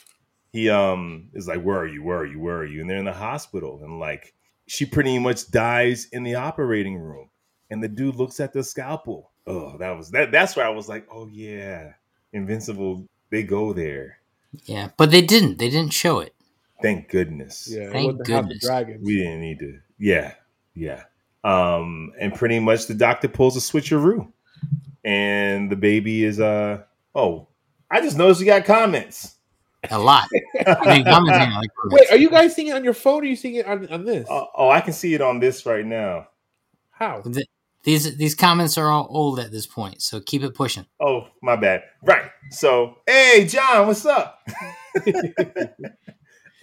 He 0.53 0.69
um 0.69 1.29
is 1.33 1.47
like, 1.47 1.61
Where 1.61 1.79
are 1.79 1.87
you? 1.87 2.03
Where 2.03 2.19
are 2.19 2.25
you? 2.25 2.39
Where 2.39 2.57
are 2.57 2.65
you? 2.65 2.79
And 2.79 2.89
they're 2.89 2.99
in 2.99 3.05
the 3.05 3.11
hospital. 3.11 3.81
And 3.83 3.99
like 3.99 4.33
she 4.67 4.85
pretty 4.85 5.19
much 5.19 5.51
dies 5.51 6.07
in 6.11 6.23
the 6.23 6.35
operating 6.35 6.97
room. 6.97 7.29
And 7.69 7.83
the 7.83 7.89
dude 7.89 8.15
looks 8.15 8.39
at 8.39 8.53
the 8.53 8.63
scalpel. 8.63 9.31
Oh, 9.47 9.77
that 9.79 9.97
was 9.97 10.11
that 10.11 10.31
that's 10.31 10.55
where 10.55 10.65
I 10.65 10.69
was 10.69 10.87
like, 10.87 11.07
Oh 11.11 11.27
yeah. 11.27 11.93
Invincible, 12.31 13.07
they 13.31 13.43
go 13.43 13.73
there. 13.73 14.19
Yeah, 14.65 14.89
but 14.95 15.09
they 15.09 15.21
didn't. 15.21 15.57
They 15.57 15.69
didn't 15.69 15.93
show 15.93 16.19
it. 16.19 16.35
Thank 16.81 17.09
goodness. 17.09 17.67
Yeah, 17.69 17.91
Thank 17.91 18.11
it 18.11 18.17
wasn't 18.19 18.27
House 18.27 18.81
of 18.81 18.87
goodness. 18.87 19.01
We 19.03 19.17
didn't 19.17 19.41
need 19.41 19.59
to. 19.59 19.79
Yeah. 19.97 20.33
Yeah. 20.75 21.03
Um, 21.43 22.11
and 22.19 22.33
pretty 22.33 22.59
much 22.59 22.85
the 22.85 22.93
doctor 22.93 23.27
pulls 23.27 23.57
a 23.57 23.59
switcheroo. 23.59 24.31
And 25.03 25.71
the 25.71 25.75
baby 25.75 26.23
is 26.23 26.39
uh 26.39 26.83
oh, 27.15 27.47
I 27.89 28.01
just 28.01 28.17
noticed 28.17 28.39
you 28.39 28.45
got 28.45 28.65
comments. 28.65 29.35
A 29.91 29.99
lot. 29.99 30.27
I 30.65 30.95
mean, 30.95 31.05
commenting 31.05 31.51
like 31.55 31.69
Wait, 31.85 32.11
are 32.11 32.17
you 32.17 32.29
guys 32.29 32.55
seeing 32.55 32.69
it 32.69 32.75
on 32.75 32.83
your 32.83 32.93
phone 32.93 33.19
or 33.19 33.21
are 33.21 33.25
you 33.25 33.35
seeing 33.35 33.55
it 33.55 33.65
on, 33.67 33.87
on 33.89 34.05
this? 34.05 34.27
Oh, 34.29 34.47
oh, 34.55 34.69
I 34.69 34.81
can 34.81 34.93
see 34.93 35.13
it 35.13 35.21
on 35.21 35.39
this 35.39 35.65
right 35.65 35.85
now. 35.85 36.27
How? 36.91 37.21
Th- 37.21 37.45
these 37.83 38.15
these 38.15 38.33
comments 38.33 38.77
are 38.77 38.89
all 38.89 39.07
old 39.09 39.39
at 39.39 39.51
this 39.51 39.67
point, 39.67 40.01
so 40.01 40.21
keep 40.21 40.41
it 40.41 40.55
pushing. 40.55 40.85
Oh, 41.01 41.27
my 41.41 41.57
bad. 41.57 41.83
Right. 42.01 42.31
So, 42.49 42.97
hey, 43.05 43.45
John, 43.45 43.87
what's 43.87 44.05
up? 44.05 44.39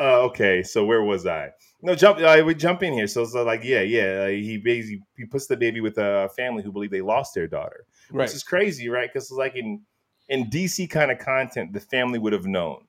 uh, 0.00 0.20
okay. 0.22 0.62
So 0.62 0.84
where 0.86 1.02
was 1.02 1.26
I? 1.26 1.50
No, 1.82 1.94
jump. 1.94 2.18
I 2.20 2.40
would 2.40 2.58
jump 2.58 2.82
in 2.82 2.94
here. 2.94 3.06
So, 3.06 3.24
so 3.26 3.42
like, 3.42 3.64
yeah, 3.64 3.80
yeah. 3.82 4.24
Like, 4.24 4.42
he 4.42 4.56
basically 4.58 5.02
he 5.18 5.26
puts 5.26 5.46
the 5.46 5.56
baby 5.56 5.80
with 5.82 5.98
a 5.98 6.30
family 6.36 6.62
who 6.62 6.72
believe 6.72 6.90
they 6.90 7.02
lost 7.02 7.34
their 7.34 7.46
daughter, 7.46 7.84
Right. 8.10 8.24
which 8.24 8.34
is 8.34 8.42
crazy, 8.42 8.88
right? 8.88 9.10
Because 9.12 9.24
it's 9.30 9.38
like 9.38 9.56
in 9.56 9.82
in 10.30 10.48
DC 10.48 10.88
kind 10.88 11.10
of 11.10 11.18
content, 11.18 11.72
the 11.72 11.80
family 11.80 12.18
would 12.18 12.32
have 12.32 12.46
known, 12.46 12.84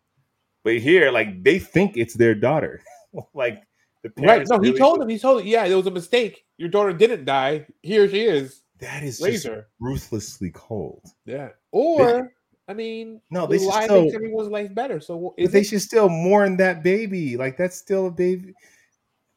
but 0.63 0.77
here, 0.77 1.11
like, 1.11 1.43
they 1.43 1.59
think 1.59 1.97
it's 1.97 2.13
their 2.13 2.35
daughter. 2.35 2.81
like 3.33 3.63
the 4.03 4.11
Right. 4.17 4.45
No, 4.49 4.59
he 4.59 4.69
really- 4.69 4.79
told 4.79 5.01
him. 5.01 5.09
He 5.09 5.19
told 5.19 5.45
yeah, 5.45 5.67
there 5.67 5.77
was 5.77 5.87
a 5.87 5.91
mistake. 5.91 6.45
Your 6.57 6.69
daughter 6.69 6.93
didn't 6.93 7.25
die. 7.25 7.65
Here 7.81 8.07
she 8.09 8.21
is. 8.21 8.61
that 8.79 9.03
is 9.03 9.19
just 9.19 9.47
ruthlessly 9.79 10.51
cold. 10.53 11.03
Yeah. 11.25 11.49
Or, 11.71 12.33
I 12.67 12.73
mean, 12.73 13.21
No, 13.29 13.45
the 13.47 13.57
they 13.57 13.65
lie 13.65 13.83
still- 13.85 14.03
makes 14.03 14.15
everyone's 14.15 14.49
life 14.49 14.73
better. 14.73 14.99
So 14.99 15.33
is 15.37 15.51
they 15.51 15.61
it, 15.61 15.65
should 15.65 15.81
still 15.81 16.09
mourn 16.09 16.57
that 16.57 16.83
baby. 16.83 17.37
Like 17.37 17.57
that's 17.57 17.75
still 17.77 18.07
a 18.07 18.11
baby. 18.11 18.53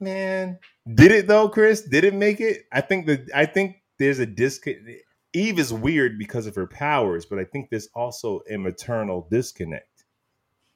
Man, 0.00 0.58
did 0.94 1.12
it 1.12 1.26
though, 1.26 1.48
Chris? 1.48 1.82
Did 1.82 2.04
it 2.04 2.14
make 2.14 2.40
it? 2.40 2.64
I 2.72 2.80
think 2.80 3.06
that 3.06 3.30
I 3.34 3.46
think 3.46 3.76
there's 3.98 4.18
a 4.18 4.26
disconnect. 4.26 5.02
Eve 5.32 5.58
is 5.58 5.72
weird 5.72 6.18
because 6.18 6.46
of 6.46 6.54
her 6.54 6.66
powers, 6.66 7.26
but 7.26 7.38
I 7.38 7.44
think 7.44 7.68
there's 7.70 7.88
also 7.94 8.40
a 8.50 8.56
maternal 8.56 9.26
disconnect 9.30 9.93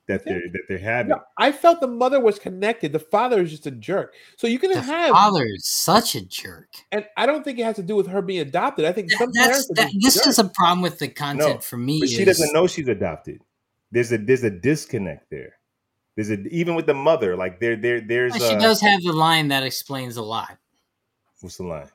that 0.08 0.24
they're 0.24 0.40
that 0.52 0.62
they're 0.68 0.78
having. 0.78 1.10
No, 1.10 1.20
I 1.36 1.52
felt 1.52 1.80
the 1.80 1.86
mother 1.86 2.18
was 2.18 2.38
connected. 2.38 2.92
The 2.92 2.98
father 2.98 3.40
is 3.42 3.50
just 3.50 3.66
a 3.66 3.70
jerk. 3.70 4.14
So 4.36 4.46
you 4.46 4.58
can 4.58 4.72
The 4.72 4.80
have, 4.80 5.10
father 5.10 5.44
is 5.46 5.66
such 5.66 6.14
a 6.16 6.24
jerk. 6.26 6.68
and 6.90 7.04
I 7.16 7.26
don't 7.26 7.44
think 7.44 7.58
it 7.58 7.64
has 7.64 7.76
to 7.76 7.82
do 7.82 7.94
with 7.94 8.08
her 8.08 8.20
being 8.22 8.40
adopted. 8.40 8.84
I 8.84 8.92
think 8.92 9.10
That- 9.10 9.18
some 9.18 9.30
that's 9.32 9.68
that, 9.74 9.90
this 10.00 10.14
jerks. 10.14 10.26
is 10.26 10.38
a 10.38 10.44
problem 10.54 10.80
with 10.82 10.98
the 10.98 11.08
content 11.08 11.54
No, 11.56 11.60
for 11.60 11.76
me. 11.76 12.00
But 12.00 12.08
she 12.08 12.24
doesn't 12.24 12.52
know 12.52 12.66
she's 12.66 12.88
adopted. 12.88 13.40
There's 13.92 14.10
a 14.12 14.18
there's 14.18 14.44
a 14.44 14.50
disconnect 14.50 15.30
there. 15.30 15.54
There's 16.16 16.30
a 16.30 16.38
even 16.48 16.74
with 16.74 16.86
the 16.86 16.94
mother, 16.94 17.36
like 17.36 17.60
there 17.60 17.76
there 17.76 18.00
there's 18.00 18.34
She 18.36 18.42
a, 18.54 18.58
does 18.58 18.80
have 18.80 19.02
the 19.02 19.12
line 19.12 19.48
that 19.48 19.62
explains 19.62 20.16
a 20.16 20.22
lot 20.22 20.58
what's 21.40 21.56
the 21.58 21.62
line? 21.64 21.88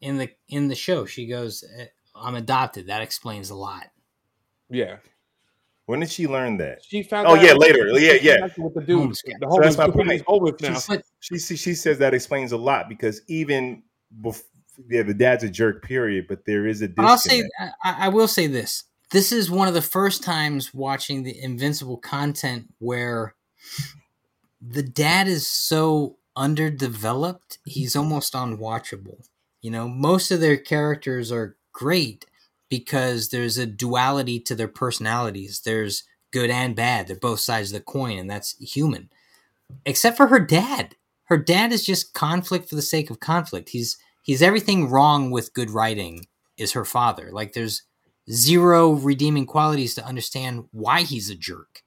in 0.00 0.18
the 0.18 0.28
in 0.48 0.68
the 0.68 0.74
show. 0.74 1.06
She 1.06 1.26
goes, 1.26 1.64
eh, 1.78 1.86
"I'm 2.14 2.34
adopted." 2.34 2.88
That 2.88 3.02
explains 3.02 3.50
a 3.50 3.54
lot. 3.54 3.86
yeah. 4.68 4.96
When 5.86 6.00
did 6.00 6.10
she 6.10 6.26
learn 6.26 6.58
that? 6.58 6.84
She 6.84 7.02
found. 7.02 7.26
Oh, 7.26 7.36
out 7.36 7.42
yeah, 7.42 7.54
later. 7.54 7.88
Yeah, 7.98 8.12
yeah. 8.14 8.34
connected 8.36 8.64
With 8.64 8.74
the 8.74 8.80
dude, 8.80 8.98
Homeless 8.98 9.22
guy. 9.22 9.32
the 9.40 9.46
So 9.46 9.50
homeless, 9.50 9.76
that's 9.76 9.88
my 9.88 9.92
point. 9.92 10.12
is 10.12 10.22
homeless 10.26 10.60
now. 10.88 10.98
She 11.20 11.38
she 11.38 11.56
she 11.56 11.74
says 11.74 11.98
that 11.98 12.14
explains 12.14 12.52
a 12.52 12.56
lot 12.56 12.88
because 12.88 13.22
even 13.28 13.82
before, 14.20 14.46
yeah, 14.88 15.02
the 15.02 15.14
dad's 15.14 15.44
a 15.44 15.48
jerk. 15.50 15.82
Period. 15.82 16.26
But 16.28 16.44
there 16.44 16.66
is 16.66 16.82
a 16.82 16.88
But 16.88 17.06
I'll 17.06 17.18
say. 17.18 17.42
I, 17.58 18.06
I 18.06 18.08
will 18.08 18.28
say 18.28 18.46
this: 18.46 18.84
this 19.10 19.32
is 19.32 19.50
one 19.50 19.68
of 19.68 19.74
the 19.74 19.82
first 19.82 20.22
times 20.22 20.72
watching 20.72 21.22
the 21.22 21.38
Invincible 21.40 21.98
content 21.98 22.72
where 22.78 23.34
the 24.60 24.82
dad 24.82 25.26
is 25.28 25.46
so 25.46 26.16
underdeveloped, 26.36 27.58
he's 27.64 27.96
almost 27.96 28.34
unwatchable. 28.34 29.28
You 29.60 29.70
know, 29.70 29.88
most 29.88 30.30
of 30.30 30.40
their 30.40 30.56
characters 30.56 31.30
are 31.30 31.56
great 31.72 32.26
because 32.72 33.28
there's 33.28 33.58
a 33.58 33.66
duality 33.66 34.40
to 34.40 34.54
their 34.54 34.66
personalities. 34.66 35.60
There's 35.62 36.04
good 36.30 36.48
and 36.48 36.74
bad. 36.74 37.06
They're 37.06 37.16
both 37.16 37.40
sides 37.40 37.70
of 37.70 37.74
the 37.74 37.84
coin, 37.84 38.16
and 38.16 38.30
that's 38.30 38.56
human. 38.56 39.10
Except 39.84 40.16
for 40.16 40.28
her 40.28 40.40
dad. 40.40 40.96
Her 41.24 41.36
dad 41.36 41.70
is 41.70 41.84
just 41.84 42.14
conflict 42.14 42.70
for 42.70 42.74
the 42.74 42.80
sake 42.80 43.10
of 43.10 43.20
conflict. 43.20 43.68
He's 43.68 43.98
he's 44.22 44.40
everything 44.40 44.88
wrong 44.88 45.30
with 45.30 45.52
good 45.52 45.68
writing 45.68 46.26
is 46.56 46.72
her 46.72 46.86
father. 46.86 47.28
Like 47.30 47.52
there's 47.52 47.82
zero 48.30 48.92
redeeming 48.92 49.44
qualities 49.44 49.94
to 49.96 50.06
understand 50.06 50.64
why 50.72 51.02
he's 51.02 51.28
a 51.28 51.34
jerk. 51.34 51.82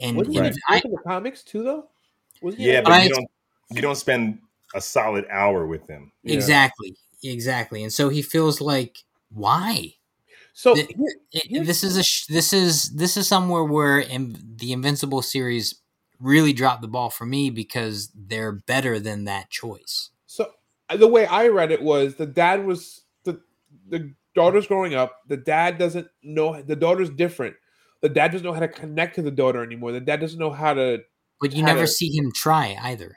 And, 0.00 0.16
Wasn't 0.16 0.36
and 0.36 0.56
I, 0.68 0.80
in 0.84 0.92
the 0.92 0.98
comics 1.04 1.42
too, 1.42 1.64
though? 1.64 1.88
Was 2.40 2.54
he 2.54 2.68
yeah, 2.70 2.78
in 2.78 2.84
but 2.84 2.90
the- 2.90 2.94
I- 2.94 3.02
you 3.02 3.08
don't 3.10 3.30
you 3.72 3.82
don't 3.82 3.96
spend 3.96 4.38
a 4.76 4.80
solid 4.80 5.26
hour 5.28 5.66
with 5.66 5.88
them. 5.88 6.12
Yeah. 6.22 6.36
exactly, 6.36 6.94
exactly, 7.24 7.82
and 7.82 7.92
so 7.92 8.08
he 8.10 8.22
feels 8.22 8.60
like 8.60 8.98
why 9.32 9.94
So 10.60 10.74
The- 10.74 10.94
It- 11.32 11.64
this 11.64 11.82
is 11.82 11.96
a 11.96 12.02
sh- 12.02 12.26
this 12.26 12.52
is 12.52 12.90
this 12.90 13.16
is 13.16 13.26
somewhere 13.26 13.64
where 13.64 13.98
in 13.98 14.36
the 14.56 14.72
Invincible 14.72 15.22
series 15.22 15.80
really 16.18 16.52
dropped 16.52 16.82
the 16.82 16.88
ball 16.88 17.08
for 17.08 17.24
me 17.24 17.48
because 17.48 18.10
they're 18.14 18.52
better 18.52 18.98
than 19.00 19.24
that 19.24 19.48
choice. 19.48 20.10
So 20.26 20.52
uh, 20.90 20.98
the 20.98 21.08
way 21.08 21.24
I 21.24 21.48
read 21.48 21.70
it 21.72 21.80
was 21.80 22.16
the 22.16 22.26
dad 22.26 22.66
was 22.66 23.00
the 23.24 23.40
the 23.88 24.12
daughter's 24.34 24.66
growing 24.66 24.94
up. 24.94 25.16
The 25.28 25.38
dad 25.38 25.78
doesn't 25.78 26.08
know 26.22 26.60
the 26.60 26.76
daughter's 26.76 27.08
different. 27.08 27.56
The 28.02 28.10
dad 28.10 28.30
doesn't 28.32 28.44
know 28.44 28.52
how 28.52 28.60
to 28.60 28.68
connect 28.68 29.14
to 29.14 29.22
the 29.22 29.30
daughter 29.30 29.62
anymore. 29.64 29.92
The 29.92 30.00
dad 30.00 30.20
doesn't 30.20 30.38
know 30.38 30.50
how 30.50 30.74
to. 30.74 30.98
But 31.40 31.54
you 31.54 31.62
never 31.62 31.84
a- 31.84 31.88
see 31.88 32.14
him 32.14 32.32
try 32.34 32.76
either. 32.82 33.16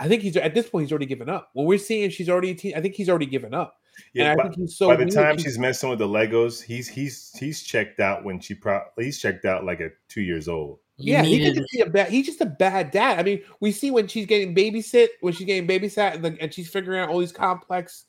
I 0.00 0.08
think 0.08 0.22
he's 0.22 0.36
at 0.36 0.52
this 0.54 0.68
point 0.68 0.86
he's 0.86 0.90
already 0.92 1.06
given 1.06 1.28
up. 1.28 1.50
When 1.52 1.64
we're 1.66 1.78
seeing 1.78 2.10
she's 2.10 2.28
already 2.28 2.50
a 2.50 2.54
teen, 2.56 2.74
I 2.76 2.80
think 2.80 2.96
he's 2.96 3.08
already 3.08 3.26
given 3.26 3.54
up 3.54 3.76
Yeah, 4.14 4.32
and 4.32 4.40
I 4.40 4.42
by, 4.42 4.48
think 4.48 4.60
he's 4.60 4.76
so. 4.76 4.88
by 4.88 4.96
the 4.96 5.04
weird. 5.04 5.14
time 5.14 5.38
she's 5.38 5.58
messing 5.58 5.90
with 5.90 5.98
the 5.98 6.08
Legos, 6.08 6.62
he's 6.62 6.88
he's 6.88 7.32
he's 7.38 7.62
checked 7.62 8.00
out 8.00 8.24
when 8.24 8.40
she 8.40 8.54
pro 8.54 8.80
he's 8.98 9.20
checked 9.20 9.44
out 9.44 9.64
like 9.64 9.80
at 9.80 9.92
two 10.08 10.22
years 10.22 10.48
old. 10.48 10.78
Yeah, 10.98 11.22
he 11.22 11.44
could 11.44 11.56
just 11.56 11.72
be 11.72 11.80
a 11.80 11.86
bad. 11.86 12.10
He's 12.10 12.26
just 12.26 12.40
a 12.40 12.46
bad 12.46 12.90
dad. 12.90 13.18
I 13.18 13.22
mean, 13.22 13.42
we 13.60 13.72
see 13.72 13.90
when 13.90 14.06
she's 14.06 14.26
getting 14.26 14.54
babysit, 14.54 15.08
when 15.20 15.32
she's 15.32 15.46
getting 15.46 15.66
babysat, 15.66 16.14
and, 16.14 16.24
the, 16.24 16.36
and 16.40 16.52
she's 16.52 16.68
figuring 16.68 17.00
out 17.00 17.08
all 17.08 17.18
these 17.18 17.32
complex 17.32 18.04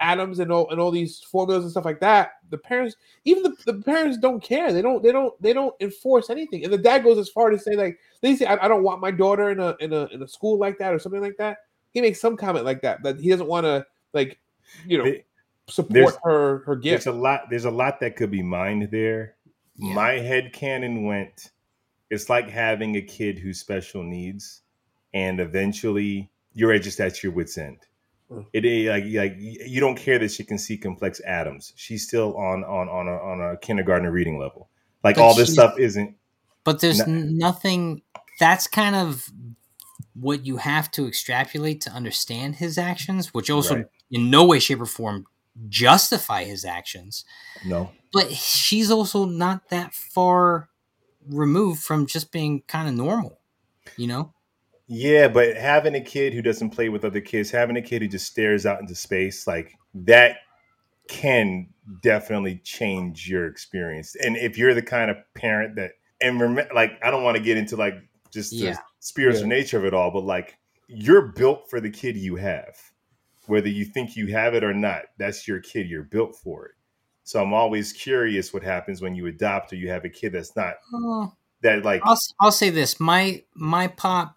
atoms 0.00 0.40
and 0.40 0.52
all 0.52 0.68
and 0.70 0.78
all 0.80 0.90
these 0.90 1.20
formulas 1.20 1.64
and 1.64 1.70
stuff 1.70 1.84
like 1.84 2.00
that. 2.00 2.32
The 2.50 2.58
parents, 2.58 2.96
even 3.24 3.42
the, 3.42 3.56
the 3.64 3.80
parents, 3.82 4.18
don't 4.18 4.42
care. 4.42 4.72
They 4.72 4.82
don't. 4.82 5.02
They 5.02 5.12
don't. 5.12 5.40
They 5.40 5.52
don't 5.52 5.74
enforce 5.80 6.28
anything. 6.28 6.64
And 6.64 6.72
the 6.72 6.78
dad 6.78 7.04
goes 7.04 7.18
as 7.18 7.28
far 7.28 7.50
to 7.50 7.58
say 7.58 7.74
like 7.74 7.98
they 8.20 8.36
say, 8.36 8.46
I, 8.46 8.64
I 8.64 8.68
don't 8.68 8.82
want 8.82 9.00
my 9.00 9.10
daughter 9.10 9.50
in 9.50 9.60
a 9.60 9.74
in 9.80 9.92
a 9.92 10.06
in 10.06 10.22
a 10.22 10.28
school 10.28 10.58
like 10.58 10.78
that 10.78 10.92
or 10.92 10.98
something 10.98 11.22
like 11.22 11.36
that. 11.38 11.58
He 11.92 12.00
makes 12.00 12.20
some 12.20 12.36
comment 12.36 12.64
like 12.64 12.82
that 12.82 13.02
that 13.04 13.18
he 13.18 13.30
doesn't 13.30 13.48
want 13.48 13.64
to 13.64 13.86
like, 14.12 14.38
you 14.86 14.98
know, 14.98 15.04
They- 15.04 15.24
support 15.68 15.92
there's- 15.94 16.18
her 16.24 16.58
her 16.66 16.76
gift. 16.76 17.04
There's 17.04 17.14
a 17.14 17.18
lot. 17.18 17.48
There's 17.50 17.64
a 17.64 17.70
lot 17.70 18.00
that 18.00 18.16
could 18.16 18.30
be 18.30 18.42
mined 18.42 18.88
there. 18.90 19.34
Yeah. 19.76 19.94
My 19.94 20.12
head 20.12 20.52
canon 20.52 21.04
went. 21.04 21.50
It's 22.10 22.28
like 22.30 22.48
having 22.48 22.96
a 22.96 23.02
kid 23.02 23.38
who's 23.38 23.58
special 23.58 24.02
needs, 24.02 24.62
and 25.12 25.40
eventually 25.40 26.30
you're 26.54 26.78
just 26.78 27.00
at 27.00 27.22
your 27.22 27.32
wits 27.32 27.58
end. 27.58 27.78
Mm. 28.30 28.46
It 28.52 28.88
like 28.90 29.04
like 29.12 29.34
you 29.38 29.80
don't 29.80 29.96
care 29.96 30.18
that 30.18 30.30
she 30.30 30.44
can 30.44 30.56
see 30.58 30.76
complex 30.78 31.20
atoms. 31.20 31.72
She's 31.76 32.06
still 32.06 32.36
on 32.36 32.64
on 32.64 32.88
on 32.88 33.08
a, 33.08 33.16
on 33.16 33.40
a 33.40 33.56
kindergarten 33.58 34.08
reading 34.10 34.38
level. 34.38 34.68
Like 35.04 35.16
But 35.16 35.22
all 35.22 35.34
this 35.34 35.52
stuff 35.52 35.78
isn't. 35.78 36.16
but 36.64 36.80
there's 36.80 36.98
No- 37.06 37.12
n- 37.12 37.38
nothing. 37.38 38.02
That's 38.40 38.66
kind 38.66 38.94
of 38.96 39.28
what 40.18 40.46
you 40.46 40.56
have 40.56 40.90
to 40.92 41.06
extrapolate 41.06 41.80
to 41.82 41.90
understand 41.90 42.56
his 42.56 42.78
actions, 42.78 43.34
which 43.34 43.50
also 43.50 43.76
Right. 43.76 43.86
in 44.10 44.30
no 44.30 44.44
way, 44.44 44.58
shape, 44.58 44.80
or 44.80 44.86
form 44.86 45.26
justify 45.68 46.44
his 46.44 46.64
actions. 46.64 47.24
No. 47.64 47.92
But 48.12 48.32
she's 48.32 48.90
also 48.90 49.24
not 49.24 49.68
that 49.70 49.94
far 49.94 50.68
removed 51.28 51.82
from 51.82 52.06
just 52.06 52.32
being 52.32 52.62
kind 52.68 52.88
of 52.88 52.94
normal, 52.94 53.40
you 53.96 54.06
know? 54.06 54.32
Yeah, 54.86 55.28
but 55.28 55.56
having 55.56 55.94
a 55.94 56.00
kid 56.00 56.32
who 56.32 56.42
doesn't 56.42 56.70
play 56.70 56.88
with 56.88 57.04
other 57.04 57.20
kids, 57.20 57.50
having 57.50 57.76
a 57.76 57.82
kid 57.82 58.02
who 58.02 58.08
just 58.08 58.26
stares 58.26 58.64
out 58.64 58.80
into 58.80 58.94
space, 58.94 59.46
like 59.46 59.74
that 59.94 60.36
can 61.08 61.68
definitely 62.02 62.60
change 62.64 63.28
your 63.28 63.46
experience. 63.46 64.14
And 64.16 64.36
if 64.36 64.56
you're 64.56 64.74
the 64.74 64.82
kind 64.82 65.10
of 65.10 65.16
parent 65.34 65.76
that, 65.76 65.92
and 66.20 66.40
remember, 66.40 66.72
like, 66.74 66.92
I 67.02 67.10
don't 67.10 67.24
want 67.24 67.36
to 67.36 67.42
get 67.42 67.56
into 67.56 67.76
like 67.76 67.94
just 68.36 68.50
the 68.52 68.56
Yeah. 68.66 68.78
spiritual 69.00 69.48
nature 69.48 69.78
of 69.78 69.84
it 69.84 69.94
all, 69.94 70.10
but 70.12 70.24
like, 70.24 70.56
you're 70.88 71.32
built 71.32 71.68
for 71.68 71.80
the 71.80 71.90
kid 71.90 72.16
you 72.16 72.36
have, 72.36 72.76
whether 73.46 73.68
you 73.68 73.84
think 73.84 74.14
you 74.16 74.28
have 74.28 74.54
it 74.54 74.62
or 74.62 74.72
not. 74.72 75.02
That's 75.18 75.48
your 75.48 75.58
kid. 75.60 75.88
You're 75.90 76.04
built 76.04 76.36
for 76.36 76.66
it. 76.66 76.72
So 77.24 77.42
I'm 77.42 77.52
always 77.52 77.92
curious 77.92 78.54
what 78.54 78.62
happens 78.62 79.02
when 79.02 79.16
you 79.16 79.26
adopt 79.26 79.72
or 79.72 79.76
you 79.76 79.90
have 79.90 80.04
a 80.04 80.08
kid 80.08 80.32
that's 80.32 80.54
not 80.54 80.74
Oh, 80.94 81.32
that 81.62 81.82
like 81.84 82.02
I'll 82.04 82.18
I'll 82.38 82.52
say 82.52 82.70
this: 82.70 83.00
my 83.00 83.42
my 83.54 83.88
pop, 83.88 84.36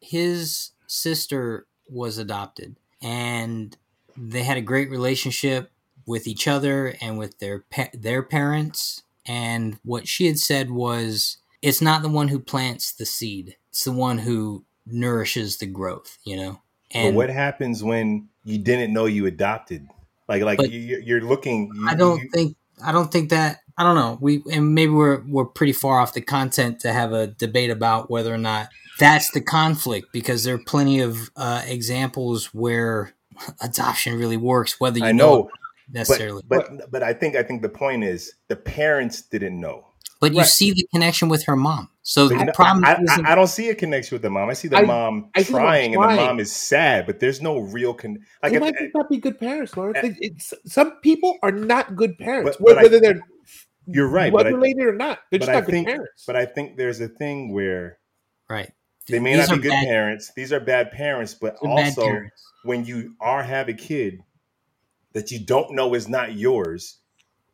his 0.00 0.70
sister 0.86 1.66
was 1.88 2.18
adopted, 2.18 2.76
and 3.02 3.76
they 4.16 4.44
had 4.44 4.56
a 4.56 4.60
great 4.62 4.88
relationship 4.88 5.72
with 6.06 6.28
each 6.28 6.46
other 6.46 6.94
and 7.00 7.18
with 7.18 7.38
their 7.40 7.64
pa- 7.70 7.90
their 7.92 8.22
parents. 8.22 9.02
And 9.26 9.78
what 9.84 10.06
she 10.06 10.26
had 10.26 10.38
said 10.38 10.70
was, 10.70 11.38
"It's 11.62 11.80
not 11.80 12.02
the 12.02 12.08
one 12.08 12.28
who 12.28 12.38
plants 12.38 12.92
the 12.92 13.06
seed; 13.06 13.56
it's 13.70 13.84
the 13.84 13.92
one 13.92 14.18
who 14.18 14.64
nourishes 14.86 15.58
the 15.58 15.66
growth." 15.66 16.18
You 16.24 16.36
know. 16.36 16.62
But 16.92 17.14
what 17.14 17.30
happens 17.30 17.84
when 17.84 18.28
you 18.44 18.58
didn't 18.58 18.92
know 18.92 19.04
you 19.04 19.26
adopted? 19.26 19.86
Like, 20.26 20.42
like 20.42 20.60
you, 20.62 21.02
you're 21.04 21.20
looking. 21.20 21.70
You, 21.74 21.88
I 21.88 21.94
don't 21.94 22.22
you- 22.22 22.30
think 22.30 22.56
I 22.84 22.92
don't 22.92 23.10
think 23.10 23.30
that 23.30 23.60
I 23.76 23.82
don't 23.82 23.94
know. 23.94 24.18
We 24.20 24.42
and 24.52 24.74
maybe 24.74 24.92
we're 24.92 25.22
we're 25.26 25.44
pretty 25.44 25.72
far 25.72 26.00
off 26.00 26.14
the 26.14 26.20
content 26.20 26.80
to 26.80 26.92
have 26.92 27.12
a 27.12 27.28
debate 27.28 27.70
about 27.70 28.10
whether 28.10 28.32
or 28.32 28.38
not 28.38 28.68
that's 28.98 29.30
the 29.30 29.40
conflict 29.40 30.08
because 30.12 30.44
there 30.44 30.56
are 30.56 30.64
plenty 30.66 31.00
of 31.00 31.30
uh, 31.36 31.62
examples 31.66 32.46
where 32.46 33.14
adoption 33.60 34.18
really 34.18 34.36
works, 34.36 34.80
whether 34.80 34.98
you 34.98 35.04
I 35.04 35.12
know, 35.12 35.34
know, 35.34 35.50
necessarily. 35.92 36.42
but 36.46 36.68
but 36.76 36.90
but 36.90 37.02
I 37.02 37.12
think 37.12 37.36
I 37.36 37.42
think 37.42 37.62
the 37.62 37.68
point 37.68 38.04
is 38.04 38.34
the 38.48 38.56
parents 38.56 39.22
didn't 39.22 39.58
know. 39.60 39.86
But 40.20 40.32
you 40.32 40.38
Right. 40.38 40.46
see 40.48 40.72
the 40.72 40.86
connection 40.92 41.28
with 41.28 41.44
her 41.46 41.54
mom. 41.54 41.90
So 42.02 42.28
But 42.28 42.38
the 42.38 42.44
no, 42.46 42.52
problem 42.52 42.84
I, 42.84 42.94
I, 43.08 43.32
I 43.32 43.34
don't 43.36 43.46
see 43.46 43.68
a 43.68 43.74
connection 43.74 44.16
with 44.16 44.22
the 44.22 44.30
mom. 44.30 44.48
I 44.50 44.54
see 44.54 44.66
the 44.68 44.78
I- 44.78 44.82
mom 44.82 45.30
I 45.36 45.42
see 45.42 45.52
them 45.52 45.62
trying, 45.62 45.94
and 45.94 46.02
the 46.02 46.16
mom 46.16 46.40
is 46.40 46.52
sad, 46.54 47.06
but 47.06 47.20
there's 47.20 47.40
no 47.40 47.58
real 47.58 47.94
con. 47.94 48.18
Like, 48.42 48.52
they 48.52 48.58
might 48.58 48.74
just 48.76 48.94
not 48.94 49.08
be 49.08 49.18
good 49.18 49.38
parents, 49.38 49.76
Lawrence. 49.76 49.98
Uh, 49.98 50.02
They- 50.08 50.16
it's, 50.20 50.52
some 50.66 50.92
people 51.02 51.36
are 51.42 51.52
not 51.52 51.94
good 51.94 52.18
parents, 52.18 52.56
But- 52.58 52.64
but 52.66 52.78
I- 52.78 52.82
whether 52.82 52.98
they're 53.00 53.20
you're 53.86 54.08
right, 54.08 54.32
whether 54.32 54.50
but 54.50 54.54
I, 54.54 54.56
related 54.56 54.84
or 54.86 54.92
not. 54.92 55.20
They're 55.30 55.38
just 55.38 55.50
I 55.50 55.54
not 55.54 55.64
good 55.66 55.72
think- 55.72 55.86
parents. 55.88 56.24
but 56.26 56.36
I 56.36 56.44
think 56.46 56.76
there's 56.76 57.00
a 57.00 57.08
thing 57.08 57.52
where 57.52 57.98
right. 58.50 58.70
they 59.06 59.18
may 59.20 59.36
These 59.36 59.48
not 59.48 59.56
be 59.56 59.62
good 59.62 59.70
bad- 59.70 59.84
parents. 59.86 60.32
These 60.34 60.52
are 60.52 60.60
bad 60.60 60.90
parents, 60.90 61.32
but 61.34 61.56
they're 61.62 61.70
also 61.70 62.02
parents. 62.02 62.42
when 62.64 62.84
you 62.84 63.14
are 63.20 63.42
have 63.42 63.68
a 63.68 63.72
kid 63.74 64.22
that 65.12 65.30
you 65.30 65.38
don't 65.38 65.74
know 65.74 65.94
is 65.94 66.08
not 66.08 66.34
yours 66.36 66.98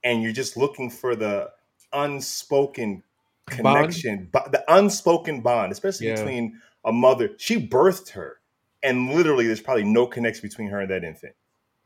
and 0.02 0.22
you're 0.22 0.32
just 0.32 0.56
looking 0.56 0.90
for 0.90 1.14
the 1.14 1.50
unspoken 1.94 3.02
connection 3.46 4.28
bo- 4.32 4.48
the 4.50 4.64
unspoken 4.74 5.40
bond 5.42 5.70
especially 5.70 6.08
Yeah. 6.08 6.14
between 6.16 6.60
a 6.84 6.92
mother 6.92 7.30
she 7.36 7.56
birthed 7.66 8.10
her 8.10 8.40
and 8.82 9.10
literally 9.10 9.46
there's 9.46 9.60
probably 9.60 9.84
no 9.84 10.06
connection 10.06 10.42
between 10.46 10.68
her 10.68 10.80
and 10.80 10.90
that 10.90 11.04
infant. 11.04 11.34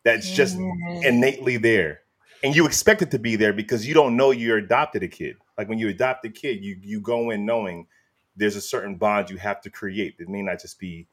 That's 0.03 0.29
just 0.29 0.57
Mm. 0.59 1.05
innately 1.05 1.57
there. 1.57 2.01
And 2.43 2.57
you 2.57 2.67
expect 2.67 3.03
it 3.03 3.11
to 3.13 3.19
be 3.21 3.37
there 3.37 3.53
because 3.53 3.87
you 3.87 3.95
don't 3.95 4.17
know 4.17 4.33
you're 4.33 4.59
adopted 4.59 5.03
a 5.05 5.09
kid. 5.09 5.37
Like 5.57 5.69
when 5.69 5.79
you 5.79 5.89
adopt 5.89 6.25
a 6.25 6.31
kid 6.31 6.65
you 6.65 6.77
you 6.83 7.01
go 7.01 7.31
in 7.31 7.47
knowing 7.47 7.87
there's 8.37 8.57
a 8.57 8.61
certain 8.61 8.97
bond 8.97 9.31
you 9.31 9.37
have 9.37 9.61
to 9.63 9.71
create. 9.71 10.17
It 10.19 10.29
may 10.29 10.43
not 10.43 10.61
just 10.61 10.79
be 10.81 11.07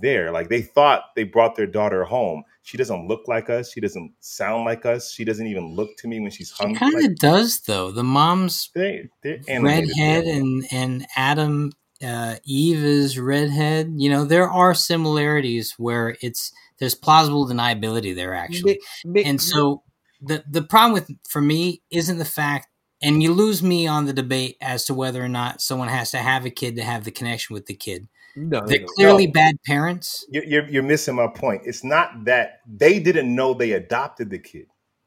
there. 0.00 0.30
Like 0.30 0.48
they 0.48 0.62
thought 0.62 1.02
they 1.16 1.24
brought 1.24 1.56
their 1.56 1.66
daughter 1.66 2.04
home. 2.04 2.44
She 2.62 2.76
doesn't 2.76 3.08
look 3.08 3.26
like 3.26 3.48
us. 3.50 3.72
She 3.72 3.80
doesn't 3.80 4.12
sound 4.20 4.64
like 4.64 4.84
us. 4.86 5.12
She 5.12 5.24
doesn't 5.24 5.46
even 5.46 5.74
look 5.74 5.96
to 5.98 6.08
me 6.08 6.20
when 6.20 6.30
she's 6.30 6.50
She 6.50 6.62
hungry. 6.62 6.78
kind 6.78 6.94
of 6.96 7.02
Like, 7.02 7.16
does 7.16 7.60
though. 7.60 7.90
The 7.90 8.04
mom's 8.04 8.70
they, 8.74 9.08
they're 9.22 9.40
redhead 9.62 10.24
and 10.24 10.64
and 10.70 11.06
Atom 11.16 11.72
uh, 12.04 12.36
Eve 12.44 12.84
is 12.84 13.18
redhead. 13.18 13.92
You 13.96 14.10
know 14.10 14.24
there 14.24 14.48
are 14.48 14.74
similarities 14.74 15.74
where 15.78 16.16
it's 16.20 16.52
there's 16.78 16.94
plausible 16.94 17.46
deniability 17.46 18.14
there 18.14 18.34
actually. 18.34 18.80
Ma- 19.04 19.12
ma- 19.14 19.20
and 19.26 19.40
so 19.40 19.82
the 20.20 20.44
the 20.50 20.62
problem 20.62 20.92
with 20.92 21.10
for 21.28 21.40
me 21.40 21.82
isn't 21.90 22.18
the 22.18 22.24
fact 22.24 22.68
and 23.02 23.22
you 23.22 23.32
lose 23.32 23.62
me 23.62 23.86
on 23.86 24.04
the 24.04 24.12
debate 24.12 24.56
as 24.60 24.84
to 24.84 24.94
whether 24.94 25.24
or 25.24 25.28
not 25.28 25.60
someone 25.62 25.88
has 25.88 26.10
to 26.10 26.18
have 26.18 26.44
a 26.44 26.50
kid 26.50 26.76
to 26.76 26.82
have 26.82 27.04
the 27.04 27.10
connection 27.10 27.54
with 27.54 27.66
the 27.66 27.74
kid 27.74 28.08
no, 28.36 28.60
they're 28.66 28.80
no. 28.80 28.86
clearly 28.86 29.26
No. 29.26 29.32
bad 29.32 29.56
parents? 29.66 30.24
You're, 30.30 30.68
you're, 30.68 30.82
missing 30.82 31.14
my 31.14 31.28
point. 31.28 31.62
It's 31.64 31.84
not 31.84 32.24
that 32.24 32.60
they 32.66 32.98
didn't 32.98 33.34
know 33.34 33.54
they 33.54 33.72
adopted 33.72 34.30
the 34.30 34.38
kid. 34.38 34.66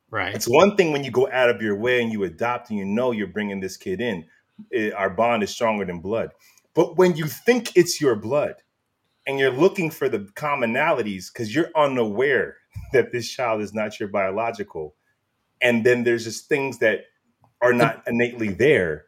Right. 0.10 0.34
It's 0.36 0.48
one 0.48 0.76
thing 0.76 0.92
when 0.92 1.04
you 1.04 1.12
go 1.12 1.30
out 1.32 1.50
of 1.50 1.62
your 1.62 1.76
way 1.76 2.02
and 2.02 2.12
you 2.12 2.24
adopt 2.24 2.70
and 2.70 2.78
you 2.78 2.86
know 2.86 3.12
you're 3.12 3.28
bringing 3.28 3.60
this 3.60 3.78
kid 3.78 4.00
in 4.00 4.26
eh, 4.74 4.92
our 4.92 5.10
bond 5.10 5.44
is 5.44 5.50
stronger 5.50 5.86
than 5.86 6.00
blood. 6.00 6.32
But 6.76 6.98
when 6.98 7.16
you 7.16 7.26
think 7.26 7.76
it's 7.76 8.00
your 8.00 8.16
blood 8.16 8.56
and 9.26 9.40
you're 9.40 9.52
looking 9.52 9.90
for 9.90 10.10
the 10.10 10.20
commonalities 10.36 11.34
because 11.34 11.54
you're 11.54 11.72
unaware 11.76 12.58
that 12.94 13.12
this 13.12 13.30
child 13.30 13.62
is 13.62 13.74
not 13.74 14.00
your 14.00 14.10
biological 14.10 14.96
and 15.62 15.84
then 15.84 16.04
there's 16.04 16.26
just 16.26 16.48
things 16.48 16.80
that 16.80 17.06
are 17.62 17.74
not 17.74 18.04
innately 18.06 18.50
there 18.50 19.06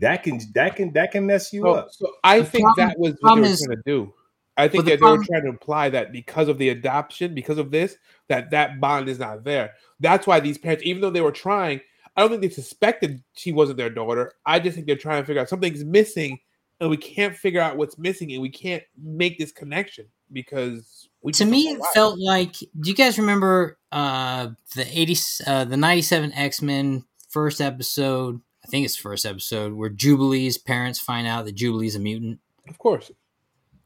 that 0.00 0.22
can 0.22 0.40
that 0.54 0.76
can 0.76 0.92
that 0.92 1.12
can 1.12 1.26
mess 1.26 1.52
you 1.52 1.62
So, 1.62 1.72
up 1.74 1.88
so 1.92 2.06
I 2.24 2.40
The 2.40 2.44
think 2.46 2.64
problem- 2.64 2.88
that 2.88 2.98
was 2.98 3.14
what 3.20 3.34
they 3.34 3.40
were 3.40 3.46
is- 3.46 3.62
trying 3.62 3.76
to 3.76 3.82
do. 3.86 4.14
I 4.56 4.68
think 4.68 4.84
But 4.84 4.84
the 4.84 4.90
that 4.92 4.96
they 4.96 4.98
problem- 5.00 5.18
were 5.20 5.24
trying 5.26 5.42
to 5.42 5.48
imply 5.48 5.88
that 5.90 6.12
because 6.12 6.48
of 6.48 6.58
the 6.58 6.68
adoption, 6.68 7.34
because 7.34 7.58
of 7.58 7.70
this, 7.72 7.96
that 8.28 8.50
that 8.52 8.80
bond 8.80 9.08
is 9.08 9.18
not 9.18 9.42
there. 9.44 9.72
That's 10.00 10.26
why 10.28 10.38
these 10.40 10.58
parents, 10.58 10.84
even 10.84 11.02
though 11.02 11.10
they 11.10 11.20
were 11.20 11.32
trying, 11.32 11.80
I 12.16 12.20
don't 12.20 12.30
think 12.30 12.42
they 12.42 12.48
suspected 12.50 13.20
she 13.32 13.50
wasn't 13.50 13.78
their 13.78 13.90
daughter. 13.90 14.32
I 14.46 14.60
just 14.60 14.76
think 14.76 14.86
they're 14.86 14.94
trying 14.96 15.22
to 15.22 15.26
figure 15.26 15.42
out 15.42 15.48
something's 15.48 15.84
missing, 15.84 16.38
and 16.80 16.88
we 16.88 16.96
can't 16.96 17.34
figure 17.36 17.60
out 17.60 17.76
what's 17.76 17.98
missing, 17.98 18.32
and 18.32 18.40
we 18.40 18.48
can't 18.50 18.84
make 19.02 19.38
this 19.38 19.50
connection 19.50 20.06
because 20.32 21.08
to 21.32 21.44
me 21.44 21.68
it 21.68 21.80
felt 21.94 22.18
like 22.18 22.52
do 22.56 22.90
you 22.90 22.94
guys 22.94 23.18
remember 23.18 23.78
uh 23.92 24.48
the 24.74 24.86
80 24.98 25.16
uh 25.46 25.64
the 25.64 25.76
97 25.76 26.32
x-men 26.34 27.04
first 27.30 27.60
episode 27.60 28.40
i 28.64 28.66
think 28.66 28.84
it's 28.84 28.96
the 28.96 29.02
first 29.02 29.26
episode 29.26 29.74
where 29.74 29.90
jubilee's 29.90 30.58
parents 30.58 30.98
find 30.98 31.26
out 31.26 31.44
that 31.44 31.54
jubilee's 31.54 31.96
a 31.96 32.00
mutant. 32.00 32.40
Of 32.68 32.78
course. 32.78 33.10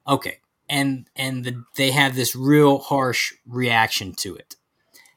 okay. 0.06 0.38
And 0.70 1.08
and 1.16 1.44
the, 1.44 1.64
they 1.76 1.90
have 1.92 2.14
this 2.14 2.36
real 2.36 2.78
harsh 2.78 3.32
reaction 3.46 4.14
to 4.16 4.36
it. 4.36 4.56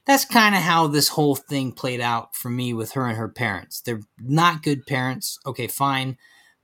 That's 0.05 0.23
kind 0.25 0.55
of 0.55 0.61
how 0.61 0.87
this 0.87 1.09
whole 1.09 1.35
thing 1.35 1.73
played 1.73 1.99
out 2.01 2.35
for 2.35 2.49
me 2.49 2.73
with 2.73 2.93
her 2.93 3.05
and 3.05 3.17
her 3.17 3.27
parents. 3.27 3.81
They're 3.81 4.01
not 4.17 4.63
good 4.63 4.85
parents. 4.87 5.37
Okay 5.45 5.67
fine. 5.67 6.17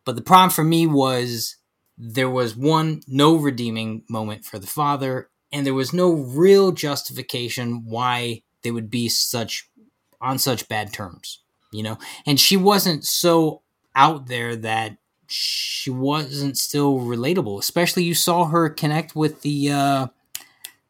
But 0.06 0.16
the 0.16 0.22
problem 0.22 0.52
for 0.52 0.64
me 0.64 0.88
was 0.88 1.58
there 1.98 2.30
was 2.30 2.56
one 2.56 3.02
no 3.08 3.36
redeeming 3.36 4.04
moment 4.10 4.46
for 4.46 4.58
the 4.58 4.68
father 4.68 5.30
and 5.52 5.66
there 5.66 5.74
was 5.74 5.94
no 5.94 6.12
real 6.14 6.72
justification 6.72 7.84
why 7.86 8.44
they 8.64 8.72
would 8.72 8.90
be 8.90 9.10
such 9.10 9.70
on 10.20 10.40
such 10.40 10.68
bad 10.68 10.94
terms, 10.94 11.42
you 11.72 11.84
know. 11.84 11.98
And 12.26 12.40
she 12.40 12.58
wasn't 12.58 13.06
so 13.06 13.62
out 13.96 14.28
there 14.28 14.56
that 14.56 14.98
she 15.28 15.90
wasn't 15.90 16.58
still 16.58 17.00
relatable. 17.00 17.60
Especially 17.60 18.04
you 18.04 18.14
saw 18.14 18.46
her 18.46 18.70
connect 18.70 19.16
with 19.16 19.42
the 19.42 19.72
uh, 19.72 20.08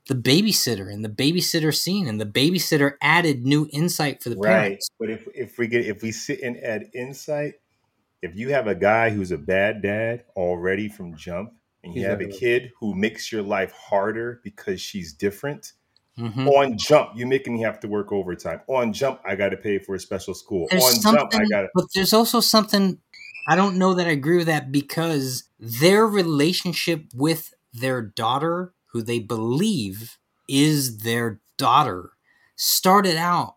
the 0.07 0.15
babysitter 0.15 0.91
and 0.91 1.03
the 1.03 1.09
babysitter 1.09 1.75
scene, 1.75 2.07
and 2.07 2.19
the 2.21 2.25
babysitter 2.25 2.93
added 3.01 3.45
new 3.45 3.67
insight 3.71 4.23
for 4.23 4.29
the 4.29 4.35
Right. 4.35 4.71
parents. 4.71 4.89
But 4.99 5.09
if 5.09 5.27
if 5.33 5.57
we 5.57 5.67
get 5.67 5.85
if 5.85 6.01
we 6.01 6.11
sit 6.11 6.41
and 6.41 6.57
add 6.57 6.89
insight, 6.93 7.55
if 8.21 8.35
you 8.35 8.49
have 8.49 8.67
a 8.67 8.75
guy 8.75 9.09
who's 9.09 9.31
a 9.31 9.37
bad 9.37 9.81
dad 9.81 10.25
already 10.35 10.89
from 10.89 11.15
jump, 11.15 11.53
and 11.83 11.93
you 11.93 12.01
He's 12.01 12.09
have 12.09 12.21
a 12.21 12.27
kid 12.27 12.71
who 12.79 12.95
makes 12.95 13.31
your 13.31 13.41
life 13.41 13.71
harder 13.71 14.41
because 14.43 14.81
she's 14.81 15.13
different, 15.13 15.73
hmm 16.17 16.47
on 16.47 16.77
jump 16.77 17.11
you're 17.15 17.27
making 17.27 17.53
me 17.53 17.61
have 17.61 17.79
to 17.81 17.87
work 17.87 18.11
overtime. 18.11 18.61
On 18.67 18.91
jump, 18.93 19.19
I 19.25 19.35
got 19.35 19.49
to 19.49 19.57
pay 19.57 19.77
for 19.79 19.95
a 19.95 19.99
special 19.99 20.33
school. 20.33 20.67
There's 20.71 21.05
on 21.05 21.15
jump, 21.15 21.33
I 21.35 21.45
got 21.45 21.61
to. 21.61 21.67
but 21.73 21.85
there's 21.93 22.13
also 22.13 22.39
something. 22.39 22.99
I 23.47 23.55
don't 23.55 23.77
know 23.77 23.93
that 23.93 24.07
I 24.07 24.11
agree 24.11 24.37
with 24.37 24.47
that 24.47 24.71
because 24.71 25.43
their 25.59 26.05
relationship 26.05 27.05
with 27.13 27.53
their 27.73 28.01
daughter, 28.01 28.73
who 28.91 29.01
they 29.01 29.19
believe 29.19 30.17
is 30.49 30.99
their 30.99 31.39
daughter, 31.57 32.11
started 32.55 33.15
out 33.15 33.55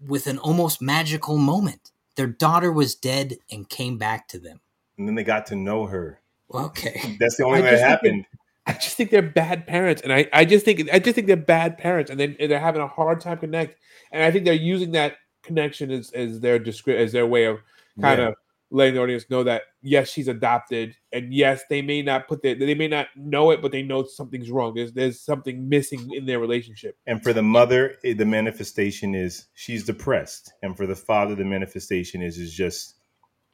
with 0.00 0.26
an 0.26 0.38
almost 0.38 0.82
magical 0.82 1.38
moment. 1.38 1.90
Their 2.16 2.26
daughter 2.26 2.70
was 2.70 2.94
dead 2.94 3.36
and 3.50 3.68
came 3.68 3.96
back 3.98 4.28
to 4.28 4.38
them. 4.38 4.60
And 4.98 5.08
then 5.08 5.14
they 5.14 5.24
got 5.24 5.46
to 5.46 5.56
know 5.56 5.86
her. 5.86 6.20
Okay. 6.52 7.16
That's 7.18 7.36
the 7.36 7.44
only 7.44 7.60
I 7.60 7.62
way 7.62 7.70
just 7.70 7.82
that 7.82 8.00
think 8.02 8.02
that- 8.02 8.20
happened. 8.20 8.26
I 8.66 8.72
just 8.72 8.96
think 8.96 9.10
they're 9.10 9.22
bad 9.22 9.66
parents, 9.66 10.00
and 10.02 10.12
I, 10.12 10.26
I 10.32 10.44
just 10.44 10.64
think 10.64 10.88
I 10.92 10.98
just 10.98 11.14
think 11.14 11.26
they're 11.26 11.36
bad 11.36 11.76
parents, 11.76 12.10
and 12.10 12.18
then 12.18 12.36
they're 12.38 12.58
having 12.58 12.80
a 12.80 12.88
hard 12.88 13.20
time 13.20 13.38
connect, 13.38 13.78
and 14.10 14.22
I 14.22 14.30
think 14.30 14.44
they're 14.44 14.54
using 14.54 14.92
that 14.92 15.16
connection 15.42 15.90
as, 15.90 16.10
as 16.12 16.40
their 16.40 16.58
descri- 16.58 16.96
as 16.96 17.12
their 17.12 17.26
way 17.26 17.44
of 17.44 17.58
kind 18.00 18.20
Yeah. 18.20 18.28
of 18.28 18.34
letting 18.70 18.94
the 18.94 19.00
audience 19.02 19.26
know 19.28 19.44
that 19.44 19.62
yes, 19.82 20.10
she's 20.10 20.28
adopted, 20.28 20.96
and 21.12 21.32
yes, 21.32 21.62
they 21.68 21.82
may 21.82 22.00
not 22.00 22.26
put 22.26 22.42
their, 22.42 22.54
they 22.54 22.74
may 22.74 22.88
not 22.88 23.08
know 23.14 23.50
it, 23.50 23.60
but 23.60 23.70
they 23.70 23.82
know 23.82 24.04
something's 24.04 24.50
wrong. 24.50 24.74
There's 24.74 24.92
there's 24.94 25.20
something 25.20 25.68
missing 25.68 26.10
in 26.14 26.24
their 26.24 26.38
relationship. 26.38 26.96
And 27.06 27.22
for 27.22 27.32
the 27.34 27.42
mother, 27.42 27.96
eh, 28.02 28.14
the 28.14 28.24
manifestation 28.24 29.14
is 29.14 29.46
she's 29.54 29.84
depressed, 29.84 30.52
and 30.62 30.74
for 30.76 30.86
the 30.86 30.96
father, 30.96 31.34
the 31.34 31.44
manifestation 31.44 32.22
is 32.22 32.38
is 32.38 32.52
just 32.54 32.94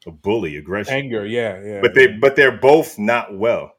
a 0.07 0.11
bully, 0.13 0.57
aggression. 0.57 0.95
Anger, 0.95 1.27
yeah, 1.27 1.61
yeah. 1.63 1.81
but 1.83 1.95
they 1.95 2.07
but 2.07 2.37
they're 2.37 2.57
both 2.57 2.99
not 2.99 3.37
well. 3.37 3.73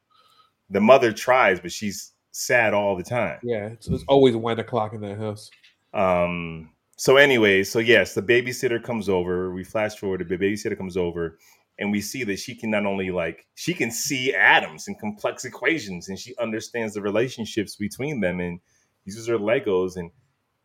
The 0.72 0.80
mother 0.80 1.12
tries, 1.12 1.60
but 1.60 1.70
she's 1.70 2.12
sad 2.32 2.74
all 2.74 2.96
the 2.96 3.04
time. 3.04 3.38
yeah, 3.42 3.66
it's, 3.66 3.88
it's 3.88 4.04
always 4.08 4.34
one 4.34 4.58
o'clock 4.58 4.94
in 4.94 5.00
that 5.02 5.18
house. 5.18 5.50
Um. 5.94 6.70
So 6.96 7.16
anyway, 7.16 7.64
so 7.64 7.78
yes, 7.78 8.14
the 8.14 8.22
babysitter 8.22 8.82
comes 8.82 9.08
over. 9.08 9.52
We 9.52 9.64
flash 9.64 9.96
forward. 9.96 10.26
The 10.26 10.36
babysitter 10.36 10.76
comes 10.76 10.96
over, 10.96 11.38
and 11.78 11.90
we 11.90 12.00
see 12.00 12.24
that 12.24 12.38
she 12.38 12.54
can 12.54 12.70
not 12.70 12.86
only 12.86 13.10
like 13.10 13.46
she 13.54 13.74
can 13.74 13.90
see 13.90 14.34
atoms 14.34 14.88
and 14.88 14.98
complex 14.98 15.44
equations, 15.44 16.08
and 16.08 16.18
she 16.18 16.34
understands 16.38 16.94
the 16.94 17.02
relationships 17.02 17.76
between 17.76 18.20
them, 18.20 18.40
and 18.40 18.60
uses 19.04 19.26
her 19.26 19.38
Legos. 19.38 19.96
And 19.96 20.10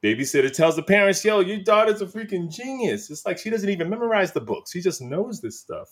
babysitter 0.04 0.54
tells 0.54 0.76
the 0.76 0.84
parents, 0.84 1.26
"Yo, 1.26 1.40
your 1.40 1.60
daughter's 1.60 2.02
a 2.02 2.06
freaking 2.06 2.50
genius." 2.52 3.10
It's 3.10 3.26
like 3.26 3.38
she 3.38 3.50
doesn't 3.50 3.70
even 3.70 3.90
memorize 3.90 4.32
the 4.32 4.42
books; 4.42 4.72
she 4.72 4.82
just 4.82 5.02
knows 5.02 5.42
this 5.42 5.60
stuff. 5.60 5.90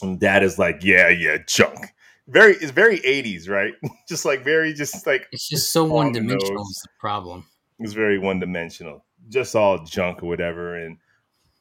And 0.00 0.20
dad 0.20 0.42
is 0.42 0.58
like, 0.58 0.84
"Yeah, 0.84 1.08
yeah, 1.08 1.38
junk." 1.46 1.92
Very, 2.28 2.52
it's 2.54 2.70
very 2.70 3.00
'80s, 3.00 3.48
right? 3.48 3.72
just 4.08 4.24
like 4.24 4.44
very, 4.44 4.72
just 4.74 5.06
like 5.06 5.26
It's 5.32 5.48
just 5.48 5.72
so 5.72 5.84
one 5.84 6.12
dimensional 6.12 6.62
is 6.62 6.80
the 6.84 6.90
problem. 7.00 7.46
it's 7.78 7.94
very 7.94 8.18
one 8.18 8.38
dimensional, 8.38 9.04
just 9.28 9.56
all 9.56 9.84
junk 9.84 10.22
or 10.22 10.26
whatever. 10.26 10.76
And 10.76 10.98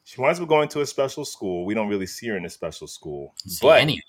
she 0.03 0.19
winds 0.21 0.39
up 0.39 0.47
going 0.47 0.67
to 0.69 0.81
a 0.81 0.85
special 0.85 1.25
school. 1.25 1.65
We 1.65 1.73
don't 1.73 1.87
really 1.87 2.05
see 2.07 2.27
her 2.27 2.37
in 2.37 2.45
a 2.45 2.49
special 2.49 2.87
school, 2.87 3.33
See, 3.47 3.59
but 3.61 3.81
any- 3.81 4.01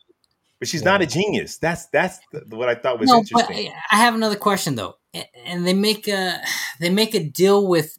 but 0.59 0.66
she's 0.66 0.82
not 0.82 1.01
a 1.02 1.06
genius. 1.06 1.59
That's 1.59 1.86
that's 1.86 2.18
the, 2.32 2.56
what 2.56 2.68
I 2.68 2.74
thought 2.74 2.98
was 2.98 3.09
no, 3.09 3.18
interesting. 3.18 3.68
I 3.68 3.97
I 3.97 3.97
have 3.98 4.14
another 4.16 4.35
question 4.35 4.74
though, 4.74 4.97
and 5.47 5.64
they 5.64 5.74
make 5.74 6.09
a 6.09 6.40
they 6.80 6.90
make 6.90 7.14
a 7.14 7.22
deal 7.22 7.66
with 7.68 7.98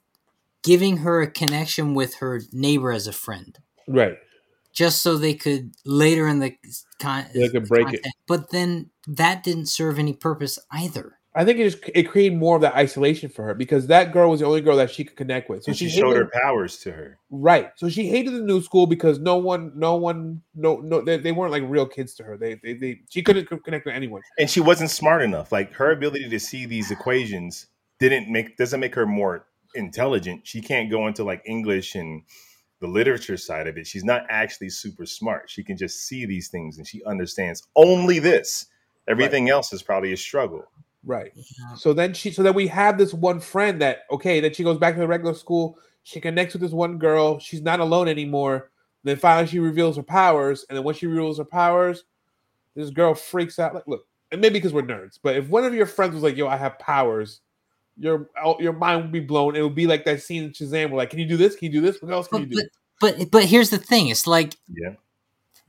giving 0.64 0.98
her 0.98 1.22
a 1.22 1.32
connection 1.32 1.94
with 1.94 2.16
her 2.16 2.42
neighbor 2.52 2.92
as 2.92 3.08
a 3.08 3.14
friend, 3.14 3.58
Right. 3.88 4.18
Just 4.80 5.04
so 5.04 5.18
they 5.18 5.34
could 5.34 5.74
later 5.86 6.26
in 6.26 6.40
the 6.40 6.56
con- 7.02 7.26
They 7.34 7.50
could 7.50 7.68
break 7.68 7.94
it. 7.94 8.00
But 8.30 8.52
then 8.52 8.92
that 9.08 9.44
didn't 9.44 9.66
serve 9.66 10.00
any 10.00 10.14
purpose 10.14 10.58
either. 10.72 11.18
I 11.36 11.44
think 11.44 11.60
it 11.60 11.70
just 11.70 11.84
it 11.94 12.04
created 12.04 12.38
more 12.38 12.56
of 12.56 12.62
that 12.62 12.76
isolation 12.76 13.30
for 13.30 13.44
her 13.44 13.54
because 13.54 13.88
that 13.88 14.14
girl 14.14 14.30
was 14.30 14.40
the 14.40 14.46
only 14.46 14.62
girl 14.62 14.78
that 14.78 14.90
she 14.90 15.04
could 15.04 15.18
connect 15.18 15.50
with. 15.50 15.64
So 15.64 15.72
and 15.72 15.78
she, 15.78 15.90
hated- 15.90 16.00
showed 16.00 16.16
her 16.16 16.30
powers 16.34 16.78
to 16.80 16.94
her. 16.94 17.20
right. 17.30 17.72
So 17.76 17.90
she 17.90 18.08
hated 18.08 18.34
the 18.34 18.42
new 18.42 18.62
school 18.62 18.88
because 18.88 19.20
no 19.20 19.36
one, 19.36 19.74
no 19.76 19.96
one, 19.98 20.44
no, 20.56 20.78
no, 20.78 21.02
they, 21.02 21.18
they 21.18 21.34
weren't 21.34 21.52
like 21.52 21.64
real 21.68 21.86
kids 21.86 22.16
to 22.16 22.24
her. 22.24 22.38
They, 22.38 22.56
they, 22.64 22.74
they 22.74 23.02
she 23.10 23.22
couldn't 23.22 23.48
connect 23.66 23.86
with 23.86 23.96
anyone. 23.96 24.22
and 24.40 24.50
she 24.50 24.62
wasn't 24.62 24.92
smart 24.92 25.22
enough. 25.22 25.52
Like 25.52 25.74
her 25.74 25.92
ability 25.92 26.30
to 26.30 26.40
see 26.40 26.66
these 26.66 26.90
equations 26.90 27.68
didn't 28.00 28.32
make 28.32 28.56
doesn't 28.56 28.80
make 28.80 28.96
her 28.96 29.06
more 29.06 29.46
intelligent. 29.76 30.48
She 30.48 30.62
can't 30.62 30.90
go 30.90 31.06
into 31.06 31.26
like 31.26 31.42
English 31.46 31.96
and 31.96 32.24
the 32.80 32.88
literature 32.88 33.38
side 33.38 33.68
of 33.68 33.78
it. 33.78 33.86
She's 33.86 34.04
not 34.04 34.24
actually 34.30 34.70
super 34.70 35.06
smart. 35.06 35.50
She 35.50 35.64
can 35.64 35.78
just 35.78 36.08
see 36.08 36.26
these 36.26 36.48
things 36.48 36.78
and 36.78 36.88
she 36.88 37.04
understands 37.04 37.68
only 37.76 38.20
this. 38.20 38.68
Everything 39.08 39.50
else 39.50 39.74
is 39.74 39.82
probably 39.82 40.14
a 40.14 40.18
struggle. 40.18 40.66
Right. 41.04 41.32
So 41.78 41.94
then 41.94 42.14
she, 42.14 42.32
so 42.32 42.44
then 42.44 42.54
we 42.54 42.68
have 42.68 42.98
this 42.98 43.14
one 43.14 43.40
friend 43.40 43.82
that 43.82 44.00
okay, 44.12 44.40
then 44.40 44.54
she 44.54 44.64
goes 44.64 44.78
back 44.78 44.94
to 44.96 45.00
the 45.00 45.08
regular 45.08 45.34
school. 45.34 45.78
She 46.04 46.20
connects 46.20 46.54
with 46.54 46.62
this 46.62 46.72
one 46.72 46.98
girl. 46.98 47.40
She's 47.40 47.62
not 47.62 47.80
alone 47.80 48.08
anymore. 48.08 48.72
Then 49.04 49.18
finally 49.18 49.48
she 49.48 49.60
reveals 49.60 49.96
her 49.96 50.04
powers, 50.04 50.66
and 50.68 50.78
then 50.78 50.84
when 50.84 50.96
she 50.96 51.08
reveals 51.08 51.38
her 51.38 51.46
powers, 51.46 52.04
this 52.76 52.90
girl 52.90 53.14
freaks 53.14 53.58
out. 53.58 53.74
Like, 53.74 53.88
look, 53.88 54.06
and 54.32 54.42
maybe 54.42 54.54
because 54.54 54.74
we're 54.74 54.84
nerds, 54.84 55.18
but 55.22 55.38
if 55.38 55.48
one 55.48 55.64
of 55.64 55.74
your 55.74 55.86
friends 55.86 56.14
was 56.14 56.24
like, 56.24 56.36
"Yo, 56.36 56.48
I 56.48 56.58
have 56.58 56.78
powers," 56.80 57.42
your 58.00 58.30
your 58.60 58.74
mind 58.74 59.02
would 59.04 59.12
be 59.12 59.20
blown. 59.20 59.56
It 59.56 59.62
would 59.62 59.76
be 59.76 59.88
like 59.88 60.06
that 60.06 60.22
scene 60.22 60.44
in 60.46 60.52
Shazam, 60.52 60.90
where 60.90 60.98
like, 60.98 61.10
"Can 61.12 61.20
you 61.20 61.28
do 61.28 61.38
this? 61.38 61.56
Can 61.56 61.68
you 61.72 61.82
do 61.82 61.82
this? 61.82 62.02
What 62.02 62.12
else 62.12 62.28
can 62.28 62.42
But, 62.44 62.50
you 62.50 62.56
do?" 62.64 62.70
but 63.02 63.18
but 63.18 63.32
but 63.32 63.44
here's 63.46 63.70
the 63.70 63.78
thing: 63.78 64.08
it's 64.08 64.26
like 64.28 64.56
Yeah. 64.68 64.96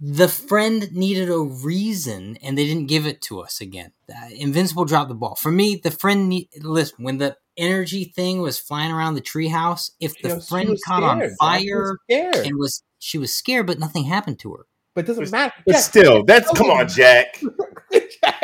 the 0.01 0.28
friend 0.28 0.90
needed 0.93 1.28
a 1.28 1.39
reason, 1.39 2.39
and 2.43 2.57
they 2.57 2.65
didn't 2.66 2.86
give 2.86 3.07
it 3.07 3.20
to 3.23 3.40
us 3.40 3.61
again. 3.61 3.93
Uh, 4.09 4.28
Invincible 4.32 4.85
dropped 4.85 5.09
the 5.09 5.15
ball 5.15 5.35
for 5.35 5.51
me. 5.52 5.77
The 5.77 5.90
friend 5.90 6.28
need 6.28 6.48
listen 6.61 7.05
when 7.05 7.19
the 7.19 7.36
energy 7.57 8.05
thing 8.05 8.40
was 8.40 8.59
flying 8.59 8.90
around 8.93 9.15
the 9.15 9.20
treehouse. 9.20 9.90
If 10.01 10.16
the 10.23 10.36
was- 10.36 10.48
friend 10.48 10.78
caught 10.86 11.02
on 11.02 11.19
scared, 11.19 11.31
Jack. 11.40 11.61
She 11.61 11.73
was 11.73 11.89
fire 11.89 11.98
scared. 12.09 12.47
and 12.47 12.57
was 12.59 12.82
she 12.98 13.19
was 13.19 13.35
scared, 13.35 13.66
but 13.66 13.78
nothing 13.78 14.05
happened 14.05 14.39
to 14.40 14.52
her. 14.55 14.66
but 14.94 15.05
it 15.05 15.07
doesn't 15.09 15.31
matter. 15.31 15.55
But 15.66 15.73
Jack, 15.73 15.82
still, 15.82 16.24
that's 16.24 16.51
come 16.52 16.70
on, 16.70 16.89
Jack. 16.89 17.40
Jack, 17.93 18.11
Jack, 18.23 18.39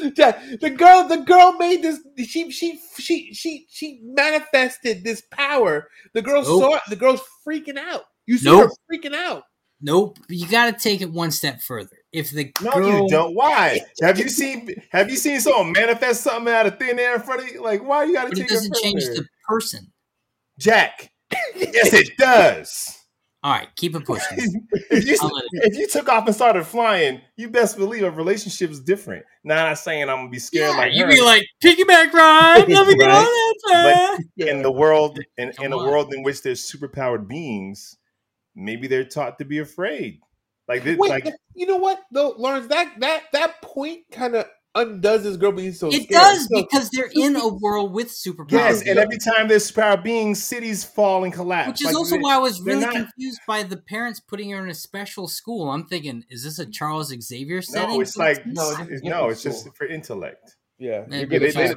the 0.00 0.74
girl, 0.76 1.06
the 1.08 1.18
girl 1.18 1.52
made 1.58 1.82
this. 1.82 2.00
She, 2.18 2.50
she, 2.50 2.80
she, 2.98 3.32
she, 3.34 3.66
she 3.70 4.00
manifested 4.02 5.04
this 5.04 5.22
power. 5.30 5.88
The 6.14 6.22
girl 6.22 6.42
Nope. 6.42 6.62
saw 6.62 6.74
it. 6.76 6.82
The 6.88 6.96
girl's 6.96 7.22
freaking 7.46 7.78
out. 7.78 8.04
You 8.26 8.38
see 8.38 8.46
Nope. 8.46 8.70
her 8.70 8.96
freaking 8.96 9.14
out. 9.14 9.44
Nope, 9.80 10.18
you 10.28 10.48
got 10.48 10.66
to 10.66 10.72
take 10.72 11.02
it 11.02 11.12
one 11.12 11.30
step 11.30 11.60
further. 11.60 11.98
If 12.12 12.32
the 12.32 12.52
No, 12.60 12.72
girl, 12.72 13.02
you 13.02 13.08
don't. 13.08 13.34
Why? 13.34 13.80
Have 14.02 14.18
you 14.18 14.28
seen 14.28 14.74
have 14.90 15.08
you 15.08 15.16
seen 15.16 15.38
someone 15.40 15.72
manifest 15.72 16.22
something 16.22 16.52
out 16.52 16.66
of 16.66 16.78
thin 16.78 16.98
air 16.98 17.14
in 17.14 17.20
front 17.20 17.42
of 17.42 17.48
you? 17.48 17.62
Like, 17.62 17.84
why 17.84 18.04
you 18.04 18.14
but 18.14 18.32
it 18.32 18.36
take 18.36 18.48
doesn't 18.48 18.76
it 18.76 18.82
change 18.82 19.04
the 19.04 19.24
person. 19.46 19.92
Jack. 20.58 21.12
Yes, 21.54 21.92
it 21.92 22.16
does. 22.16 22.98
All 23.42 23.52
right, 23.52 23.68
keep 23.76 23.94
it 23.94 24.04
pushing. 24.04 24.66
if 24.90 25.06
you 25.06 25.14
it- 25.14 25.42
if 25.72 25.76
you 25.78 25.86
took 25.86 26.08
off 26.08 26.26
and 26.26 26.34
started 26.34 26.64
flying, 26.66 27.20
you 27.36 27.48
best 27.48 27.76
believe 27.76 28.02
a 28.02 28.10
relationship's 28.10 28.80
different. 28.80 29.24
Now, 29.44 29.62
I'm 29.64 29.70
not 29.70 29.78
saying 29.78 30.08
I'm 30.08 30.16
gonna 30.18 30.28
be 30.28 30.40
scared 30.40 30.74
like 30.76 30.92
you'd 30.92 31.06
her. 31.06 31.12
be 31.12 31.20
like 31.20 31.46
piggyback 31.62 32.12
ride. 32.12 32.64
Let 32.68 32.86
me 32.86 32.94
get 32.96 33.06
Right. 33.06 33.24
on 33.24 33.84
that. 33.84 34.18
but 34.36 34.46
in 34.48 34.62
the 34.62 34.72
world, 34.72 35.20
in, 35.36 35.52
in 35.60 35.72
a 35.72 35.76
world 35.76 36.12
in 36.12 36.22
which 36.24 36.42
there's 36.42 36.68
superpowered 36.68 37.28
beings, 37.28 37.96
maybe 38.56 38.88
they're 38.88 39.04
taught 39.04 39.38
to 39.38 39.44
be 39.44 39.58
afraid. 39.58 40.20
Like 40.66 40.82
this, 40.84 40.98
Wait, 40.98 41.08
like 41.10 41.32
you 41.54 41.66
know 41.66 41.76
what 41.76 42.00
though, 42.10 42.34
Lawrence? 42.36 42.66
That 42.66 42.98
that 43.00 43.22
that 43.32 43.62
point 43.62 44.00
kind 44.10 44.34
of 44.34 44.46
undoes 44.78 45.22
this 45.24 45.36
girl 45.36 45.52
being 45.52 45.72
so. 45.72 45.88
It 45.88 46.04
scared. 46.04 46.08
does 46.10 46.44
So- 46.48 46.62
because 46.62 46.90
they're 46.90 47.10
in 47.14 47.36
a 47.36 47.48
world 47.48 47.92
with 47.92 48.08
superpowers. 48.08 48.52
yes, 48.52 48.80
and 48.86 48.98
every 48.98 49.18
time 49.18 49.48
there's 49.48 49.70
superpowered 49.70 50.02
beings, 50.04 50.42
cities 50.42 50.84
fall 50.84 51.24
and 51.24 51.32
collapse. 51.32 51.68
Which 51.68 51.80
is 51.82 51.86
Like, 51.88 51.96
also 51.96 52.18
why 52.18 52.34
I 52.36 52.38
was 52.38 52.60
really 52.60 52.80
not- 52.80 52.92
confused 52.94 53.40
by 53.46 53.62
the 53.62 53.76
parents 53.76 54.20
putting 54.20 54.50
her 54.50 54.62
in 54.62 54.70
a 54.70 54.74
special 54.74 55.28
school. 55.28 55.70
I'm 55.70 55.86
thinking, 55.86 56.24
is 56.30 56.44
this 56.44 56.58
a 56.58 56.66
Charles 56.66 57.12
Xavier 57.20 57.62
setting? 57.62 57.96
No, 57.96 58.00
it's 58.00 58.16
like 58.16 58.46
no, 58.46 58.74
it's, 58.88 59.02
no, 59.02 59.28
it's 59.28 59.42
just 59.42 59.74
for 59.76 59.86
intellect. 59.86 60.56
yeah, 60.78 61.04
Man, 61.08 61.28
they- 61.28 61.38
they- 61.38 61.74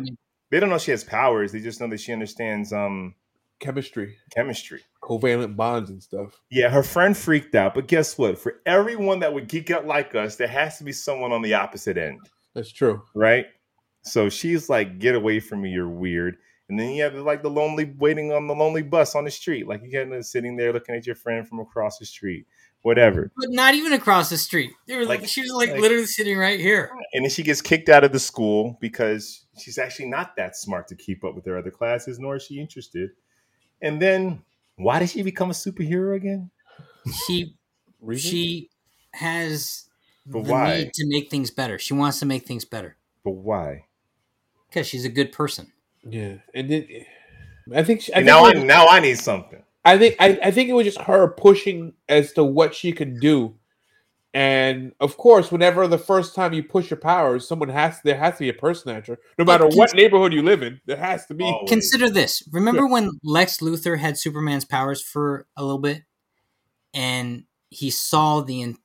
They 0.52 0.60
don't 0.60 0.70
know 0.70 0.78
she 0.78 0.92
has 0.92 1.04
powers. 1.04 1.54
They 1.54 1.60
just 1.62 1.80
know 1.80 1.88
that 1.88 2.00
she 2.02 2.12
understands 2.12 2.74
um 2.74 3.16
chemistry, 3.62 4.18
chemistry. 4.36 4.82
covalent 5.02 5.56
bonds, 5.56 5.90
and 5.90 6.02
stuff. 6.04 6.42
Yeah, 6.50 6.70
her 6.70 6.84
friend 6.84 7.16
freaked 7.16 7.56
out, 7.56 7.74
but 7.74 7.88
guess 7.88 8.18
what? 8.18 8.38
For 8.38 8.56
everyone 8.66 9.20
that 9.20 9.34
would 9.34 9.48
geek 9.48 9.72
out 9.72 9.86
like 9.88 10.14
us, 10.16 10.36
there 10.36 10.48
has 10.48 10.78
to 10.80 10.84
be 10.84 10.92
someone 10.92 11.32
on 11.32 11.42
the 11.42 11.54
opposite 11.54 11.98
end, 11.98 12.20
That's 12.54 12.72
true. 12.72 13.04
right? 13.16 13.46
So 14.04 14.30
she's 14.30 14.68
like, 14.70 14.98
"Get 15.00 15.14
away 15.16 15.40
from 15.40 15.62
me, 15.62 15.70
you're 15.70 15.88
weird." 15.90 16.38
And 16.70 16.80
then 16.80 16.92
you 16.92 17.04
have 17.04 17.14
like 17.16 17.44
the 17.44 17.50
lonely 17.50 17.94
waiting 17.98 18.32
on 18.32 18.48
the 18.48 18.56
lonely 18.56 18.82
bus 18.82 19.14
on 19.16 19.26
the 19.26 19.32
street, 19.32 19.68
like 19.68 19.82
you 19.84 19.92
kind 19.92 20.14
of 20.14 20.26
sitting 20.26 20.56
there 20.56 20.72
looking 20.74 20.96
at 20.96 21.06
your 21.06 21.16
friend 21.16 21.48
from 21.48 21.60
across 21.60 21.98
the 22.00 22.06
street, 22.06 22.46
whatever. 22.82 23.32
But 23.38 23.50
not 23.52 23.74
even 23.76 23.92
across 23.94 24.30
the 24.30 24.38
street. 24.38 24.72
They 24.88 24.96
were 24.96 25.06
like, 25.06 25.20
Like- 25.22 25.30
she 25.30 25.42
was 25.42 25.52
like, 25.52 25.72
like- 25.72 25.82
literally 25.82 26.06
sitting 26.06 26.38
right 26.38 26.60
here. 26.60 26.90
And 27.14 27.26
then 27.26 27.30
she 27.30 27.44
gets 27.44 27.62
kicked 27.62 27.90
out 27.90 28.04
of 28.06 28.14
the 28.14 28.20
school 28.20 28.78
because 28.80 29.46
she's 29.60 29.78
actually 29.78 30.08
not 30.10 30.36
that 30.38 30.56
smart 30.56 30.88
to 30.88 30.96
keep 30.96 31.24
up 31.26 31.36
with 31.36 31.46
her 31.46 31.58
other 31.58 31.72
classes, 31.72 32.18
nor 32.20 32.38
is 32.38 32.44
she 32.44 32.60
interested. 32.60 33.10
And 33.82 34.02
then 34.02 34.42
why 34.78 35.00
did 35.00 35.10
she 35.10 35.22
become 35.24 35.50
a 35.50 35.54
superhero 35.54 36.16
again? 36.16 36.50
She 37.28 37.54
she 38.18 38.70
has 39.14 39.90
But 40.26 40.44
the 40.46 40.52
why? 40.52 40.78
need 40.78 40.94
to 40.94 41.08
make 41.08 41.30
things 41.32 41.50
better. 41.52 41.80
She 41.80 41.94
wants 41.94 42.20
to 42.20 42.26
make 42.26 42.46
things 42.46 42.66
better 42.66 42.98
But 43.24 43.32
why? 43.32 43.86
because 44.70 44.88
she's 44.88 45.06
a 45.06 45.10
good 45.10 45.32
person. 45.32 45.72
yeah, 46.04 46.36
and 46.54 46.70
then 46.70 46.88
I 47.76 47.84
think 47.84 48.02
she, 48.02 48.14
I 48.14 48.18
And 48.20 48.26
think 48.28 48.36
now 48.38 48.46
I 48.46 48.54
was- 48.56 48.64
now 48.64 48.88
I 48.88 49.00
need 49.00 49.18
something. 49.20 49.62
I 49.84 49.98
think 49.98 50.16
I, 50.20 50.40
I 50.44 50.52
think 50.52 50.70
it 50.70 50.74
was 50.74 50.86
just 50.86 51.02
her 51.02 51.28
pushing 51.30 51.94
as 52.08 52.34
to 52.34 52.44
what 52.44 52.76
she 52.76 52.92
could 52.94 53.20
do. 53.20 53.56
And 54.34 54.94
of 55.02 55.18
course, 55.18 55.52
whenever 55.52 55.88
the 55.88 55.98
first 55.98 56.36
time 56.36 56.54
you 56.54 56.64
push 56.64 56.90
your 56.90 57.00
powers, 57.00 57.48
someone 57.48 57.68
has 57.70 58.00
there 58.04 58.16
has 58.18 58.36
to 58.36 58.40
be 58.42 58.50
a 58.50 58.54
person 58.54 58.96
after. 58.96 59.20
No 59.38 59.44
matter 59.44 59.66
But 59.66 59.74
what 59.76 59.94
neighborhood 59.96 60.32
you 60.34 60.42
live 60.44 60.62
in, 60.64 60.80
there 60.86 60.96
has 60.98 61.26
to 61.26 61.34
be. 61.34 61.44
Always. 61.44 61.68
Consider 61.70 62.10
this. 62.10 62.42
Remember 62.54 62.88
when 62.88 63.10
Lex 63.24 63.58
Luthor 63.58 63.98
had 63.98 64.18
Superman's 64.18 64.64
powers 64.66 65.02
for 65.02 65.48
a 65.58 65.64
little 65.64 65.80
bit, 65.82 66.04
and 66.94 67.44
he 67.70 67.90
saw 67.90 68.42
the 68.42 68.62
in- 68.62 68.78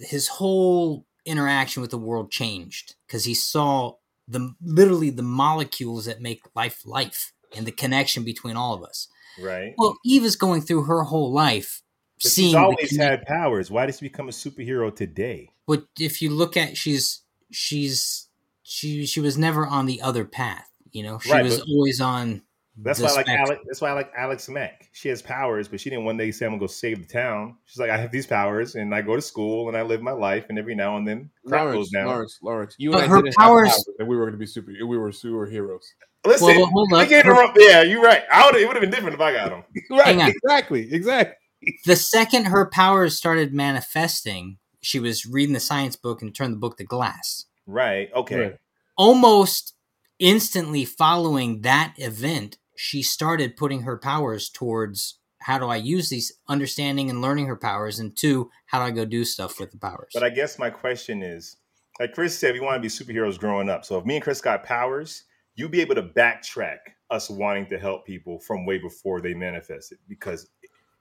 his 0.00 0.28
whole 0.28 1.06
interaction 1.26 1.80
with 1.80 1.90
the 1.90 1.98
world 1.98 2.30
changed 2.30 2.94
because 3.06 3.24
he 3.24 3.34
saw 3.34 3.94
the 4.28 4.54
literally 4.62 5.10
the 5.10 5.22
molecules 5.22 6.04
that 6.06 6.20
make 6.20 6.42
life 6.54 6.82
life 6.84 7.32
and 7.56 7.66
the 7.66 7.72
connection 7.72 8.24
between 8.24 8.56
all 8.56 8.74
of 8.74 8.82
us. 8.82 9.08
Right. 9.38 9.74
Well, 9.78 9.96
Eve 10.04 10.24
is 10.24 10.36
going 10.36 10.62
through 10.62 10.84
her 10.84 11.02
whole 11.04 11.32
life 11.32 11.82
But 12.22 12.30
seeing. 12.32 12.48
she's 12.48 12.54
always 12.54 12.96
had 12.96 13.22
powers. 13.26 13.70
Why 13.70 13.86
did 13.86 13.94
she 13.96 14.06
become 14.06 14.28
a 14.28 14.32
superhero 14.32 14.94
today? 14.94 15.50
but 15.66 15.86
if 15.98 16.20
you 16.20 16.28
look 16.30 16.56
at 16.58 16.76
she's 16.76 17.22
she's 17.50 18.28
she 18.62 19.06
she 19.06 19.20
was 19.20 19.38
never 19.38 19.66
on 19.66 19.86
the 19.86 20.02
other 20.02 20.24
path. 20.24 20.68
You 20.92 21.02
know, 21.02 21.18
she 21.18 21.32
Right, 21.32 21.42
was 21.44 21.60
always 21.60 22.00
on. 22.00 22.42
That's 22.76 22.98
why 23.00 23.08
I 23.08 23.12
like 23.12 23.26
spectrum. 23.26 23.46
Alex. 23.46 23.62
That's 23.66 23.80
why 23.80 23.90
I 23.90 23.92
like 23.92 24.12
Alex 24.16 24.48
Mack. 24.48 24.88
She 24.92 25.08
has 25.08 25.22
powers, 25.22 25.68
but 25.68 25.80
she 25.80 25.90
didn't 25.90 26.04
one 26.04 26.16
day 26.16 26.30
say, 26.32 26.44
"I'm 26.46 26.52
gonna 26.52 26.60
go 26.60 26.66
save 26.66 27.06
the 27.06 27.12
town." 27.12 27.56
She's 27.66 27.78
like, 27.78 27.90
"I 27.90 27.96
have 27.96 28.10
these 28.10 28.26
powers, 28.26 28.74
and 28.74 28.92
I 28.94 29.00
go 29.02 29.14
to 29.14 29.22
school, 29.22 29.68
and 29.68 29.76
I 29.76 29.82
live 29.82 30.02
my 30.02 30.10
life, 30.12 30.46
and 30.48 30.58
every 30.58 30.74
now 30.74 30.96
and 30.96 31.06
then 31.06 31.30
crap 31.46 31.60
Lawrence, 31.62 31.76
goes 31.78 31.90
down." 31.90 32.06
Lawrence, 32.06 32.38
Lawrence, 32.42 32.74
you 32.78 32.90
But 32.90 33.04
and 33.04 33.12
I 33.12 33.16
her 33.16 33.22
didn't 33.22 33.36
powers- 33.36 33.68
have 33.68 33.76
powers, 33.76 33.88
and 34.00 34.08
we 34.08 34.16
were 34.16 34.22
going 34.24 34.32
to 34.32 34.38
be 34.38 34.46
super. 34.46 34.72
We 34.72 34.98
were 34.98 35.10
superheroes. 35.10 35.84
Listen, 36.26 36.46
Well, 36.48 36.56
well, 36.58 36.66
hold 36.72 36.94
I 36.94 37.02
up. 37.02 37.08
gave 37.08 37.24
her 37.24 37.34
Her- 37.34 37.52
yeah, 37.58 37.82
you're 37.82 38.02
right. 38.02 38.22
I 38.32 38.46
would. 38.46 38.56
It 38.56 38.66
would 38.66 38.74
have 38.76 38.80
been 38.80 38.90
different 38.90 39.14
if 39.14 39.20
I 39.20 39.32
got 39.32 39.50
them. 39.50 39.62
Right? 39.90 40.06
Hang 40.06 40.22
on. 40.22 40.30
Exactly. 40.30 40.92
Exactly. 40.92 41.36
the 41.84 41.96
second 41.96 42.46
her 42.46 42.68
powers 42.68 43.16
started 43.16 43.54
manifesting, 43.54 44.58
she 44.80 44.98
was 44.98 45.24
reading 45.26 45.52
the 45.54 45.60
science 45.60 45.96
book 45.96 46.22
and 46.22 46.34
turned 46.34 46.54
the 46.54 46.58
book 46.58 46.76
to 46.78 46.84
glass. 46.84 47.44
Right. 47.66 48.10
Okay. 48.14 48.36
Right. 48.40 48.56
Almost 48.96 49.74
instantly 50.18 50.84
following 50.84 51.60
that 51.62 51.94
event, 51.98 52.56
she 52.76 53.02
started 53.02 53.56
putting 53.56 53.82
her 53.82 53.96
powers 53.96 54.48
towards 54.48 55.18
how 55.40 55.58
do 55.58 55.66
I 55.66 55.76
use 55.76 56.08
these, 56.08 56.32
understanding 56.48 57.10
and 57.10 57.20
learning 57.20 57.46
her 57.46 57.56
powers, 57.56 57.98
and 57.98 58.16
two, 58.16 58.50
how 58.66 58.78
do 58.78 58.86
I 58.86 58.90
go 58.90 59.04
do 59.04 59.24
stuff 59.24 59.60
with 59.60 59.70
the 59.72 59.78
powers? 59.78 60.10
But 60.14 60.22
I 60.22 60.30
guess 60.30 60.58
my 60.58 60.70
question 60.70 61.22
is, 61.22 61.56
like 62.00 62.14
Chris 62.14 62.36
said, 62.38 62.54
we 62.54 62.60
want 62.60 62.76
to 62.76 62.80
be 62.80 62.88
superheroes 62.88 63.38
growing 63.38 63.68
up. 63.68 63.84
So 63.84 63.98
if 63.98 64.06
me 64.06 64.16
and 64.16 64.24
Chris 64.24 64.40
got 64.40 64.64
powers, 64.64 65.24
you'd 65.54 65.70
be 65.70 65.80
able 65.82 65.94
to 65.96 66.02
backtrack 66.02 66.78
us 67.10 67.28
wanting 67.28 67.66
to 67.66 67.78
help 67.78 68.06
people 68.06 68.38
from 68.38 68.64
way 68.64 68.78
before 68.78 69.20
they 69.20 69.34
manifested, 69.34 69.98
because 70.08 70.48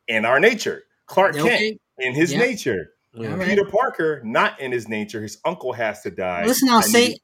in 0.10 0.26
our 0.26 0.40
nature, 0.40 0.84
Clark 1.08 1.36
Kent, 1.36 1.80
in 2.00 2.14
his 2.14 2.34
Yeah. 2.34 2.40
nature, 2.40 2.92
all 3.18 3.24
right. 3.26 3.48
Peter 3.48 3.64
Parker, 3.66 4.22
not 4.26 4.60
in 4.60 4.72
his 4.72 4.88
nature. 4.90 5.22
His 5.22 5.38
uncle 5.46 5.72
has 5.74 6.02
to 6.02 6.12
die. 6.12 6.46
Listen, 6.46 6.68
I'll 6.70 6.80
I 6.80 6.82
say, 6.82 7.08
need- 7.10 7.22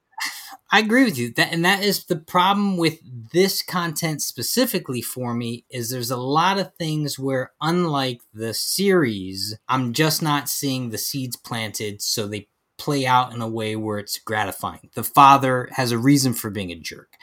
I 0.72 0.80
agree 0.80 1.04
with 1.04 1.18
you 1.18 1.32
that, 1.34 1.52
and 1.52 1.66
that 1.66 1.84
is 1.84 2.06
the 2.06 2.16
problem 2.16 2.78
with 2.78 3.00
this 3.32 3.62
content 3.64 4.22
specifically 4.22 5.02
for 5.02 5.34
me 5.34 5.66
is 5.70 5.90
there's 5.90 6.12
a 6.12 6.18
lot 6.18 6.60
of 6.60 6.76
things 6.76 7.18
where, 7.18 7.52
unlike 7.60 8.22
the 8.34 8.54
series, 8.54 9.58
I'm 9.68 9.94
just 9.94 10.22
not 10.22 10.48
seeing 10.48 10.90
the 10.90 10.98
seeds 11.00 11.36
planted, 11.36 12.02
so 12.02 12.28
they 12.28 12.50
play 12.78 13.06
out 13.06 13.34
in 13.34 13.42
a 13.42 13.48
way 13.48 13.76
where 13.76 13.98
it's 13.98 14.20
gratifying. 14.20 14.90
The 14.94 15.04
father 15.04 15.70
has 15.74 15.92
a 15.92 15.98
reason 15.98 16.34
for 16.34 16.50
being 16.50 16.72
a 16.72 16.76
jerk. 16.76 17.14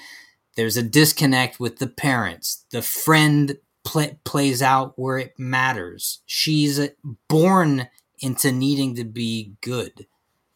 There's 0.57 0.77
a 0.77 0.83
disconnect 0.83 1.61
with 1.61 1.79
the 1.79 1.87
parents. 1.87 2.65
The 2.71 2.83
friend 2.83 3.59
pla 3.85 4.07
plays 4.25 4.61
out 4.63 4.99
where 4.99 5.19
it 5.19 5.39
matters. 5.39 6.21
She's 6.27 6.81
born 7.29 7.89
into 8.19 8.51
needing 8.51 8.97
to 8.97 9.05
be 9.05 9.55
good. 9.61 10.07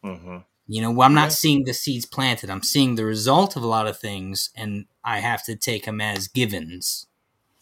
Mhm. 0.04 0.44
You 0.70 0.82
know, 0.82 1.02
I'm 1.02 1.14
not 1.14 1.32
seeing 1.32 1.64
the 1.64 1.74
seeds 1.74 2.06
planted. 2.06 2.48
I'm 2.48 2.62
seeing 2.62 2.94
the 2.94 3.04
result 3.04 3.56
of 3.56 3.62
a 3.62 3.66
lot 3.66 3.86
of 3.88 3.98
things, 3.98 4.50
and 4.56 4.86
I 5.04 5.18
have 5.18 5.44
to 5.46 5.56
take 5.56 5.84
them 5.84 6.00
as 6.00 6.28
givens. 6.28 7.06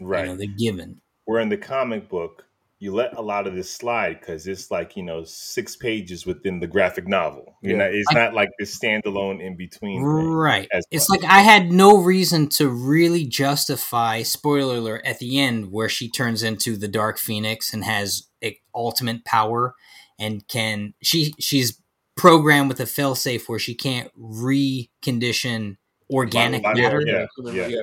right. 0.01 0.27
You 0.27 0.33
know, 0.33 0.37
they're 0.37 0.47
given. 0.59 1.01
Where 1.25 1.41
in 1.41 1.49
the 1.49 1.57
comic 1.57 2.09
book, 2.09 2.45
you 2.81 2.95
let 2.95 3.17
a 3.17 3.21
lot 3.21 3.47
of 3.49 3.55
this 3.55 3.69
slide 3.75 4.21
because 4.21 4.47
it's 4.47 4.71
like 4.71 4.97
you 4.97 5.03
know 5.03 5.25
six 5.25 5.75
pages 5.75 6.25
within 6.27 6.61
the 6.61 6.67
graphic 6.67 7.09
novel. 7.09 7.57
You 7.63 7.71
Yeah. 7.73 7.77
know, 7.79 7.91
it's 7.93 8.13
not 8.13 8.35
like 8.35 8.51
this 8.59 8.79
standalone 8.79 9.41
in 9.45 9.57
between. 9.57 10.03
Right. 10.03 10.69
It's 10.91 11.09
like 11.09 11.25
I 11.25 11.41
had 11.41 11.73
no 11.73 11.97
reason 11.99 12.49
to 12.51 12.69
really 12.69 13.25
justify, 13.25 14.23
spoiler 14.23 14.77
alert, 14.77 15.03
at 15.05 15.19
the 15.19 15.41
end 15.41 15.73
where 15.73 15.89
she 15.89 16.09
turns 16.11 16.43
into 16.43 16.77
the 16.77 16.89
Dark 16.89 17.19
Phoenix 17.19 17.73
and 17.73 17.85
has 17.85 18.29
a 18.45 18.57
ultimate 18.75 19.25
power 19.25 19.75
and 20.19 20.47
can 20.47 20.95
she 21.03 21.35
she's 21.41 21.81
programmed 22.19 22.69
with 22.69 22.81
a 22.81 22.85
failsafe 22.85 23.49
where 23.49 23.59
she 23.59 23.75
can't 23.75 24.11
recondition 24.21 25.77
organic 26.11 26.63
Body- 26.63 26.83
matter. 26.83 27.03
yeah. 27.07 27.27
yeah. 27.53 27.67
yeah. 27.69 27.83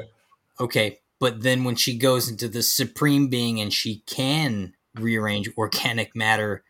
Okay, 0.59 0.99
but 1.19 1.41
then 1.41 1.63
when 1.63 1.75
she 1.75 1.97
goes 1.97 2.29
into 2.29 2.47
the 2.47 2.61
supreme 2.61 3.29
being 3.29 3.59
and 3.59 3.73
she 3.73 4.03
can 4.05 4.73
rearrange 4.95 5.49
organic 5.57 6.15
matter, 6.15 6.63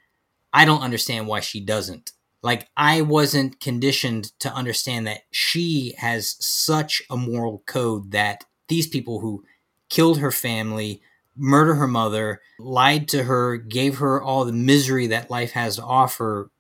I 0.54 0.66
don't 0.66 0.82
understand 0.82 1.28
why 1.28 1.42
she 1.42 1.60
doesn't. 1.60 2.12
Like 2.42 2.70
I 2.78 3.02
wasn't 3.02 3.60
conditioned 3.60 4.32
to 4.40 4.54
understand 4.54 5.08
that 5.08 5.22
she 5.32 5.96
has 5.98 6.36
such 6.40 7.02
a 7.10 7.18
moral 7.18 7.64
code 7.66 8.12
that 8.12 8.46
these 8.68 8.88
people 8.88 9.20
who 9.20 9.44
killed 9.90 10.20
her 10.20 10.32
family, 10.32 11.02
murdered 11.36 11.76
her 11.76 11.88
mother, 11.88 12.42
lied 12.60 13.08
to 13.10 13.24
her, 13.24 13.58
gave 13.58 13.98
her 13.98 14.22
all 14.22 14.46
the 14.46 14.52
misery 14.52 15.08
that 15.08 15.32
life 15.32 15.52
has 15.52 15.78
to 15.78 15.84
offer 15.84 16.52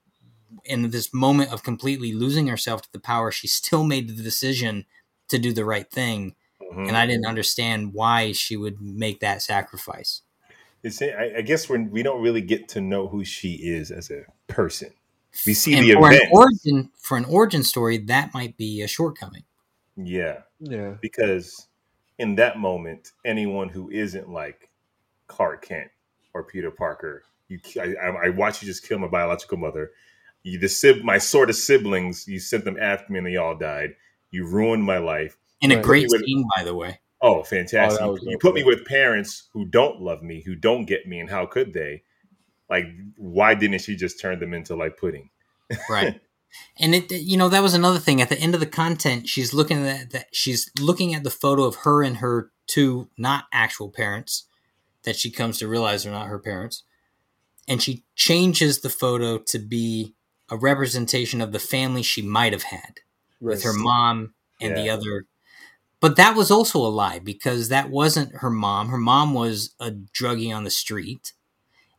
in 0.66 0.90
this 0.92 1.14
moment 1.14 1.52
of 1.52 1.64
completely 1.64 2.14
losing 2.14 2.48
herself 2.48 2.82
to 2.84 2.92
the 2.92 3.00
power, 3.00 3.32
she 3.32 3.48
still 3.48 3.84
made 3.84 4.10
the 4.10 4.24
decision 4.24 4.86
to 5.28 5.38
do 5.40 5.54
the 5.54 5.66
right 5.66 5.90
thing 5.90 6.36
Mhm. 6.62 6.88
and 6.88 6.98
I 6.98 7.06
didn't 7.06 7.26
understand 7.26 7.94
why 7.94 8.32
she 8.32 8.58
would 8.58 8.82
make 8.82 9.20
that 9.20 9.42
sacrifice. 9.42 10.22
It's, 10.84 11.02
I, 11.02 11.34
I 11.38 11.42
guess 11.42 11.68
when 11.70 11.90
we 11.90 12.04
don't 12.04 12.22
really 12.22 12.42
get 12.42 12.68
to 12.70 12.82
know 12.82 13.08
who 13.08 13.24
she 13.24 13.54
is 13.54 13.92
as 13.92 14.12
a 14.12 14.26
person. 14.48 14.92
We 15.46 15.54
see 15.54 15.74
and 15.76 15.86
the 15.86 15.94
for 15.94 16.08
event. 16.12 16.24
an 16.24 16.30
origin 16.32 16.92
for 16.98 17.18
an 17.18 17.26
origin 17.26 17.64
story, 17.64 17.98
that 17.98 18.34
might 18.34 18.56
be 18.58 18.82
a 18.82 18.88
shortcoming. 18.88 19.44
Yeah, 19.98 20.42
Yeah. 20.60 20.96
because 21.02 21.68
in 22.20 22.36
that 22.36 22.58
moment, 22.60 23.12
anyone 23.26 23.70
who 23.70 23.90
isn't 23.90 24.30
like 24.30 24.70
Clark 25.28 25.66
Kent 25.66 25.90
or 26.34 26.44
Peter 26.44 26.72
Parker, 26.72 27.24
you, 27.48 27.60
I, 27.80 27.96
I 27.96 28.26
I 28.26 28.30
watch 28.30 28.62
you 28.62 28.66
just 28.68 28.88
kill 28.88 29.00
my 29.00 29.08
biological 29.08 29.58
mother. 29.58 29.92
You, 30.46 30.60
the 30.60 30.70
sib, 30.70 31.04
my 31.04 31.18
sort 31.18 31.50
of 31.50 31.56
siblings, 31.56 32.28
you 32.28 32.40
sent 32.40 32.66
them 32.66 32.78
after 32.80 33.12
me 33.12 33.18
and 33.18 33.28
they 33.28 33.36
all 33.36 33.58
died. 33.58 33.96
You 34.30 34.46
ruined 34.46 34.84
my 34.84 35.00
life. 35.00 35.38
In 35.60 35.72
a 35.72 35.76
Right. 35.78 35.84
great 35.84 36.08
Would- 36.10 36.24
scene, 36.24 36.46
by 36.56 36.64
the 36.64 36.76
way. 36.76 37.00
Oh, 37.22 37.42
fantastic! 37.42 38.02
Oh, 38.02 38.16
that 38.16 38.24
you 38.30 38.38
put 38.38 38.54
me 38.54 38.64
with 38.64 38.86
parents 38.86 39.50
who 39.54 39.66
don't 39.66 40.02
love 40.02 40.22
me, 40.22 40.44
who 40.46 40.54
don't 40.54 40.86
get 40.86 41.08
me, 41.08 41.20
and 41.20 41.30
how 41.30 41.48
could 41.48 41.74
they? 41.74 42.04
Like, 42.70 42.86
why 43.16 43.56
didn't 43.56 43.80
she 43.82 43.96
just 43.96 44.20
turn 44.20 44.40
them 44.40 44.54
into 44.54 44.76
like 44.76 44.98
pudding? 44.98 45.30
Right. 45.90 46.20
and 46.80 46.94
it 46.94 47.12
you 47.12 47.38
know, 47.38 47.50
that 47.50 47.64
was 47.64 47.74
another 47.74 48.00
thing. 48.00 48.22
At 48.22 48.30
the 48.30 48.38
end 48.40 48.54
of 48.54 48.60
the 48.60 48.68
content, 48.68 49.28
she's 49.28 49.54
looking 49.54 49.88
at 49.88 50.12
that 50.12 50.28
she's 50.34 50.70
looking 50.80 51.16
at 51.16 51.24
the 51.24 51.32
photo 51.32 51.64
of 51.64 51.78
her 51.78 52.04
and 52.04 52.18
her 52.18 52.52
two 52.68 53.10
not 53.18 53.46
actual 53.52 53.90
parents 53.90 54.46
that 55.04 55.16
she 55.16 55.32
comes 55.32 55.58
to 55.60 55.68
realize 55.68 56.06
are 56.06 56.12
not 56.12 56.28
her 56.28 56.40
parents. 56.40 56.84
And 57.68 57.82
she 57.82 58.04
changes 58.16 58.82
the 58.82 58.90
photo 58.90 59.38
to 59.40 59.58
be 59.58 60.15
a 60.50 60.58
representation 60.58 61.42
of 61.42 61.52
the 61.52 61.60
family 61.60 62.04
she 62.04 62.22
might 62.22 62.54
have 62.54 62.64
had. 62.64 63.00
with 63.40 63.64
her 63.64 63.74
mom 63.74 64.34
and 64.62 64.76
the 64.76 64.90
other. 64.90 65.26
But 66.00 66.18
that 66.18 66.36
was 66.36 66.52
also 66.52 66.80
a 66.80 66.90
lie 66.90 67.20
because 67.20 67.70
that 67.70 67.90
wasn't 67.90 68.36
her 68.36 68.50
mom. 68.50 68.90
Her 68.90 68.98
mom 68.98 69.34
was 69.34 69.74
a 69.80 69.92
druggie 69.92 70.56
on 70.56 70.64
the 70.64 70.72
street. 70.72 71.34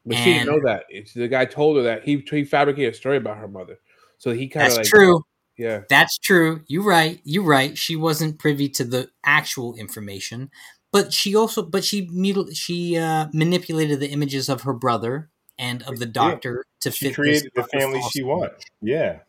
But 0.04 0.18
she 0.18 0.34
didn't 0.34 0.46
know 0.46 0.60
that. 0.64 0.84
The 1.14 1.28
guy 1.28 1.46
told 1.46 1.78
her 1.78 1.82
that 1.82 2.04
he 2.04 2.24
he 2.30 2.44
fabricated 2.44 2.94
a 2.94 2.96
story 2.96 3.16
about 3.16 3.38
her 3.38 3.48
mother. 3.48 3.78
So 4.18 4.32
he 4.32 4.48
kind 4.48 4.66
of 4.66 4.74
That's 4.74 4.92
like 4.92 5.00
true. 5.00 5.22
Yeah. 5.58 5.82
That's 5.88 6.18
true. 6.18 6.62
You're 6.68 6.84
right. 6.84 7.20
You're 7.24 7.44
right. 7.44 7.76
She 7.76 7.96
wasn't 7.96 8.38
privy 8.38 8.68
to 8.70 8.84
the 8.84 9.08
actual 9.24 9.74
information, 9.74 10.50
but 10.92 11.12
she 11.12 11.34
also, 11.34 11.62
but 11.62 11.84
she 11.84 12.08
she 12.52 12.96
uh, 12.96 13.26
manipulated 13.32 13.98
the 13.98 14.10
images 14.10 14.48
of 14.48 14.62
her 14.62 14.74
brother 14.74 15.30
and 15.58 15.82
of 15.84 15.98
the 15.98 16.06
doctor 16.06 16.64
to 16.80 16.90
She 16.90 17.06
fit 17.06 17.14
created 17.14 17.50
the 17.54 17.64
family 17.64 18.00
false- 18.00 18.12
she 18.12 18.22
wants. 18.22 18.64
Yeah. 18.80 19.20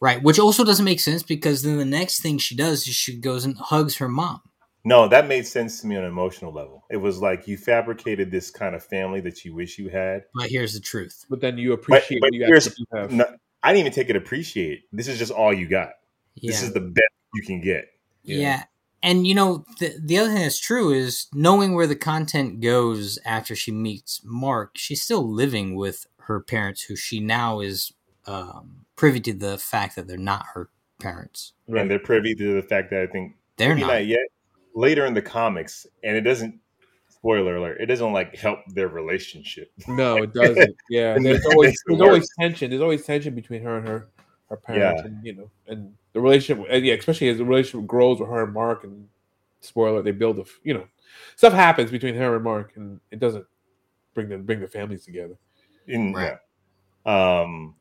Right, 0.00 0.22
which 0.22 0.38
also 0.38 0.62
doesn't 0.64 0.84
make 0.84 1.00
sense 1.00 1.22
because 1.22 1.62
then 1.62 1.78
the 1.78 1.84
next 1.84 2.20
thing 2.20 2.38
she 2.38 2.54
does 2.54 2.86
is 2.86 2.94
she 2.94 3.16
goes 3.16 3.44
and 3.44 3.56
hugs 3.56 3.96
her 3.96 4.08
mom. 4.08 4.42
No, 4.84 5.08
that 5.08 5.26
made 5.26 5.46
sense 5.46 5.80
to 5.80 5.86
me 5.86 5.96
on 5.96 6.04
an 6.04 6.10
emotional 6.10 6.52
level. 6.52 6.84
It 6.90 6.98
was 6.98 7.18
like 7.20 7.48
you 7.48 7.56
fabricated 7.56 8.30
this 8.30 8.50
kind 8.50 8.74
of 8.76 8.84
family 8.84 9.20
that 9.22 9.44
you 9.44 9.54
wish 9.54 9.78
you 9.78 9.88
had. 9.88 10.24
But 10.34 10.48
here's 10.50 10.74
the 10.74 10.80
truth. 10.80 11.24
But 11.30 11.40
then 11.40 11.58
you 11.58 11.72
appreciate 11.72 12.20
but 12.20 12.26
what 12.28 12.34
you 12.34 12.44
here's- 12.46 12.66
actually 12.68 12.86
have. 12.94 13.10
No, 13.12 13.24
I 13.62 13.72
didn't 13.72 13.80
even 13.80 13.92
take 13.92 14.10
it 14.10 14.16
appreciate. 14.16 14.84
This 14.92 15.08
is 15.08 15.18
just 15.18 15.32
all 15.32 15.52
you 15.52 15.66
got. 15.66 15.92
Yeah. 16.36 16.50
This 16.52 16.62
is 16.62 16.72
the 16.72 16.80
best 16.80 17.12
you 17.34 17.42
can 17.42 17.60
get. 17.60 17.88
Yeah. 18.22 18.36
Yeah. 18.36 18.62
And 19.02 19.26
you 19.26 19.34
know, 19.34 19.64
the 19.78 19.94
the 20.02 20.18
other 20.18 20.28
thing 20.32 20.42
that's 20.42 20.58
true 20.58 20.92
is 20.92 21.26
knowing 21.32 21.74
where 21.74 21.86
the 21.86 21.96
content 21.96 22.60
goes 22.60 23.18
after 23.24 23.54
she 23.54 23.70
meets 23.70 24.20
Mark, 24.24 24.72
she's 24.76 25.02
still 25.02 25.28
living 25.30 25.74
with 25.76 26.06
her 26.22 26.40
parents 26.40 26.82
who 26.82 26.96
she 26.96 27.20
now 27.20 27.60
is 27.60 27.92
um, 28.26 28.86
privy 28.96 29.20
to 29.20 29.32
the 29.32 29.58
fact 29.58 29.94
that 29.96 30.08
they're 30.08 30.16
not 30.16 30.46
her 30.54 30.70
parents. 31.00 31.52
And 31.68 31.90
they're 31.90 31.98
privy 31.98 32.34
to 32.34 32.54
the 32.54 32.62
fact 32.66 32.90
that 32.90 33.02
I 33.02 33.06
think 33.06 33.36
They're 33.58 33.74
maybe 33.74 33.82
not. 33.82 33.92
not 33.92 34.06
yet. 34.06 34.26
Later 34.74 35.06
in 35.06 35.14
the 35.14 35.22
comics, 35.22 35.86
and 36.02 36.16
it 36.16 36.22
doesn't 36.22 36.58
spoiler 37.08 37.56
alert, 37.56 37.80
it 37.80 37.86
doesn't 37.86 38.12
like 38.12 38.34
help 38.36 38.58
their 38.74 38.88
relationship. 38.88 39.70
No, 39.86 40.16
it 40.16 40.32
doesn't. 40.34 40.74
Yeah, 40.90 41.14
And 41.14 41.24
there's 41.24 41.44
always 41.52 41.76
there's 41.86 42.00
always 42.00 42.28
tension. 42.40 42.70
There's 42.70 42.82
always 42.82 43.04
tension 43.04 43.34
between 43.34 43.62
her 43.62 43.78
and 43.78 43.86
her 43.86 44.08
her 44.48 44.56
parents, 44.56 45.02
Yeah. 45.02 45.06
and 45.06 45.24
you 45.24 45.34
know, 45.34 45.50
and 45.68 45.94
the 46.16 46.22
relationship. 46.22 46.66
And 46.70 46.84
yeah, 46.84 46.94
especially 46.94 47.28
as 47.28 47.36
the 47.36 47.44
relationship 47.44 47.86
grows 47.86 48.18
with 48.20 48.30
her 48.30 48.44
and 48.44 48.54
Mark. 48.54 48.84
And 48.84 49.08
spoiler, 49.60 50.00
they 50.00 50.12
build 50.12 50.38
a, 50.38 50.44
you 50.64 50.72
know, 50.72 50.86
stuff 51.36 51.52
happens 51.52 51.90
between 51.90 52.14
her 52.14 52.34
and 52.36 52.42
Mark, 52.42 52.72
and 52.76 53.00
it 53.10 53.18
doesn't 53.18 53.44
bring 54.14 54.30
the 54.30 54.38
bring 54.38 54.60
the 54.60 54.66
families 54.66 55.04
together. 55.04 55.36
In, 55.86 56.14
Right. 56.14 56.38
yeah. 57.04 57.40
Um, 57.42 57.74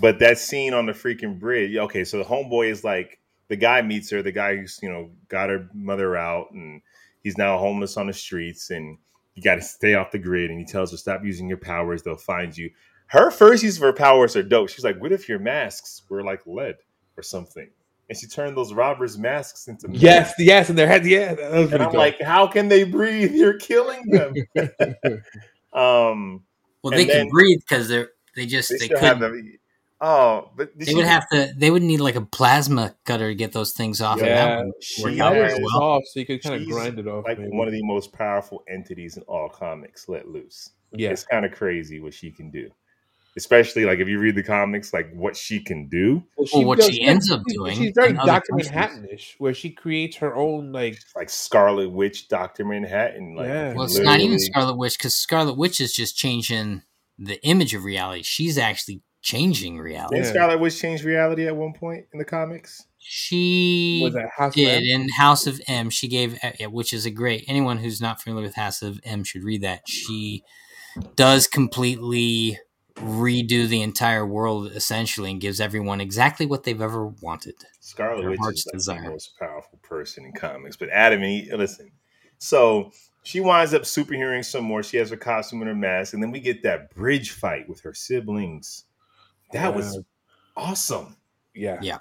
but 0.00 0.18
that 0.20 0.38
scene 0.38 0.72
on 0.72 0.86
the 0.86 0.92
freaking 0.92 1.38
bridge. 1.38 1.76
Okay, 1.76 2.04
so 2.04 2.16
the 2.16 2.24
homeboy 2.24 2.70
is 2.70 2.84
like 2.84 3.20
the 3.48 3.56
guy 3.56 3.82
meets 3.82 4.08
her, 4.10 4.22
the 4.22 4.32
guy 4.32 4.56
who's 4.56 4.78
you 4.82 4.88
know 4.90 5.10
got 5.28 5.50
her 5.50 5.68
mother 5.74 6.16
out, 6.16 6.50
and 6.52 6.80
he's 7.22 7.36
now 7.36 7.58
homeless 7.58 7.98
on 7.98 8.06
the 8.06 8.14
streets, 8.14 8.70
and 8.70 8.96
you 9.34 9.42
got 9.42 9.56
to 9.56 9.62
stay 9.62 9.92
off 9.92 10.10
the 10.10 10.18
grid. 10.18 10.50
And 10.50 10.58
he 10.58 10.64
tells 10.64 10.90
her, 10.92 10.96
"Stop 10.96 11.22
using 11.22 11.48
your 11.48 11.58
powers; 11.58 12.02
they'll 12.02 12.16
find 12.16 12.56
you." 12.56 12.70
Her 13.08 13.30
first 13.30 13.62
use 13.62 13.76
of 13.76 13.82
her 13.82 13.92
powers 13.92 14.36
are 14.36 14.42
dope. 14.42 14.70
She's 14.70 14.84
like, 14.84 15.00
"What 15.02 15.12
if 15.12 15.28
your 15.28 15.38
masks 15.38 16.02
were 16.08 16.22
like 16.24 16.46
lead 16.46 16.76
or 17.18 17.22
something?" 17.22 17.68
And 18.08 18.16
she 18.16 18.26
turned 18.26 18.56
those 18.56 18.72
robbers' 18.72 19.18
masks 19.18 19.68
into 19.68 19.88
men. 19.88 19.98
Yes, 20.00 20.32
yes, 20.38 20.70
and 20.70 20.78
their 20.78 20.86
head. 20.86 21.04
Yeah, 21.04 21.34
that 21.34 21.52
was 21.52 21.72
And 21.72 21.82
I'm 21.82 21.88
dope. 21.90 21.98
like, 21.98 22.20
how 22.22 22.46
can 22.46 22.68
they 22.68 22.84
breathe? 22.84 23.32
You're 23.34 23.58
killing 23.58 24.02
them. 24.08 24.32
um, 25.72 26.42
Well, 26.82 26.92
they 26.92 27.04
can 27.06 27.28
breathe 27.28 27.60
because 27.68 27.88
they're 27.88 28.10
they 28.34 28.46
just 28.46 28.70
they 28.70 28.78
they, 28.78 28.88
couldn't. 28.88 29.04
have 29.04 29.20
the. 29.20 29.58
Oh, 30.00 30.50
but 30.56 30.70
they 30.78 30.86
she- 30.86 30.94
would 30.94 31.06
have 31.06 31.28
to. 31.30 31.52
They 31.56 31.70
would 31.70 31.82
need 31.82 31.98
like 32.00 32.14
a 32.14 32.20
plasma 32.20 32.94
cutter 33.04 33.28
to 33.28 33.34
get 33.34 33.52
those 33.52 33.72
things 33.72 34.00
off. 34.00 34.18
and 34.20 34.28
that 34.28 34.34
Yeah, 34.36 34.56
wouldn't 34.58 34.82
she 34.84 35.02
work 35.02 35.14
That 35.16 35.52
out 35.52 35.60
was 35.60 35.72
well. 35.74 35.82
off, 35.82 36.02
so 36.06 36.20
you 36.20 36.26
could 36.26 36.42
kind 36.42 36.54
of 36.62 36.68
grind 36.68 36.98
it 36.98 37.08
off. 37.08 37.24
like 37.26 37.38
maybe. 37.38 37.50
one 37.50 37.66
of 37.66 37.72
the 37.72 37.82
most 37.82 38.12
powerful 38.12 38.62
entities 38.68 39.16
in 39.16 39.22
all 39.24 39.48
comics 39.48 40.08
let 40.08 40.28
loose. 40.28 40.70
yeah, 40.92 41.10
It's 41.10 41.24
kind 41.24 41.44
of 41.44 41.52
crazy 41.52 41.98
what 42.00 42.14
she 42.14 42.30
can 42.30 42.50
do. 42.50 42.70
Especially 43.38 43.84
like 43.84 44.00
if 44.00 44.08
you 44.08 44.18
read 44.18 44.34
the 44.34 44.42
comics, 44.42 44.92
like 44.92 45.12
what 45.14 45.36
she 45.36 45.60
can 45.60 45.88
do. 45.88 46.24
Well, 46.52 46.64
what 46.64 46.82
she 46.82 47.02
ends 47.02 47.30
up 47.30 47.40
doing 47.46 47.76
She's 47.76 47.92
very 47.94 48.12
Doctor 48.12 48.52
Manhattanish, 48.52 49.36
where 49.38 49.54
she 49.54 49.70
creates 49.70 50.16
her 50.16 50.34
own 50.34 50.72
like. 50.72 50.98
Like 51.14 51.30
Scarlet 51.30 51.88
Witch, 51.88 52.26
Doctor 52.26 52.64
Manhattan. 52.64 53.36
Like 53.36 53.46
Yeah. 53.46 53.74
Well, 53.74 53.84
it's 53.84 53.98
not 53.98 54.18
even 54.18 54.40
Scarlet 54.40 54.76
Witch 54.76 54.98
because 54.98 55.16
Scarlet 55.16 55.56
Witch 55.56 55.80
is 55.80 55.94
just 55.94 56.16
changing 56.16 56.82
the 57.16 57.40
image 57.46 57.74
of 57.74 57.84
reality. 57.84 58.22
She's 58.24 58.58
actually 58.58 59.02
changing 59.22 59.78
reality. 59.78 60.16
Didn't 60.16 60.30
Scarlet 60.30 60.58
Witch 60.58 60.80
change 60.80 61.04
reality 61.04 61.46
at 61.46 61.54
one 61.54 61.74
point 61.74 62.06
in 62.12 62.18
the 62.18 62.24
comics? 62.24 62.86
She 62.98 64.00
Was 64.02 64.14
that 64.14 64.30
House 64.36 64.52
of 64.52 64.54
did 64.56 64.82
M? 64.82 65.00
in 65.02 65.08
House 65.10 65.46
of 65.46 65.60
M. 65.68 65.90
She 65.90 66.08
gave, 66.08 66.36
uh, 66.42 66.70
which 66.70 66.92
is 66.92 67.06
a 67.06 67.10
great. 67.12 67.44
Anyone 67.46 67.78
who's 67.78 68.00
not 68.00 68.20
familiar 68.20 68.46
with 68.46 68.56
House 68.56 68.82
of 68.82 69.00
M 69.04 69.22
should 69.22 69.44
read 69.44 69.62
that. 69.62 69.82
She 69.88 70.42
does 71.16 71.46
completely 71.46 72.58
redo 73.00 73.68
the 73.68 73.82
entire 73.82 74.26
world 74.26 74.72
essentially 74.72 75.30
and 75.30 75.40
gives 75.40 75.60
everyone 75.60 76.00
exactly 76.00 76.46
what 76.46 76.64
they've 76.64 76.80
ever 76.80 77.06
wanted. 77.06 77.54
Scarlet 77.80 78.22
Their 78.22 78.30
Witch 78.30 78.40
is 78.52 78.66
like 78.66 78.72
desire. 78.72 79.02
the 79.04 79.10
most 79.10 79.38
powerful 79.38 79.78
person 79.82 80.24
in 80.24 80.32
comics. 80.32 80.76
But 80.76 80.90
Adam 80.90 81.22
and 81.22 81.30
Eve, 81.30 81.52
listen. 81.54 81.90
So 82.38 82.92
she 83.22 83.40
winds 83.40 83.74
up 83.74 83.82
superheroing 83.82 84.44
some 84.44 84.64
more. 84.64 84.82
She 84.82 84.96
has 84.96 85.10
her 85.10 85.16
costume 85.16 85.60
and 85.60 85.68
her 85.68 85.74
mask, 85.74 86.14
and 86.14 86.22
then 86.22 86.30
we 86.30 86.40
get 86.40 86.62
that 86.62 86.94
bridge 86.94 87.30
fight 87.30 87.68
with 87.68 87.80
her 87.80 87.94
siblings. 87.94 88.84
That 89.52 89.74
was 89.74 89.98
awesome. 90.56 91.16
Yeah. 91.54 91.78
Yeah. 91.82 91.98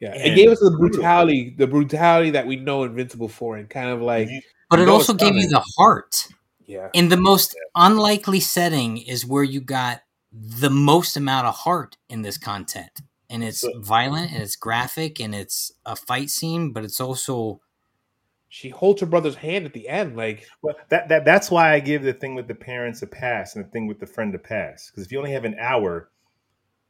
Yeah. 0.00 0.12
And 0.14 0.32
it 0.32 0.34
gave 0.34 0.50
us 0.50 0.58
the 0.60 0.70
brutal. 0.70 0.98
brutality, 1.00 1.54
the 1.56 1.66
brutality 1.66 2.30
that 2.30 2.46
we 2.46 2.56
know 2.56 2.84
Invincible 2.84 3.28
for, 3.28 3.56
and 3.56 3.68
kind 3.68 3.90
of 3.90 4.00
like, 4.00 4.28
But 4.70 4.80
it 4.80 4.88
also 4.88 5.14
gave 5.14 5.34
you 5.34 5.48
the 5.48 5.64
heart. 5.78 6.26
yeah. 6.66 6.88
In 6.94 7.08
the 7.08 7.16
most 7.16 7.54
unlikely 7.74 8.40
setting 8.40 8.96
is 8.98 9.24
where 9.26 9.42
you 9.44 9.60
got 9.60 10.02
the 10.32 10.70
most 10.70 11.16
amount 11.16 11.46
of 11.46 11.54
heart 11.56 11.96
in 12.08 12.22
this 12.22 12.38
content. 12.38 13.00
And 13.28 13.44
it's 13.44 13.60
So- 13.60 13.80
violent 13.80 14.32
and 14.32 14.42
it's 14.42 14.56
graphic 14.56 15.20
and 15.20 15.34
it's 15.34 15.72
a 15.86 15.94
fight 15.96 16.30
scene, 16.30 16.72
but 16.72 16.84
it's 16.84 17.00
also 17.00 17.60
She 18.52 18.70
holds 18.70 19.00
her 19.00 19.06
brother's 19.06 19.36
hand 19.36 19.64
at 19.64 19.72
the 19.72 19.88
end, 19.88 20.16
like, 20.16 20.44
Well, 20.60 20.74
that, 20.88 21.08
that 21.08 21.24
that's 21.24 21.52
why 21.52 21.72
I 21.72 21.78
give 21.78 22.02
the 22.02 22.12
thing 22.12 22.34
with 22.34 22.48
the 22.48 22.54
parents 22.56 23.00
a 23.00 23.06
pass 23.06 23.54
and 23.54 23.64
the 23.64 23.68
thing 23.70 23.86
with 23.86 24.00
the 24.00 24.06
friend 24.08 24.34
a 24.34 24.38
pass. 24.40 24.90
Because 24.90 25.04
if 25.06 25.12
you 25.12 25.18
only 25.18 25.30
have 25.30 25.44
an 25.44 25.54
hour, 25.60 26.10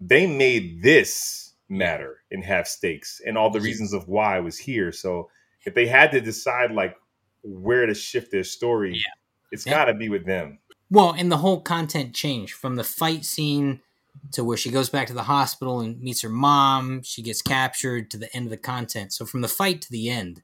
they 0.01 0.27
made 0.27 0.83
this 0.83 1.53
matter 1.69 2.23
and 2.31 2.43
have 2.43 2.67
stakes 2.67 3.21
and 3.27 3.37
all 3.37 3.51
the 3.51 3.61
reasons 3.61 3.93
of 3.93 4.09
why 4.09 4.37
I 4.37 4.41
was 4.41 4.57
here. 4.57 4.91
So 4.91 5.29
if 5.67 5.75
they 5.75 5.87
had 5.87 6.11
to 6.13 6.21
decide 6.23 6.73
like 6.73 6.97
where 7.43 7.85
to 7.85 7.93
shift 7.95 8.33
their 8.33 8.43
story, 8.45 8.95
Yeah. 8.95 9.03
it's 9.53 9.67
Yeah. 9.67 9.73
got 9.75 9.85
to 9.85 9.95
be 9.95 10.09
with 10.09 10.25
them. 10.25 10.59
Well, 10.91 11.15
and 11.17 11.31
the 11.31 11.39
whole 11.39 11.61
content 11.61 12.15
changed 12.15 12.55
from 12.55 12.77
the 12.77 12.85
fight 12.85 13.25
scene 13.25 13.81
to 14.33 14.43
where 14.43 14.57
she 14.57 14.71
goes 14.71 14.89
back 14.89 15.07
to 15.07 15.13
the 15.13 15.23
hospital 15.23 15.81
and 15.81 16.01
meets 16.01 16.23
her 16.23 16.29
mom. 16.29 17.03
She 17.03 17.23
gets 17.23 17.43
captured 17.43 18.11
to 18.11 18.19
the 18.19 18.35
end 18.35 18.47
of 18.47 18.51
the 18.51 18.57
content. 18.57 19.13
So 19.13 19.25
from 19.25 19.41
the 19.41 19.49
fight 19.49 19.81
to 19.83 19.91
the 19.91 20.11
end. 20.11 20.43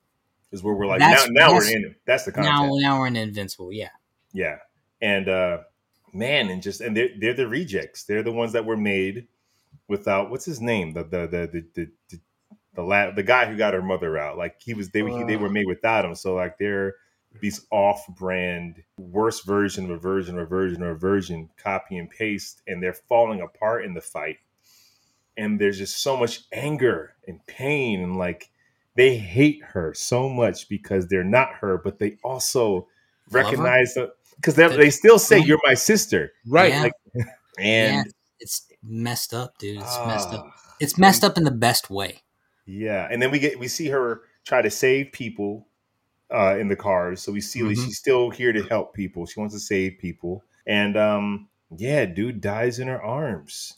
Is 0.52 0.62
where 0.62 0.74
we're 0.74 0.86
like 0.86 1.00
That's- 1.00 1.28
now. 1.28 1.48
Now 1.48 1.54
we're 1.54 1.68
in. 1.68 1.94
That's 2.06 2.24
the 2.24 2.32
content. 2.32 2.54
Now, 2.54 2.70
now 2.78 3.00
we're 3.00 3.08
in 3.08 3.16
Invincible. 3.16 3.72
Yeah. 3.72 3.90
Yeah. 4.32 4.58
And 5.02 5.28
uh 5.28 5.58
man, 6.12 6.48
and 6.48 6.62
just 6.62 6.80
and 6.80 6.96
they're 6.96 7.10
they're 7.18 7.34
the 7.34 7.48
rejects. 7.48 8.04
They're 8.04 8.22
the 8.22 8.32
ones 8.32 8.52
that 8.52 8.64
were 8.64 8.76
made 8.76 9.26
without 9.88 10.30
what's 10.30 10.44
his 10.44 10.60
name? 10.60 10.92
The 10.92 11.02
the 11.02 11.26
the 11.26 11.50
the 11.52 11.64
the, 11.74 11.90
the, 12.10 12.20
the, 12.74 12.82
la- 12.82 13.10
the 13.10 13.22
guy 13.22 13.46
who 13.46 13.56
got 13.56 13.74
her 13.74 13.82
mother 13.82 14.16
out. 14.16 14.38
Like 14.38 14.60
he 14.62 14.72
was 14.72 14.90
they 14.90 15.02
were 15.02 15.26
they 15.26 15.36
were 15.36 15.50
made 15.50 15.66
without 15.66 16.04
him. 16.04 16.14
So 16.14 16.34
like 16.34 16.56
they're 16.58 16.94
these 17.40 17.66
off-brand 17.70 18.82
worst 18.98 19.44
version 19.46 19.84
of 19.84 19.90
a 19.90 19.98
version 19.98 20.38
of 20.38 20.42
a 20.44 20.46
version 20.46 20.82
of 20.82 20.88
a 20.88 20.94
version, 20.98 21.48
copy 21.56 21.96
and 21.98 22.10
paste, 22.10 22.62
and 22.66 22.82
they're 22.82 22.92
falling 22.94 23.40
apart 23.40 23.84
in 23.84 23.94
the 23.94 24.00
fight. 24.00 24.38
And 25.36 25.60
there's 25.60 25.78
just 25.78 26.02
so 26.02 26.16
much 26.16 26.44
anger 26.52 27.14
and 27.28 27.44
pain 27.46 28.00
and 28.02 28.16
like 28.16 28.50
they 28.94 29.16
hate 29.18 29.62
her 29.62 29.92
so 29.92 30.28
much 30.28 30.68
because 30.70 31.08
they're 31.08 31.22
not 31.24 31.52
her, 31.60 31.76
but 31.76 31.98
they 31.98 32.16
also 32.24 32.72
Love 32.74 32.84
her? 33.30 33.38
recognize 33.38 33.98
because 34.36 34.54
they, 34.54 34.66
they 34.74 34.88
still 34.90 35.18
say 35.18 35.38
you're 35.38 35.60
my 35.66 35.74
sister 35.74 36.32
right. 36.46 36.72
Yeah. 36.72 36.82
Like, 36.82 36.92
and 37.58 38.12
It's 38.40 38.66
messed 38.82 39.34
up, 39.34 39.58
dude. 39.58 39.76
It's 39.80 39.98
messed 40.06 40.30
up. 40.30 40.46
ah, 40.48 40.74
It's 40.80 40.96
messed 40.96 41.24
up 41.24 41.36
in 41.36 41.44
the 41.44 41.50
best 41.50 41.90
way. 41.90 42.22
yeah 42.64 43.06
and 43.10 43.20
then 43.20 43.30
we 43.30 43.38
get 43.38 43.58
we 43.58 43.68
see 43.68 43.88
her 43.88 44.22
try 44.44 44.62
to 44.62 44.70
save 44.70 45.12
people 45.12 45.66
uh 46.32 46.56
in 46.58 46.68
the 46.68 46.76
cars 46.76 47.22
so 47.22 47.30
we 47.32 47.40
see 47.40 47.62
like 47.62 47.76
Mhm. 47.76 47.84
she's 47.84 47.98
still 47.98 48.30
here 48.30 48.52
to 48.52 48.62
help 48.64 48.94
people 48.94 49.26
she 49.26 49.38
wants 49.38 49.54
to 49.54 49.60
save 49.60 49.98
people 49.98 50.42
and 50.66 50.96
um 50.96 51.48
yeah 51.76 52.04
dude 52.04 52.40
dies 52.40 52.78
in 52.78 52.88
her 52.88 53.00
arms 53.02 53.74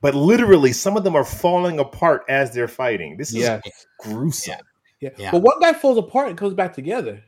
but 0.00 0.14
literally 0.14 0.72
some 0.72 0.96
of 0.96 1.04
them 1.04 1.14
are 1.16 1.24
falling 1.24 1.78
apart 1.78 2.24
as 2.28 2.52
they're 2.52 2.68
fighting 2.68 3.16
this 3.16 3.30
is 3.30 3.36
yeah. 3.42 3.60
gruesome 3.98 4.54
yeah. 5.00 5.10
Yeah. 5.18 5.30
But 5.30 5.42
one 5.42 5.60
guy 5.60 5.74
falls 5.74 5.98
apart 5.98 6.28
and 6.30 6.38
comes 6.38 6.54
back 6.54 6.72
together. 6.72 7.22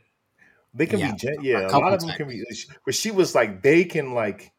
They 0.73 0.87
can 0.87 0.99
Yeah, 0.99 1.11
be, 1.11 1.17
gen- 1.17 1.41
yeah. 1.43 1.67
a 1.67 1.77
A, 1.77 1.77
lot 1.77 1.93
of 1.93 1.99
them 1.99 2.09
can 2.15 2.27
be, 2.27 2.43
but 2.83 2.95
she 2.95 3.11
was 3.11 3.35
like, 3.35 3.61
they 3.61 3.83
can 3.83 4.15
like 4.15 4.51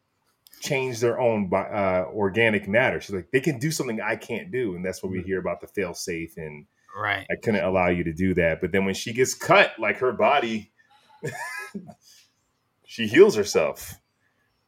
change 0.61 1.01
their 1.01 1.19
own 1.19 1.49
bi- 1.49 1.69
uh, 1.69 2.05
organic 2.15 2.69
matter. 2.69 3.01
She's 3.01 3.15
like, 3.15 3.33
they 3.33 3.41
can 3.41 3.59
do 3.59 3.73
something 3.73 4.01
I 4.01 4.15
can't 4.15 4.53
do, 4.53 4.77
and 4.77 4.85
that's 4.85 5.03
what 5.03 5.11
we 5.11 5.23
hear 5.23 5.41
about 5.41 5.61
the 5.61 5.67
fail 5.67 5.93
safe. 5.93 6.37
And 6.37 6.67
Right. 6.97 7.27
I 7.31 7.37
couldn't 7.37 7.65
allow 7.65 7.89
you 7.89 8.05
to 8.05 8.13
do 8.13 8.35
that. 8.35 8.61
But 8.61 8.73
then 8.73 8.85
when 8.85 8.95
she 8.95 9.13
gets 9.13 9.35
cut, 9.35 9.73
like 9.79 9.99
her 9.99 10.13
body, 10.13 10.73
she 12.85 13.07
heals 13.07 13.35
herself. 13.37 13.95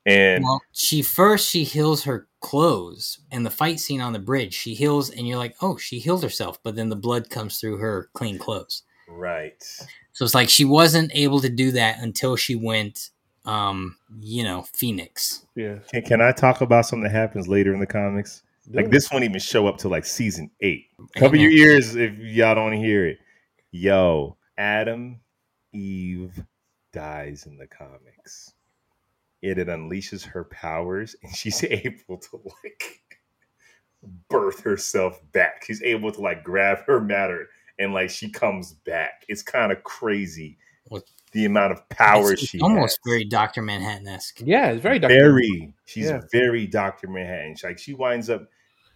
And 0.05 0.43
Well, 0.43 0.62
she 0.73 1.03
first 1.03 1.49
she 1.49 1.65
heals 1.65 2.05
her 2.05 2.27
clothes 2.40 3.20
and 3.31 3.47
the 3.47 3.51
fight 3.51 3.78
scene 3.78 4.01
on 4.01 4.12
the 4.12 4.19
bridge. 4.19 4.55
She 4.55 4.74
heals, 4.74 5.11
and 5.11 5.28
you're 5.28 5.39
like, 5.39 5.55
oh, 5.62 5.77
she 5.77 5.99
healed 5.99 6.23
herself, 6.23 6.59
but 6.62 6.74
then 6.74 6.89
the 6.89 6.97
blood 6.97 7.31
comes 7.31 7.61
through 7.61 7.77
her 7.78 8.11
clean 8.12 8.39
clothes. 8.39 8.82
right. 9.09 9.62
So 10.12 10.24
it's 10.24 10.35
like 10.35 10.51
she 10.51 10.65
wasn't 10.65 11.11
able 11.15 11.40
to 11.40 11.49
do 11.49 11.70
that 11.73 12.01
until 12.01 12.36
she 12.36 12.55
went, 12.55 13.11
um, 13.47 13.97
you 14.20 14.44
know, 14.44 14.66
Phoenix. 14.74 15.47
Yeah. 15.55 15.78
Can, 15.90 16.03
can 16.03 16.20
I 16.20 16.32
talk 16.32 16.61
about 16.61 16.85
something 16.85 17.05
that 17.05 17.12
happens 17.12 17.49
later 17.49 17.73
in 17.73 17.81
the 17.81 17.86
comics? 17.86 18.43
Like 18.71 18.91
this 18.91 19.11
won't 19.11 19.25
even 19.25 19.41
show 19.41 19.67
up 19.67 19.79
to 19.79 19.89
like 19.89 20.05
season 20.05 20.51
eight. 20.61 20.87
Cover 21.17 21.37
your 21.37 21.51
ears 21.51 21.97
if 21.97 22.17
y'all 22.19 22.55
don't 22.55 22.73
hear 22.73 23.07
it. 23.07 23.19
Yo, 23.73 24.37
Atom 24.57 25.21
Eve 25.73 26.43
dies 26.93 27.47
in 27.47 27.57
the 27.57 27.67
comics. 27.67 28.53
It, 29.41 29.59
it 29.59 29.67
unleashes 29.69 30.25
her 30.25 30.45
powers 30.45 31.17
and 31.23 31.35
she's 31.35 31.65
able 31.71 32.19
to 32.19 32.41
like 32.63 33.01
birth 34.29 34.61
herself 34.61 35.21
back. 35.33 35.65
She's 35.67 35.83
able 35.83 36.13
to 36.13 36.21
like 36.21 36.45
grab 36.45 36.79
her 36.87 37.01
matter 37.01 37.49
and 37.79 37.93
like 37.93 38.11
she 38.11 38.31
comes 38.31 38.73
back. 38.73 39.25
It's 39.29 39.43
kind 39.43 39.73
of 39.73 39.83
crazy 39.83 40.59
What- 40.89 41.05
the 41.33 41.45
amount 41.47 41.73
of 41.73 41.89
power 41.89 42.33
It's, 42.33 42.43
she 42.43 42.59
it's 42.59 42.63
almost 42.65 42.99
has. 43.05 43.11
very 43.11 43.25
Doctor 43.25 43.63
Manhattan 43.63 44.07
esque. 44.09 44.41
Yeah, 44.45 44.71
it's 44.71 44.83
very 44.83 44.99
Dr. 44.99 45.15
very 45.15 45.75
she's 45.87 46.07
Yeah. 46.07 46.21
very 46.31 46.67
dr 46.67 47.07
manhattan 47.09 47.57
She- 47.57 47.67
like 47.67 47.79
she 47.79 47.95
winds 47.95 48.29
up 48.31 48.49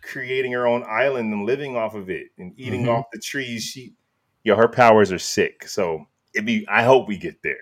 creating 0.03 0.53
her 0.53 0.67
own 0.67 0.85
island 0.89 1.33
and 1.33 1.45
living 1.47 1.77
off 1.77 1.95
of 1.95 2.09
it 2.11 2.29
and 2.39 2.53
eating 2.57 2.85
Mhm. 2.85 2.89
off 2.99 3.07
the 3.13 3.19
trees 3.19 3.65
she 3.65 3.95
yeah 4.45 4.55
her 4.55 4.69
powers 4.69 5.11
are 5.11 5.19
sick 5.19 5.67
so 5.69 6.07
it 6.35 6.45
be 6.45 6.67
i 6.69 6.83
hope 6.85 7.09
we 7.09 7.17
get 7.17 7.43
there 7.43 7.61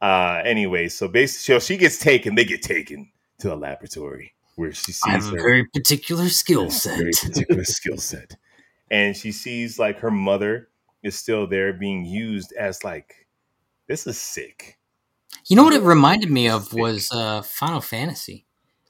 uh 0.00 0.40
anyway 0.44 0.88
so 0.88 1.08
basically 1.08 1.54
so 1.54 1.58
she 1.58 1.76
gets 1.76 1.98
taken 1.98 2.34
they 2.34 2.44
get 2.44 2.62
taken 2.62 3.10
to 3.38 3.52
a 3.52 3.56
laboratory 3.56 4.32
where 4.56 4.72
she 4.72 4.92
I 5.06 5.12
have 5.12 5.24
a 5.26 5.30
her 5.30 5.42
very 5.42 5.64
particular 5.64 6.28
skill 6.28 6.70
set. 6.70 6.98
very 6.98 7.10
particular 7.12 7.64
skill 7.64 7.96
set 7.96 8.36
and 8.90 9.16
she 9.16 9.32
sees 9.32 9.78
like 9.78 9.98
her 10.00 10.10
mother 10.10 10.68
is 11.02 11.16
still 11.18 11.46
there 11.48 11.72
being 11.72 12.04
used 12.04 12.52
as 12.52 12.84
like 12.84 13.21
this 13.92 14.06
is 14.06 14.18
sick 14.18 14.78
You 15.46 15.56
know 15.56 15.64
what 15.64 15.74
it 15.74 15.82
reminded 15.82 16.30
me 16.30 16.48
of 16.48 16.72
was 16.72 17.10
uh, 17.12 17.42
Final 17.42 17.80
Fantasy, 17.80 18.46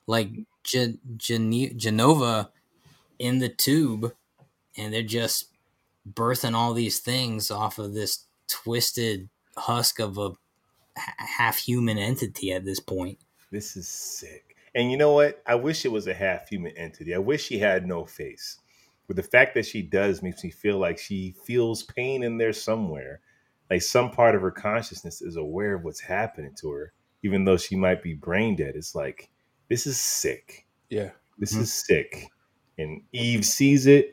like 0.07 0.29
Gen- 0.65 1.01
Gen- 1.17 1.51
Jenova 1.85 2.51
in 3.19 3.39
the 3.39 3.49
tube, 3.49 4.13
and 4.77 4.93
they're 4.93 5.03
just 5.21 5.47
birthing 6.11 6.55
all 6.55 6.75
these 6.75 6.99
things 7.01 7.51
off 7.51 7.79
of 7.79 7.95
this 7.95 8.27
twisted 8.49 9.29
husk 9.57 10.01
of 10.01 10.19
a 10.19 10.31
h- 10.99 11.15
half 11.39 11.59
human 11.59 11.99
entity 11.99 12.53
at 12.53 12.65
this 12.65 12.81
point. 12.81 13.19
This 13.51 13.77
is 13.77 13.89
sick. 13.89 14.57
And 14.75 14.91
you 14.91 14.97
know 14.97 15.13
what? 15.13 15.43
I 15.47 15.55
wish 15.57 15.85
it 15.85 15.93
was 15.93 16.07
a 16.09 16.15
half 16.15 16.49
human 16.49 16.77
entity. 16.77 17.15
I 17.15 17.19
wish 17.19 17.45
she 17.45 17.59
had 17.59 17.87
no 17.87 18.05
face. 18.07 18.59
But 19.07 19.17
the 19.17 19.23
fact 19.23 19.55
that 19.55 19.67
she 19.67 19.83
does 19.83 20.23
makes 20.23 20.45
me 20.45 20.51
feel 20.51 20.79
like 20.79 20.99
she 20.99 21.35
feels 21.45 21.83
pain 21.83 22.23
in 22.23 22.39
there 22.39 22.53
somewhere. 22.55 23.21
Like 23.73 23.81
some 23.81 24.11
part 24.11 24.35
of 24.35 24.43
her 24.43 24.51
consciousness 24.51 25.23
is 25.23 25.37
aware 25.37 25.75
of 25.75 25.83
what's 25.83 25.99
happening 26.01 26.55
to 26.61 26.71
her, 26.73 26.93
even 27.23 27.47
though 27.47 27.57
she 27.57 27.75
might 27.75 28.03
be 28.03 28.13
brain 28.13 28.55
dead. 28.55 28.75
It's 28.77 28.95
like, 28.95 29.31
this 29.71 29.87
is 29.87 29.99
sick. 29.99 30.67
Yeah. 30.91 31.13
This 31.39 31.55
Mhm. 31.55 31.61
is 31.63 31.73
sick. 31.73 32.29
And 32.77 33.01
Eve 33.13 33.47
sees 33.47 33.87
it 33.87 34.13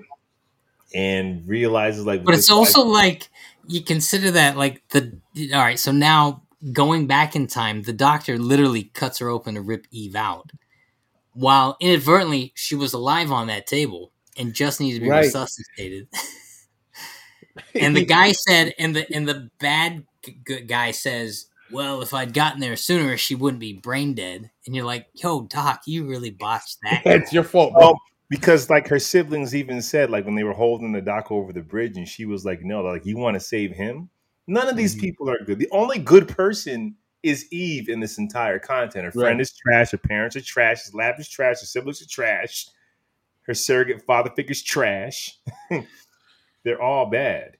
and 0.95 1.45
realizes, 1.45 2.05
like, 2.05 2.23
But 2.23 2.35
it's 2.35 2.47
guy- 2.47 2.55
also 2.55 2.83
like 2.85 3.27
you 3.67 3.83
consider 3.83 4.31
that 4.31 4.55
like 4.55 4.81
the 4.91 5.19
all 5.53 5.59
right. 5.59 5.77
So 5.77 5.91
now 5.91 6.43
going 6.71 7.05
back 7.05 7.35
in 7.35 7.45
time, 7.45 7.81
the 7.81 7.91
doctor 7.91 8.37
literally 8.37 8.85
cuts 8.85 9.17
her 9.17 9.27
open 9.27 9.55
to 9.55 9.61
rip 9.61 9.87
Eve 9.91 10.15
out, 10.15 10.51
while 11.33 11.75
inadvertently 11.81 12.53
she 12.55 12.75
was 12.75 12.93
alive 12.93 13.29
on 13.29 13.47
that 13.47 13.67
table 13.67 14.13
and 14.37 14.53
just 14.53 14.79
needs 14.79 14.95
to 14.95 15.01
be 15.01 15.09
Right. 15.09 15.25
resuscitated. 15.25 16.07
and 17.75 17.95
the 17.95 18.05
guy 18.05 18.31
said, 18.31 18.73
and 18.79 18.95
the 18.95 19.11
and 19.13 19.27
the 19.27 19.49
bad 19.59 20.05
g- 20.23 20.37
g- 20.47 20.61
guy 20.61 20.91
says, 20.91 21.47
"Well, 21.71 22.01
if 22.01 22.13
I'd 22.13 22.33
gotten 22.33 22.59
there 22.59 22.75
sooner, 22.75 23.17
she 23.17 23.35
wouldn't 23.35 23.59
be 23.61 23.73
brain 23.73 24.13
dead." 24.13 24.49
And 24.65 24.75
you're 24.75 24.85
like, 24.85 25.07
"Yo, 25.13 25.41
doc, 25.43 25.81
you 25.85 26.07
really 26.07 26.31
botched 26.31 26.77
that." 26.83 27.01
it's 27.05 27.33
your 27.33 27.43
fault, 27.43 27.73
bro. 27.73 27.89
Oh, 27.89 27.97
because 28.29 28.69
like 28.69 28.87
her 28.87 28.99
siblings 28.99 29.55
even 29.55 29.81
said, 29.81 30.09
like 30.09 30.25
when 30.25 30.35
they 30.35 30.43
were 30.43 30.53
holding 30.53 30.91
the 30.91 31.01
doc 31.01 31.31
over 31.31 31.51
the 31.53 31.61
bridge, 31.61 31.97
and 31.97 32.07
she 32.07 32.25
was 32.25 32.45
like, 32.45 32.61
"No, 32.63 32.81
like 32.81 33.05
you 33.05 33.17
want 33.17 33.35
to 33.35 33.39
save 33.39 33.71
him." 33.71 34.09
None 34.47 34.67
of 34.67 34.75
these 34.75 34.95
Mhm. 34.95 35.01
people 35.01 35.29
are 35.29 35.43
good. 35.45 35.59
The 35.59 35.69
only 35.71 35.99
good 35.99 36.27
person 36.27 36.95
is 37.21 37.45
Eve 37.51 37.89
in 37.89 37.99
this 37.99 38.17
entire 38.17 38.57
content. 38.59 39.05
Her 39.05 39.11
friend 39.11 39.37
Right. 39.37 39.41
is 39.41 39.53
trash. 39.53 39.91
Her 39.91 39.97
parents 39.97 40.35
are 40.35 40.41
trash. 40.41 40.83
His 40.83 40.93
lab 40.93 41.19
is 41.19 41.29
trash. 41.29 41.59
Her 41.59 41.65
siblings 41.65 42.01
are 42.01 42.07
trash. 42.07 42.67
Her 43.41 43.53
surrogate 43.53 44.03
father 44.05 44.31
figure's 44.35 44.61
trash. 44.63 45.37
They're 46.69 46.79
all 46.81 47.07
bad. 47.07 47.57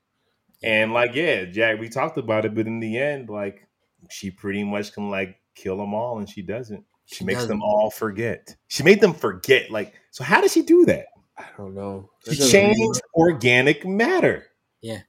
And 0.61 0.93
like, 0.93 1.15
yeah, 1.15 1.45
Jack, 1.45 1.79
we 1.79 1.89
talked 1.89 2.19
about 2.19 2.45
it, 2.45 2.53
but 2.53 2.67
in 2.67 2.79
the 2.79 2.95
end, 2.99 3.27
like, 3.27 3.65
she 4.11 4.29
pretty 4.29 4.63
much 4.63 4.93
can 4.93 5.09
like 5.09 5.39
kill 5.55 5.77
them 5.77 5.95
all, 5.95 6.19
and 6.19 6.29
she 6.29 6.43
doesn't. 6.43 6.83
She, 7.07 7.15
She 7.15 7.23
makes 7.25 7.39
them 7.47 7.57
doesn't. 7.57 7.61
all 7.63 7.89
forget. 7.89 8.55
She 8.67 8.83
made 8.83 9.01
them 9.01 9.15
forget. 9.15 9.71
Like, 9.71 9.95
so 10.11 10.23
how 10.23 10.41
does 10.41 10.53
she 10.53 10.61
do 10.61 10.85
that? 10.85 11.07
I 11.39 11.45
don't 11.57 11.73
know. 11.73 12.11
She 12.29 12.35
doesn't- 12.37 13.01
organic 13.15 13.83
matter. 13.83 14.45
Yeah. 14.81 14.99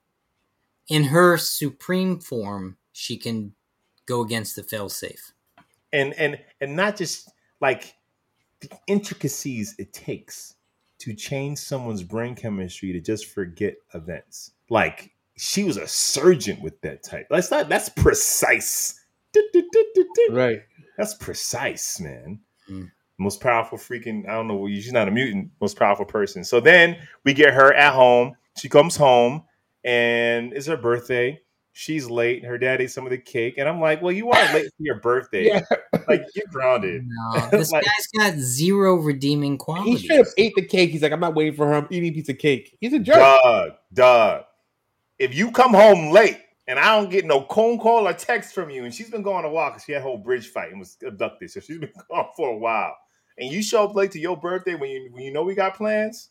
In 0.88 1.04
her 1.04 1.36
supreme 1.36 2.20
form, 2.20 2.78
she 2.92 3.18
can 3.18 3.54
go 4.06 4.22
against 4.22 4.56
the 4.56 4.62
failsafe. 4.62 5.32
and 5.92 6.14
and 6.14 6.38
and 6.62 6.74
not 6.74 6.96
just 6.96 7.30
like 7.60 7.92
the 8.60 8.70
intricacies 8.86 9.74
it 9.78 9.92
takes 9.92 10.54
to 11.00 11.14
change 11.14 11.58
someone's 11.58 12.02
brain 12.02 12.34
chemistry 12.34 12.92
to 12.92 13.00
just 13.00 13.26
forget 13.26 13.74
events. 13.94 14.52
Like 14.68 15.12
she 15.36 15.64
was 15.64 15.76
a 15.76 15.86
surgeon 15.86 16.60
with 16.62 16.80
that 16.82 17.02
type. 17.02 17.26
That's 17.30 17.50
not 17.50 17.68
that's 17.68 17.88
precise. 17.88 19.00
Right. 20.30 20.62
That's 20.96 21.14
precise, 21.14 22.00
man. 22.00 22.40
Mm. 22.68 22.90
Most 23.18 23.40
powerful 23.40 23.78
freaking, 23.78 24.28
I 24.28 24.32
don't 24.32 24.48
know, 24.48 24.66
she's 24.66 24.92
not 24.92 25.08
a 25.08 25.10
mutant, 25.10 25.50
most 25.60 25.78
powerful 25.78 26.04
person. 26.04 26.44
So 26.44 26.60
then 26.60 26.96
we 27.24 27.32
get 27.32 27.54
her 27.54 27.72
at 27.72 27.94
home. 27.94 28.36
She 28.56 28.68
comes 28.68 28.96
home 28.96 29.44
and 29.84 30.52
it's 30.52 30.66
her 30.66 30.76
birthday. 30.76 31.40
She's 31.72 32.10
late. 32.10 32.44
Her 32.44 32.58
dad 32.58 32.80
ate 32.80 32.90
some 32.90 33.04
of 33.06 33.10
the 33.10 33.18
cake. 33.18 33.54
And 33.56 33.68
I'm 33.68 33.80
like, 33.80 34.02
well, 34.02 34.12
you 34.12 34.30
are 34.30 34.54
late 34.54 34.66
for 34.66 34.82
your 34.82 35.00
birthday. 35.00 35.44
Yeah. 35.70 35.89
Like, 36.08 36.26
get 36.34 36.48
grounded. 36.50 37.06
No, 37.06 37.48
this 37.50 37.70
Like- 37.72 37.84
guy's 37.84 38.06
got 38.32 38.38
zero 38.38 38.96
redeeming 38.96 39.58
qualities. 39.58 40.00
He 40.02 40.06
qualities. 40.08 40.32
straight 40.32 40.46
up 40.46 40.52
ate 40.52 40.54
the 40.56 40.66
cake. 40.66 40.90
He's 40.90 41.02
like, 41.02 41.12
I'm 41.12 41.20
not 41.20 41.34
waiting 41.34 41.54
for 41.54 41.66
her. 41.66 41.74
I'm 41.74 41.86
eating 41.90 42.10
a 42.10 42.14
piece 42.14 42.28
of 42.28 42.38
cake. 42.38 42.76
He's 42.80 42.92
a 42.92 42.98
jerk. 42.98 43.16
Doug, 43.16 43.72
Doug, 43.92 44.44
if 45.18 45.34
you 45.34 45.50
come 45.50 45.74
home 45.74 46.10
late 46.12 46.38
and 46.66 46.78
I 46.78 46.96
don't 46.98 47.10
get 47.10 47.24
no 47.26 47.42
phone 47.42 47.78
call 47.78 48.06
or 48.08 48.12
text 48.12 48.54
from 48.54 48.70
you, 48.70 48.84
and 48.84 48.94
she's 48.94 49.10
been 49.10 49.22
going 49.22 49.42
to 49.44 49.50
walk, 49.50 49.80
she 49.84 49.92
had 49.92 50.00
a 50.00 50.04
whole 50.04 50.18
bridge 50.18 50.48
fight 50.48 50.70
and 50.70 50.78
was 50.80 50.96
abducted, 51.06 51.50
so 51.50 51.60
she's 51.60 51.78
been 51.80 51.92
gone 52.10 52.28
for 52.36 52.48
a 52.50 52.56
while, 52.56 52.96
and 53.38 53.50
you 53.50 53.62
show 53.62 53.84
up 53.84 53.94
late 53.94 54.12
to 54.12 54.18
your 54.20 54.36
birthday 54.36 54.74
when 54.74 54.90
you 54.90 55.08
when 55.12 55.22
you 55.24 55.32
know 55.32 55.42
we 55.42 55.54
got 55.54 55.74
plans, 55.76 56.30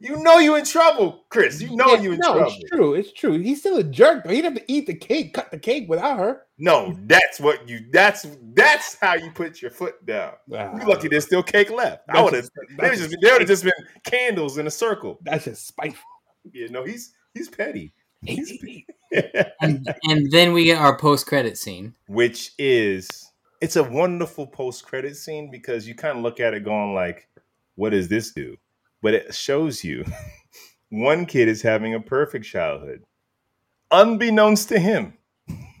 you 0.00 0.22
know 0.22 0.38
you 0.38 0.54
in 0.56 0.64
trouble, 0.64 1.24
Chris. 1.28 1.60
You 1.60 1.74
know 1.76 1.94
Yeah, 1.94 2.00
you 2.00 2.12
in 2.12 2.18
no, 2.20 2.34
trouble. 2.34 2.52
it's 2.56 2.70
true. 2.70 2.94
It's 2.94 3.12
true. 3.12 3.38
He's 3.38 3.60
still 3.60 3.78
a 3.78 3.82
jerk. 3.84 4.24
Though. 4.24 4.30
He 4.30 4.36
didn't 4.42 4.58
have 4.58 4.66
to 4.66 4.72
eat 4.72 4.86
the 4.86 4.94
cake, 4.94 5.34
cut 5.34 5.50
the 5.50 5.58
cake 5.58 5.88
without 5.88 6.18
her. 6.18 6.42
No, 6.58 6.96
that's 7.06 7.40
what 7.40 7.68
you. 7.68 7.80
That's 7.92 8.26
that's 8.54 8.96
how 9.00 9.14
you 9.14 9.30
put 9.32 9.60
your 9.62 9.70
foot 9.70 10.04
down. 10.06 10.32
Ah, 10.54 10.76
You 10.78 10.86
lucky 10.88 11.08
there's 11.08 11.24
still 11.26 11.42
cake 11.42 11.70
left. 11.70 12.04
I 12.08 12.22
would 12.22 12.32
have. 12.34 12.42
just- 12.44 12.52
There 12.76 12.88
that's 12.88 12.98
just 13.00 13.10
just 13.10 13.22
there 13.22 13.32
would 13.34 13.40
have 13.42 13.48
just 13.48 13.64
been 13.64 13.72
candles 14.04 14.58
in 14.58 14.66
a 14.66 14.70
circle. 14.70 15.18
That's 15.22 15.44
just 15.44 15.66
spiteful. 15.66 16.04
You 16.52 16.68
know 16.68 16.84
he's 16.84 17.12
he's 17.34 17.48
petty. 17.48 17.92
He's 18.22 18.52
and, 19.60 19.86
and 20.08 20.30
then 20.32 20.52
we 20.52 20.64
get 20.64 20.78
our 20.78 20.96
post 20.98 21.26
credit 21.26 21.56
scene. 21.58 21.94
which 22.08 22.52
is 22.58 23.30
it's 23.60 23.76
a 23.76 23.82
wonderful 23.82 24.46
post 24.46 24.84
credit 24.84 25.16
scene 25.16 25.50
because 25.50 25.86
you 25.88 25.94
kind 25.94 26.16
of 26.18 26.22
look 26.22 26.38
at 26.40 26.54
it 26.54 26.64
going 26.64 26.94
like, 26.94 27.28
what 27.76 27.90
does 27.90 28.08
this 28.08 28.32
do? 28.32 28.56
But 29.02 29.14
it 29.14 29.34
shows 29.34 29.84
you 29.84 30.04
one 30.90 31.26
kid 31.26 31.48
is 31.48 31.62
having 31.62 31.94
a 31.94 32.00
perfect 32.00 32.44
childhood, 32.44 33.04
unbeknownst 33.90 34.68
to 34.70 34.78
him. 34.78 35.14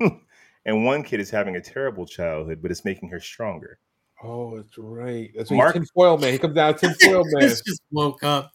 and 0.64 0.84
one 0.84 1.02
kid 1.02 1.20
is 1.20 1.30
having 1.30 1.56
a 1.56 1.60
terrible 1.60 2.06
childhood, 2.06 2.60
but 2.62 2.70
it's 2.70 2.84
making 2.84 3.08
her 3.10 3.20
stronger. 3.20 3.78
Oh, 4.22 4.56
that's 4.56 4.76
right. 4.76 5.30
That's 5.36 5.50
what 5.50 5.56
Mark- 5.56 5.74
Tin 5.74 5.86
Foil 5.94 6.18
Man. 6.18 6.32
He 6.32 6.38
comes 6.38 6.54
down, 6.54 6.74
Tin 6.76 6.94
Foil 7.02 7.24
Man. 7.24 7.40
Chris 7.40 7.62
just 7.62 7.82
woke 7.90 8.22
up. 8.24 8.52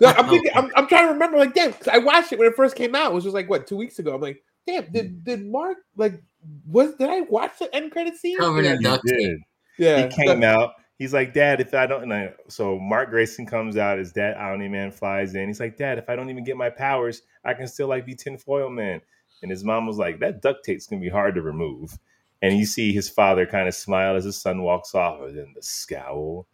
No, 0.00 0.08
I'm, 0.08 0.28
thinking, 0.28 0.52
I'm, 0.54 0.70
I'm 0.76 0.86
trying 0.86 1.06
to 1.06 1.12
remember. 1.12 1.38
Like, 1.38 1.54
damn, 1.54 1.72
'cause 1.72 1.88
I 1.88 1.98
watched 1.98 2.32
it 2.32 2.38
when 2.38 2.46
it 2.48 2.54
first 2.54 2.76
came 2.76 2.94
out. 2.94 3.10
It 3.10 3.14
was 3.14 3.24
just 3.24 3.34
like 3.34 3.50
what 3.50 3.66
two 3.66 3.76
weeks 3.76 3.98
ago. 3.98 4.14
I'm 4.14 4.20
like, 4.20 4.42
damn, 4.66 4.90
did 4.92 5.10
hmm. 5.10 5.18
did 5.24 5.46
Mark 5.46 5.78
like 5.96 6.22
was 6.66 6.94
did 6.94 7.10
I 7.10 7.22
watch 7.22 7.58
the 7.58 7.74
end 7.74 7.90
credit 7.90 8.16
scene? 8.16 8.38
Covered 8.38 8.64
in 8.64 8.82
duct 8.82 9.04
tape. 9.06 9.38
Yeah, 9.78 10.08
He 10.08 10.14
came 10.14 10.44
out. 10.44 10.74
He's 11.02 11.12
like, 11.12 11.34
Dad, 11.34 11.60
if 11.60 11.74
I 11.74 11.86
don't, 11.86 12.04
and 12.04 12.14
I, 12.14 12.32
so 12.48 12.78
Mark 12.78 13.10
Grayson 13.10 13.44
comes 13.44 13.76
out. 13.76 13.98
as 13.98 14.12
dad, 14.12 14.36
Omni 14.36 14.68
Man, 14.68 14.92
flies 14.92 15.34
in. 15.34 15.48
He's 15.48 15.58
like, 15.58 15.76
Dad, 15.76 15.98
if 15.98 16.08
I 16.08 16.14
don't 16.14 16.30
even 16.30 16.44
get 16.44 16.56
my 16.56 16.70
powers, 16.70 17.22
I 17.44 17.54
can 17.54 17.66
still 17.66 17.88
like 17.88 18.06
be 18.06 18.14
tinfoil 18.14 18.70
man. 18.70 19.00
And 19.42 19.50
his 19.50 19.64
mom 19.64 19.86
was 19.88 19.96
like, 19.96 20.20
That 20.20 20.40
duct 20.42 20.64
tape's 20.64 20.86
gonna 20.86 21.02
be 21.02 21.08
hard 21.08 21.34
to 21.34 21.42
remove. 21.42 21.98
and 22.42 22.56
you 22.56 22.64
see 22.66 22.92
his 22.92 23.08
father 23.08 23.44
kind 23.46 23.66
of 23.66 23.74
smile 23.74 24.14
as 24.16 24.24
his 24.24 24.40
son 24.40 24.62
walks 24.62 24.94
off, 24.94 25.20
and 25.22 25.36
then 25.36 25.52
the 25.56 25.62
scowl, 25.62 26.46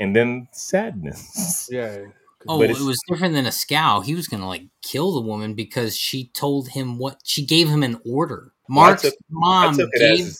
and 0.00 0.14
then 0.16 0.48
sadness. 0.52 1.68
Yeah. 1.72 1.98
Oh, 2.48 2.58
But 2.58 2.70
it 2.70 2.80
was 2.80 2.98
different 3.08 3.34
than 3.34 3.46
a 3.46 3.52
scowl. 3.52 4.00
He 4.00 4.16
was 4.16 4.26
gonna 4.26 4.48
like 4.48 4.64
kill 4.82 5.12
the 5.14 5.20
woman 5.20 5.54
because 5.54 5.96
she 5.96 6.26
told 6.34 6.68
him 6.70 6.98
what 6.98 7.20
she 7.22 7.46
gave 7.46 7.68
him 7.68 7.84
an 7.84 8.00
order. 8.04 8.52
Well, 8.68 8.86
Mark's 8.86 9.02
took- 9.02 9.14
mom 9.30 9.76
gave 9.76 10.26
as 10.26 10.38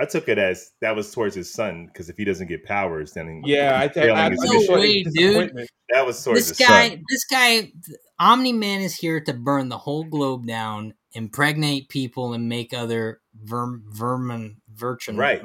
I 0.00 0.06
took 0.06 0.28
it 0.28 0.38
as 0.38 0.72
that 0.80 0.96
was 0.96 1.12
towards 1.12 1.34
his 1.34 1.52
son 1.52 1.86
because 1.86 2.08
if 2.08 2.16
he 2.16 2.24
doesn't 2.24 2.46
get 2.46 2.64
powers, 2.64 3.12
then 3.12 3.42
Yeah, 3.44 3.78
I, 3.78 3.88
failing 3.88 4.16
I, 4.16 4.26
I, 4.26 4.30
his 4.30 4.40
No 4.42 4.74
way, 4.74 5.02
dude. 5.02 5.52
that 5.90 6.06
was 6.06 6.24
towards 6.24 6.48
this 6.48 6.58
his 6.58 6.66
guy. 6.66 6.88
son. 6.88 7.04
This 7.10 7.24
guy, 7.30 7.72
Omni 8.18 8.52
Man 8.54 8.80
is 8.80 8.94
here 8.96 9.20
to 9.20 9.34
burn 9.34 9.68
the 9.68 9.76
whole 9.78 10.04
globe 10.04 10.46
down, 10.46 10.94
impregnate 11.12 11.90
people, 11.90 12.32
and 12.32 12.48
make 12.48 12.72
other 12.72 13.20
verm, 13.44 13.82
vermin, 13.90 14.62
virgin, 14.74 15.16
Right. 15.16 15.42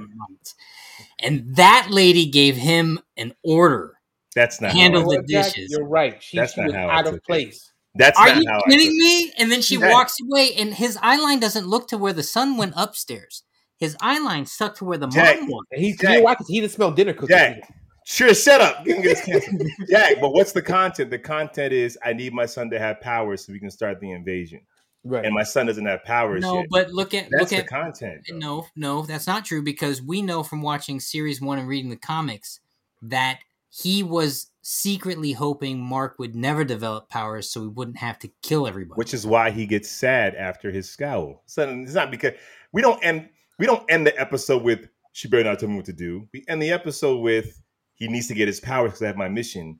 And 1.19 1.55
that 1.55 1.87
lady 1.91 2.25
gave 2.27 2.55
him 2.55 2.99
an 3.17 3.33
order. 3.43 3.95
That's 4.35 4.61
not 4.61 4.71
Handle 4.71 5.01
how 5.01 5.07
I, 5.07 5.09
the 5.09 5.17
Well, 5.17 5.25
Jack, 5.29 5.53
dishes. 5.53 5.71
You're 5.71 5.87
right. 5.87 6.21
She, 6.23 6.37
That's 6.37 6.53
she 6.53 6.61
not 6.61 6.67
was 6.67 6.75
how 6.75 6.89
I 6.89 6.95
out 6.95 7.03
took 7.05 7.13
of 7.13 7.15
it. 7.15 7.23
place. 7.25 7.71
That's 7.95 8.19
Are 8.19 8.27
not 8.27 8.37
you 8.37 8.49
how 8.49 8.59
I 8.59 8.69
kidding 8.69 8.87
took 8.87 8.95
it. 8.95 8.99
me? 8.99 9.33
And 9.37 9.51
then 9.51 9.61
she 9.61 9.77
Yeah. 9.77 9.89
walks 9.91 10.15
away, 10.21 10.53
and 10.55 10.73
his 10.73 10.97
eye 11.01 11.17
line 11.17 11.39
doesn't 11.39 11.67
look 11.67 11.87
to 11.89 11.97
where 11.97 12.13
the 12.13 12.23
sun 12.23 12.57
went 12.57 12.73
upstairs. 12.75 13.43
His 13.77 13.95
eye 14.01 14.19
line 14.19 14.45
stuck 14.45 14.75
to 14.75 14.85
where 14.85 14.97
the 14.97 15.07
Jack, 15.07 15.39
mom 15.41 15.49
was. 15.49 15.65
And 15.71 15.81
he's 15.81 15.97
Jack. 15.97 16.09
you 16.11 16.17
know 16.17 16.23
why? 16.23 16.35
'Cause 16.35 16.47
he 16.47 16.61
didn't 16.61 16.71
smell 16.73 16.91
dinner 16.91 17.13
cooking. 17.13 17.35
Jack, 17.35 17.73
sure, 18.05 18.33
shut 18.33 18.61
up. 18.61 18.85
You 18.87 18.93
can 18.95 19.03
get. 19.03 19.25
Jack, 19.89 20.15
but 20.21 20.31
what's 20.33 20.51
the 20.53 20.61
content? 20.61 21.09
The 21.11 21.19
content 21.19 21.73
is 21.73 21.97
I 22.03 22.13
need 22.13 22.33
my 22.33 22.45
son 22.45 22.69
to 22.69 22.79
have 22.79 23.01
powers 23.01 23.45
so 23.45 23.51
we 23.53 23.59
can 23.59 23.69
start 23.71 23.99
the 23.99 24.11
invasion. 24.11 24.61
Right. 25.03 25.23
And 25.23 25.35
my 25.35 25.43
son 25.43 25.67
doesn't 25.67 25.85
have 25.85 26.03
powers 26.03 26.41
No, 26.41 26.59
yet. 26.59 26.67
but 26.71 26.89
look 26.91 27.13
at 27.13 27.27
That's 27.29 27.41
look 27.41 27.49
the 27.49 27.57
at 27.57 27.67
content. 27.67 28.21
though. 28.27 28.37
no, 28.37 28.67
no, 28.75 29.01
that's 29.03 29.27
not 29.27 29.45
true 29.45 29.61
because 29.61 30.01
we 30.01 30.21
know 30.23 30.41
from 30.41 30.63
watching 30.63 30.99
series 30.99 31.39
one 31.39 31.59
and 31.59 31.67
reading 31.67 31.91
the 31.91 31.95
comics 31.95 32.59
that 33.03 33.39
he 33.69 34.01
was 34.01 34.47
secretly 34.63 35.31
hoping 35.33 35.79
Mark 35.79 36.17
would 36.17 36.35
never 36.35 36.63
develop 36.63 37.07
powers 37.07 37.51
so 37.51 37.61
he 37.61 37.67
wouldn't 37.67 37.97
have 37.97 38.17
to 38.19 38.29
kill 38.41 38.65
everybody. 38.65 38.97
Which 38.97 39.13
is 39.13 39.27
why 39.27 39.51
he 39.51 39.67
gets 39.67 39.89
sad 39.91 40.33
after 40.33 40.71
his 40.71 40.89
scowl. 40.89 41.43
So 41.45 41.69
it's 41.69 41.93
not 41.93 42.09
because 42.09 42.31
we 42.71 42.81
don't 42.81 43.03
end 43.05 43.29
we 43.59 43.65
don't 43.65 43.83
end 43.89 44.05
the 44.07 44.19
episode 44.19 44.63
with 44.63 44.87
she 45.13 45.27
better 45.27 45.43
not 45.45 45.59
tell 45.59 45.69
me 45.69 45.77
what 45.77 45.85
to 45.85 45.93
do. 45.93 46.27
We 46.33 46.43
end 46.49 46.61
the 46.61 46.71
episode 46.71 47.19
with 47.19 47.61
he 47.93 48.07
needs 48.07 48.27
to 48.27 48.33
get 48.33 48.47
his 48.47 48.59
powers 48.59 48.91
because 48.91 49.03
I 49.03 49.07
have 49.07 49.15
my 49.17 49.29
mission, 49.29 49.79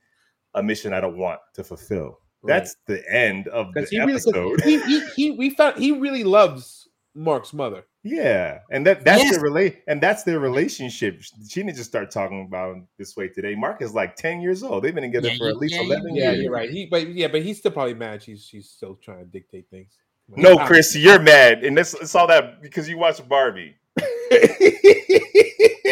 a 0.54 0.64
mission 0.64 0.94
I 0.94 1.02
don't 1.02 1.18
want 1.18 1.40
to 1.56 1.64
fulfill. 1.64 2.20
That's 2.46 2.76
the 2.86 3.04
end 3.12 3.48
of 3.48 3.74
the 3.74 3.88
he 3.90 4.00
really, 4.00 4.14
'cause 4.14 4.28
episode. 4.28 4.62
he, 4.62 4.80
he, 4.84 5.00
he, 5.16 5.32
we 5.32 5.50
found 5.50 5.78
he 5.78 5.92
really 5.92 6.24
loves 6.24 6.88
Mark's 7.16 7.54
mother. 7.54 7.86
Yeah, 8.04 8.60
and 8.72 8.86
that 8.86 9.04
that's 9.04 9.24
Yes. 9.24 9.32
their 9.34 9.42
relate, 9.42 9.82
and 9.88 10.00
that's 10.00 10.22
their 10.24 10.38
relationship. 10.40 11.22
She 11.24 11.64
didn't 11.64 11.76
just 11.76 11.90
start 11.90 12.12
talking 12.12 12.46
about 12.46 12.78
it 12.78 12.84
this 13.00 13.16
way 13.18 13.30
today. 13.30 13.56
Mark 13.56 13.82
is 13.82 13.96
like 13.96 14.16
ten 14.16 14.42
years 14.42 14.62
old. 14.62 14.84
They've 14.84 14.94
been 14.94 15.04
together 15.04 15.30
Yeah, 15.30 15.38
for 15.40 15.48
at 15.50 15.58
least 15.58 15.74
yeah, 15.74 15.82
eleven 15.82 16.16
Yeah, 16.16 16.32
years. 16.32 16.44
you're 16.44 16.52
right. 16.54 16.70
He, 16.70 16.86
but 16.86 17.08
yeah, 17.10 17.28
but 17.30 17.42
he's 17.42 17.58
still 17.58 17.72
probably 17.72 17.96
mad. 17.96 18.22
She's 18.22 18.46
she's 18.46 18.70
still 18.70 18.94
trying 18.96 19.20
to 19.20 19.26
dictate 19.26 19.68
things. 19.72 19.98
No, 20.30 20.58
Chris, 20.66 20.96
you're 20.96 21.20
mad, 21.20 21.64
and 21.64 21.78
this 21.78 21.94
it's 21.94 22.16
all 22.16 22.28
that 22.28 22.62
because 22.62 22.90
you 22.90 22.98
watched 22.98 23.28
Barbie. 23.30 23.76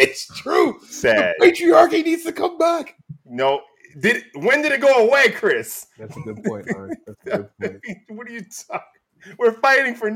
it's 0.00 0.26
true. 0.38 0.78
Sad. 0.88 1.34
The 1.38 1.46
patriarchy 1.46 2.04
needs 2.04 2.24
to 2.24 2.32
come 2.32 2.58
back. 2.58 2.96
No, 3.24 3.60
did 4.00 4.24
when 4.34 4.62
did 4.62 4.72
it 4.72 4.80
go 4.80 5.06
away, 5.06 5.30
Chris? 5.30 5.86
That's 5.98 6.16
a 6.16 6.20
good 6.20 6.42
point. 6.42 6.66
Aaron. 6.74 6.96
That's 7.06 7.26
a 7.26 7.30
good 7.30 7.48
point. 7.60 7.80
what 8.08 8.26
are 8.26 8.32
you 8.32 8.44
talking? 8.68 9.36
We're 9.38 9.52
fighting 9.52 9.94
for 9.94 10.08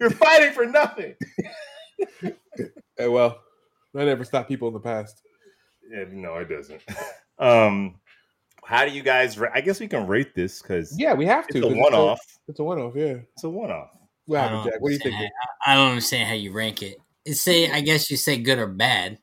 you're 0.00 0.10
fighting 0.10 0.52
for 0.52 0.66
nothing. 0.66 1.14
Hey, 2.98 3.08
well, 3.08 3.40
I 3.96 4.04
never 4.04 4.22
stopped 4.22 4.48
people 4.48 4.68
in 4.68 4.74
the 4.74 4.80
past. 4.80 5.22
Yeah, 5.90 6.04
no, 6.12 6.36
it 6.36 6.50
doesn't. 6.50 6.82
Um, 7.38 7.94
how 8.64 8.84
do 8.84 8.92
you 8.92 9.02
guys? 9.02 9.38
Ra- 9.38 9.50
I 9.54 9.60
guess 9.60 9.80
we 9.80 9.88
can 9.88 10.06
rate 10.06 10.34
this 10.34 10.62
because 10.62 10.98
Yeah, 10.98 11.14
we 11.14 11.26
have 11.26 11.46
to. 11.48 11.58
it's 11.58 11.66
a 11.66 11.68
'cause 11.70 11.76
one-off. 11.78 12.20
It's 12.48 12.60
a 12.60 12.64
one-off. 12.64 12.94
Yeah. 12.96 13.16
It's 13.34 13.44
a 13.44 13.50
one-off. 13.50 13.90
What 14.26 14.38
I 14.38 14.42
happened, 14.42 14.56
don't 14.64 14.72
Jack? 14.72 14.80
What 14.80 14.88
do 14.88 14.94
you 14.94 14.98
understand 15.00 15.20
think? 15.20 15.32
how- 15.64 15.72
I 15.72 15.74
don't 15.76 15.88
understand 15.90 16.28
how 16.28 16.34
you 16.34 16.52
rank 16.52 16.82
it. 16.82 16.98
It's 17.24 17.40
say 17.40 17.70
I 17.70 17.80
guess 17.80 18.10
you 18.10 18.16
say 18.16 18.36
good 18.38 18.58
or 18.58 18.66
bad. 18.66 19.18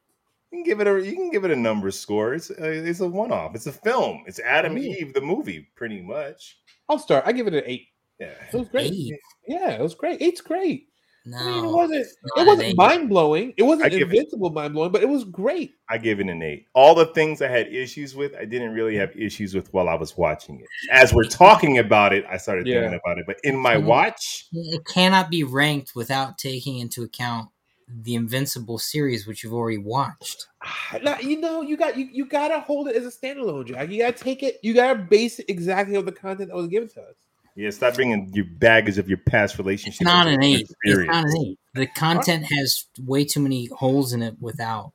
You 0.52 0.58
can 0.60 0.64
give 0.64 0.80
it 0.82 0.88
a 0.88 1.06
you 1.06 1.14
can 1.16 1.30
give 1.30 1.46
it 1.46 1.52
a 1.52 1.56
number 1.56 1.92
score. 1.92 2.34
It's 2.34 2.50
a, 2.50 2.70
it's 2.88 3.00
a 3.02 3.08
one 3.08 3.32
off. 3.32 3.56
It's 3.56 3.68
a 3.68 3.72
film. 3.72 4.24
It's 4.28 4.40
Atom 4.40 4.76
Ooh. 4.78 4.82
Eve 4.82 5.14
the 5.14 5.22
movie, 5.22 5.68
pretty 5.76 6.02
much. 6.02 6.58
I'll 6.90 7.00
start. 7.00 7.24
I 7.28 7.32
give 7.34 7.48
it 7.48 7.54
an 7.54 7.64
eight. 7.66 7.88
Yeah. 8.20 8.34
It 8.52 8.58
was 8.58 8.68
great. 8.70 8.92
Eight? 8.92 9.14
Yeah, 9.48 9.70
it 9.72 9.82
was 9.82 9.96
great. 9.96 10.22
Eight's 10.22 10.42
great. 10.42 10.89
No, 11.26 11.38
I 11.38 11.44
mean, 11.44 11.66
it 11.66 11.72
wasn't. 11.72 12.08
It 12.38 12.48
wasn't 12.48 12.78
mind 12.78 13.10
blowing. 13.10 13.54
It 13.58 13.64
wasn't 13.64 13.94
invincible 13.94 14.50
mind 14.52 14.74
blowing, 14.74 14.92
but 14.92 15.02
it 15.04 15.10
was 15.10 15.26
great. 15.26 15.76
I 15.90 15.98
give 15.98 16.20
it 16.20 16.28
an 16.28 16.42
eight. 16.42 16.68
All 16.74 16.96
the 16.96 17.08
things 17.08 17.42
I 17.42 17.48
had 17.48 17.68
issues 17.68 18.16
with, 18.16 18.34
I 18.36 18.46
didn't 18.46 18.74
really 18.74 18.96
have 18.96 19.16
issues 19.16 19.54
with 19.54 19.72
while 19.74 19.90
I 19.90 19.96
was 19.96 20.18
watching 20.18 20.60
it. 20.60 20.68
As 20.92 21.14
we're 21.14 21.26
talking 21.26 21.78
about 21.78 22.14
it, 22.14 22.26
I 22.30 22.38
started 22.38 22.68
Yeah. 22.68 22.82
thinking 22.82 23.00
about 23.04 23.18
it. 23.20 23.26
But 23.28 23.40
in 23.44 23.58
my 23.58 23.78
watch, 23.78 24.48
It 24.52 24.86
cannot 24.86 25.30
be 25.30 25.44
ranked 25.44 25.92
without 25.96 26.38
taking 26.38 26.80
into 26.80 27.04
account 27.04 27.50
the 27.88 28.16
Invincible 28.16 28.78
series, 28.78 29.28
which 29.28 29.44
you've 29.44 29.54
already 29.54 29.80
watched. 29.80 30.48
Ah, 30.64 31.00
now, 31.02 31.20
you 31.20 31.40
know, 31.40 31.62
you 31.62 31.76
got 31.76 31.98
you, 31.98 32.08
you 32.12 32.26
gotta 32.26 32.60
hold 32.60 32.88
it 32.88 32.96
as 32.96 33.06
a 33.06 33.10
standalone, 33.10 33.66
Jack. 33.66 33.90
You 33.90 34.00
gotta 34.00 34.18
take 34.18 34.44
it. 34.44 34.60
You 34.62 34.74
gotta 34.74 35.00
base 35.00 35.40
it 35.40 35.50
exactly 35.50 35.96
on 35.96 36.06
the 36.06 36.12
content 36.12 36.50
that 36.50 36.56
was 36.56 36.68
given 36.68 36.88
to 36.90 37.02
us. 37.02 37.16
Yeah, 37.56 37.70
stop 37.72 37.96
bringing 37.96 38.32
your 38.34 38.46
baggage 38.46 38.98
of 38.98 39.08
your 39.10 39.18
past 39.18 39.58
relationship. 39.58 40.02
It's 40.02 40.06
not 40.06 40.28
an 40.28 40.40
the 40.40 40.46
eight. 40.56 40.72
It's 40.84 41.08
not 41.08 41.26
an 41.26 41.38
eight. 41.46 41.60
The 41.74 41.88
content 41.88 42.46
has 42.58 42.86
way 43.00 43.26
too 43.26 43.40
many 43.42 43.68
holes 43.68 44.14
in 44.14 44.22
it 44.22 44.36
without. 44.40 44.94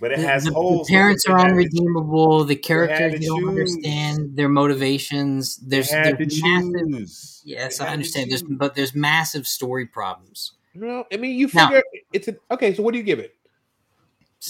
But 0.00 0.12
it 0.12 0.18
The, 0.18 0.26
has 0.28 0.44
the- 0.44 0.50
the 0.52 0.84
parents 0.88 1.26
are 1.26 1.36
they 1.36 1.42
had 1.42 1.48
to- 1.48 1.52
unredeemable. 1.52 2.44
The 2.44 2.54
had 2.54 2.62
characters 2.62 3.20
you 3.20 3.28
don't 3.28 3.40
choose. 3.40 3.48
understand 3.48 4.36
their 4.36 4.48
motivations. 4.48 5.56
There's, 5.56 5.90
had 5.90 6.16
there's 6.18 6.40
to 6.40 6.42
massive. 6.42 6.88
choose. 6.90 7.42
Yes, 7.44 7.78
They 7.78 7.84
I 7.84 7.88
understand. 7.92 8.30
There's 8.30 8.42
but 8.42 8.74
there's 8.74 8.94
massive 8.94 9.46
story 9.46 9.84
problems. 9.86 10.52
No, 10.74 11.04
I 11.12 11.16
mean, 11.18 11.38
you 11.38 11.50
Now- 11.52 11.66
figure 11.68 11.82
it's 12.14 12.28
an 12.28 12.38
okay. 12.50 12.72
So, 12.74 12.82
what 12.82 12.92
do 12.92 12.98
you 12.98 13.04
give 13.04 13.18
it? 13.18 13.34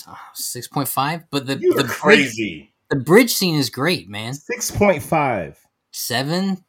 Uh, 0.07 0.15
six 0.35 0.69
point 0.69 0.87
five, 0.89 1.25
but 1.31 1.47
the 1.47 1.59
You 1.59 1.75
the 1.75 1.81
are 1.81 1.87
bridge, 1.87 1.99
crazy. 1.99 2.73
the 2.91 2.97
bridge 2.97 3.33
scene 3.33 3.57
is 3.57 3.71
great, 3.71 4.09
man. 4.09 4.35
Six 4.35 4.71
point 4.71 5.03
five 5.03 5.59
Seven 5.91 6.65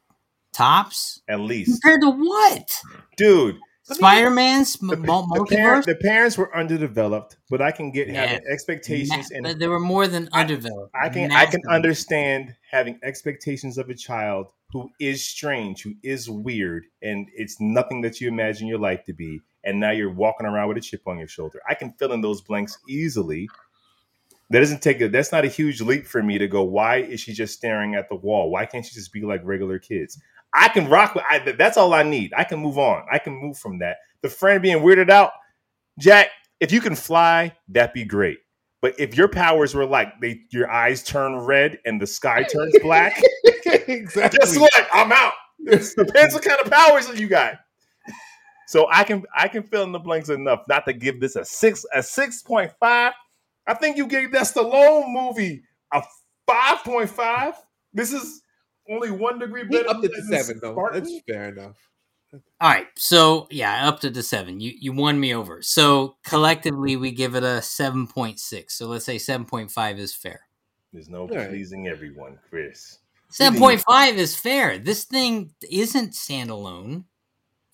tops 0.52 1.20
at 1.28 1.40
least, 1.40 1.82
compared 1.82 2.00
to 2.02 2.10
what? 2.10 2.80
dude. 3.16 3.58
Spider 3.84 4.30
Man's 4.30 4.74
The, 4.74 4.96
multiverse. 4.96 5.48
the, 5.48 5.56
parent- 5.56 5.86
the 5.86 5.94
parents 5.96 6.38
were 6.38 6.56
underdeveloped, 6.56 7.36
but 7.50 7.60
I 7.60 7.72
can 7.72 7.90
get 7.90 8.06
Yeah. 8.08 8.26
having 8.26 8.46
expectations 8.48 9.30
Ma- 9.32 9.48
and 9.50 9.60
they 9.60 9.66
were 9.66 9.80
more 9.80 10.06
than 10.06 10.28
underdeveloped. 10.32 10.94
I 10.94 11.08
can 11.08 11.32
I 11.32 11.46
can 11.46 11.60
understand 11.68 12.54
having 12.70 12.98
expectations 13.02 13.78
of 13.78 13.90
a 13.90 13.94
child 13.94 14.52
who 14.72 14.88
is 15.00 15.22
strange, 15.24 15.82
who 15.82 15.94
is 16.02 16.30
weird, 16.30 16.84
and 17.02 17.28
it's 17.34 17.56
nothing 17.60 18.00
that 18.02 18.20
you 18.20 18.28
imagine 18.28 18.66
your 18.68 18.78
life 18.78 19.04
to 19.06 19.12
be, 19.12 19.40
and 19.64 19.80
now 19.80 19.90
you're 19.90 20.12
walking 20.14 20.46
around 20.46 20.68
with 20.68 20.78
a 20.78 20.80
chip 20.80 21.02
on 21.06 21.18
your 21.18 21.28
shoulder. 21.28 21.60
I 21.68 21.74
can 21.74 21.92
fill 21.98 22.12
in 22.12 22.20
those 22.22 22.40
blanks 22.40 22.78
easily. 22.88 23.50
That 24.50 24.60
doesn't 24.60 24.80
take 24.80 25.00
a 25.00 25.08
that's 25.08 25.32
not 25.32 25.44
a 25.44 25.48
huge 25.48 25.80
leap 25.80 26.06
for 26.06 26.22
me 26.22 26.38
to 26.38 26.46
go, 26.46 26.62
why 26.62 26.98
is 26.98 27.20
she 27.20 27.32
just 27.34 27.54
staring 27.54 27.94
at 27.96 28.08
the 28.08 28.14
wall? 28.16 28.50
Why 28.50 28.64
can't 28.64 28.86
she 28.86 28.94
just 28.94 29.12
be 29.12 29.22
like 29.22 29.40
regular 29.44 29.78
kids? 29.78 30.20
I 30.54 30.68
can 30.68 30.88
rock 30.88 31.14
with 31.14 31.24
I, 31.28 31.38
that's 31.38 31.76
all 31.76 31.94
I 31.94 32.02
need. 32.02 32.32
I 32.36 32.44
can 32.44 32.58
move 32.58 32.78
on. 32.78 33.06
I 33.10 33.18
can 33.18 33.34
move 33.34 33.56
from 33.58 33.78
that. 33.78 33.96
The 34.22 34.28
friend 34.28 34.62
being 34.62 34.78
weirded 34.78 35.10
out, 35.10 35.32
Jack, 35.98 36.28
if 36.60 36.72
you 36.72 36.80
can 36.80 36.94
fly, 36.94 37.56
that'd 37.68 37.94
be 37.94 38.04
great. 38.04 38.38
But 38.80 38.98
if 38.98 39.16
your 39.16 39.28
powers 39.28 39.74
were 39.74 39.86
like 39.86 40.20
they 40.20 40.40
your 40.50 40.70
eyes 40.70 41.02
turn 41.02 41.36
red 41.36 41.78
and 41.86 42.00
the 42.00 42.06
sky 42.06 42.42
turns 42.52 42.76
black, 42.82 43.20
exactly. 43.64 44.38
guess 44.38 44.58
what? 44.58 44.88
I'm 44.92 45.12
out. 45.12 45.32
It 45.60 45.88
depends 45.96 46.34
what 46.34 46.42
kind 46.42 46.60
of 46.60 46.70
powers 46.70 47.06
that 47.06 47.18
you 47.18 47.28
got. 47.28 47.58
So 48.66 48.88
I 48.90 49.04
can 49.04 49.24
I 49.34 49.48
can 49.48 49.62
fill 49.62 49.84
in 49.84 49.92
the 49.92 49.98
blanks 49.98 50.28
enough 50.28 50.62
not 50.68 50.86
to 50.86 50.92
give 50.92 51.20
this 51.20 51.36
a 51.36 51.44
six 51.44 51.86
a 51.94 52.02
six 52.02 52.42
point 52.42 52.72
five. 52.80 53.12
I 53.66 53.74
think 53.74 53.96
you 53.96 54.06
gave 54.06 54.32
that 54.32 54.42
Stallone 54.42 55.12
movie 55.12 55.62
a 55.92 56.02
five 56.46 56.78
point 56.78 57.10
five. 57.10 57.54
This 57.92 58.12
is 58.12 58.42
only 58.90 59.10
one 59.10 59.38
degree 59.38 59.62
He 59.62 59.68
better. 59.68 59.88
upped 59.88 60.02
to 60.02 60.08
than 60.08 60.24
seven, 60.26 60.58
though. 60.60 60.72
Spartan. 60.72 61.04
That's 61.04 61.20
fair 61.28 61.48
enough. 61.48 61.76
All 62.60 62.70
right, 62.70 62.86
so 62.96 63.46
yeah, 63.50 63.86
up 63.86 64.00
to 64.00 64.08
the 64.10 64.22
seven. 64.22 64.58
You 64.58 64.72
you 64.78 64.92
won 64.94 65.20
me 65.20 65.34
over. 65.34 65.60
So 65.60 66.16
collectively, 66.24 66.96
we 66.96 67.10
give 67.10 67.34
it 67.34 67.42
a 67.44 67.60
seven 67.60 68.06
point 68.06 68.40
six. 68.40 68.74
So 68.78 68.86
let's 68.86 69.04
say 69.04 69.18
seven 69.18 69.44
point 69.44 69.70
five 69.70 69.98
is 69.98 70.14
fair. 70.14 70.40
There's 70.94 71.10
no 71.10 71.26
right. 71.28 71.50
pleasing 71.50 71.88
everyone, 71.88 72.38
Chris. 72.48 72.98
Seven 73.28 73.58
point 73.58 73.82
five 73.86 74.16
is 74.16 74.34
fair. 74.34 74.78
This 74.78 75.04
thing 75.04 75.52
isn't 75.70 76.12
standalone. 76.14 77.04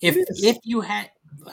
If 0.01 0.17
It 0.17 0.27
is. 0.29 0.43
if 0.43 0.57
you 0.63 0.81
had, 0.81 1.09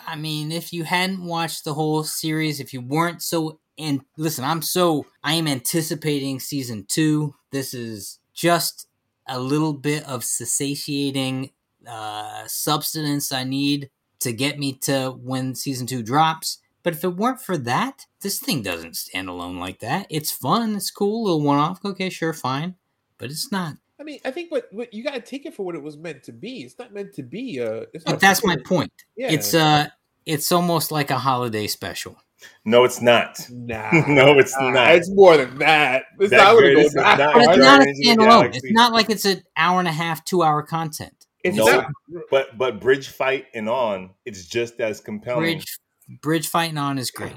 I 0.07 0.17
mean, 0.17 0.51
if 0.51 0.73
you 0.73 0.83
hadn't 0.85 1.25
watched 1.25 1.65
the 1.65 1.75
whole 1.75 2.03
series, 2.03 2.59
if 2.59 2.73
you 2.73 2.81
weren't 2.81 3.23
so 3.23 3.61
and 3.79 4.01
listen, 4.17 4.45
I'm 4.45 4.63
so 4.63 5.07
I 5.23 5.35
am 5.35 5.47
anticipating 5.47 6.41
season 6.41 6.87
two. 6.89 7.35
This 7.53 7.73
is 7.75 8.19
just 8.35 8.89
a 9.29 9.41
little 9.41 9.73
bit 9.73 10.05
of 10.05 10.25
satiating 10.25 11.51
uh, 11.87 12.45
substance 12.47 13.33
I 13.33 13.45
need 13.45 13.91
to 14.21 14.33
get 14.33 14.59
me 14.59 14.73
to 14.83 15.11
when 15.23 15.55
season 15.55 15.87
two 15.87 16.03
drops. 16.03 16.59
But 16.83 16.95
if 16.95 17.05
it 17.05 17.17
weren't 17.17 17.41
for 17.41 17.59
that, 17.59 18.07
this 18.21 18.39
thing 18.39 18.63
doesn't 18.63 18.97
stand 18.97 19.29
alone 19.29 19.59
like 19.59 19.81
that. 19.81 20.07
It's 20.09 20.31
fun. 20.31 20.77
It's 20.77 20.91
cool. 20.91 21.23
A 21.23 21.25
little 21.25 21.43
one 21.43 21.59
off. 21.59 21.85
Okay, 21.85 22.11
sure, 22.11 22.33
fine. 22.33 22.77
But 23.19 23.31
it's 23.31 23.51
not. 23.51 23.77
I 23.99 24.05
mean, 24.05 24.21
I 24.25 24.31
think 24.31 24.53
what, 24.53 24.69
what 24.71 24.93
you 24.95 25.03
got 25.03 25.15
to 25.15 25.21
take 25.21 25.47
it 25.47 25.55
for 25.55 25.65
what 25.65 25.75
it 25.75 25.83
was 25.83 25.97
meant 25.97 26.23
to 26.25 26.33
be. 26.33 26.61
It's 26.61 26.79
not 26.79 26.93
meant 26.93 27.15
to 27.15 27.23
be. 27.23 27.61
Uh, 27.61 27.87
it's 27.93 28.05
not 28.07 28.13
But 28.13 28.21
that's 28.21 28.45
my 28.45 28.57
point. 28.65 28.93
Yeah. 29.17 29.33
It's 29.33 29.55
uh, 29.55 29.89
it's 30.27 30.51
almost 30.53 30.91
like 30.93 31.11
a 31.11 31.19
holiday 31.19 31.67
special. 31.67 32.17
No, 32.65 32.85
it's 32.85 33.01
not. 33.01 33.39
Nah, 33.51 33.91
No, 34.09 34.39
it's 34.39 34.55
nah, 34.59 34.71
not. 34.71 34.95
It's 34.95 35.11
more 35.11 35.37
than 35.37 35.59
that. 35.59 36.05
It's 36.21 36.31
That 36.31 36.37
not 36.39 36.57
great- 36.59 36.75
to 36.77 36.83
this 36.83 36.95
go 36.95 37.01
not 37.03 37.19
But 37.19 37.37
it's 37.37 37.47
not 37.47 37.57
a 37.57 37.61
Guardians 37.61 37.99
of 37.99 38.05
the 38.05 38.23
standalone. 38.25 38.55
It's 38.55 38.73
not 38.73 38.93
like 38.93 39.11
it's 39.11 39.25
an 39.25 39.43
hour 39.57 39.79
and 39.79 39.89
a 39.89 39.93
half, 39.93 40.25
two 40.25 40.43
hour 40.43 40.63
content. 40.63 41.15
It's 41.45 41.57
No. 41.57 41.65
not. 41.65 41.87
But 42.31 42.59
but 42.59 42.81
Bridge 42.81 43.09
Fight 43.09 43.47
and 43.55 43.69
on, 43.69 44.11
it's 44.25 44.47
just 44.47 44.81
as 44.81 45.01
compelling. 45.01 45.41
Bridge, 45.43 45.79
bridge 46.21 46.49
fighting 46.49 46.77
on 46.79 46.99
is 46.99 47.11
great. 47.11 47.37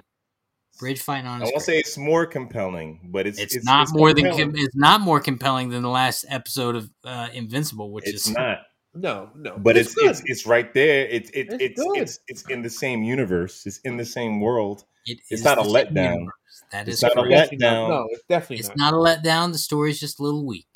Bridge 0.79 1.01
fighting 1.01 1.27
on 1.27 1.41
is 1.41 1.43
I 1.43 1.45
won't 1.45 1.55
great. 1.55 1.63
say 1.65 1.77
it's 1.77 1.97
more 1.97 2.25
compelling, 2.25 3.09
but 3.11 3.27
it's 3.27 3.37
it's, 3.39 3.63
not 3.65 3.89
more 3.91 4.13
than 4.13 4.25
compelling. 4.25 4.51
com- 4.53 4.59
it's 4.59 4.75
not 4.75 5.01
more 5.01 5.19
compelling 5.19 5.69
than 5.69 5.81
the 5.83 5.89
last 5.89 6.25
episode 6.29 6.75
of 6.75 6.89
uh, 7.03 7.27
Invincible, 7.33 7.91
which 7.91 8.07
it's 8.07 8.27
is 8.27 8.33
not. 8.33 8.59
No, 8.93 9.29
no. 9.35 9.57
But 9.57 9.77
it's 9.77 9.93
good. 9.93 10.09
it's 10.09 10.21
it's 10.25 10.45
right 10.45 10.73
there. 10.73 11.05
It's 11.07 11.29
it, 11.31 11.47
It's 11.51 11.55
it's 11.63 11.83
good. 11.83 11.97
it's 11.97 12.19
it's 12.27 12.41
in 12.49 12.61
the 12.63 12.69
same 12.69 13.03
universe. 13.03 13.65
It's 13.65 13.77
in 13.79 13.97
the 13.97 14.05
same 14.05 14.41
world. 14.41 14.85
it 15.05 15.19
it's 15.29 15.41
is 15.41 15.43
not 15.43 15.57
a 15.59 15.61
letdown. 15.61 16.13
universe. 16.15 16.33
That 16.71 16.87
It's 16.87 16.97
is 16.97 17.03
not 17.03 17.11
a 17.11 17.15
correct. 17.15 17.29
let- 17.29 17.59
Definitely 17.59 17.59
not. 17.59 17.73
letdown. 17.73 17.89
No, 17.89 18.07
it's 18.11 18.23
definitely 18.27 18.57
It's 18.59 18.69
not. 18.69 18.77
not 18.77 18.93
a 18.93 18.97
letdown. 18.97 19.51
The 19.51 19.57
story's 19.59 19.99
just 19.99 20.19
a 20.19 20.23
little 20.23 20.45
weak. 20.45 20.67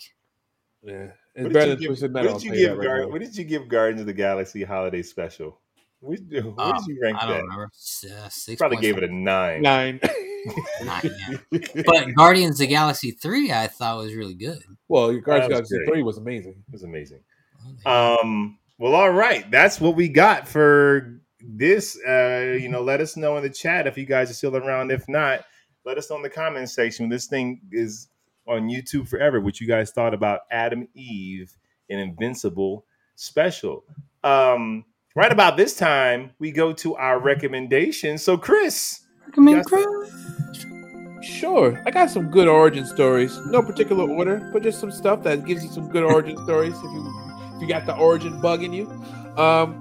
Yeah. 0.83 1.07
What 1.07 1.13
It's 1.35 1.43
did 1.45 1.53
better 1.53 1.65
you 1.65 1.69
than 1.71 1.79
give- 1.79 1.87
Twisted 1.87 2.13
what 2.13 2.21
did 2.21 2.27
you 2.27 2.33
I'll 2.33 2.39
tell 2.39 2.55
you 2.55 2.67
give 2.67 2.77
that 2.77 2.87
right 2.89 3.09
What 3.09 3.21
did 3.21 3.35
you 3.37 3.43
give 3.43 3.67
Guardians 3.67 4.01
of 4.01 4.07
the 4.07 4.13
Galaxy 4.13 4.63
holiday 4.63 5.01
special? 5.01 5.59
What, 5.99 6.19
what 6.29 6.29
did 6.29 6.45
Um, 6.59 6.83
you 6.87 6.99
rank 7.01 7.17
I 7.19 7.25
don't 7.27 7.41
remember. 7.41 7.63
Uh, 7.65 8.29
six 8.29 8.59
Probably 8.59 8.75
point 8.77 8.81
gave 8.83 8.97
it 8.97 9.03
a 9.03 9.13
nine. 9.13 9.61
Nine. 9.63 9.99
Nine, 10.83 11.39
But 11.85 12.13
Guardians 12.15 12.55
of 12.55 12.57
the 12.59 12.67
Galaxy 12.67 13.11
three, 13.11 13.53
I 13.53 13.67
thought 13.67 13.97
was 14.03 14.13
really 14.13 14.33
good. 14.33 14.59
well, 14.89 15.07
Guardians 15.17 15.45
of 15.45 15.49
the 15.49 15.53
Galaxy 15.53 15.75
great. 15.77 15.87
3 15.87 16.03
was 16.03 16.17
amazing. 16.17 16.51
It 16.67 16.71
was 16.73 16.83
amazing. 16.83 17.19
Um. 17.85 18.57
Well, 18.77 18.95
all 18.95 19.11
right. 19.11 19.49
That's 19.51 19.79
what 19.79 19.95
we 19.95 20.09
got 20.09 20.47
for 20.47 21.19
this. 21.39 21.97
Uh, 22.07 22.57
you 22.59 22.69
know, 22.69 22.81
let 22.81 23.01
us 23.01 23.15
know 23.15 23.37
in 23.37 23.43
the 23.43 23.49
chat 23.49 23.87
if 23.87 23.97
you 23.97 24.05
guys 24.05 24.29
are 24.29 24.33
still 24.33 24.55
around. 24.55 24.91
If 24.91 25.07
not, 25.07 25.45
let 25.85 25.97
us 25.97 26.09
know 26.09 26.17
in 26.17 26.21
the 26.21 26.29
comment 26.29 26.69
section. 26.69 27.09
This 27.09 27.27
thing 27.27 27.61
is 27.71 28.09
on 28.47 28.69
YouTube 28.69 29.07
forever. 29.07 29.39
What 29.39 29.61
you 29.61 29.67
guys 29.67 29.91
thought 29.91 30.13
about 30.13 30.41
Atom 30.51 30.87
Eve 30.93 31.55
and 31.89 31.99
Invincible 31.99 32.85
special? 33.15 33.83
Um. 34.23 34.85
Right 35.15 35.31
about 35.31 35.57
this 35.57 35.75
time, 35.75 36.31
we 36.39 36.51
go 36.51 36.73
to 36.73 36.95
our 36.95 37.19
recommendations. 37.19 38.23
So, 38.23 38.35
Chris, 38.35 39.03
Recommend 39.27 39.65
Chris. 39.65 39.85
Sure. 41.23 41.81
I 41.85 41.91
got 41.91 42.09
some 42.09 42.29
good 42.29 42.47
origin 42.47 42.85
stories. 42.85 43.37
No 43.47 43.61
particular 43.61 44.09
order, 44.09 44.49
but 44.51 44.61
just 44.63 44.79
some 44.79 44.91
stuff 44.91 45.23
that 45.23 45.45
gives 45.45 45.63
you 45.63 45.71
some 45.71 45.89
good 45.89 46.03
origin 46.03 46.37
stories 46.43 46.75
if 46.75 46.83
you 46.83 47.13
if 47.27 47.32
you 47.63 47.69
got 47.69 47.85
the 47.85 47.95
origin 47.95 48.41
bug 48.41 48.61
in 48.61 48.73
you. 48.73 48.87
Um 49.37 49.79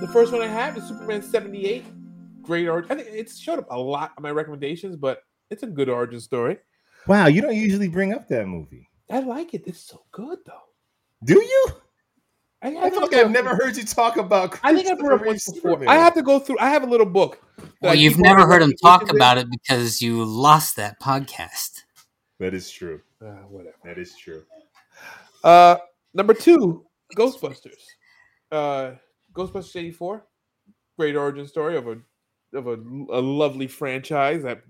the 0.00 0.08
first 0.08 0.32
one 0.32 0.40
I 0.40 0.46
have 0.46 0.78
is 0.78 0.88
Superman 0.88 1.22
78. 1.22 1.84
Great 2.42 2.66
origin. 2.66 2.90
I 2.90 2.94
think 2.94 3.08
it's 3.14 3.38
showed 3.38 3.58
up 3.58 3.66
a 3.70 3.78
lot 3.78 4.12
on 4.16 4.22
my 4.22 4.30
recommendations, 4.30 4.96
but 4.96 5.22
it's 5.50 5.62
a 5.62 5.66
good 5.66 5.90
origin 5.90 6.20
story. 6.20 6.56
wow, 7.06 7.26
you 7.26 7.42
don't 7.42 7.54
usually 7.54 7.88
bring 7.88 8.14
up 8.14 8.26
that 8.28 8.46
movie, 8.46 8.88
I 9.10 9.20
like 9.20 9.52
it. 9.52 9.64
It's 9.66 9.80
so 9.80 10.00
good 10.12 10.38
though. 10.46 10.62
do 11.24 11.34
you? 11.34 11.66
I, 12.62 12.76
I 12.76 12.90
feel 12.90 13.02
like 13.02 13.14
I've 13.14 13.30
never 13.30 13.54
heard 13.54 13.76
you 13.76 13.84
talk 13.84 14.16
about. 14.16 14.58
I 14.62 14.74
think 14.74 14.90
I 14.90 14.94
brought 14.94 15.14
up 15.14 15.20
Christopher 15.22 15.70
once 15.70 15.78
before. 15.80 15.88
I 15.90 15.96
have 15.96 16.14
to 16.14 16.22
go 16.22 16.38
through. 16.38 16.58
I 16.58 16.68
have 16.68 16.82
a 16.82 16.86
little 16.86 17.06
book. 17.06 17.42
Well, 17.80 17.94
you've 17.94 18.18
never 18.18 18.46
heard 18.46 18.62
him 18.62 18.74
talk 18.82 19.10
about 19.10 19.38
it 19.38 19.46
because 19.50 20.02
you 20.02 20.24
lost 20.24 20.76
that 20.76 21.00
podcast. 21.00 21.82
That 22.38 22.54
is 22.54 22.70
true. 22.70 23.00
Uh, 23.22 23.32
whatever. 23.48 23.76
That 23.84 23.98
is 23.98 24.14
true. 24.14 24.44
Uh, 25.42 25.76
number 26.14 26.34
two, 26.34 26.86
Ghostbusters. 27.16 27.84
Uh, 28.50 28.92
Ghostbusters 29.34 29.76
'84, 29.76 30.26
great 30.98 31.16
origin 31.16 31.46
story 31.46 31.76
of 31.76 31.88
a 31.88 31.98
of 32.52 32.66
a, 32.66 32.74
a 32.74 33.20
lovely 33.20 33.66
franchise 33.68 34.42
that 34.42 34.62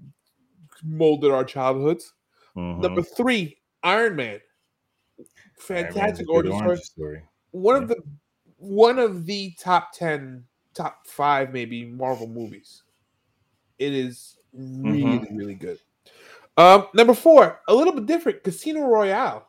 molded 0.84 1.30
our 1.30 1.44
childhoods. 1.44 2.12
Mhm. 2.56 2.80
Number 2.80 3.02
three, 3.02 3.58
Iron 3.82 4.16
Man. 4.16 4.38
Iron 4.38 4.38
Man's 5.18 5.58
a 5.58 5.62
Fantastic 5.62 6.28
origin 6.30 6.52
story. 6.56 6.76
story. 6.78 7.22
One 7.52 7.76
Yeah. 7.76 7.82
of 7.82 7.88
the 7.88 8.02
one 8.56 8.98
of 8.98 9.24
the 9.24 9.54
top 9.58 9.92
ten, 9.94 10.44
top 10.74 11.06
five 11.06 11.52
maybe 11.52 11.86
Marvel 11.86 12.26
movies. 12.26 12.82
It 13.78 13.94
is 13.94 14.36
really 14.52 15.02
Mm-hmm. 15.02 15.36
really 15.36 15.54
good. 15.54 15.78
Um, 16.58 16.88
number 16.92 17.14
four, 17.14 17.62
a 17.68 17.74
little 17.74 17.94
bit 17.94 18.04
different. 18.04 18.42
Casino 18.42 18.86
Royale 18.86 19.46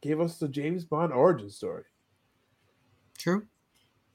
gave 0.00 0.20
us 0.20 0.38
the 0.38 0.48
James 0.48 0.84
Bond 0.84 1.12
origin 1.12 1.50
story. 1.50 1.84
True. 3.20 3.46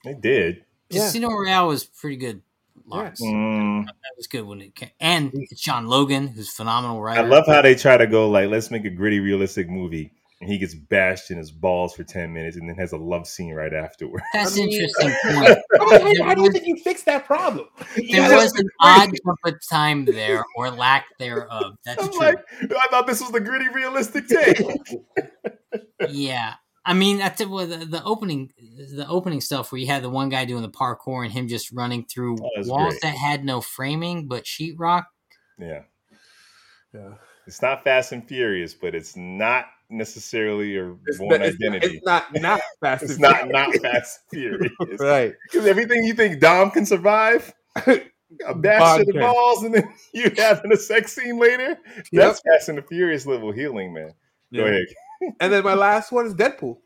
They 0.04 0.14
did. 0.14 0.66
Yeah. 0.90 1.02
Casino 1.06 1.30
Royale 1.30 1.68
was 1.68 1.84
pretty 1.84 2.18
good. 2.18 2.42
Lawrence. 2.88 3.22
Mm, 3.22 3.86
That 3.86 3.94
was 4.18 4.28
good 4.28 4.42
when 4.46 4.62
it 4.62 4.76
came. 4.76 4.90
And 5.00 5.32
it's 5.34 5.62
John 5.62 5.88
Logan, 5.88 6.28
who's 6.28 6.50
a 6.50 6.52
phenomenal 6.52 7.02
writer. 7.02 7.22
I 7.22 7.26
love 7.26 7.46
how 7.48 7.62
they 7.62 7.74
try 7.76 7.98
to 7.98 8.06
go 8.08 8.30
like, 8.30 8.50
let's 8.50 8.70
make 8.70 8.86
a 8.86 8.90
gritty, 8.92 9.20
realistic 9.20 9.68
movie, 9.70 10.12
and 10.42 10.50
he 10.52 10.58
gets 10.60 10.76
bashed 10.76 11.32
in 11.32 11.38
his 11.40 11.50
balls 11.50 11.96
for 11.96 12.04
ten 12.04 12.32
minutes, 12.34 12.58
and 12.58 12.70
then 12.70 12.76
has 12.76 12.92
a 12.92 12.98
love 12.98 13.26
scene 13.26 13.54
right 13.56 13.74
afterward. 13.74 14.22
That's 14.34 14.54
I 14.54 14.58
mean- 14.58 14.72
interesting 14.74 15.10
point. 15.24 15.58
How, 15.80 15.90
how- 16.00 16.24
how 16.26 16.34
do 16.36 16.44
you 16.44 16.52
think 16.52 16.68
you 16.68 16.76
fix 16.84 17.02
that 17.04 17.26
problem? 17.26 17.68
You 17.98 18.22
There 18.22 18.36
was 18.38 18.54
an 18.60 18.70
odd 18.82 19.10
jump 19.26 19.40
of 19.46 19.54
time 19.68 20.06
there, 20.06 20.44
or 20.56 20.70
lack 20.70 21.06
thereof. 21.18 21.78
That's 21.86 22.04
I'm 22.04 22.10
true. 22.10 22.20
like, 22.20 22.38
I 22.62 22.88
thought 22.92 23.08
this 23.08 23.22
was 23.22 23.32
the 23.32 23.40
gritty, 23.40 23.70
realistic 23.70 24.28
take. 24.28 24.62
yeah, 26.10 26.56
I 26.86 26.94
mean, 26.94 27.18
that's 27.18 27.42
it. 27.42 27.50
Well, 27.50 27.66
the, 27.66 27.78
the 27.78 28.04
opening, 28.04 28.52
the 28.60 29.08
opening 29.10 29.42
stuff 29.42 29.72
where 29.72 29.80
you 29.80 29.88
had 29.88 30.04
the 30.04 30.10
one 30.10 30.30
guy 30.30 30.46
doing 30.46 30.62
the 30.62 30.70
parkour 30.70 31.24
and 31.24 31.32
him 31.34 31.48
just 31.48 31.72
running 31.72 32.06
through 32.06 32.38
that's 32.56 32.68
walls 32.68 32.94
great. 32.94 33.02
that 33.02 33.16
had 33.18 33.44
no 33.44 33.60
framing 33.62 34.28
but 34.28 34.44
sheetrock. 34.44 35.06
yeah, 35.58 35.82
Yeah. 36.94 37.14
it's 37.48 37.62
not 37.62 37.84
Fast 37.84 38.12
and 38.12 38.28
Furious, 38.28 38.74
but 38.76 38.94
it's 38.94 39.16
not 39.18 39.66
necessarily 39.90 40.78
a 40.78 40.94
It's, 41.08 41.18
Bourne 41.18 41.30
not, 41.40 41.42
identity. 41.42 41.96
it's 41.98 42.06
not 42.06 42.34
not 42.36 42.62
fast. 42.82 43.04
It's 43.04 43.14
and 43.14 43.22
not 43.22 43.38
Furious. 43.44 43.82
not 43.82 43.92
Fast 43.92 44.20
and 44.32 44.40
Furious. 44.42 45.00
right. 45.00 45.34
Because 45.52 45.66
everything 45.68 46.04
you 46.04 46.14
think 46.14 46.40
Dom 46.40 46.70
can 46.72 46.86
survive, 46.86 47.52
a 47.86 48.02
bash 48.56 48.80
Bond 48.80 49.06
to 49.08 49.12
the 49.14 49.20
balls, 49.20 49.64
and 49.64 49.74
then 49.74 49.92
you 50.14 50.32
having 50.38 50.72
a 50.72 50.78
sex 50.78 51.14
scene 51.14 51.40
later. 51.40 51.78
That's 52.12 52.42
Fast 52.42 52.70
and 52.70 52.78
the 52.78 52.84
Furious 52.84 53.26
level 53.26 53.52
healing, 53.52 53.92
man. 53.94 54.12
Go 54.54 54.66
ahead. 54.66 54.86
And 55.40 55.52
then 55.54 55.64
my 55.64 55.74
last 55.74 56.12
one 56.12 56.26
is 56.26 56.34
Deadpool. 56.34 56.78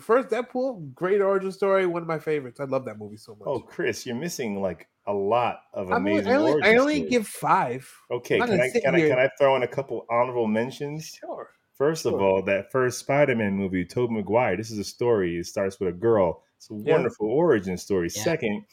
First 0.00 0.28
Deadpool, 0.30 0.94
great 0.94 1.20
origin 1.20 1.52
story, 1.52 1.84
one 1.86 2.00
of 2.02 2.08
my 2.08 2.18
favorites. 2.18 2.58
I 2.60 2.64
love 2.64 2.86
that 2.86 2.98
movie 2.98 3.18
so 3.18 3.32
much. 3.34 3.46
Oh, 3.46 3.60
Chris, 3.60 4.06
you're 4.06 4.16
missing 4.16 4.62
like 4.62 4.88
a 5.06 5.12
lot 5.12 5.60
of 5.74 5.90
I'm 5.92 6.06
only- 6.06 6.12
amazing 6.12 6.32
I 6.32 6.36
only, 6.36 6.52
origin 6.52 6.70
I 6.70 6.76
only 6.78 6.94
stories. 6.96 7.10
give 7.10 7.26
five. 7.26 7.92
Okay, 8.10 8.38
can 8.38 8.60
I 8.60 8.70
can 8.70 8.94
I 8.94 9.00
can 9.00 9.18
I 9.18 9.28
throw 9.38 9.56
in 9.56 9.62
a 9.62 9.68
couple 9.68 10.06
honorable 10.10 10.46
mentions? 10.46 11.06
Sure. 11.20 11.50
First 11.76 12.06
of 12.06 12.14
all, 12.14 12.42
that 12.42 12.72
first 12.72 12.98
Spider-Man 12.98 13.52
movie, 13.54 13.84
Tobey 13.84 14.14
Maguire. 14.14 14.56
This 14.56 14.70
is 14.70 14.78
a 14.78 14.84
story. 14.84 15.36
It 15.36 15.46
starts 15.46 15.78
with 15.78 15.90
a 15.90 15.92
girl. 15.92 16.42
It's 16.56 16.70
a 16.70 16.74
Yeah. 16.74 16.94
wonderful 16.94 17.28
origin 17.28 17.76
story. 17.76 18.08
Yeah. 18.16 18.22
Second, 18.24 18.64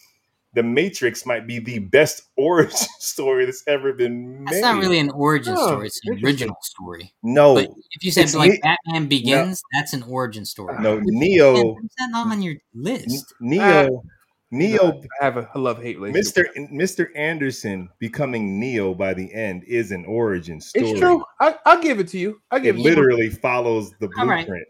The 0.56 0.64
Matrix 0.64 1.26
might 1.26 1.46
be 1.46 1.60
the 1.60 1.80
best 1.80 2.24
origin 2.38 2.88
story 3.00 3.46
that's 3.46 3.64
ever 3.68 3.94
been 3.94 4.46
made. 4.46 4.52
That's 4.54 4.62
not 4.62 4.80
really 4.80 5.00
an 5.00 5.12
origin 5.12 5.56
Oh, 5.58 5.68
story; 5.68 5.88
it's 5.88 6.00
an 6.06 6.24
original 6.24 6.56
story. 6.62 7.14
no, 7.24 7.56
But 7.56 7.68
if 7.92 8.04
you 8.04 8.12
said 8.12 8.34
like 8.34 8.52
ne- 8.52 8.60
Batman 8.62 9.08
Begins, 9.08 9.62
that's 9.74 9.94
an 9.94 10.04
origin 10.04 10.46
story. 10.46 10.78
no. 10.80 10.96
Man, 10.96 11.06
Neo, 11.08 11.74
what's 11.74 11.96
that 11.98 12.10
not 12.12 12.28
on 12.28 12.42
your 12.42 12.56
list? 12.74 13.34
Neo, 13.40 14.04
ah, 14.06 14.10
Neo, 14.52 15.02
I 15.22 15.26
have 15.26 15.38
a, 15.38 15.50
a 15.56 15.60
love 15.60 15.82
hate 15.82 16.00
relationship. 16.00 16.48
Mister 16.56 16.68
Mister 16.72 17.18
Anderson 17.18 17.90
becoming 18.00 18.60
Neo 18.60 18.94
by 18.94 19.14
the 19.14 19.34
end 19.34 19.64
is 19.66 19.92
an 19.92 20.06
origin 20.06 20.62
story. 20.62 20.92
It's 20.92 21.00
true. 21.00 21.24
I, 21.42 21.56
I'll 21.66 21.82
give 21.82 22.00
it 22.00 22.08
to 22.10 22.18
you. 22.18 22.42
I'll 22.52 22.60
It 22.60 22.70
it 22.70 22.72
to 22.74 22.78
you. 22.78 22.84
literally 22.84 23.30
follows 23.30 23.92
the 24.00 24.10
All 24.18 24.26
right. 24.28 24.46
blueprint 24.46 24.68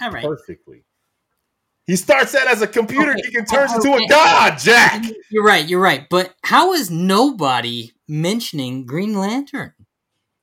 All 0.00 0.10
right, 0.10 0.24
perfectly. 0.24 0.84
He 1.88 1.96
starts 1.96 2.34
out 2.34 2.46
as 2.46 2.60
a 2.62 2.66
computer 2.66 3.12
Okay. 3.12 3.22
geek 3.22 3.34
and 3.34 3.48
turns 3.48 3.72
into 3.74 3.94
a 3.94 4.06
god, 4.08 4.58
Jack. 4.58 5.04
you're 5.30 5.42
right. 5.42 5.66
You're 5.66 5.80
right. 5.80 6.06
But 6.10 6.34
how 6.44 6.74
is 6.74 6.90
nobody 6.90 7.92
mentioning 8.06 8.84
Green 8.84 9.14
Lantern? 9.18 9.72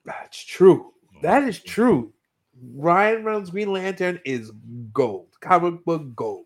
That's 0.03 0.43
true. 0.43 0.91
That 1.21 1.43
is 1.43 1.59
true. 1.59 2.13
Ryan 2.73 3.23
Reynolds 3.23 3.51
Green 3.51 3.71
Lantern 3.71 4.19
is 4.25 4.51
gold. 4.91 5.27
Comic 5.39 5.85
book 5.85 6.15
gold. 6.15 6.45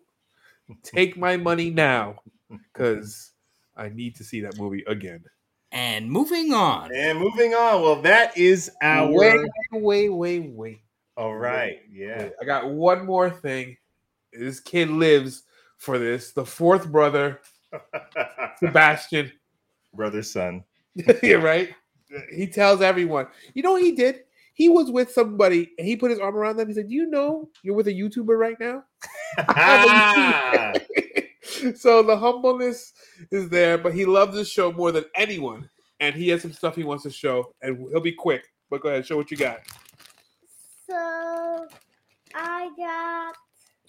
Take 0.82 1.16
my 1.16 1.38
money 1.38 1.70
now 1.70 2.16
because 2.50 3.32
I 3.76 3.88
need 3.88 4.16
to 4.16 4.24
see 4.24 4.42
that 4.42 4.58
movie 4.58 4.84
again. 4.86 5.24
And 5.72 6.10
moving 6.10 6.52
on. 6.52 6.94
And 6.94 7.18
moving 7.18 7.54
on. 7.54 7.80
Well, 7.82 8.02
that 8.02 8.36
is 8.36 8.70
our. 8.82 9.10
Wait, 9.10 9.40
wait, 9.72 10.08
wait, 10.10 10.50
wait. 10.52 10.80
All 11.16 11.34
right. 11.34 11.78
Yeah. 11.90 12.24
Wait, 12.24 12.32
I 12.42 12.44
got 12.44 12.68
one 12.68 13.06
more 13.06 13.30
thing. 13.30 13.78
This 14.32 14.60
kid 14.60 14.90
lives 14.90 15.44
for 15.78 15.98
this. 15.98 16.32
The 16.32 16.44
fourth 16.44 16.90
brother, 16.90 17.40
Sebastian. 18.58 19.32
Brother, 19.94 20.22
son. 20.22 20.64
yeah, 21.22 21.34
right. 21.34 21.70
He 22.32 22.46
tells 22.46 22.82
everyone. 22.82 23.26
You 23.54 23.62
know 23.62 23.72
what 23.72 23.82
he 23.82 23.92
did? 23.92 24.24
He 24.54 24.68
was 24.68 24.90
with 24.90 25.10
somebody 25.12 25.70
and 25.78 25.86
he 25.86 25.96
put 25.96 26.10
his 26.10 26.20
arm 26.20 26.36
around 26.36 26.56
them. 26.56 26.68
He 26.68 26.74
said, 26.74 26.88
"Do 26.88 26.94
you 26.94 27.06
know 27.06 27.48
you're 27.62 27.74
with 27.74 27.88
a 27.88 27.92
YouTuber 27.92 28.38
right 28.38 28.58
now?" 28.60 28.84
Ah, 29.38 30.72
so 31.76 32.02
the 32.02 32.16
humbleness 32.16 32.92
is 33.30 33.48
there, 33.48 33.78
but 33.78 33.94
he 33.94 34.04
loves 34.04 34.34
the 34.34 34.44
show 34.44 34.72
more 34.72 34.90
than 34.92 35.04
anyone, 35.14 35.70
and 36.00 36.14
he 36.14 36.28
has 36.28 36.42
some 36.42 36.52
stuff 36.52 36.74
he 36.74 36.82
wants 36.82 37.04
to 37.04 37.10
show, 37.10 37.54
and 37.62 37.78
he'll 37.90 38.00
be 38.00 38.12
quick. 38.12 38.44
But 38.68 38.82
go 38.82 38.88
ahead, 38.88 39.06
show 39.06 39.16
what 39.16 39.30
you 39.30 39.36
got. 39.36 39.60
So 40.86 41.68
I 42.34 42.70
got. 42.76 43.36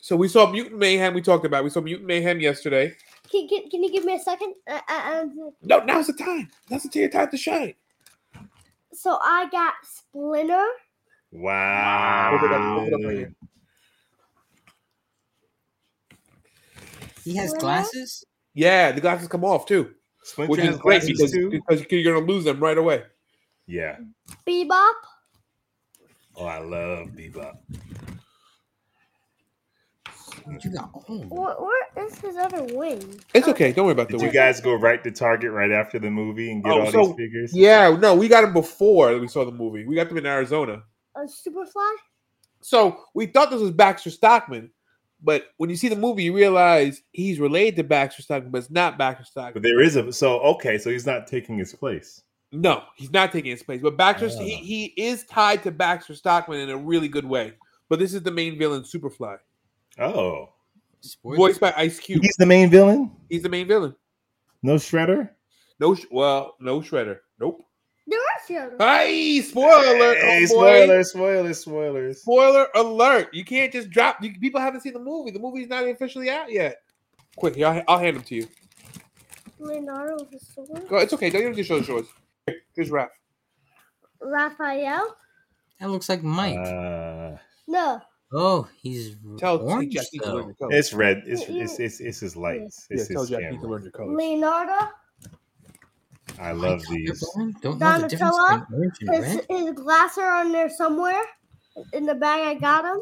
So 0.02 0.16
we 0.16 0.28
saw 0.28 0.52
Mutant 0.52 0.78
Mayhem. 0.80 1.14
We 1.14 1.22
talked 1.22 1.46
about. 1.46 1.64
We 1.64 1.70
saw 1.70 1.80
Mutant 1.80 2.08
Mayhem 2.08 2.40
yesterday. 2.40 2.94
Can, 3.32 3.48
can, 3.48 3.70
can 3.70 3.84
you 3.84 3.92
give 3.92 4.04
me 4.04 4.16
a 4.16 4.20
second? 4.20 4.56
Uh, 4.68 4.80
uh, 4.90 4.94
uh, 4.94 5.26
No, 5.62 5.80
now's 5.80 6.08
the 6.08 6.14
time. 6.14 6.50
Now's 6.70 6.84
the 6.84 7.08
time 7.08 7.30
to 7.30 7.38
shine. 7.38 7.76
so 8.92 9.20
I 9.24 9.48
got 9.52 9.74
Splinter. 9.84 10.66
wow. 11.32 12.38
Hold 12.38 12.52
it 12.52 12.56
up, 12.56 12.62
hold 12.62 12.88
it 12.88 12.94
up 12.94 13.02
right 13.06 13.18
here. 13.18 13.34
He 17.24 17.36
has 17.36 17.52
What? 17.52 17.60
glasses. 17.60 18.26
Yeah, 18.56 18.92
the 18.92 19.02
glasses 19.02 19.28
come 19.28 19.46
off 19.46 19.68
too, 19.68 19.94
Splinter 20.24 20.52
which 20.52 20.62
is 20.62 20.78
great 20.78 21.06
because, 21.06 21.32
too? 21.32 21.52
because 21.52 21.86
you're 21.92 22.14
gonna 22.14 22.26
lose 22.26 22.44
them 22.44 22.60
right 22.60 22.78
away. 22.78 23.04
Yeah. 23.68 23.98
Bebop. 24.48 24.92
Oh, 26.36 26.46
I 26.46 26.58
love 26.58 27.10
Bebop. 27.10 27.58
You 30.64 30.72
got 30.72 30.90
oh, 31.10 31.18
Where, 31.30 31.56
where 31.56 32.06
is 32.08 32.20
his 32.20 32.36
other 32.38 32.64
wing? 32.76 33.20
It's 33.34 33.48
okay. 33.48 33.72
Don't 33.72 33.86
worry 33.86 33.94
about 33.94 34.08
the 34.08 34.14
Did 34.14 34.22
you 34.22 34.28
wig. 34.28 34.34
guys 34.34 34.60
go 34.62 34.74
right 34.76 35.04
to 35.04 35.12
Target 35.12 35.52
right 35.52 35.72
after 35.72 36.00
the 36.00 36.10
movie 36.10 36.52
and 36.52 36.64
get 36.64 36.72
Oh, 36.74 36.82
all 36.82 36.92
so- 36.92 37.06
these 37.08 37.16
figures? 37.16 37.56
Yeah, 37.56 37.96
no, 38.00 38.16
we 38.16 38.28
got 38.28 38.42
them 38.42 38.54
before 38.54 39.18
we 39.18 39.28
saw 39.28 39.46
the 39.46 39.52
movie. 39.52 39.86
We 39.86 39.96
got 39.96 40.10
them 40.10 40.18
in 40.18 40.26
Arizona. 40.26 40.84
A 41.16 41.22
Superfly. 41.22 41.96
So 42.62 42.98
we 43.14 43.26
thought 43.26 43.50
this 43.50 43.60
was 43.62 43.72
Baxter 43.72 44.10
Stockman, 44.12 44.70
but 45.24 45.46
when 45.58 45.70
you 45.70 45.76
see 45.76 45.88
the 45.90 45.96
movie, 45.96 46.24
you 46.24 46.34
realize 46.36 47.02
he's 47.12 47.40
related 47.40 47.76
to 47.78 47.84
Baxter 47.84 48.22
Stockman, 48.22 48.52
but 48.52 48.60
it's 48.60 48.70
not 48.72 48.98
Baxter 48.98 49.26
Stockman. 49.26 49.54
But 49.54 49.64
there 49.64 49.82
is 49.82 49.96
a 49.96 50.12
so 50.14 50.40
okay, 50.42 50.78
so 50.78 50.90
he's 50.90 51.06
not 51.06 51.28
taking 51.28 51.58
his 51.58 51.74
place. 51.74 52.22
No, 52.52 52.84
he's 52.98 53.12
not 53.12 53.32
taking 53.32 53.52
his 53.52 53.64
place. 53.64 53.82
But 53.82 53.98
Baxter, 53.98 54.30
Ah. 54.32 54.40
he, 54.42 54.56
he 54.56 54.86
is 54.98 55.24
tied 55.26 55.64
to 55.64 55.72
Baxter 55.72 56.14
Stockman 56.16 56.60
in 56.60 56.70
a 56.70 56.78
really 56.78 57.08
good 57.08 57.26
way. 57.26 57.54
But 57.90 58.00
this 58.00 58.14
is 58.14 58.22
the 58.24 58.32
main 58.32 58.58
villain, 58.60 58.84
Superfly, 58.84 59.38
Oh. 60.00 60.50
spoiler. 61.02 61.38
voiced 61.38 61.60
by 61.60 61.74
Ice 61.78 62.00
Cube. 62.00 62.22
He's 62.22 62.36
the 62.38 62.46
main 62.46 62.70
villain? 62.70 63.12
He's 63.30 63.44
the 63.44 63.50
main 63.50 63.68
villain. 63.68 63.96
No 64.64 64.76
shredder? 64.76 65.30
No, 65.80 65.96
sh- 65.96 66.06
well, 66.12 66.56
no 66.60 66.80
Shredder. 66.82 67.20
Nope. 67.40 67.64
There 68.08 68.20
are 68.20 68.48
Shadows. 68.48 68.78
Hey, 68.80 69.42
spoiler 69.42 69.96
alert! 69.96 70.18
Hey, 70.18 70.38
oh 70.38 70.40
boy. 70.40 70.46
spoilers, 70.46 71.10
spoilers, 71.12 71.60
spoilers. 71.60 72.22
Spoiler 72.22 72.68
alert! 72.76 73.34
You 73.34 73.44
can't 73.46 73.72
just 73.72 73.90
drop. 73.90 74.22
You, 74.22 74.34
people 74.40 74.60
haven't 74.62 74.82
seen 74.82 74.94
the 74.94 75.00
movie. 75.00 75.32
The 75.32 75.40
movie's 75.40 75.70
not 75.70 75.88
officially 75.88 76.30
out 76.30 76.52
yet. 76.52 76.78
Quick, 77.36 77.56
here, 77.56 77.68
I'll, 77.68 77.84
I'll 77.88 77.98
hand 78.00 78.18
them 78.18 78.24
to 78.24 78.36
you. 78.36 78.48
Leonardo 79.60 80.26
the 80.32 80.40
Sword. 80.40 80.88
Go, 80.88 80.98
it's 80.98 81.14
okay. 81.14 81.30
Don't 81.30 81.42
even 81.42 81.54
have 81.54 81.58
to 81.58 81.64
show 81.64 81.80
the 81.80 81.86
shorts. 81.86 82.10
Here's 82.76 82.90
Raph. 82.90 83.10
Raphael. 84.20 85.16
That 85.80 85.90
looks 85.90 86.10
like 86.10 86.22
Mike. 86.24 86.58
Uh, 86.58 87.38
No. 87.68 88.02
Oh, 88.34 88.68
he's 88.82 89.16
Tell 89.38 89.58
orange 89.60 89.94
Jackie 89.94 90.20
to 90.20 90.34
learn 90.34 90.46
your 90.46 90.54
colors. 90.56 90.76
it's 90.76 90.94
red. 90.94 91.24
It's 91.26 91.44
it's 91.48 91.80
it's, 91.80 92.00
it's 92.00 92.20
his 92.20 92.36
lights. 92.36 92.88
yeah, 92.90 92.98
It's 92.98 93.08
tell 93.10 93.22
his 93.22 93.30
Jackie 93.30 93.44
to 93.46 93.52
camera. 93.54 93.68
learn 93.70 93.82
your 93.84 93.92
colors. 93.92 94.18
Leonardo. 94.18 94.88
I 96.40 96.52
love 96.54 96.80
Mike 96.80 96.88
these. 96.90 97.24
Underborn? 97.38 97.62
Don't 97.62 97.80
know 97.80 98.00
the 98.02 98.08
difference 98.08 98.38
Donatello? 98.38 98.60
between 98.60 98.80
orange 98.80 98.98
and 99.02 99.16
His, 99.26 99.36
red. 99.36 99.46
his 99.50 99.72
glasses 99.74 100.18
are 100.20 100.32
on 100.40 100.52
there 100.52 100.70
somewhere. 100.70 101.24
In 101.94 102.06
the 102.06 102.16
bag 102.16 102.42
I 102.58 102.60
got 102.60 102.86
him. 102.86 103.02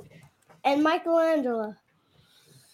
And 0.64 0.84
Michelangelo. 0.84 1.74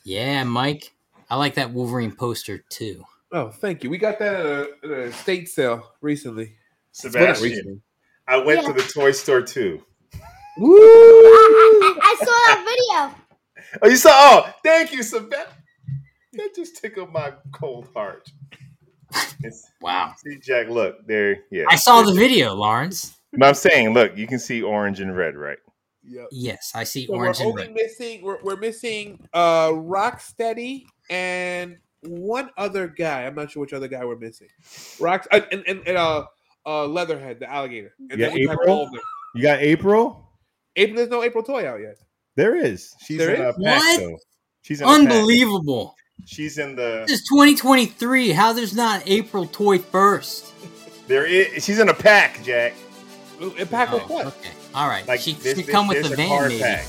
Yeah, 0.03 0.44
Mike. 0.44 0.94
I 1.30 1.36
like 1.36 1.56
that 1.56 1.72
Wolverine 1.72 2.11
poster 2.15 2.60
too. 2.69 3.03
Oh, 3.32 3.49
thank 3.49 3.84
you. 3.84 3.90
We 3.90 3.98
got 3.98 4.19
that 4.19 4.34
at 4.36 4.45
a, 4.45 4.69
at 4.84 4.90
a 4.91 5.11
state 5.14 5.49
sale 5.49 5.91
recently. 6.02 6.56
Sebastian, 6.91 7.44
recently. 7.44 7.82
I 8.27 8.38
went 8.38 8.61
Yeah. 8.61 8.68
to 8.68 8.73
the 8.73 8.82
toy 8.88 9.11
store 9.11 9.41
too. 9.41 9.84
Woo! 10.57 10.77
I, 10.77 10.80
I, 11.84 11.99
I 12.02 12.15
saw 12.18 12.26
that 12.26 13.10
video. 13.14 13.80
Oh, 13.82 13.88
you 13.90 13.95
saw? 13.98 14.11
Oh, 14.14 14.53
thank 14.64 14.94
you, 14.94 15.03
Sebastian. 15.03 15.53
That 16.34 16.56
just 16.56 16.77
tickled 16.82 17.11
my 17.14 17.34
cold 17.53 17.90
heart. 17.94 18.30
It's, 19.44 19.72
Wow. 19.82 20.14
see, 20.18 20.38
Jack, 20.40 20.68
look 20.69 21.06
there. 21.07 21.38
Yeah, 21.52 21.65
I 21.69 21.76
saw 21.77 22.02
the 22.03 22.14
video, 22.14 22.53
Lawrence. 22.53 23.15
But 23.32 23.48
I'm 23.48 23.53
saying, 23.53 23.94
look, 23.94 24.18
you 24.18 24.27
can 24.27 24.40
see 24.40 24.61
orange 24.61 24.99
and 24.99 25.15
red, 25.15 25.36
right? 25.36 25.57
Yep. 26.03 26.27
Yes, 26.32 26.72
I 26.76 26.84
see 26.84 27.06
So 27.07 27.14
we're 27.14 27.26
orange 27.26 27.40
and 27.40 27.56
red. 27.56 27.73
missing 27.73 28.22
we're, 28.22 28.41
we're 28.44 28.56
missing 28.57 29.19
uh 29.34 29.69
Rocksteady 29.69 30.84
and 31.10 31.77
one 32.03 32.49
other 32.57 32.88
guy. 32.88 33.23
I'm 33.26 33.36
not 33.36 33.52
sure 33.52 33.61
which 33.61 33.73
other 33.73 33.88
guy 33.88 34.06
we're 34.06 34.18
missing. 34.18 34.48
Rock 34.99 35.26
uh, 35.32 35.41
and, 35.52 35.64
and, 35.68 35.82
and 35.88 35.98
uh 35.98 36.26
uh 36.65 36.86
Leatherhead, 36.86 37.40
the 37.40 37.49
alligator. 37.52 37.94
And 38.11 38.19
Yeah, 38.19 38.27
then 38.27 38.36
we 38.36 38.41
have 38.48 38.57
April? 38.61 38.76
all 38.77 38.86
of 38.86 38.91
them. 38.91 39.02
You 39.34 39.41
got 39.41 39.60
April? 39.60 40.24
April 40.76 40.97
there's 40.97 41.10
no 41.10 41.23
April 41.23 41.43
toy 41.43 41.68
out 41.68 41.80
yet. 41.80 41.95
There 42.35 42.56
is. 42.56 42.93
She's 43.06 43.18
There 43.18 43.34
in 43.34 43.41
a 43.41 43.49
is? 43.49 43.56
pack 43.56 43.80
What? 43.81 43.99
though. 43.99 44.18
She's 44.61 44.81
in 44.81 44.88
a 44.88 44.89
pack. 44.89 44.99
Unbelievable. 44.99 45.95
She's 46.26 46.57
in 46.57 46.76
the. 46.76 47.03
This 47.07 47.19
is 47.22 47.27
2023. 47.30 48.31
How 48.31 48.53
there's 48.53 48.76
not 48.76 49.03
April 49.06 49.45
toy 49.47 49.80
first? 49.80 50.53
There 51.07 51.26
is. 51.26 51.64
She's 51.64 51.80
in 51.80 51.89
a 51.89 51.93
pack, 51.93 52.43
Jack. 52.43 52.73
And 53.39 53.69
pack 53.69 53.91
with 53.91 54.03
Oh, 54.03 54.14
what? 54.14 54.26
okay. 54.27 54.49
All 54.73 54.88
right. 54.88 55.06
Like 55.07 55.19
she 55.19 55.34
this- 55.34 55.56
should 55.57 55.65
this- 55.65 55.69
come 55.69 55.88
with 55.88 56.06
the 56.07 56.14
a 56.14 56.15
van, 56.15 56.47
maybe. 56.49 56.61
Pack. 56.61 56.85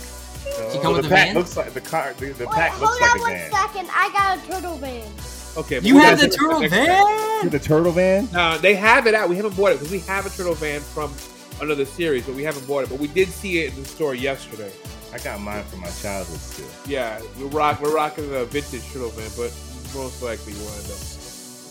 She 0.70 0.76
No, 0.76 0.80
come 0.80 0.92
with 0.94 1.02
the 1.02 1.08
the 1.08 1.14
pack 1.14 1.26
van? 1.28 1.34
looks 1.34 1.56
like 1.56 1.74
the 1.74 1.80
car. 1.80 2.14
The, 2.18 2.26
the 2.26 2.46
Wait, 2.46 2.54
pack 2.54 2.80
looks 2.80 3.00
like 3.00 3.10
on 3.10 3.18
a 3.18 3.20
one 3.20 3.32
van. 3.32 3.50
second. 3.50 3.88
I 3.92 4.10
got 4.12 4.38
a 4.38 4.50
turtle 4.52 4.76
van. 4.78 5.08
Okay, 5.56 5.80
You 5.80 5.98
have 5.98 6.20
the 6.20 6.28
turtle 6.28 6.68
van? 6.68 7.48
The 7.48 7.58
turtle 7.58 7.90
van. 7.92 8.28
Uh, 8.34 8.58
they 8.58 8.74
have 8.74 9.06
it 9.06 9.14
out. 9.14 9.28
We 9.28 9.36
haven't 9.36 9.56
bought 9.56 9.72
it 9.72 9.74
because 9.80 9.90
we 9.90 10.00
have 10.00 10.24
a 10.26 10.30
turtle 10.30 10.54
van 10.54 10.80
from 10.80 11.12
another 11.60 11.84
series, 11.84 12.24
but 12.26 12.34
we 12.34 12.42
haven't 12.42 12.66
bought 12.66 12.84
it. 12.84 12.90
But 12.90 12.98
we 12.98 13.08
did 13.08 13.28
see 13.28 13.60
it 13.60 13.74
in 13.74 13.82
the 13.82 13.88
store 13.88 14.14
yesterday. 14.14 14.72
I 15.12 15.18
got 15.18 15.40
mine 15.40 15.64
from 15.64 15.80
my 15.80 15.90
childhood 16.02 16.38
still. 16.38 16.68
Yeah, 16.86 17.20
we're 17.38 17.46
rock 17.46 17.80
we're 17.80 17.94
rocking 17.94 18.30
the 18.30 18.44
vintage 18.46 18.84
turtle 18.92 19.12
Man, 19.16 19.30
but 19.36 19.52
most 19.94 20.22
likely 20.22 20.52
we'll 20.54 20.72
end 20.74 20.90
up 20.90 20.98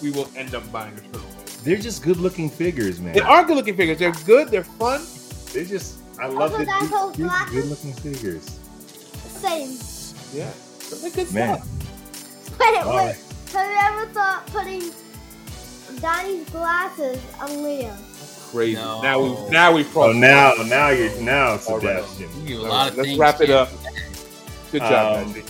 we 0.01 0.11
will 0.11 0.29
end 0.35 0.55
up 0.55 0.69
buying 0.71 0.93
a 0.93 1.01
turtle 1.01 1.21
van. 1.21 1.45
They're 1.63 1.77
just 1.77 2.03
good 2.03 2.17
looking 2.17 2.49
figures, 2.49 2.99
man. 2.99 3.13
They 3.13 3.21
are 3.21 3.43
good 3.43 3.55
looking 3.57 3.75
figures. 3.75 3.99
They're 3.99 4.11
good. 4.25 4.49
They're 4.49 4.63
fun. 4.63 5.05
They're 5.53 5.65
just. 5.65 5.99
I 6.19 6.27
love 6.27 6.53
Also, 6.53 6.59
the, 6.59 6.65
that 6.65 6.89
whole 6.93 7.09
these, 7.11 7.29
good 7.51 7.65
looking 7.69 7.93
figures. 7.93 8.59
Same. 9.27 9.77
Yeah, 10.33 10.51
they're 11.01 11.11
good 11.11 11.33
Man, 11.33 11.57
stuff. 11.57 12.59
Wait, 12.59 12.77
All 12.83 12.95
wait. 12.95 13.05
right. 13.05 13.17
Have 13.51 13.69
you 13.69 14.01
ever 14.01 14.13
thought 14.13 14.45
putting 14.47 14.91
Donnie's 16.01 16.49
glasses 16.49 17.21
on 17.39 17.63
Leo? 17.63 17.95
Crazy. 18.55 18.75
No. 18.75 19.01
Now 19.01 19.19
we 19.21 19.49
now 19.49 19.71
we 19.73 19.81
Oh, 19.81 19.85
crossed. 19.85 20.17
now, 20.17 20.53
now 20.65 20.89
you're 20.89 21.13
now, 21.19 21.59
All 21.67 21.79
right. 21.79 22.03
Sebastian. 22.03 22.29
You 22.47 22.47
do 22.47 22.61
a 22.61 22.63
lot 22.63 22.69
right, 22.71 22.91
of 22.91 22.97
let's 22.97 23.17
wrap 23.17 23.41
it 23.41 23.49
up. 23.49 23.69
Good 24.71 24.79
job, 24.81 25.27
Um, 25.27 25.43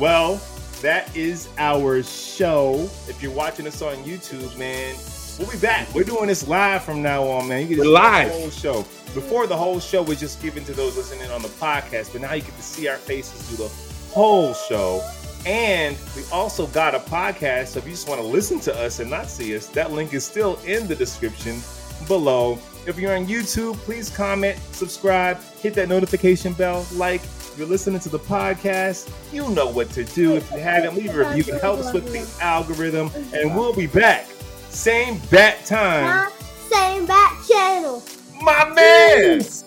Well, 0.00 0.40
that 0.80 1.14
is 1.14 1.48
our 1.58 2.02
show. 2.02 2.88
If 3.06 3.22
you're 3.22 3.32
watching 3.32 3.66
us 3.66 3.82
on 3.82 3.96
YouTube, 3.98 4.56
man, 4.56 4.94
we'll 5.38 5.50
be 5.50 5.58
back. 5.58 5.92
We're 5.94 6.04
doing 6.04 6.26
this 6.28 6.48
live 6.48 6.84
from 6.84 7.02
now 7.02 7.22
on, 7.24 7.48
man. 7.48 7.62
You 7.62 7.68
get 7.68 7.74
to 7.76 7.80
We're 7.82 7.92
live. 7.94 8.30
Whole 8.30 8.50
show. 8.50 8.82
Before 9.14 9.46
the 9.46 9.56
whole 9.56 9.80
show 9.80 10.02
was 10.02 10.18
just 10.20 10.40
given 10.40 10.64
to 10.64 10.72
those 10.72 10.96
listening 10.96 11.30
on 11.30 11.42
the 11.42 11.48
podcast, 11.48 12.12
but 12.12 12.20
now 12.22 12.32
you 12.32 12.42
get 12.42 12.56
to 12.56 12.62
see 12.62 12.88
our 12.88 12.96
faces 12.96 13.42
through 13.48 13.66
the 13.66 13.72
whole 14.14 14.54
show. 14.54 15.02
And 15.46 15.96
we 16.16 16.22
also 16.32 16.66
got 16.68 16.94
a 16.94 16.98
podcast. 16.98 17.68
So 17.68 17.78
if 17.78 17.84
you 17.86 17.92
just 17.92 18.08
want 18.08 18.20
to 18.20 18.26
listen 18.26 18.58
to 18.60 18.74
us 18.74 19.00
and 19.00 19.10
not 19.10 19.28
see 19.28 19.54
us, 19.56 19.66
that 19.68 19.92
link 19.92 20.12
is 20.14 20.24
still 20.24 20.56
in 20.66 20.86
the 20.86 20.94
description 20.96 21.60
below. 22.08 22.58
If 22.86 22.98
you're 22.98 23.14
on 23.14 23.26
YouTube, 23.26 23.76
please 23.76 24.08
comment, 24.08 24.58
subscribe, 24.72 25.40
hit 25.60 25.74
that 25.74 25.88
notification 25.88 26.54
bell, 26.54 26.86
like. 26.94 27.22
If 27.22 27.62
you're 27.62 27.70
listening 27.70 27.98
to 28.00 28.08
the 28.08 28.20
podcast, 28.20 29.12
you 29.32 29.50
know 29.50 29.68
what 29.68 29.90
to 29.90 30.04
do. 30.04 30.36
If 30.36 30.48
you 30.52 30.60
haven't, 30.60 30.94
leave 30.94 31.12
a 31.12 31.28
review. 31.28 31.52
It 31.52 31.60
helps 31.60 31.92
with 31.92 32.12
the 32.12 32.24
algorithm. 32.40 33.10
And 33.34 33.56
we'll 33.56 33.74
be 33.74 33.88
back. 33.88 34.28
Same 34.68 35.20
bat 35.28 35.64
time. 35.66 36.30
Same 36.70 37.04
back 37.04 37.36
channel. 37.48 38.00
My 38.42 38.72
man. 38.72 39.38
Peace. 39.40 39.64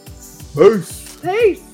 Peace. 1.22 1.71